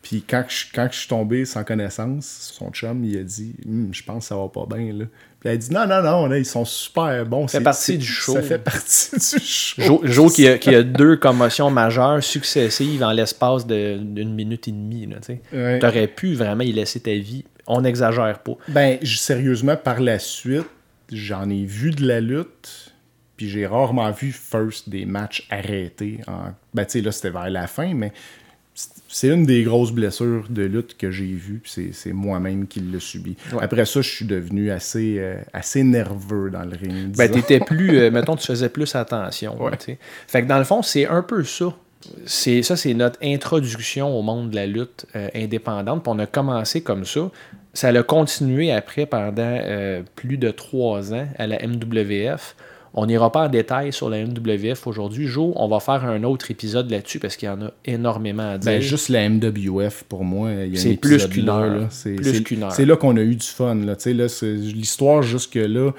Puis 0.02 0.24
quand 0.26 0.44
je, 0.48 0.64
quand 0.74 0.88
je 0.90 0.98
suis 0.98 1.08
tombé 1.08 1.44
sans 1.44 1.62
connaissance, 1.62 2.52
son 2.54 2.70
chum, 2.70 3.04
il 3.04 3.18
a 3.18 3.22
dit 3.22 3.54
Hum, 3.66 3.90
Je 3.92 4.02
pense 4.02 4.24
que 4.24 4.28
ça 4.28 4.36
va 4.36 4.48
pas 4.48 4.66
bien. 4.66 4.92
Là. 4.92 5.04
Puis 5.40 5.48
elle 5.48 5.52
a 5.52 5.56
dit 5.56 5.70
Non, 5.70 5.86
non, 5.86 6.02
non, 6.02 6.26
là, 6.26 6.38
ils 6.38 6.46
sont 6.46 6.64
super 6.64 7.26
bons. 7.26 7.48
Ça 7.48 7.58
fait 7.58 7.64
partie 7.64 7.98
du 7.98 8.06
show. 8.06 8.32
Ça 8.32 8.42
fait 8.42 8.58
partie 8.58 9.10
du 9.16 9.44
show. 9.44 9.82
Joe, 9.82 10.00
Joe 10.04 10.32
qui, 10.32 10.48
a, 10.48 10.58
qui 10.58 10.74
a 10.74 10.82
deux 10.82 11.16
commotions 11.16 11.70
majeures 11.70 12.22
successives 12.22 13.02
en 13.02 13.12
l'espace 13.12 13.66
d'une 13.66 14.34
minute 14.34 14.68
et 14.68 14.72
demie. 14.72 15.08
tu. 15.24 15.38
Ouais. 15.56 15.78
T'aurais 15.78 16.06
pu 16.06 16.34
vraiment 16.34 16.64
y 16.64 16.72
laisser 16.72 17.00
ta 17.00 17.14
vie. 17.14 17.44
On 17.66 17.82
n'exagère 17.82 18.38
pas. 18.40 18.52
Ben, 18.68 18.98
sérieusement, 19.04 19.76
par 19.76 20.00
la 20.00 20.18
suite, 20.18 20.66
j'en 21.12 21.48
ai 21.50 21.64
vu 21.64 21.90
de 21.90 22.06
la 22.06 22.20
lutte, 22.20 22.94
puis 23.36 23.48
j'ai 23.48 23.66
rarement 23.66 24.10
vu 24.10 24.32
first 24.32 24.88
des 24.88 25.04
matchs 25.04 25.46
arrêtés. 25.50 26.20
En... 26.26 26.54
Ben, 26.74 26.84
tu 26.84 26.92
sais, 26.92 27.00
là, 27.00 27.12
c'était 27.12 27.30
vers 27.30 27.50
la 27.50 27.66
fin, 27.66 27.94
mais 27.94 28.12
c'est 29.08 29.28
une 29.28 29.44
des 29.44 29.64
grosses 29.64 29.90
blessures 29.92 30.46
de 30.48 30.62
lutte 30.62 30.96
que 30.96 31.10
j'ai 31.10 31.26
vues, 31.26 31.60
puis 31.62 31.90
c'est- 31.92 32.12
moi-même 32.12 32.66
qui 32.68 32.80
l'ai 32.80 33.00
subi. 33.00 33.36
Ouais. 33.52 33.58
Après 33.62 33.84
ça, 33.84 34.00
je 34.02 34.08
suis 34.08 34.24
devenu 34.24 34.70
assez, 34.70 35.16
euh, 35.18 35.36
assez 35.52 35.82
nerveux 35.82 36.50
dans 36.50 36.62
le 36.64 36.76
ring. 36.76 37.16
Ben, 37.16 37.30
t'étais 37.30 37.58
plus, 37.60 37.98
euh, 37.98 38.10
mettons, 38.12 38.36
tu 38.36 38.46
faisais 38.46 38.68
plus 38.68 38.94
attention. 38.94 39.60
Ouais. 39.60 39.72
Fait 40.28 40.42
que 40.42 40.46
dans 40.46 40.58
le 40.58 40.64
fond, 40.64 40.82
c'est 40.82 41.06
un 41.06 41.22
peu 41.22 41.42
ça. 41.44 41.74
C'est, 42.24 42.62
ça, 42.62 42.76
c'est 42.76 42.94
notre 42.94 43.18
introduction 43.22 44.16
au 44.18 44.22
monde 44.22 44.50
de 44.50 44.56
la 44.56 44.66
lutte 44.66 45.06
euh, 45.16 45.28
indépendante. 45.34 46.02
Puis 46.02 46.12
on 46.14 46.18
a 46.18 46.26
commencé 46.26 46.80
comme 46.82 47.04
ça. 47.04 47.30
Ça 47.74 47.88
a 47.88 48.02
continué 48.02 48.72
après 48.72 49.06
pendant 49.06 49.58
plus 50.16 50.38
de 50.38 50.50
trois 50.50 51.12
ans 51.14 51.28
à 51.38 51.46
la 51.46 51.58
MWF. 51.64 52.56
On 52.92 53.06
n'ira 53.06 53.30
pas 53.30 53.46
en 53.46 53.48
détail 53.48 53.92
sur 53.92 54.10
la 54.10 54.24
MWF 54.24 54.86
aujourd'hui. 54.86 55.28
Joe, 55.28 55.52
on 55.54 55.68
va 55.68 55.78
faire 55.78 56.04
un 56.04 56.24
autre 56.24 56.50
épisode 56.50 56.90
là-dessus 56.90 57.20
parce 57.20 57.36
qu'il 57.36 57.46
y 57.46 57.50
en 57.52 57.62
a 57.62 57.70
énormément 57.84 58.50
à 58.50 58.58
dire. 58.58 58.72
Ben, 58.72 58.80
juste 58.80 59.08
la 59.10 59.28
MWF, 59.28 60.02
pour 60.08 60.24
moi, 60.24 60.50
il 60.66 60.74
y 60.74 60.76
a 60.76 60.80
C'est 60.80 60.96
plus 60.96 61.24
qu'une 61.28 61.48
heure. 61.48 61.86
C'est 61.90 62.14
Plus 62.14 62.24
c'est- 62.34 62.42
qu'une 62.42 62.62
heure. 62.64 62.72
C'est 62.72 62.84
là 62.84 62.96
qu'on 62.96 63.16
a 63.16 63.20
eu 63.20 63.36
du 63.36 63.46
fun. 63.46 63.76
L'histoire 63.76 65.22
jusque-là, 65.22 65.92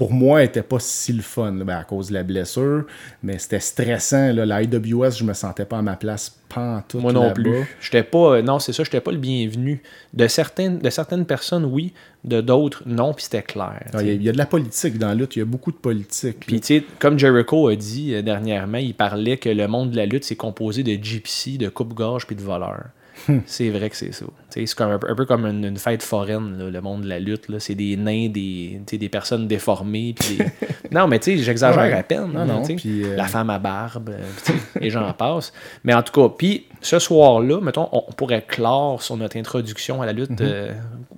pour 0.00 0.14
moi, 0.14 0.42
était 0.42 0.62
pas 0.62 0.78
si 0.80 1.12
le 1.12 1.20
fun 1.20 1.52
là, 1.52 1.62
ben, 1.64 1.76
à 1.76 1.84
cause 1.84 2.08
de 2.08 2.14
la 2.14 2.22
blessure, 2.22 2.84
mais 3.22 3.36
c'était 3.36 3.60
stressant. 3.60 4.32
Là. 4.32 4.46
La 4.46 4.62
IWS, 4.62 5.10
je 5.18 5.24
me 5.24 5.34
sentais 5.34 5.66
pas 5.66 5.76
à 5.76 5.82
ma 5.82 5.94
place 5.96 6.38
pantoute 6.48 7.02
Moi 7.02 7.12
non 7.12 7.34
plus. 7.34 7.52
J'étais 7.82 8.02
pas. 8.02 8.36
euh, 8.36 8.42
non, 8.42 8.58
c'est 8.60 8.72
ça, 8.72 8.82
j'étais 8.82 9.02
pas 9.02 9.12
le 9.12 9.18
bienvenu. 9.18 9.82
De 10.14 10.26
certaines, 10.26 10.78
de 10.78 10.88
certaines 10.88 11.26
personnes, 11.26 11.66
oui. 11.66 11.92
De 12.24 12.40
d'autres, 12.40 12.82
non, 12.86 13.12
puis 13.12 13.24
c'était 13.24 13.42
clair. 13.42 13.82
Ah, 13.92 14.00
Il 14.00 14.06
y, 14.08 14.10
a- 14.10 14.14
il 14.14 14.22
y 14.22 14.28
a 14.30 14.32
de 14.32 14.38
la 14.38 14.46
politique 14.46 14.96
dans 14.96 15.08
la 15.08 15.14
lutte, 15.14 15.36
il 15.36 15.40
y 15.40 15.42
a 15.42 15.44
beaucoup 15.44 15.70
de 15.70 15.76
politique. 15.76 16.46
Puis, 16.46 16.60
tu 16.62 16.78
sais, 16.78 16.84
comme 16.98 17.18
Jericho 17.18 17.68
a 17.68 17.76
dit 17.76 18.14
euh, 18.14 18.22
dernièrement, 18.22 18.78
il 18.78 18.94
parlait 18.94 19.36
que 19.36 19.50
le 19.50 19.68
monde 19.68 19.90
de 19.90 19.96
la 19.96 20.06
lutte, 20.06 20.24
c'est 20.24 20.34
composé 20.36 20.82
de 20.82 20.92
gypsies, 20.92 21.58
de 21.58 21.68
coupe-gorge 21.68 22.26
puis 22.26 22.36
de 22.36 22.42
voleurs. 22.42 22.86
Hmm. 23.28 23.38
c'est 23.46 23.68
vrai 23.70 23.90
que 23.90 23.96
c'est 23.96 24.12
ça. 24.12 24.24
C'est 24.48 24.72
comme 24.74 24.90
un, 24.92 24.98
peu- 24.98 25.10
un 25.10 25.14
peu 25.14 25.24
comme 25.26 25.46
une, 25.46 25.64
une 25.64 25.76
fête 25.76 26.02
foraine, 26.02 26.56
là, 26.58 26.70
le 26.70 26.80
monde 26.80 27.02
de 27.02 27.08
la 27.08 27.18
lutte. 27.18 27.48
là. 27.48 27.60
C'est 27.60 27.74
des 27.74 27.96
nains, 27.96 28.28
des, 28.28 28.80
des 28.90 29.08
personnes 29.08 29.46
déformées. 29.46 30.14
des- 30.14 30.44
non, 30.90 31.06
mais 31.08 31.18
tu 31.18 31.36
sais, 31.36 31.42
j'exagère 31.42 31.80
Ouais. 31.82 31.92
à 31.92 32.02
peine. 32.02 32.26
Non, 32.32 32.40
là, 32.40 32.44
non, 32.46 32.62
puis, 32.62 33.04
euh, 33.04 33.16
La 33.16 33.26
femme 33.26 33.50
à 33.50 33.58
barbe, 33.58 34.10
euh, 34.10 34.52
et 34.80 34.90
j'en 34.90 35.12
passe. 35.12 35.52
Mais 35.84 35.94
en 35.94 36.02
tout 36.02 36.12
cas, 36.12 36.34
puis 36.36 36.66
ce 36.80 36.98
soir-là, 36.98 37.60
mettons, 37.60 37.88
on 37.92 38.04
on 38.08 38.12
pourrait 38.12 38.44
clore 38.46 39.02
sur 39.02 39.16
notre 39.16 39.36
introduction 39.36 40.02
à 40.02 40.06
la 40.06 40.12
lutte, 40.12 40.40
euh, 40.40 40.72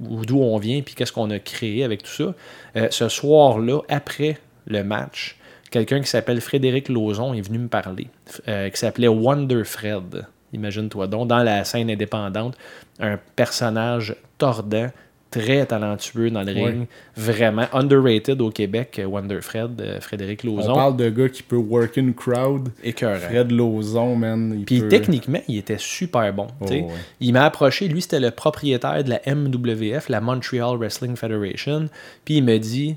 ou 0.08 0.24
d'où 0.26 0.40
on 0.40 0.56
vient, 0.58 0.82
puis 0.82 0.94
qu'est-ce 0.94 1.12
qu'on 1.12 1.30
a 1.30 1.38
créé 1.38 1.84
avec 1.84 2.02
tout 2.02 2.10
ça. 2.10 2.34
Euh, 2.76 2.88
ce 2.90 3.08
soir-là, 3.08 3.80
après 3.88 4.38
le 4.66 4.82
match, 4.84 5.36
quelqu'un 5.70 6.00
qui 6.00 6.06
s'appelle 6.08 6.40
Frédéric 6.40 6.88
Lauzon 6.88 7.32
est 7.34 7.40
venu 7.40 7.58
me 7.58 7.68
parler, 7.68 8.08
euh, 8.48 8.68
qui 8.68 8.78
s'appelait 8.78 9.08
Wonder 9.08 9.62
Fred. 9.64 10.26
Imagine-toi 10.52 11.06
donc, 11.06 11.28
dans 11.28 11.42
la 11.42 11.64
scène 11.64 11.90
indépendante, 11.90 12.56
un 13.00 13.18
personnage 13.36 14.14
tordant, 14.38 14.88
très 15.30 15.64
talentueux 15.64 16.30
dans 16.30 16.42
le 16.42 16.52
ring, 16.52 16.86
vraiment 17.16 17.64
underrated 17.72 18.38
au 18.42 18.50
Québec, 18.50 19.00
Wonder 19.06 19.40
Fred, 19.40 19.80
euh, 19.80 19.98
Frédéric 19.98 20.42
On 20.44 20.48
Lauzon. 20.56 20.74
parle 20.74 20.96
de 20.98 21.08
gars 21.08 21.30
qui 21.30 21.42
peut 21.42 21.56
work 21.56 21.96
in 21.96 22.12
crowd. 22.12 22.68
Écœurant. 22.84 23.18
Fred 23.18 23.50
Lozon, 23.50 24.14
man. 24.14 24.54
il 24.58 24.66
Puis 24.66 24.80
peut- 24.80 24.88
techniquement, 24.88 25.40
il 25.48 25.56
était 25.56 25.78
super 25.78 26.30
bon. 26.34 26.48
Oh, 26.60 26.66
ouais. 26.66 26.86
Il 27.20 27.32
m'a 27.32 27.46
approché, 27.46 27.88
lui 27.88 28.02
c'était 28.02 28.20
le 28.20 28.30
propriétaire 28.30 29.02
de 29.04 29.08
la 29.08 29.20
MWF, 29.26 30.10
la 30.10 30.20
Montreal 30.20 30.76
Wrestling 30.76 31.16
Federation. 31.16 31.88
Puis 32.26 32.36
il 32.36 32.44
me 32.44 32.58
dit 32.58 32.96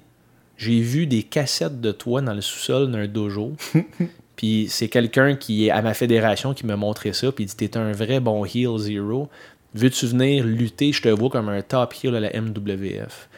J'ai 0.57 0.81
vu 0.81 1.07
des 1.07 1.23
cassettes 1.23 1.79
de 1.79 1.93
toi 1.93 2.19
dans 2.19 2.33
le 2.33 2.41
sous-sol 2.41 2.91
d'un 2.91 3.07
dojo. 3.07 3.53
puis 4.35 4.67
c'est 4.69 4.87
quelqu'un 4.89 5.35
qui 5.35 5.67
est 5.67 5.71
à 5.71 5.81
ma 5.81 5.93
fédération 5.93 6.53
qui 6.53 6.65
m'a 6.65 6.75
montré 6.75 7.13
ça. 7.13 7.31
Puis 7.31 7.45
il 7.45 7.47
dit 7.47 7.55
T'es 7.55 7.77
un 7.77 7.91
vrai 7.91 8.19
bon 8.19 8.45
heel 8.45 8.77
zero. 8.77 9.29
Veux-tu 9.73 10.07
venir 10.07 10.45
lutter 10.45 10.91
Je 10.91 11.01
te 11.01 11.09
vois 11.09 11.29
comme 11.29 11.49
un 11.49 11.61
top 11.61 11.93
heel 12.03 12.15
à 12.15 12.19
la 12.19 12.29
MWF. 12.39 13.29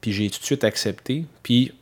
Puis 0.00 0.12
j'ai 0.12 0.30
tout 0.30 0.40
de 0.40 0.44
suite 0.44 0.64
accepté. 0.64 1.24
Puis 1.42 1.72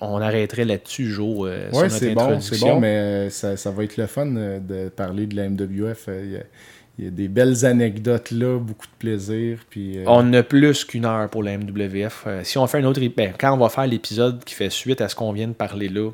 on 0.00 0.20
arrêterait 0.20 0.64
là-dessus, 0.64 1.10
Joe, 1.10 1.46
euh, 1.46 1.70
Ouais, 1.72 1.90
c'est 1.90 2.14
bon, 2.14 2.40
c'est 2.40 2.58
bon, 2.60 2.80
mais 2.80 2.96
euh, 2.96 3.30
ça, 3.30 3.56
ça 3.58 3.70
va 3.70 3.84
être 3.84 3.98
le 3.98 4.06
fun 4.06 4.34
euh, 4.34 4.58
de 4.58 4.88
parler 4.88 5.26
de 5.26 5.36
la 5.36 5.48
MWF. 5.50 6.06
euh, 6.08 6.40
Il 6.98 7.04
y 7.04 7.04
y, 7.04 7.08
a 7.08 7.10
des 7.10 7.28
belles 7.28 7.66
anecdotes 7.66 8.30
là, 8.30 8.58
beaucoup 8.58 8.86
de 8.86 8.92
plaisir. 8.98 9.58
Puis, 9.68 9.98
On 10.06 10.32
a 10.32 10.42
plus 10.42 10.84
qu'une 10.84 11.04
heure 11.04 11.28
pour 11.28 11.42
la 11.42 11.58
MWF. 11.58 12.26
Si 12.44 12.56
on 12.58 12.66
fait 12.66 12.78
un 12.78 12.84
autre. 12.84 13.00
Ben, 13.14 13.32
quand 13.38 13.52
on 13.52 13.58
va 13.58 13.68
faire 13.68 13.86
l'épisode 13.86 14.42
qui 14.44 14.54
fait 14.54 14.70
suite 14.70 15.00
à 15.02 15.08
ce 15.08 15.14
qu'on 15.14 15.32
vient 15.32 15.48
de 15.48 15.52
parler 15.52 15.88
là, 15.88 16.10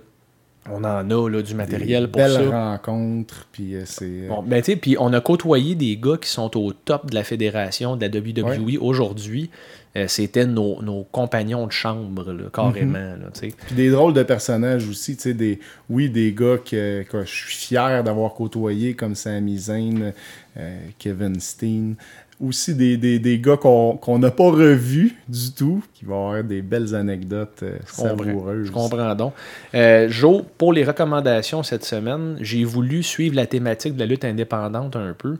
on 0.72 0.84
en 0.84 1.10
a 1.10 1.28
là, 1.30 1.42
du 1.42 1.54
matériel 1.54 2.04
des 2.06 2.08
pour 2.10 2.20
belles 2.22 2.32
ça. 2.50 2.70
rencontres. 2.70 3.46
Puis 3.52 3.74
euh, 3.74 3.82
c'est. 3.84 4.04
euh, 4.04 4.28
Bon, 4.28 4.42
ben, 4.42 4.60
tu 4.62 4.72
sais, 4.72 4.76
puis 4.76 4.96
on 4.98 5.12
a 5.12 5.20
côtoyé 5.20 5.74
des 5.74 5.96
gars 5.96 6.16
qui 6.20 6.28
sont 6.28 6.56
au 6.56 6.72
top 6.72 7.10
de 7.10 7.14
la 7.14 7.24
fédération 7.24 7.96
de 7.96 8.04
la 8.06 8.08
WWE 8.18 8.78
aujourd'hui. 8.80 9.50
Euh, 9.96 10.06
C'était 10.08 10.44
nos, 10.44 10.82
nos 10.82 11.04
compagnons 11.04 11.66
de 11.66 11.72
chambre, 11.72 12.30
là, 12.32 12.44
carrément. 12.52 12.98
Mhm. 12.98 13.22
là. 13.22 13.30
Puis 13.40 13.74
des 13.74 13.88
drôles 13.90 14.12
de 14.12 14.22
personnages 14.22 14.86
aussi, 14.88 15.16
tu 15.16 15.22
sais, 15.22 15.34
des, 15.34 15.58
oui, 15.88 16.10
des 16.10 16.32
gars 16.32 16.58
que, 16.58 17.02
que 17.04 17.24
je 17.24 17.30
suis 17.30 17.54
fier 17.68 18.04
d'avoir 18.04 18.34
côtoyés 18.34 18.92
comme 18.94 19.14
Sami 19.14 19.56
Zayn, 19.58 20.12
euh, 20.58 20.78
Kevin 20.98 21.40
Steen. 21.40 21.94
Aussi 22.38 22.74
des, 22.74 22.98
des, 22.98 23.18
des 23.18 23.38
gars 23.38 23.56
qu'on 23.56 24.18
n'a 24.18 24.30
pas 24.30 24.50
revus 24.50 25.16
du 25.26 25.52
tout, 25.52 25.82
qui 25.94 26.04
vont 26.04 26.28
avoir 26.28 26.44
des 26.44 26.60
belles 26.60 26.94
anecdotes 26.94 27.62
euh, 27.62 27.78
savoureuses. 27.86 28.66
Je 28.66 28.72
comprends 28.72 29.14
donc. 29.14 29.32
Euh, 29.74 30.08
Joe, 30.10 30.42
pour 30.58 30.74
les 30.74 30.84
recommandations 30.84 31.62
cette 31.62 31.84
semaine, 31.84 32.36
j'ai 32.42 32.64
voulu 32.64 33.02
suivre 33.02 33.34
la 33.36 33.46
thématique 33.46 33.94
de 33.94 34.00
la 34.00 34.06
lutte 34.06 34.26
indépendante 34.26 34.96
un 34.96 35.14
peu. 35.14 35.38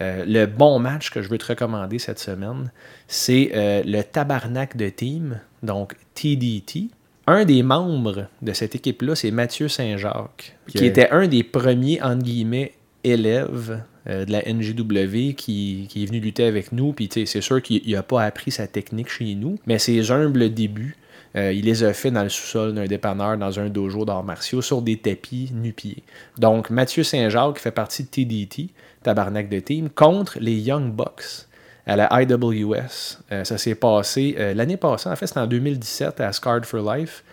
Euh, 0.00 0.24
le 0.24 0.46
bon 0.46 0.78
match 0.78 1.10
que 1.10 1.20
je 1.20 1.28
veux 1.28 1.38
te 1.38 1.46
recommander 1.46 1.98
cette 1.98 2.20
semaine, 2.20 2.70
c'est 3.08 3.50
le 3.84 4.02
Tabarnak 4.02 4.76
de 4.76 4.88
Team, 4.88 5.40
donc 5.64 5.96
TDT. 6.14 6.90
Un 7.26 7.44
des 7.44 7.64
membres 7.64 8.28
de 8.40 8.52
cette 8.52 8.76
équipe-là, 8.76 9.16
c'est 9.16 9.32
Mathieu 9.32 9.66
Saint-Jacques, 9.66 10.56
qui 10.68 10.86
était 10.86 11.10
un 11.10 11.26
des 11.26 11.42
premiers, 11.42 12.00
entre 12.00 12.22
guillemets, 12.22 12.72
élèves 13.02 13.80
euh, 14.08 14.24
de 14.24 14.32
la 14.32 14.42
NGW 14.42 15.34
qui, 15.34 15.86
qui 15.88 16.02
est 16.02 16.06
venu 16.06 16.20
lutter 16.20 16.44
avec 16.44 16.70
nous. 16.70 16.92
Puis 16.92 17.08
c'est 17.12 17.40
sûr 17.40 17.60
qu'il 17.60 17.90
n'a 17.90 18.02
pas 18.02 18.22
appris 18.22 18.50
sa 18.52 18.66
technique 18.66 19.08
chez 19.08 19.34
nous, 19.34 19.58
mais 19.66 19.78
ses 19.78 20.12
humbles 20.12 20.52
débuts, 20.54 20.96
euh, 21.34 21.52
il 21.52 21.64
les 21.64 21.82
a 21.82 21.92
fait 21.92 22.10
dans 22.10 22.22
le 22.22 22.28
sous-sol 22.28 22.74
d'un 22.74 22.86
dépanneur, 22.86 23.36
dans 23.36 23.58
un 23.58 23.68
dojo 23.68 24.04
d'arts 24.04 24.22
martiaux, 24.22 24.62
sur 24.62 24.80
des 24.80 24.96
tapis 24.96 25.50
nu-pieds. 25.52 26.02
Donc, 26.38 26.70
Mathieu 26.70 27.02
Saint-Jacques 27.02 27.58
fait 27.58 27.72
partie 27.72 28.04
de 28.04 28.08
TDT, 28.08 28.68
Tabarnak 29.02 29.48
de 29.48 29.58
Team, 29.58 29.90
contre 29.90 30.38
les 30.40 30.54
Young 30.54 30.92
Bucks 30.92 31.46
à 31.86 31.96
la 31.96 32.08
IWS. 32.22 33.18
Euh, 33.32 33.44
ça 33.44 33.58
s'est 33.58 33.74
passé 33.74 34.36
l'année 34.54 34.76
passée, 34.76 35.08
en 35.08 35.16
fait, 35.16 35.26
c'était 35.26 35.40
en 35.40 35.46
2017 35.46 36.20
à 36.20 36.32
Scarred 36.32 36.64
for 36.64 36.94
Life. 36.94 37.24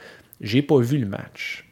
J'ai 0.42 0.62
pas 0.62 0.80
vu 0.80 0.98
le 0.98 1.08
match. 1.08 1.66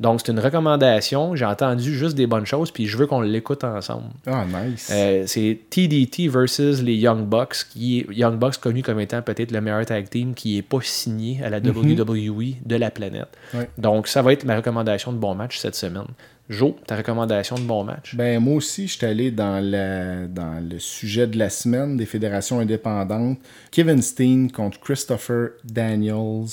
Donc, 0.00 0.20
c'est 0.24 0.32
une 0.32 0.40
recommandation. 0.40 1.36
J'ai 1.36 1.44
entendu 1.44 1.94
juste 1.94 2.16
des 2.16 2.26
bonnes 2.26 2.46
choses, 2.46 2.70
puis 2.70 2.86
je 2.86 2.96
veux 2.96 3.06
qu'on 3.06 3.20
l'écoute 3.20 3.64
ensemble. 3.64 4.06
Ah, 4.26 4.46
nice. 4.46 4.90
Euh, 4.90 5.24
c'est 5.26 5.58
TDT 5.68 6.28
versus 6.28 6.80
les 6.82 6.94
Young 6.94 7.26
Bucks, 7.26 7.66
qui 7.70 8.00
est 8.00 8.06
Young 8.10 8.38
Bucks 8.38 8.56
connu 8.56 8.82
comme 8.82 8.98
étant 8.98 9.20
peut-être 9.20 9.52
le 9.52 9.60
meilleur 9.60 9.84
tag 9.84 10.08
team 10.08 10.32
qui 10.32 10.56
n'est 10.56 10.62
pas 10.62 10.78
signé 10.82 11.44
à 11.44 11.50
la 11.50 11.58
WWE 11.58 12.54
de 12.64 12.76
la 12.76 12.90
planète. 12.90 13.28
Ouais. 13.52 13.68
Donc, 13.76 14.08
ça 14.08 14.22
va 14.22 14.32
être 14.32 14.44
ma 14.44 14.56
recommandation 14.56 15.12
de 15.12 15.18
bon 15.18 15.34
match 15.34 15.58
cette 15.58 15.74
semaine. 15.74 16.06
Joe, 16.48 16.72
ta 16.86 16.96
recommandation 16.96 17.56
de 17.56 17.62
bon 17.62 17.84
match? 17.84 18.16
Ben, 18.16 18.40
moi 18.40 18.54
aussi, 18.54 18.88
je 18.88 18.96
suis 18.96 19.06
allé 19.06 19.30
dans, 19.30 19.62
la, 19.62 20.26
dans 20.26 20.66
le 20.66 20.78
sujet 20.78 21.26
de 21.26 21.38
la 21.38 21.50
semaine 21.50 21.98
des 21.98 22.06
fédérations 22.06 22.58
indépendantes. 22.58 23.38
Kevin 23.70 24.00
Steen 24.00 24.50
contre 24.50 24.80
Christopher 24.80 25.50
Daniels 25.62 26.48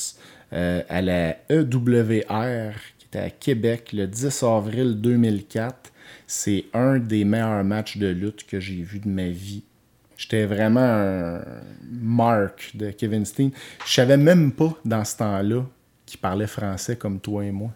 euh, 0.54 0.84
à 0.88 1.02
la 1.02 1.38
EWR, 1.50 2.74
était 3.08 3.20
à 3.20 3.30
Québec 3.30 3.92
le 3.94 4.08
10 4.08 4.44
avril 4.44 5.00
2004. 5.02 5.92
C'est 6.26 6.66
un 6.74 7.00
des 7.00 7.24
meilleurs 7.24 7.64
matchs 7.64 7.98
de 7.98 8.08
lutte 8.08 8.46
que 8.46 8.60
j'ai 8.60 8.82
vu 8.82 9.00
de 9.00 9.08
ma 9.08 9.30
vie. 9.30 9.64
J'étais 10.18 10.46
vraiment 10.46 10.80
un 10.82 11.42
mark 11.90 12.72
de 12.76 12.92
Kevin 12.92 13.26
Steen. 13.26 13.52
Je 13.86 13.94
savais 13.94 14.18
même 14.18 14.52
pas 14.52 14.74
dans 14.84 15.06
ce 15.06 15.18
temps-là 15.18 15.64
qu'il 16.06 16.20
parlait 16.20 16.48
français 16.48 16.96
comme 16.96 17.20
toi 17.20 17.46
et 17.46 17.52
moi. 17.52 17.72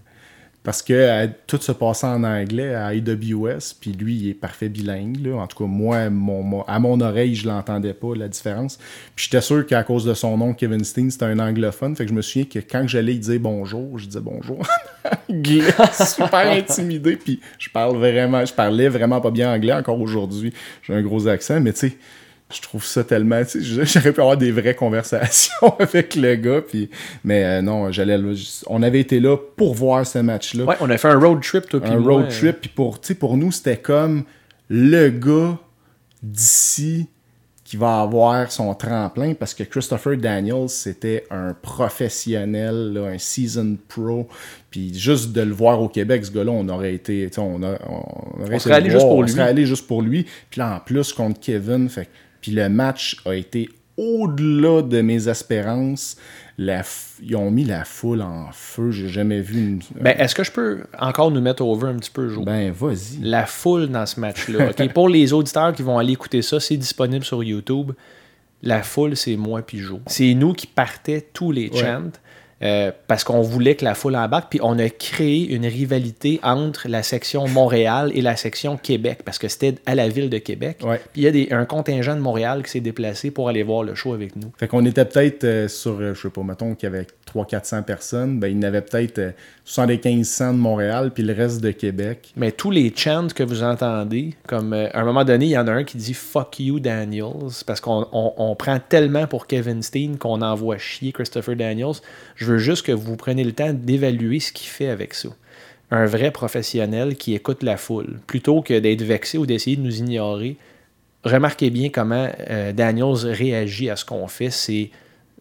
Parce 0.63 0.83
que 0.83 0.93
euh, 0.93 1.27
tout 1.47 1.57
se 1.59 1.71
passait 1.71 2.05
en 2.05 2.23
anglais 2.23 2.75
à 2.75 2.87
AWS, 2.87 3.73
puis 3.79 3.93
lui, 3.93 4.15
il 4.15 4.29
est 4.29 4.33
parfait 4.35 4.69
bilingue. 4.69 5.25
Là. 5.25 5.37
En 5.37 5.47
tout 5.47 5.57
cas, 5.57 5.67
moi, 5.67 6.09
mon, 6.11 6.43
mon- 6.43 6.61
à 6.63 6.77
mon 6.77 6.99
oreille, 7.01 7.33
je 7.33 7.47
l'entendais 7.47 7.95
pas, 7.95 8.13
la 8.15 8.27
différence. 8.27 8.77
Puis 9.15 9.25
j'étais 9.25 9.41
sûr 9.41 9.65
qu'à 9.65 9.83
cause 9.83 10.05
de 10.05 10.13
son 10.13 10.37
nom, 10.37 10.53
Kevin 10.53 10.83
Steen, 10.83 11.09
c'était 11.09 11.25
un 11.25 11.39
anglophone. 11.39 11.95
Fait 11.95 12.03
que 12.03 12.09
je 12.11 12.15
me 12.15 12.21
souviens 12.21 12.45
que 12.45 12.59
quand 12.59 12.87
j'allais 12.87 13.13
lui 13.13 13.19
dire 13.19 13.39
bonjour, 13.39 13.97
je 13.97 14.05
disais 14.05 14.19
bonjour 14.21 14.59
en 15.03 15.33
anglais, 15.33 15.63
super 16.05 16.51
intimidé. 16.51 17.15
Puis 17.15 17.39
je 17.57 17.69
parle 17.69 17.97
vraiment, 17.97 18.45
je 18.45 18.53
parlais 18.53 18.87
vraiment 18.87 19.19
pas 19.19 19.31
bien 19.31 19.51
anglais 19.53 19.73
encore 19.73 19.99
aujourd'hui. 19.99 20.53
J'ai 20.83 20.93
un 20.93 21.01
gros 21.01 21.27
accent, 21.27 21.59
mais 21.59 21.73
tu 21.73 21.79
sais, 21.89 21.97
je 22.53 22.61
trouve 22.61 22.83
ça 22.83 23.03
tellement. 23.03 23.43
tu 23.43 23.63
sais, 23.63 23.85
J'aurais 23.85 24.11
pu 24.11 24.21
avoir 24.21 24.37
des 24.37 24.51
vraies 24.51 24.75
conversations 24.75 25.75
avec 25.79 26.15
le 26.15 26.35
gars. 26.35 26.61
Puis, 26.61 26.89
mais 27.23 27.43
euh, 27.43 27.61
non, 27.61 27.91
j'allais 27.91 28.19
On 28.67 28.83
avait 28.83 28.99
été 28.99 29.19
là 29.19 29.37
pour 29.55 29.73
voir 29.73 30.05
ce 30.05 30.19
match-là. 30.19 30.65
Ouais, 30.65 30.75
on 30.81 30.89
a 30.89 30.97
fait 30.97 31.09
un 31.09 31.19
road 31.19 31.41
trip, 31.41 31.67
toi, 31.67 31.79
un 31.83 31.99
road 31.99 32.25
euh, 32.25 32.29
trip. 32.29 32.61
Puis 32.61 32.69
pour, 32.69 32.99
tu 32.99 33.07
sais, 33.07 33.15
pour 33.15 33.37
nous, 33.37 33.51
c'était 33.51 33.77
comme 33.77 34.23
le 34.69 35.09
gars 35.09 35.57
d'ici 36.23 37.07
qui 37.71 37.77
va 37.77 38.01
avoir 38.01 38.51
son 38.51 38.73
tremplin 38.73 39.33
parce 39.33 39.53
que 39.53 39.63
Christopher 39.63 40.17
Daniels, 40.17 40.67
c'était 40.67 41.23
un 41.31 41.53
professionnel, 41.53 42.91
là, 42.91 43.05
un 43.05 43.17
season 43.17 43.77
pro. 43.87 44.27
Puis 44.69 44.93
juste 44.93 45.31
de 45.31 45.39
le 45.39 45.53
voir 45.53 45.81
au 45.81 45.87
Québec, 45.87 46.25
ce 46.25 46.31
gars-là, 46.31 46.51
on 46.51 46.67
aurait 46.67 46.93
été. 46.93 47.29
On, 47.37 47.63
a- 47.63 47.79
on, 47.87 48.43
aurait 48.43 48.59
serait 48.59 48.73
allé 48.73 48.89
juste 48.89 49.03
pour 49.03 49.15
on 49.19 49.21
lui. 49.21 49.31
serait 49.31 49.43
allé 49.43 49.65
juste 49.65 49.87
pour 49.87 50.01
lui. 50.01 50.25
Puis 50.49 50.59
là, 50.59 50.75
en 50.75 50.79
plus, 50.81 51.13
contre 51.13 51.39
Kevin. 51.39 51.87
Fait, 51.87 52.09
puis 52.41 52.51
le 52.51 52.67
match 52.69 53.17
a 53.25 53.33
été 53.35 53.69
au-delà 53.97 54.81
de 54.81 55.01
mes 55.01 55.27
espérances. 55.27 56.17
La 56.57 56.81
f- 56.81 57.19
ils 57.23 57.35
ont 57.35 57.49
mis 57.49 57.63
la 57.65 57.83
foule 57.85 58.21
en 58.21 58.49
feu. 58.51 58.91
J'ai 58.91 59.07
jamais 59.09 59.41
vu 59.41 59.59
une. 59.59 59.79
Ben, 59.99 60.15
est-ce 60.19 60.35
que 60.35 60.43
je 60.43 60.51
peux 60.51 60.83
encore 60.99 61.31
nous 61.31 61.41
mettre 61.41 61.63
over 61.63 61.87
un 61.87 61.95
petit 61.97 62.09
peu, 62.11 62.29
Jo? 62.29 62.43
Ben, 62.43 62.71
vas-y. 62.71 63.19
La 63.21 63.45
foule 63.45 63.87
dans 63.87 64.05
ce 64.05 64.19
match-là. 64.19 64.69
ok? 64.69 64.89
Pour 64.93 65.09
les 65.09 65.33
auditeurs 65.33 65.73
qui 65.73 65.81
vont 65.81 65.97
aller 65.97 66.13
écouter 66.13 66.41
ça, 66.41 66.59
c'est 66.59 66.77
disponible 66.77 67.23
sur 67.25 67.43
YouTube. 67.43 67.91
La 68.63 68.83
foule, 68.83 69.15
c'est 69.17 69.37
moi 69.37 69.61
puis 69.63 69.79
Jo. 69.79 70.01
C'est 70.07 70.33
nous 70.35 70.53
qui 70.53 70.67
partait 70.67 71.27
tous 71.33 71.51
les 71.51 71.69
Ouais. 71.69 71.79
Euh, 72.63 72.91
parce 73.07 73.23
qu'on 73.23 73.41
voulait 73.41 73.75
que 73.75 73.83
la 73.85 73.95
foule 73.95 74.15
embarque. 74.15 74.49
Puis 74.51 74.59
on 74.61 74.77
a 74.79 74.89
créé 74.89 75.53
une 75.53 75.65
rivalité 75.65 76.39
entre 76.43 76.87
la 76.87 77.03
section 77.03 77.47
Montréal 77.47 78.11
et 78.13 78.21
la 78.21 78.35
section 78.35 78.77
Québec 78.77 79.19
parce 79.25 79.39
que 79.39 79.47
c'était 79.47 79.75
à 79.85 79.95
la 79.95 80.07
ville 80.09 80.29
de 80.29 80.37
Québec. 80.37 80.77
Ouais. 80.83 80.99
Puis 81.13 81.21
il 81.21 81.23
y 81.23 81.27
a 81.27 81.31
des- 81.31 81.47
un 81.51 81.65
contingent 81.65 82.15
de 82.15 82.21
Montréal 82.21 82.63
qui 82.63 82.71
s'est 82.71 82.79
déplacé 82.79 83.31
pour 83.31 83.49
aller 83.49 83.63
voir 83.63 83.83
le 83.83 83.95
show 83.95 84.13
avec 84.13 84.35
nous. 84.35 84.51
Fait 84.57 84.67
qu'on 84.67 84.85
était 84.85 85.05
peut-être 85.05 85.43
euh, 85.43 85.67
sur, 85.67 85.99
euh, 85.99 86.13
je 86.13 86.21
sais 86.21 86.29
pas, 86.29 86.43
mettons 86.43 86.75
qu'il 86.75 86.87
y 86.89 86.91
avait 86.93 87.07
300-400 87.33 87.83
personnes, 87.83 88.39
ben 88.39 88.47
il 88.47 88.55
y 88.55 88.59
en 88.59 88.63
avait 88.63 88.81
peut-être 88.81 89.19
euh, 89.19 89.31
7500 89.65 90.53
de 90.53 90.57
Montréal, 90.57 91.11
puis 91.13 91.23
le 91.23 91.33
reste 91.33 91.61
de 91.61 91.71
Québec. 91.71 92.33
Mais 92.35 92.51
tous 92.51 92.71
les 92.71 92.91
chants 92.95 93.27
que 93.33 93.43
vous 93.43 93.63
entendez, 93.63 94.33
comme 94.47 94.73
euh, 94.73 94.89
à 94.93 95.01
un 95.01 95.05
moment 95.05 95.23
donné, 95.23 95.45
il 95.45 95.51
y 95.51 95.57
en 95.57 95.67
a 95.67 95.71
un 95.71 95.83
qui 95.83 95.97
dit 95.97 96.13
Fuck 96.13 96.59
you, 96.59 96.79
Daniels, 96.79 97.51
parce 97.65 97.79
qu'on 97.81 98.07
on- 98.11 98.33
on 98.37 98.55
prend 98.55 98.79
tellement 98.79 99.27
pour 99.27 99.47
Kevin 99.47 99.81
Steen 99.81 100.17
qu'on 100.17 100.41
envoie 100.41 100.77
chier 100.77 101.11
Christopher 101.11 101.55
Daniels. 101.55 101.95
Je 102.35 102.45
veux 102.45 102.57
juste 102.57 102.85
que 102.85 102.91
vous 102.91 103.15
preniez 103.15 103.43
le 103.43 103.53
temps 103.53 103.73
d'évaluer 103.73 104.39
ce 104.39 104.51
qu'il 104.51 104.67
fait 104.67 104.87
avec 104.89 105.13
ça. 105.13 105.29
Un 105.91 106.05
vrai 106.05 106.31
professionnel 106.31 107.15
qui 107.15 107.33
écoute 107.33 107.63
la 107.63 107.75
foule, 107.77 108.19
plutôt 108.27 108.61
que 108.61 108.79
d'être 108.79 109.01
vexé 109.03 109.37
ou 109.37 109.45
d'essayer 109.45 109.75
de 109.75 109.81
nous 109.81 109.99
ignorer. 109.99 110.55
Remarquez 111.23 111.69
bien 111.69 111.89
comment 111.89 112.29
euh, 112.49 112.71
Daniels 112.71 113.25
réagit 113.25 113.89
à 113.89 113.95
ce 113.95 114.05
qu'on 114.05 114.27
fait. 114.27 114.49
C'est 114.49 114.89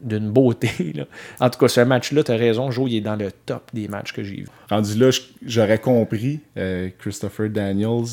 d'une 0.01 0.31
beauté. 0.31 0.71
là. 0.95 1.05
En 1.41 1.51
tout 1.51 1.59
cas, 1.59 1.69
ce 1.69 1.81
match-là, 1.81 2.23
tu 2.23 2.33
as 2.33 2.37
raison, 2.37 2.71
Joe, 2.71 2.91
il 2.91 2.97
est 2.97 3.01
dans 3.01 3.17
le 3.17 3.31
top 3.33 3.71
des 3.73 3.89
matchs 3.89 4.13
que 4.13 4.23
j'ai 4.23 4.37
vus. 4.37 4.47
Rendu 4.69 4.95
là, 4.99 5.11
j'aurais 5.45 5.79
compris 5.79 6.41
euh, 6.57 6.89
Christopher 6.99 7.51
Daniels 7.51 8.07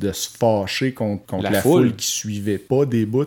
de 0.00 0.10
se 0.10 0.28
fâcher 0.28 0.92
contre, 0.92 1.24
contre 1.26 1.44
La 1.44 1.50
la, 1.50 1.62
foule. 1.62 1.88
foule. 1.88 1.96
qui 1.96 2.06
suivait 2.06 2.58
pas 2.58 2.84
des 2.84 3.06
bouts, 3.06 3.26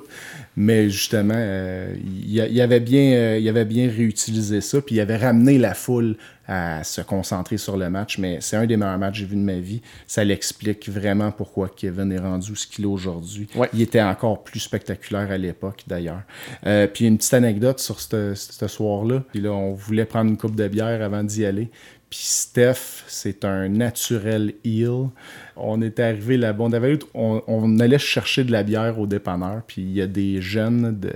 mais 0.58 0.90
justement, 0.90 1.34
euh, 1.38 1.96
il 2.28 2.62
avait 2.62 2.82
bien, 2.82 3.14
euh, 3.14 3.38
il 3.40 3.48
avait 3.48 3.64
bien 3.66 3.90
réutilisé 3.90 4.60
ça, 4.60 4.82
puis 4.82 4.96
il 4.96 5.00
avait 5.00 5.16
ramené 5.18 5.58
la 5.58 5.74
foule 5.74 6.18
à 6.54 6.84
se 6.84 7.00
concentrer 7.00 7.58
sur 7.58 7.78
le 7.78 7.90
match, 7.90 8.18
mais 8.18 8.40
c'est 8.42 8.58
un 8.58 8.66
des 8.66 8.76
meilleurs 8.76 8.98
matchs 8.98 9.14
que 9.14 9.20
j'ai 9.20 9.26
vu 9.26 9.38
de 9.38 9.42
ma 9.42 9.60
vie. 9.60 9.82
Ça 10.06 10.26
l'explique 10.26 10.90
vraiment 10.90 11.32
pourquoi 11.32 11.70
Kevin 11.70 12.12
est 12.12 12.20
rendu 12.20 12.58
ce 12.58 12.68
qu'il 12.68 12.84
est 12.84 12.90
aujourd'hui. 12.90 13.48
Ouais. 13.56 13.70
Il 13.74 13.82
était 13.82 14.02
encore 14.02 14.44
plus 14.44 14.60
spectaculaire 14.60 15.32
à 15.32 15.38
l'époque, 15.38 15.84
d'ailleurs. 15.88 16.24
Euh, 16.66 16.88
puis 16.88 17.06
une 17.06 17.18
petite 17.18 17.36
anecdote 17.36 17.80
sur 17.80 18.02
ce 18.02 18.36
soir-là. 18.36 19.24
Puis 19.32 19.40
là, 19.40 19.54
on 19.54 19.72
voulait 19.72 20.04
prendre 20.04 20.30
une 20.30 20.36
coupe 20.36 20.58
de 20.58 20.68
bière 20.68 21.02
avant 21.02 21.24
d'y 21.24 21.46
aller. 21.46 21.70
Puis 22.10 22.20
Steph, 22.24 23.06
c'est 23.08 23.46
un 23.46 23.70
naturel 23.70 24.54
heel. 24.66 25.08
On 25.56 25.82
était 25.82 26.04
arrivé 26.04 26.36
là-bas. 26.36 26.68
On, 27.14 27.80
allait 27.80 27.98
chercher 27.98 28.44
de 28.44 28.52
la 28.52 28.64
bière 28.64 29.00
au 29.00 29.08
dépanneur. 29.08 29.62
Puis 29.66 29.84
il 29.84 29.94
y 29.94 30.02
a 30.02 30.08
des 30.08 30.42
jeunes 30.42 31.00
de, 31.00 31.14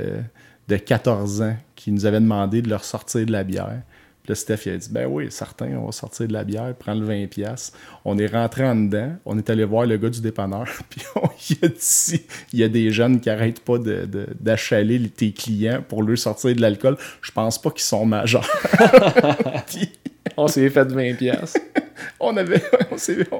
de 0.70 0.78
14 0.78 1.42
ans 1.42 1.58
qui 1.76 1.92
nous 1.92 2.06
avaient 2.06 2.22
demandé 2.22 2.62
de 2.62 2.70
leur 2.70 2.86
sortir 2.86 3.26
de 3.26 3.34
la 3.34 3.44
bière. 3.44 3.82
Puis 4.26 4.32
là, 4.32 4.36
Steph, 4.36 4.66
il 4.66 4.72
a 4.74 4.78
dit 4.78 4.90
Ben 4.92 5.06
oui, 5.08 5.28
certain, 5.30 5.68
on 5.80 5.86
va 5.86 5.92
sortir 5.92 6.28
de 6.28 6.34
la 6.34 6.44
bière, 6.44 6.74
prendre 6.74 7.02
le 7.02 7.08
20$. 7.08 7.72
On 8.06 8.18
est 8.18 8.26
rentré 8.26 8.66
en 8.68 8.76
dedans. 8.76 9.12
On 9.24 9.38
est 9.38 9.48
allé 9.52 9.64
voir 9.66 9.86
le 9.86 9.98
gars 9.98 10.10
du 10.10 10.20
dépanneur. 10.20 10.66
Puis 10.90 11.02
on 11.16 11.22
lui 11.22 11.60
a 11.62 11.68
dit 11.68 12.22
Il 12.52 12.60
y 12.60 12.64
a 12.64 12.68
des 12.68 12.90
jeunes 12.92 13.20
qui 13.20 13.30
arrêtent 13.30 13.60
pas 13.60 13.78
de- 13.78 14.06
de- 14.06 14.26
d'achaler 14.40 15.00
tes 15.10 15.32
clients 15.32 15.84
pour 15.88 16.02
leur 16.02 16.18
sortir 16.18 16.56
de 16.56 16.62
l'alcool. 16.62 16.98
Je 17.22 17.30
pense 17.32 17.62
pas 17.62 17.70
qu'ils 17.70 17.82
sont 17.84 18.04
majeurs. 18.04 18.50
Puis 19.68 19.92
On 20.38 20.48
s'est 20.48 20.70
fait 20.72 20.86
20$. 20.86 21.18
piastres. 21.18 21.60
on 22.20 22.36
avait. 22.36 22.64
on 22.92 23.40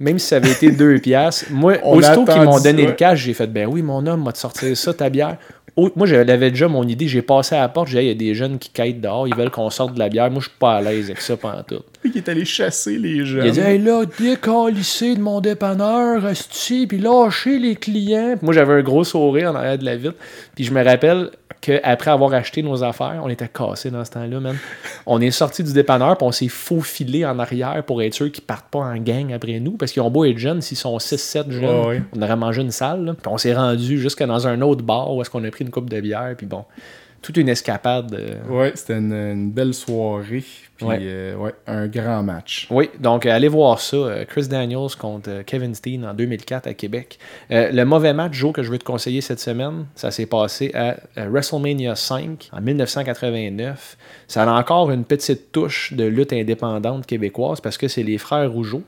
Même 0.00 0.18
si 0.18 0.26
ça 0.26 0.36
avait 0.36 0.50
été 0.50 0.72
2 0.72 0.98
piastres, 0.98 1.46
moi, 1.50 1.74
On 1.84 1.98
aussitôt 1.98 2.24
qu'ils 2.24 2.42
m'ont 2.42 2.60
donné 2.60 2.84
le 2.84 2.92
cash, 2.92 3.20
j'ai 3.20 3.32
fait 3.34 3.46
ben 3.46 3.66
oui, 3.68 3.80
mon 3.82 4.04
homme 4.06 4.24
m'a 4.24 4.32
te 4.32 4.38
sortir 4.38 4.76
ça, 4.76 4.92
ta 4.92 5.08
bière. 5.08 5.38
Moi, 5.76 6.06
j'avais 6.06 6.50
déjà 6.50 6.68
mon 6.68 6.88
idée, 6.88 7.06
j'ai 7.06 7.20
passé 7.20 7.54
à 7.54 7.60
la 7.60 7.68
porte, 7.68 7.88
j'ai 7.88 7.98
dit, 7.98 8.04
il 8.04 8.08
y 8.08 8.10
a 8.10 8.14
des 8.14 8.34
jeunes 8.34 8.58
qui 8.58 8.70
quittent 8.70 9.00
dehors, 9.00 9.28
ils 9.28 9.34
veulent 9.34 9.50
qu'on 9.50 9.68
sorte 9.68 9.92
de 9.92 9.98
la 9.98 10.08
bière. 10.08 10.30
Moi, 10.30 10.40
je 10.40 10.48
suis 10.48 10.58
pas 10.58 10.76
à 10.76 10.80
l'aise 10.80 11.06
avec 11.06 11.20
ça 11.20 11.36
pendant 11.36 11.62
tout. 11.62 11.82
Il 12.14 12.16
est 12.18 12.28
allé 12.28 12.44
chasser 12.44 12.98
les 12.98 13.24
jeunes. 13.24 13.44
Il 13.44 13.48
a 13.48 13.52
dit, 13.52 13.60
hey 13.60 13.78
là, 13.78 14.04
décalissez 14.18 15.14
de 15.16 15.20
mon 15.20 15.40
dépanneur, 15.40 16.22
restez, 16.22 16.86
puis 16.86 16.98
lâchez 16.98 17.58
les 17.58 17.76
clients. 17.76 18.34
Puis 18.36 18.44
moi, 18.44 18.54
j'avais 18.54 18.74
un 18.74 18.82
gros 18.82 19.04
sourire 19.04 19.50
en 19.52 19.54
arrière 19.54 19.78
de 19.78 19.84
la 19.84 19.96
vitre. 19.96 20.14
Puis 20.54 20.64
je 20.64 20.72
me 20.72 20.82
rappelle 20.84 21.30
qu'après 21.60 22.10
avoir 22.10 22.32
acheté 22.34 22.62
nos 22.62 22.84
affaires, 22.84 23.20
on 23.24 23.28
était 23.28 23.48
cassés 23.48 23.90
dans 23.90 24.04
ce 24.04 24.10
temps-là, 24.12 24.38
même. 24.40 24.58
On 25.06 25.20
est 25.20 25.30
sorti 25.30 25.64
du 25.64 25.72
dépanneur, 25.72 26.16
puis 26.16 26.26
on 26.26 26.32
s'est 26.32 26.48
faufilé 26.48 27.24
en 27.24 27.38
arrière 27.38 27.82
pour 27.84 28.02
être 28.02 28.14
sûr 28.14 28.30
qu'ils 28.30 28.44
partent 28.44 28.70
pas 28.70 28.80
en 28.80 28.96
gang 28.98 29.32
après 29.32 29.58
nous, 29.58 29.72
parce 29.72 29.90
qu'ils 29.90 30.02
ont 30.02 30.10
beau 30.10 30.24
être 30.24 30.38
jeunes, 30.38 30.60
s'ils 30.60 30.76
sont 30.76 30.96
6-7 30.98 31.50
jeunes, 31.50 31.64
Ouais, 31.64 31.86
ouais. 31.88 32.02
on 32.16 32.22
aurait 32.22 32.36
mangé 32.36 32.62
une 32.62 32.70
salle. 32.70 33.04
là. 33.06 33.14
Puis 33.14 33.32
on 33.32 33.38
s'est 33.38 33.54
rendu 33.54 33.98
jusque 33.98 34.22
dans 34.22 34.46
un 34.46 34.60
autre 34.60 34.82
bar 34.84 35.12
où 35.14 35.20
est-ce 35.22 35.30
qu'on 35.30 35.42
a 35.44 35.50
pris 35.50 35.64
une 35.64 35.70
coupe 35.70 35.90
de 35.90 36.00
bière, 36.00 36.34
puis 36.36 36.46
bon, 36.46 36.64
toute 37.26 37.36
une 37.38 37.48
escapade. 37.48 38.14
euh, 38.14 38.40
Ouais, 38.48 38.72
c'était 38.74 38.98
une, 38.98 39.12
une 39.12 39.50
belle 39.50 39.74
soirée. 39.74 40.44
Puis, 40.76 40.86
Ouais. 40.86 40.98
euh, 41.00 41.34
ouais, 41.36 41.54
un 41.66 41.86
grand 41.88 42.22
match. 42.22 42.66
Oui, 42.70 42.90
donc 43.00 43.24
euh, 43.26 43.30
allez 43.34 43.48
voir 43.48 43.80
ça. 43.80 44.24
Chris 44.28 44.46
Daniels 44.48 44.94
contre 44.98 45.42
Kevin 45.46 45.74
Steen 45.74 46.04
en 46.04 46.12
2004 46.14 46.66
à 46.66 46.74
Québec. 46.74 47.18
Euh, 47.50 47.70
le 47.72 47.84
mauvais 47.84 48.12
match, 48.12 48.34
Joe, 48.34 48.52
que 48.52 48.62
je 48.62 48.70
veux 48.70 48.78
te 48.78 48.84
conseiller 48.84 49.22
cette 49.22 49.40
semaine, 49.40 49.86
ça 49.94 50.10
s'est 50.10 50.26
passé 50.26 50.70
à 50.74 50.96
WrestleMania 51.16 51.94
5 51.96 52.50
en 52.52 52.60
1989. 52.60 53.96
Ça 54.28 54.42
a 54.44 54.58
encore 54.58 54.90
une 54.90 55.04
petite 55.04 55.50
touche 55.52 55.92
de 55.94 56.04
lutte 56.04 56.32
indépendante 56.32 57.06
québécoise 57.06 57.60
parce 57.60 57.78
que 57.78 57.88
c'est 57.88 58.02
les 58.02 58.18
frères 58.18 58.52
Rougeau, 58.52 58.82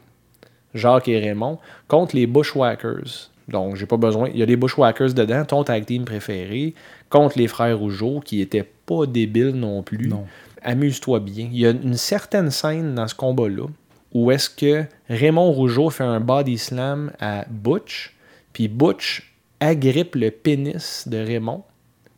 Jacques 0.75 1.09
et 1.09 1.19
Raymond, 1.19 1.59
contre 1.89 2.15
les 2.17 2.27
Bushwhackers. 2.27 3.31
Donc, 3.49 3.77
j'ai 3.77 3.87
pas 3.87 3.97
besoin. 3.97 4.29
Il 4.29 4.39
y 4.39 4.43
a 4.43 4.47
des 4.47 4.57
Bushwhackers 4.57 5.15
dedans, 5.15 5.45
ton 5.45 5.65
tag 5.65 5.87
team 5.87 6.05
préféré, 6.05 6.75
contre 7.09 7.39
les 7.39 7.49
frères 7.49 7.79
Rougeau, 7.79 8.21
qui 8.21 8.41
étaient 8.41 8.69
pas 8.87 9.07
débiles 9.07 9.55
non 9.55 9.83
plus. 9.83 10.09
Non. 10.09 10.27
Amuse-toi 10.63 11.21
bien. 11.21 11.49
Il 11.51 11.59
y 11.59 11.67
a 11.67 11.71
une 11.71 11.95
certaine 11.95 12.51
scène 12.51 12.95
dans 12.95 13.09
ce 13.09 13.15
combat-là 13.15 13.67
où 14.13 14.31
est-ce 14.31 14.49
que 14.51 14.85
Raymond 15.09 15.53
Rougeau 15.53 15.91
fait 15.91 16.05
un 16.05 16.21
body 16.21 16.59
slam 16.59 17.13
à 17.21 17.45
Butch, 17.49 18.15
puis 18.53 18.69
Butch 18.69 19.35
agrippe 19.61 20.15
le 20.15 20.31
pénis 20.31 21.07
de 21.07 21.19
Raymond, 21.19 21.63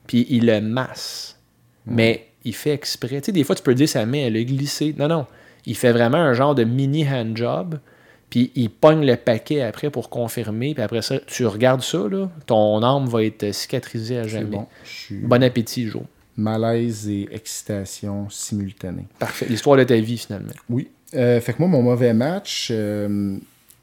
puis 0.07 0.27
il 0.31 0.47
le 0.47 0.61
masse. 0.61 1.39
Mais 1.87 2.29
il 2.45 2.55
fait 2.55 2.73
exprès. 2.73 3.21
Tu 3.21 3.27
sais, 3.27 3.33
des 3.33 3.45
fois, 3.45 3.57
tu 3.57 3.63
peux 3.63 3.75
dire 3.75 3.89
sa 3.89 4.07
main, 4.07 4.19
elle 4.19 4.37
a 4.37 4.45
glissé. 4.45 4.95
Non, 4.99 5.09
non. 5.09 5.27
Il 5.67 5.77
fait 5.77 5.93
vraiment 5.93 6.19
un 6.19 6.33
genre 6.33 6.55
de 6.55 6.65
mini 6.65 7.07
handjob, 7.09 7.79
puis 8.31 8.51
il 8.55 8.71
pogne 8.71 9.05
le 9.05 9.17
paquet 9.17 9.61
après 9.63 9.91
pour 9.91 10.09
confirmer, 10.09 10.73
puis 10.75 10.83
après 10.83 11.03
ça, 11.03 11.19
tu 11.27 11.45
regardes 11.47 11.83
ça, 11.83 11.99
là, 12.09 12.31
ton 12.47 12.83
arme 12.83 13.07
va 13.09 13.25
être 13.25 13.53
cicatrisée 13.53 14.19
à 14.19 14.27
jamais. 14.27 14.45
bon. 14.57 14.67
Je 14.85 14.89
suis 14.91 15.17
Bon 15.19 15.43
appétit, 15.43 15.89
Joe. 15.89 16.03
malaise 16.37 17.09
et 17.09 17.29
excitation 17.33 18.29
simultanée. 18.31 19.07
Parfait. 19.19 19.47
L'histoire 19.49 19.77
de 19.77 19.85
ta 19.85 19.97
vie, 19.97 20.17
finalement. 20.19 20.53
Oui. 20.69 20.89
Euh, 21.15 21.41
fait 21.41 21.53
que 21.55 21.59
moi, 21.59 21.69
mon 21.69 21.83
mauvais 21.83 22.15
match, 22.15 22.69
euh, 22.71 23.37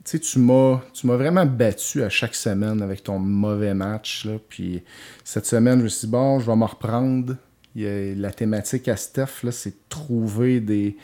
tu 0.05 0.11
sais, 0.11 0.19
tu 0.19 0.39
m'as 0.39 0.81
tu 0.93 1.05
m'as 1.07 1.17
vraiment 1.17 1.45
battu 1.45 2.01
à 2.03 2.09
chaque 2.09 2.35
semaine 2.35 2.81
avec 2.81 3.03
ton 3.03 3.19
mauvais 3.19 3.73
match. 3.73 4.23
Là, 4.25 4.33
puis 4.47 4.81
cette 5.25 5.45
semaine, 5.45 5.79
je 5.79 5.83
me 5.83 5.89
suis 5.89 6.07
dit, 6.07 6.11
bon, 6.11 6.39
je 6.39 6.45
vais 6.49 6.55
m'en 6.55 6.67
reprendre. 6.67 7.35
Il 7.75 7.81
y 7.83 7.87
a- 7.87 8.15
la 8.15 8.31
thématique 8.31 8.87
à 8.87 8.95
Steph, 8.95 9.43
là, 9.43 9.51
c'est 9.51 9.87
trouver 9.89 10.61
des, 10.61 10.95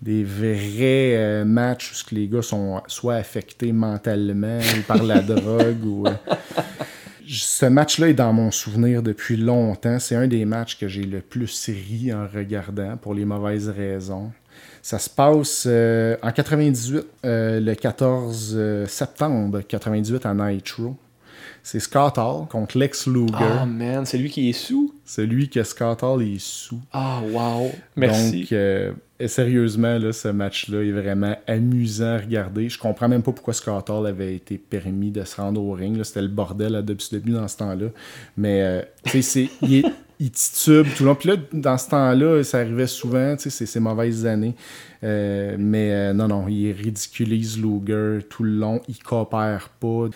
des 0.00 0.24
vrais 0.24 1.16
euh, 1.16 1.44
matchs 1.44 1.92
où 1.92 2.14
les 2.14 2.28
gars 2.28 2.42
sont 2.42 2.80
soit 2.86 3.16
affectés 3.16 3.72
mentalement 3.72 4.58
ou 4.58 4.82
par 4.82 5.02
la 5.02 5.20
drogue. 5.20 5.84
Ou, 5.84 6.06
euh, 6.06 6.12
ce 7.26 7.66
match-là 7.66 8.08
est 8.08 8.14
dans 8.14 8.32
mon 8.32 8.50
souvenir 8.50 9.02
depuis 9.02 9.36
longtemps. 9.36 9.98
C'est 9.98 10.16
un 10.16 10.26
des 10.26 10.44
matchs 10.44 10.78
que 10.78 10.88
j'ai 10.88 11.04
le 11.04 11.20
plus 11.20 11.68
ri 11.68 12.12
en 12.12 12.26
regardant 12.26 12.96
pour 12.96 13.14
les 13.14 13.24
mauvaises 13.24 13.68
raisons. 13.68 14.30
Ça 14.82 14.98
se 14.98 15.10
passe 15.10 15.64
euh, 15.66 16.16
en 16.22 16.32
98, 16.32 17.06
euh, 17.24 17.60
le 17.60 17.74
14 17.74 18.54
euh, 18.56 18.86
septembre 18.86 19.60
98 19.60 20.24
à 20.24 20.34
Nitro. 20.34 20.96
C'est 21.62 21.80
Scott 21.80 22.16
Hall 22.18 22.46
contre 22.48 22.78
Lex 22.78 23.06
Luger. 23.06 23.34
Oh 23.62 23.66
man, 23.66 24.06
c'est 24.06 24.18
lui 24.18 24.30
qui 24.30 24.48
est 24.48 24.52
sous? 24.52 24.94
Celui 25.04 25.48
que 25.48 25.62
Scott 25.62 26.02
Hall 26.02 26.22
est 26.22 26.40
sous. 26.40 26.80
Ah 26.92 27.20
wow. 27.30 27.70
Merci. 27.96 28.40
Donc, 28.42 28.52
euh, 28.52 28.92
et 29.20 29.28
sérieusement, 29.28 29.98
là, 29.98 30.12
ce 30.12 30.28
match-là 30.28 30.82
est 30.82 30.92
vraiment 30.92 31.34
amusant 31.46 32.14
à 32.14 32.18
regarder. 32.18 32.68
Je 32.68 32.78
comprends 32.78 33.08
même 33.08 33.22
pas 33.22 33.32
pourquoi 33.32 33.52
Scott 33.52 33.90
Hall 33.90 34.06
avait 34.06 34.34
été 34.36 34.56
permis 34.58 35.10
de 35.10 35.24
se 35.24 35.36
rendre 35.40 35.60
au 35.62 35.72
ring. 35.72 36.02
C'était 36.04 36.22
le 36.22 36.28
bordel 36.28 36.74
à 36.76 36.80
WCW 36.80 37.32
dans 37.32 37.48
ce 37.48 37.56
temps-là. 37.56 37.86
Mais, 38.36 38.62
euh, 38.62 38.82
tu 39.04 39.10
sais, 39.10 39.22
c'est- 39.22 39.48
il, 39.62 39.74
est- 39.74 39.84
il 40.20 40.30
titube 40.30 40.86
tout 40.96 41.02
le 41.02 41.08
long. 41.10 41.14
Puis 41.16 41.28
là, 41.30 41.36
dans 41.52 41.76
ce 41.78 41.88
temps-là, 41.90 42.42
ça 42.44 42.58
arrivait 42.60 42.86
souvent, 42.86 43.34
tu 43.36 43.42
sais, 43.44 43.50
c'est 43.50 43.66
ces 43.66 43.80
mauvaises 43.80 44.24
années. 44.24 44.54
Euh, 45.04 45.56
mais 45.58 45.90
euh, 45.92 46.12
non, 46.12 46.28
non, 46.28 46.46
il 46.48 46.72
ridiculise 46.72 47.56
Luger 47.60 48.20
tout 48.28 48.42
le 48.44 48.50
long. 48.52 48.80
Il 48.88 48.98
coopère 49.02 49.68
pas. 49.80 50.06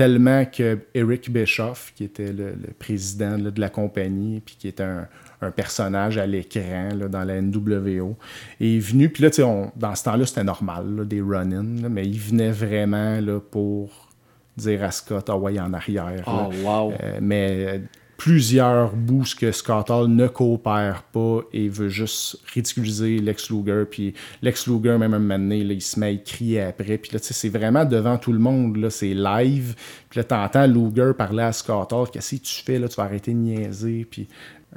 Tellement 0.00 0.46
que 0.46 0.78
Eric 0.94 1.30
Bischoff, 1.30 1.92
qui 1.94 2.04
était 2.04 2.32
le, 2.32 2.52
le 2.52 2.72
président 2.78 3.36
là, 3.36 3.50
de 3.50 3.60
la 3.60 3.68
compagnie, 3.68 4.40
puis 4.40 4.56
qui 4.58 4.66
était 4.68 4.82
un, 4.82 5.06
un 5.42 5.50
personnage 5.50 6.16
à 6.16 6.26
l'écran 6.26 6.88
dans 7.10 7.22
la 7.22 7.38
NWO, 7.42 8.16
est 8.62 8.78
venu. 8.78 9.10
Puis 9.10 9.22
là, 9.22 9.28
on- 9.44 9.70
dans 9.76 9.94
ce 9.94 10.04
temps-là, 10.04 10.24
c'était 10.24 10.42
normal, 10.44 10.86
là, 10.96 11.04
des 11.04 11.20
run-ins, 11.20 11.88
mais 11.90 12.06
il 12.06 12.18
venait 12.18 12.50
vraiment 12.50 13.20
là, 13.20 13.40
pour 13.40 14.08
dire 14.56 14.84
à 14.84 14.90
Scott, 14.90 15.28
ah 15.28 15.36
ouais, 15.36 15.60
en 15.60 15.74
arrière. 15.74 16.24
Oh 16.26 16.50
wow. 16.64 16.92
Euh, 17.02 17.18
mais 17.20 17.66
euh, 17.68 17.78
plusieurs 18.20 18.94
bouts 18.94 19.34
que 19.40 19.50
Scott 19.50 19.88
Hall 19.88 20.08
ne 20.08 20.26
coopère 20.26 21.04
pas 21.04 21.40
et 21.54 21.70
veut 21.70 21.88
juste 21.88 22.36
ridiculiser 22.52 23.18
Lex 23.18 23.48
Luger. 23.48 23.84
Puis 23.90 24.12
Lex 24.42 24.66
Luger, 24.66 24.98
même 24.98 25.14
un 25.14 25.18
moment 25.18 25.38
donné, 25.38 25.64
là, 25.64 25.72
il 25.72 25.80
se 25.80 25.98
met 25.98 26.08
à 26.08 26.16
crier 26.16 26.60
après. 26.60 26.98
Puis 26.98 27.12
là, 27.14 27.18
tu 27.18 27.28
sais, 27.28 27.32
c'est 27.32 27.48
vraiment 27.48 27.86
devant 27.86 28.18
tout 28.18 28.34
le 28.34 28.38
monde. 28.38 28.76
Là, 28.76 28.90
c'est 28.90 29.14
live. 29.14 29.74
Puis 30.10 30.18
là, 30.18 30.24
t'entends 30.24 30.66
Luger 30.66 31.12
parler 31.16 31.44
à 31.44 31.52
Scott 31.52 31.94
Hall. 31.94 32.10
Qu'est-ce 32.12 32.36
que 32.36 32.42
tu 32.42 32.62
fais 32.62 32.78
là? 32.78 32.88
Tu 32.88 32.96
vas 32.96 33.04
arrêter 33.04 33.32
de 33.32 33.38
niaiser. 33.38 34.06
Puis 34.10 34.28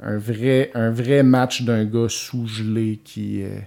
un 0.02 0.16
vrai, 0.16 0.70
un 0.72 0.90
vrai 0.90 1.22
match 1.22 1.64
d'un 1.64 1.84
gars 1.84 2.08
sous-gelé 2.08 2.98
qui, 3.04 3.42
euh, 3.42 3.58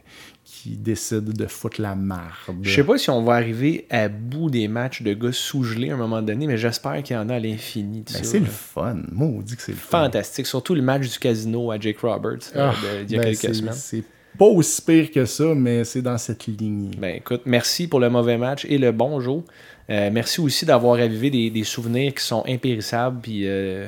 qui 0.63 0.77
décide 0.77 1.33
de 1.33 1.45
foutre 1.47 1.81
la 1.81 1.95
marde. 1.95 2.57
Je 2.61 2.75
sais 2.75 2.83
pas 2.83 2.97
si 2.97 3.09
on 3.09 3.23
va 3.23 3.33
arriver 3.33 3.85
à 3.89 4.07
bout 4.09 4.49
des 4.49 4.67
matchs 4.67 5.01
de 5.01 5.13
gars 5.13 5.31
sous-gelés 5.31 5.89
à 5.91 5.93
un 5.93 5.97
moment 5.97 6.21
donné, 6.21 6.47
mais 6.47 6.57
j'espère 6.57 7.01
qu'il 7.03 7.15
y 7.15 7.19
en 7.19 7.29
a 7.29 7.35
à 7.35 7.39
l'infini. 7.39 8.03
Ben, 8.11 8.23
c'est 8.23 8.39
le 8.39 8.45
fun. 8.45 8.97
Maudit 9.11 9.55
que 9.55 9.61
c'est 9.61 9.71
le 9.73 9.77
fun. 9.77 10.03
Fantastique. 10.05 10.47
Surtout 10.47 10.75
le 10.75 10.81
match 10.81 11.09
du 11.11 11.19
casino 11.19 11.71
à 11.71 11.79
Jake 11.79 11.99
Roberts 11.99 12.39
euh, 12.55 12.71
Ah, 12.71 12.75
de- 12.99 13.03
d'il 13.03 13.15
y 13.17 13.19
a 13.19 13.23
ben, 13.23 13.29
quelques 13.35 13.39
c'est- 13.39 13.53
semaines. 13.53 13.73
C'est 13.73 14.03
pas 14.37 14.45
aussi 14.45 14.81
pire 14.81 15.09
que 15.11 15.25
ça, 15.25 15.53
mais 15.55 15.83
c'est 15.83 16.01
dans 16.01 16.17
cette 16.17 16.45
ligne. 16.47 16.91
Ben 16.97 17.15
écoute, 17.15 17.41
merci 17.45 17.87
pour 17.87 17.99
le 17.99 18.09
mauvais 18.09 18.37
match 18.37 18.65
et 18.69 18.77
le 18.77 18.91
bon 18.91 19.19
jeu. 19.19 19.41
Euh, 19.89 20.09
merci 20.11 20.41
aussi 20.41 20.65
d'avoir 20.65 20.99
avivé 20.99 21.29
des, 21.29 21.49
des 21.49 21.63
souvenirs 21.63 22.13
qui 22.13 22.23
sont 22.23 22.43
impérissables, 22.47 23.19
puis 23.21 23.43
euh, 23.47 23.87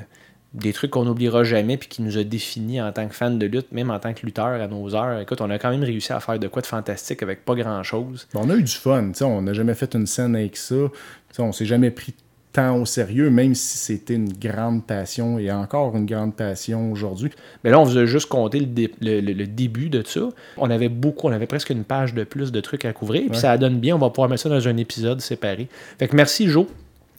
des 0.54 0.74
trucs 0.74 0.92
qu'on 0.92 1.06
n'oubliera 1.06 1.44
jamais, 1.44 1.78
puis 1.78 1.88
qui 1.90 2.02
nous 2.02 2.18
a 2.18 2.24
définis 2.24 2.82
en 2.82 2.92
tant 2.92 3.08
que 3.08 3.14
fan 3.14 3.38
de 3.38 3.46
lutte, 3.46 3.72
même 3.72 3.92
en 3.92 4.00
tant 4.00 4.14
que 4.14 4.26
lutteur 4.26 4.48
à 4.48 4.68
nos 4.68 4.96
heures. 4.96 5.20
Écoute, 5.20 5.42
on 5.42 5.50
a 5.52 5.60
quand 5.60 5.70
même 5.70 5.84
réussi 5.84 6.12
à 6.12 6.20
faire 6.20 6.40
de 6.40 6.48
quoi 6.48 6.62
de 6.64 6.68
fantastique 6.68 7.22
avec 7.22 7.46
pas 7.46 7.54
grand-chose. 7.56 8.28
On 8.34 8.50
a 8.50 8.56
eu 8.56 8.64
du 8.64 8.72
fun, 8.72 9.10
tu 9.10 9.20
sais, 9.20 9.24
on 9.26 9.42
n'a 9.44 9.54
jamais 9.54 9.76
fait 9.76 9.94
une 9.94 10.08
scène 10.08 10.36
avec 10.36 10.58
ça. 10.58 10.76
Tu 10.76 11.36
sais, 11.36 11.42
on 11.44 11.52
s'est 11.52 11.66
jamais 11.66 11.92
pris 11.92 12.16
tant 12.52 12.76
au 12.78 12.86
sérieux, 12.86 13.30
même 13.30 13.54
si 13.54 13.78
c'était 13.78 14.16
une 14.16 14.34
grande 14.34 14.84
passion 14.84 15.38
et 15.38 15.52
encore 15.52 15.96
une 15.96 16.08
grande 16.08 16.36
passion 16.36 16.92
aujourd'hui. 16.92 17.30
Mais 17.64 17.70
là, 17.70 17.80
on 17.80 17.84
vous 17.84 18.00
a 18.00 18.06
juste 18.08 18.28
compté 18.28 18.60
le, 18.60 18.66
dé- 18.66 18.92
le- 19.02 19.22
le- 19.22 19.34
le 19.34 19.46
début 19.46 19.92
de 19.92 20.02
ça. 20.04 20.30
On 20.58 20.72
avait 20.72 20.90
beaucoup, 20.90 21.28
on 21.28 21.32
avait 21.32 21.46
presque 21.46 21.70
une 21.70 21.84
page 21.84 22.16
de 22.16 22.24
plus 22.24 22.52
de 22.52 22.60
trucs 22.60 22.86
à 22.86 22.92
couvrir, 22.94 23.22
puis 23.22 23.30
Ouais. 23.34 23.38
ça 23.38 23.56
donne 23.60 23.80
bien. 23.80 23.96
On 23.96 24.00
va 24.00 24.10
pouvoir 24.10 24.30
mettre 24.30 24.42
ça 24.42 24.50
dans 24.50 24.68
un 24.68 24.78
épisode 24.78 25.22
séparé. 25.22 25.68
Fait 26.00 26.08
que 26.08 26.16
merci, 26.16 26.48
Joe. 26.48 26.66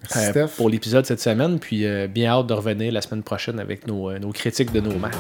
Merci, 0.03 0.19
euh, 0.19 0.31
Steph? 0.31 0.57
pour 0.57 0.69
l'épisode 0.69 1.05
cette 1.07 1.21
semaine, 1.21 1.59
puis 1.59 1.87
euh, 1.87 2.07
bien 2.07 2.31
hâte 2.31 2.47
de 2.47 2.55
revenir 2.55 2.93
la 2.93 3.01
semaine 3.01 3.23
prochaine 3.23 3.59
avec 3.61 3.87
nos, 3.87 4.11
euh, 4.11 4.19
nos 4.19 4.33
critiques 4.33 4.73
de 4.73 4.81
nos 4.81 4.97
matchs. 4.99 5.15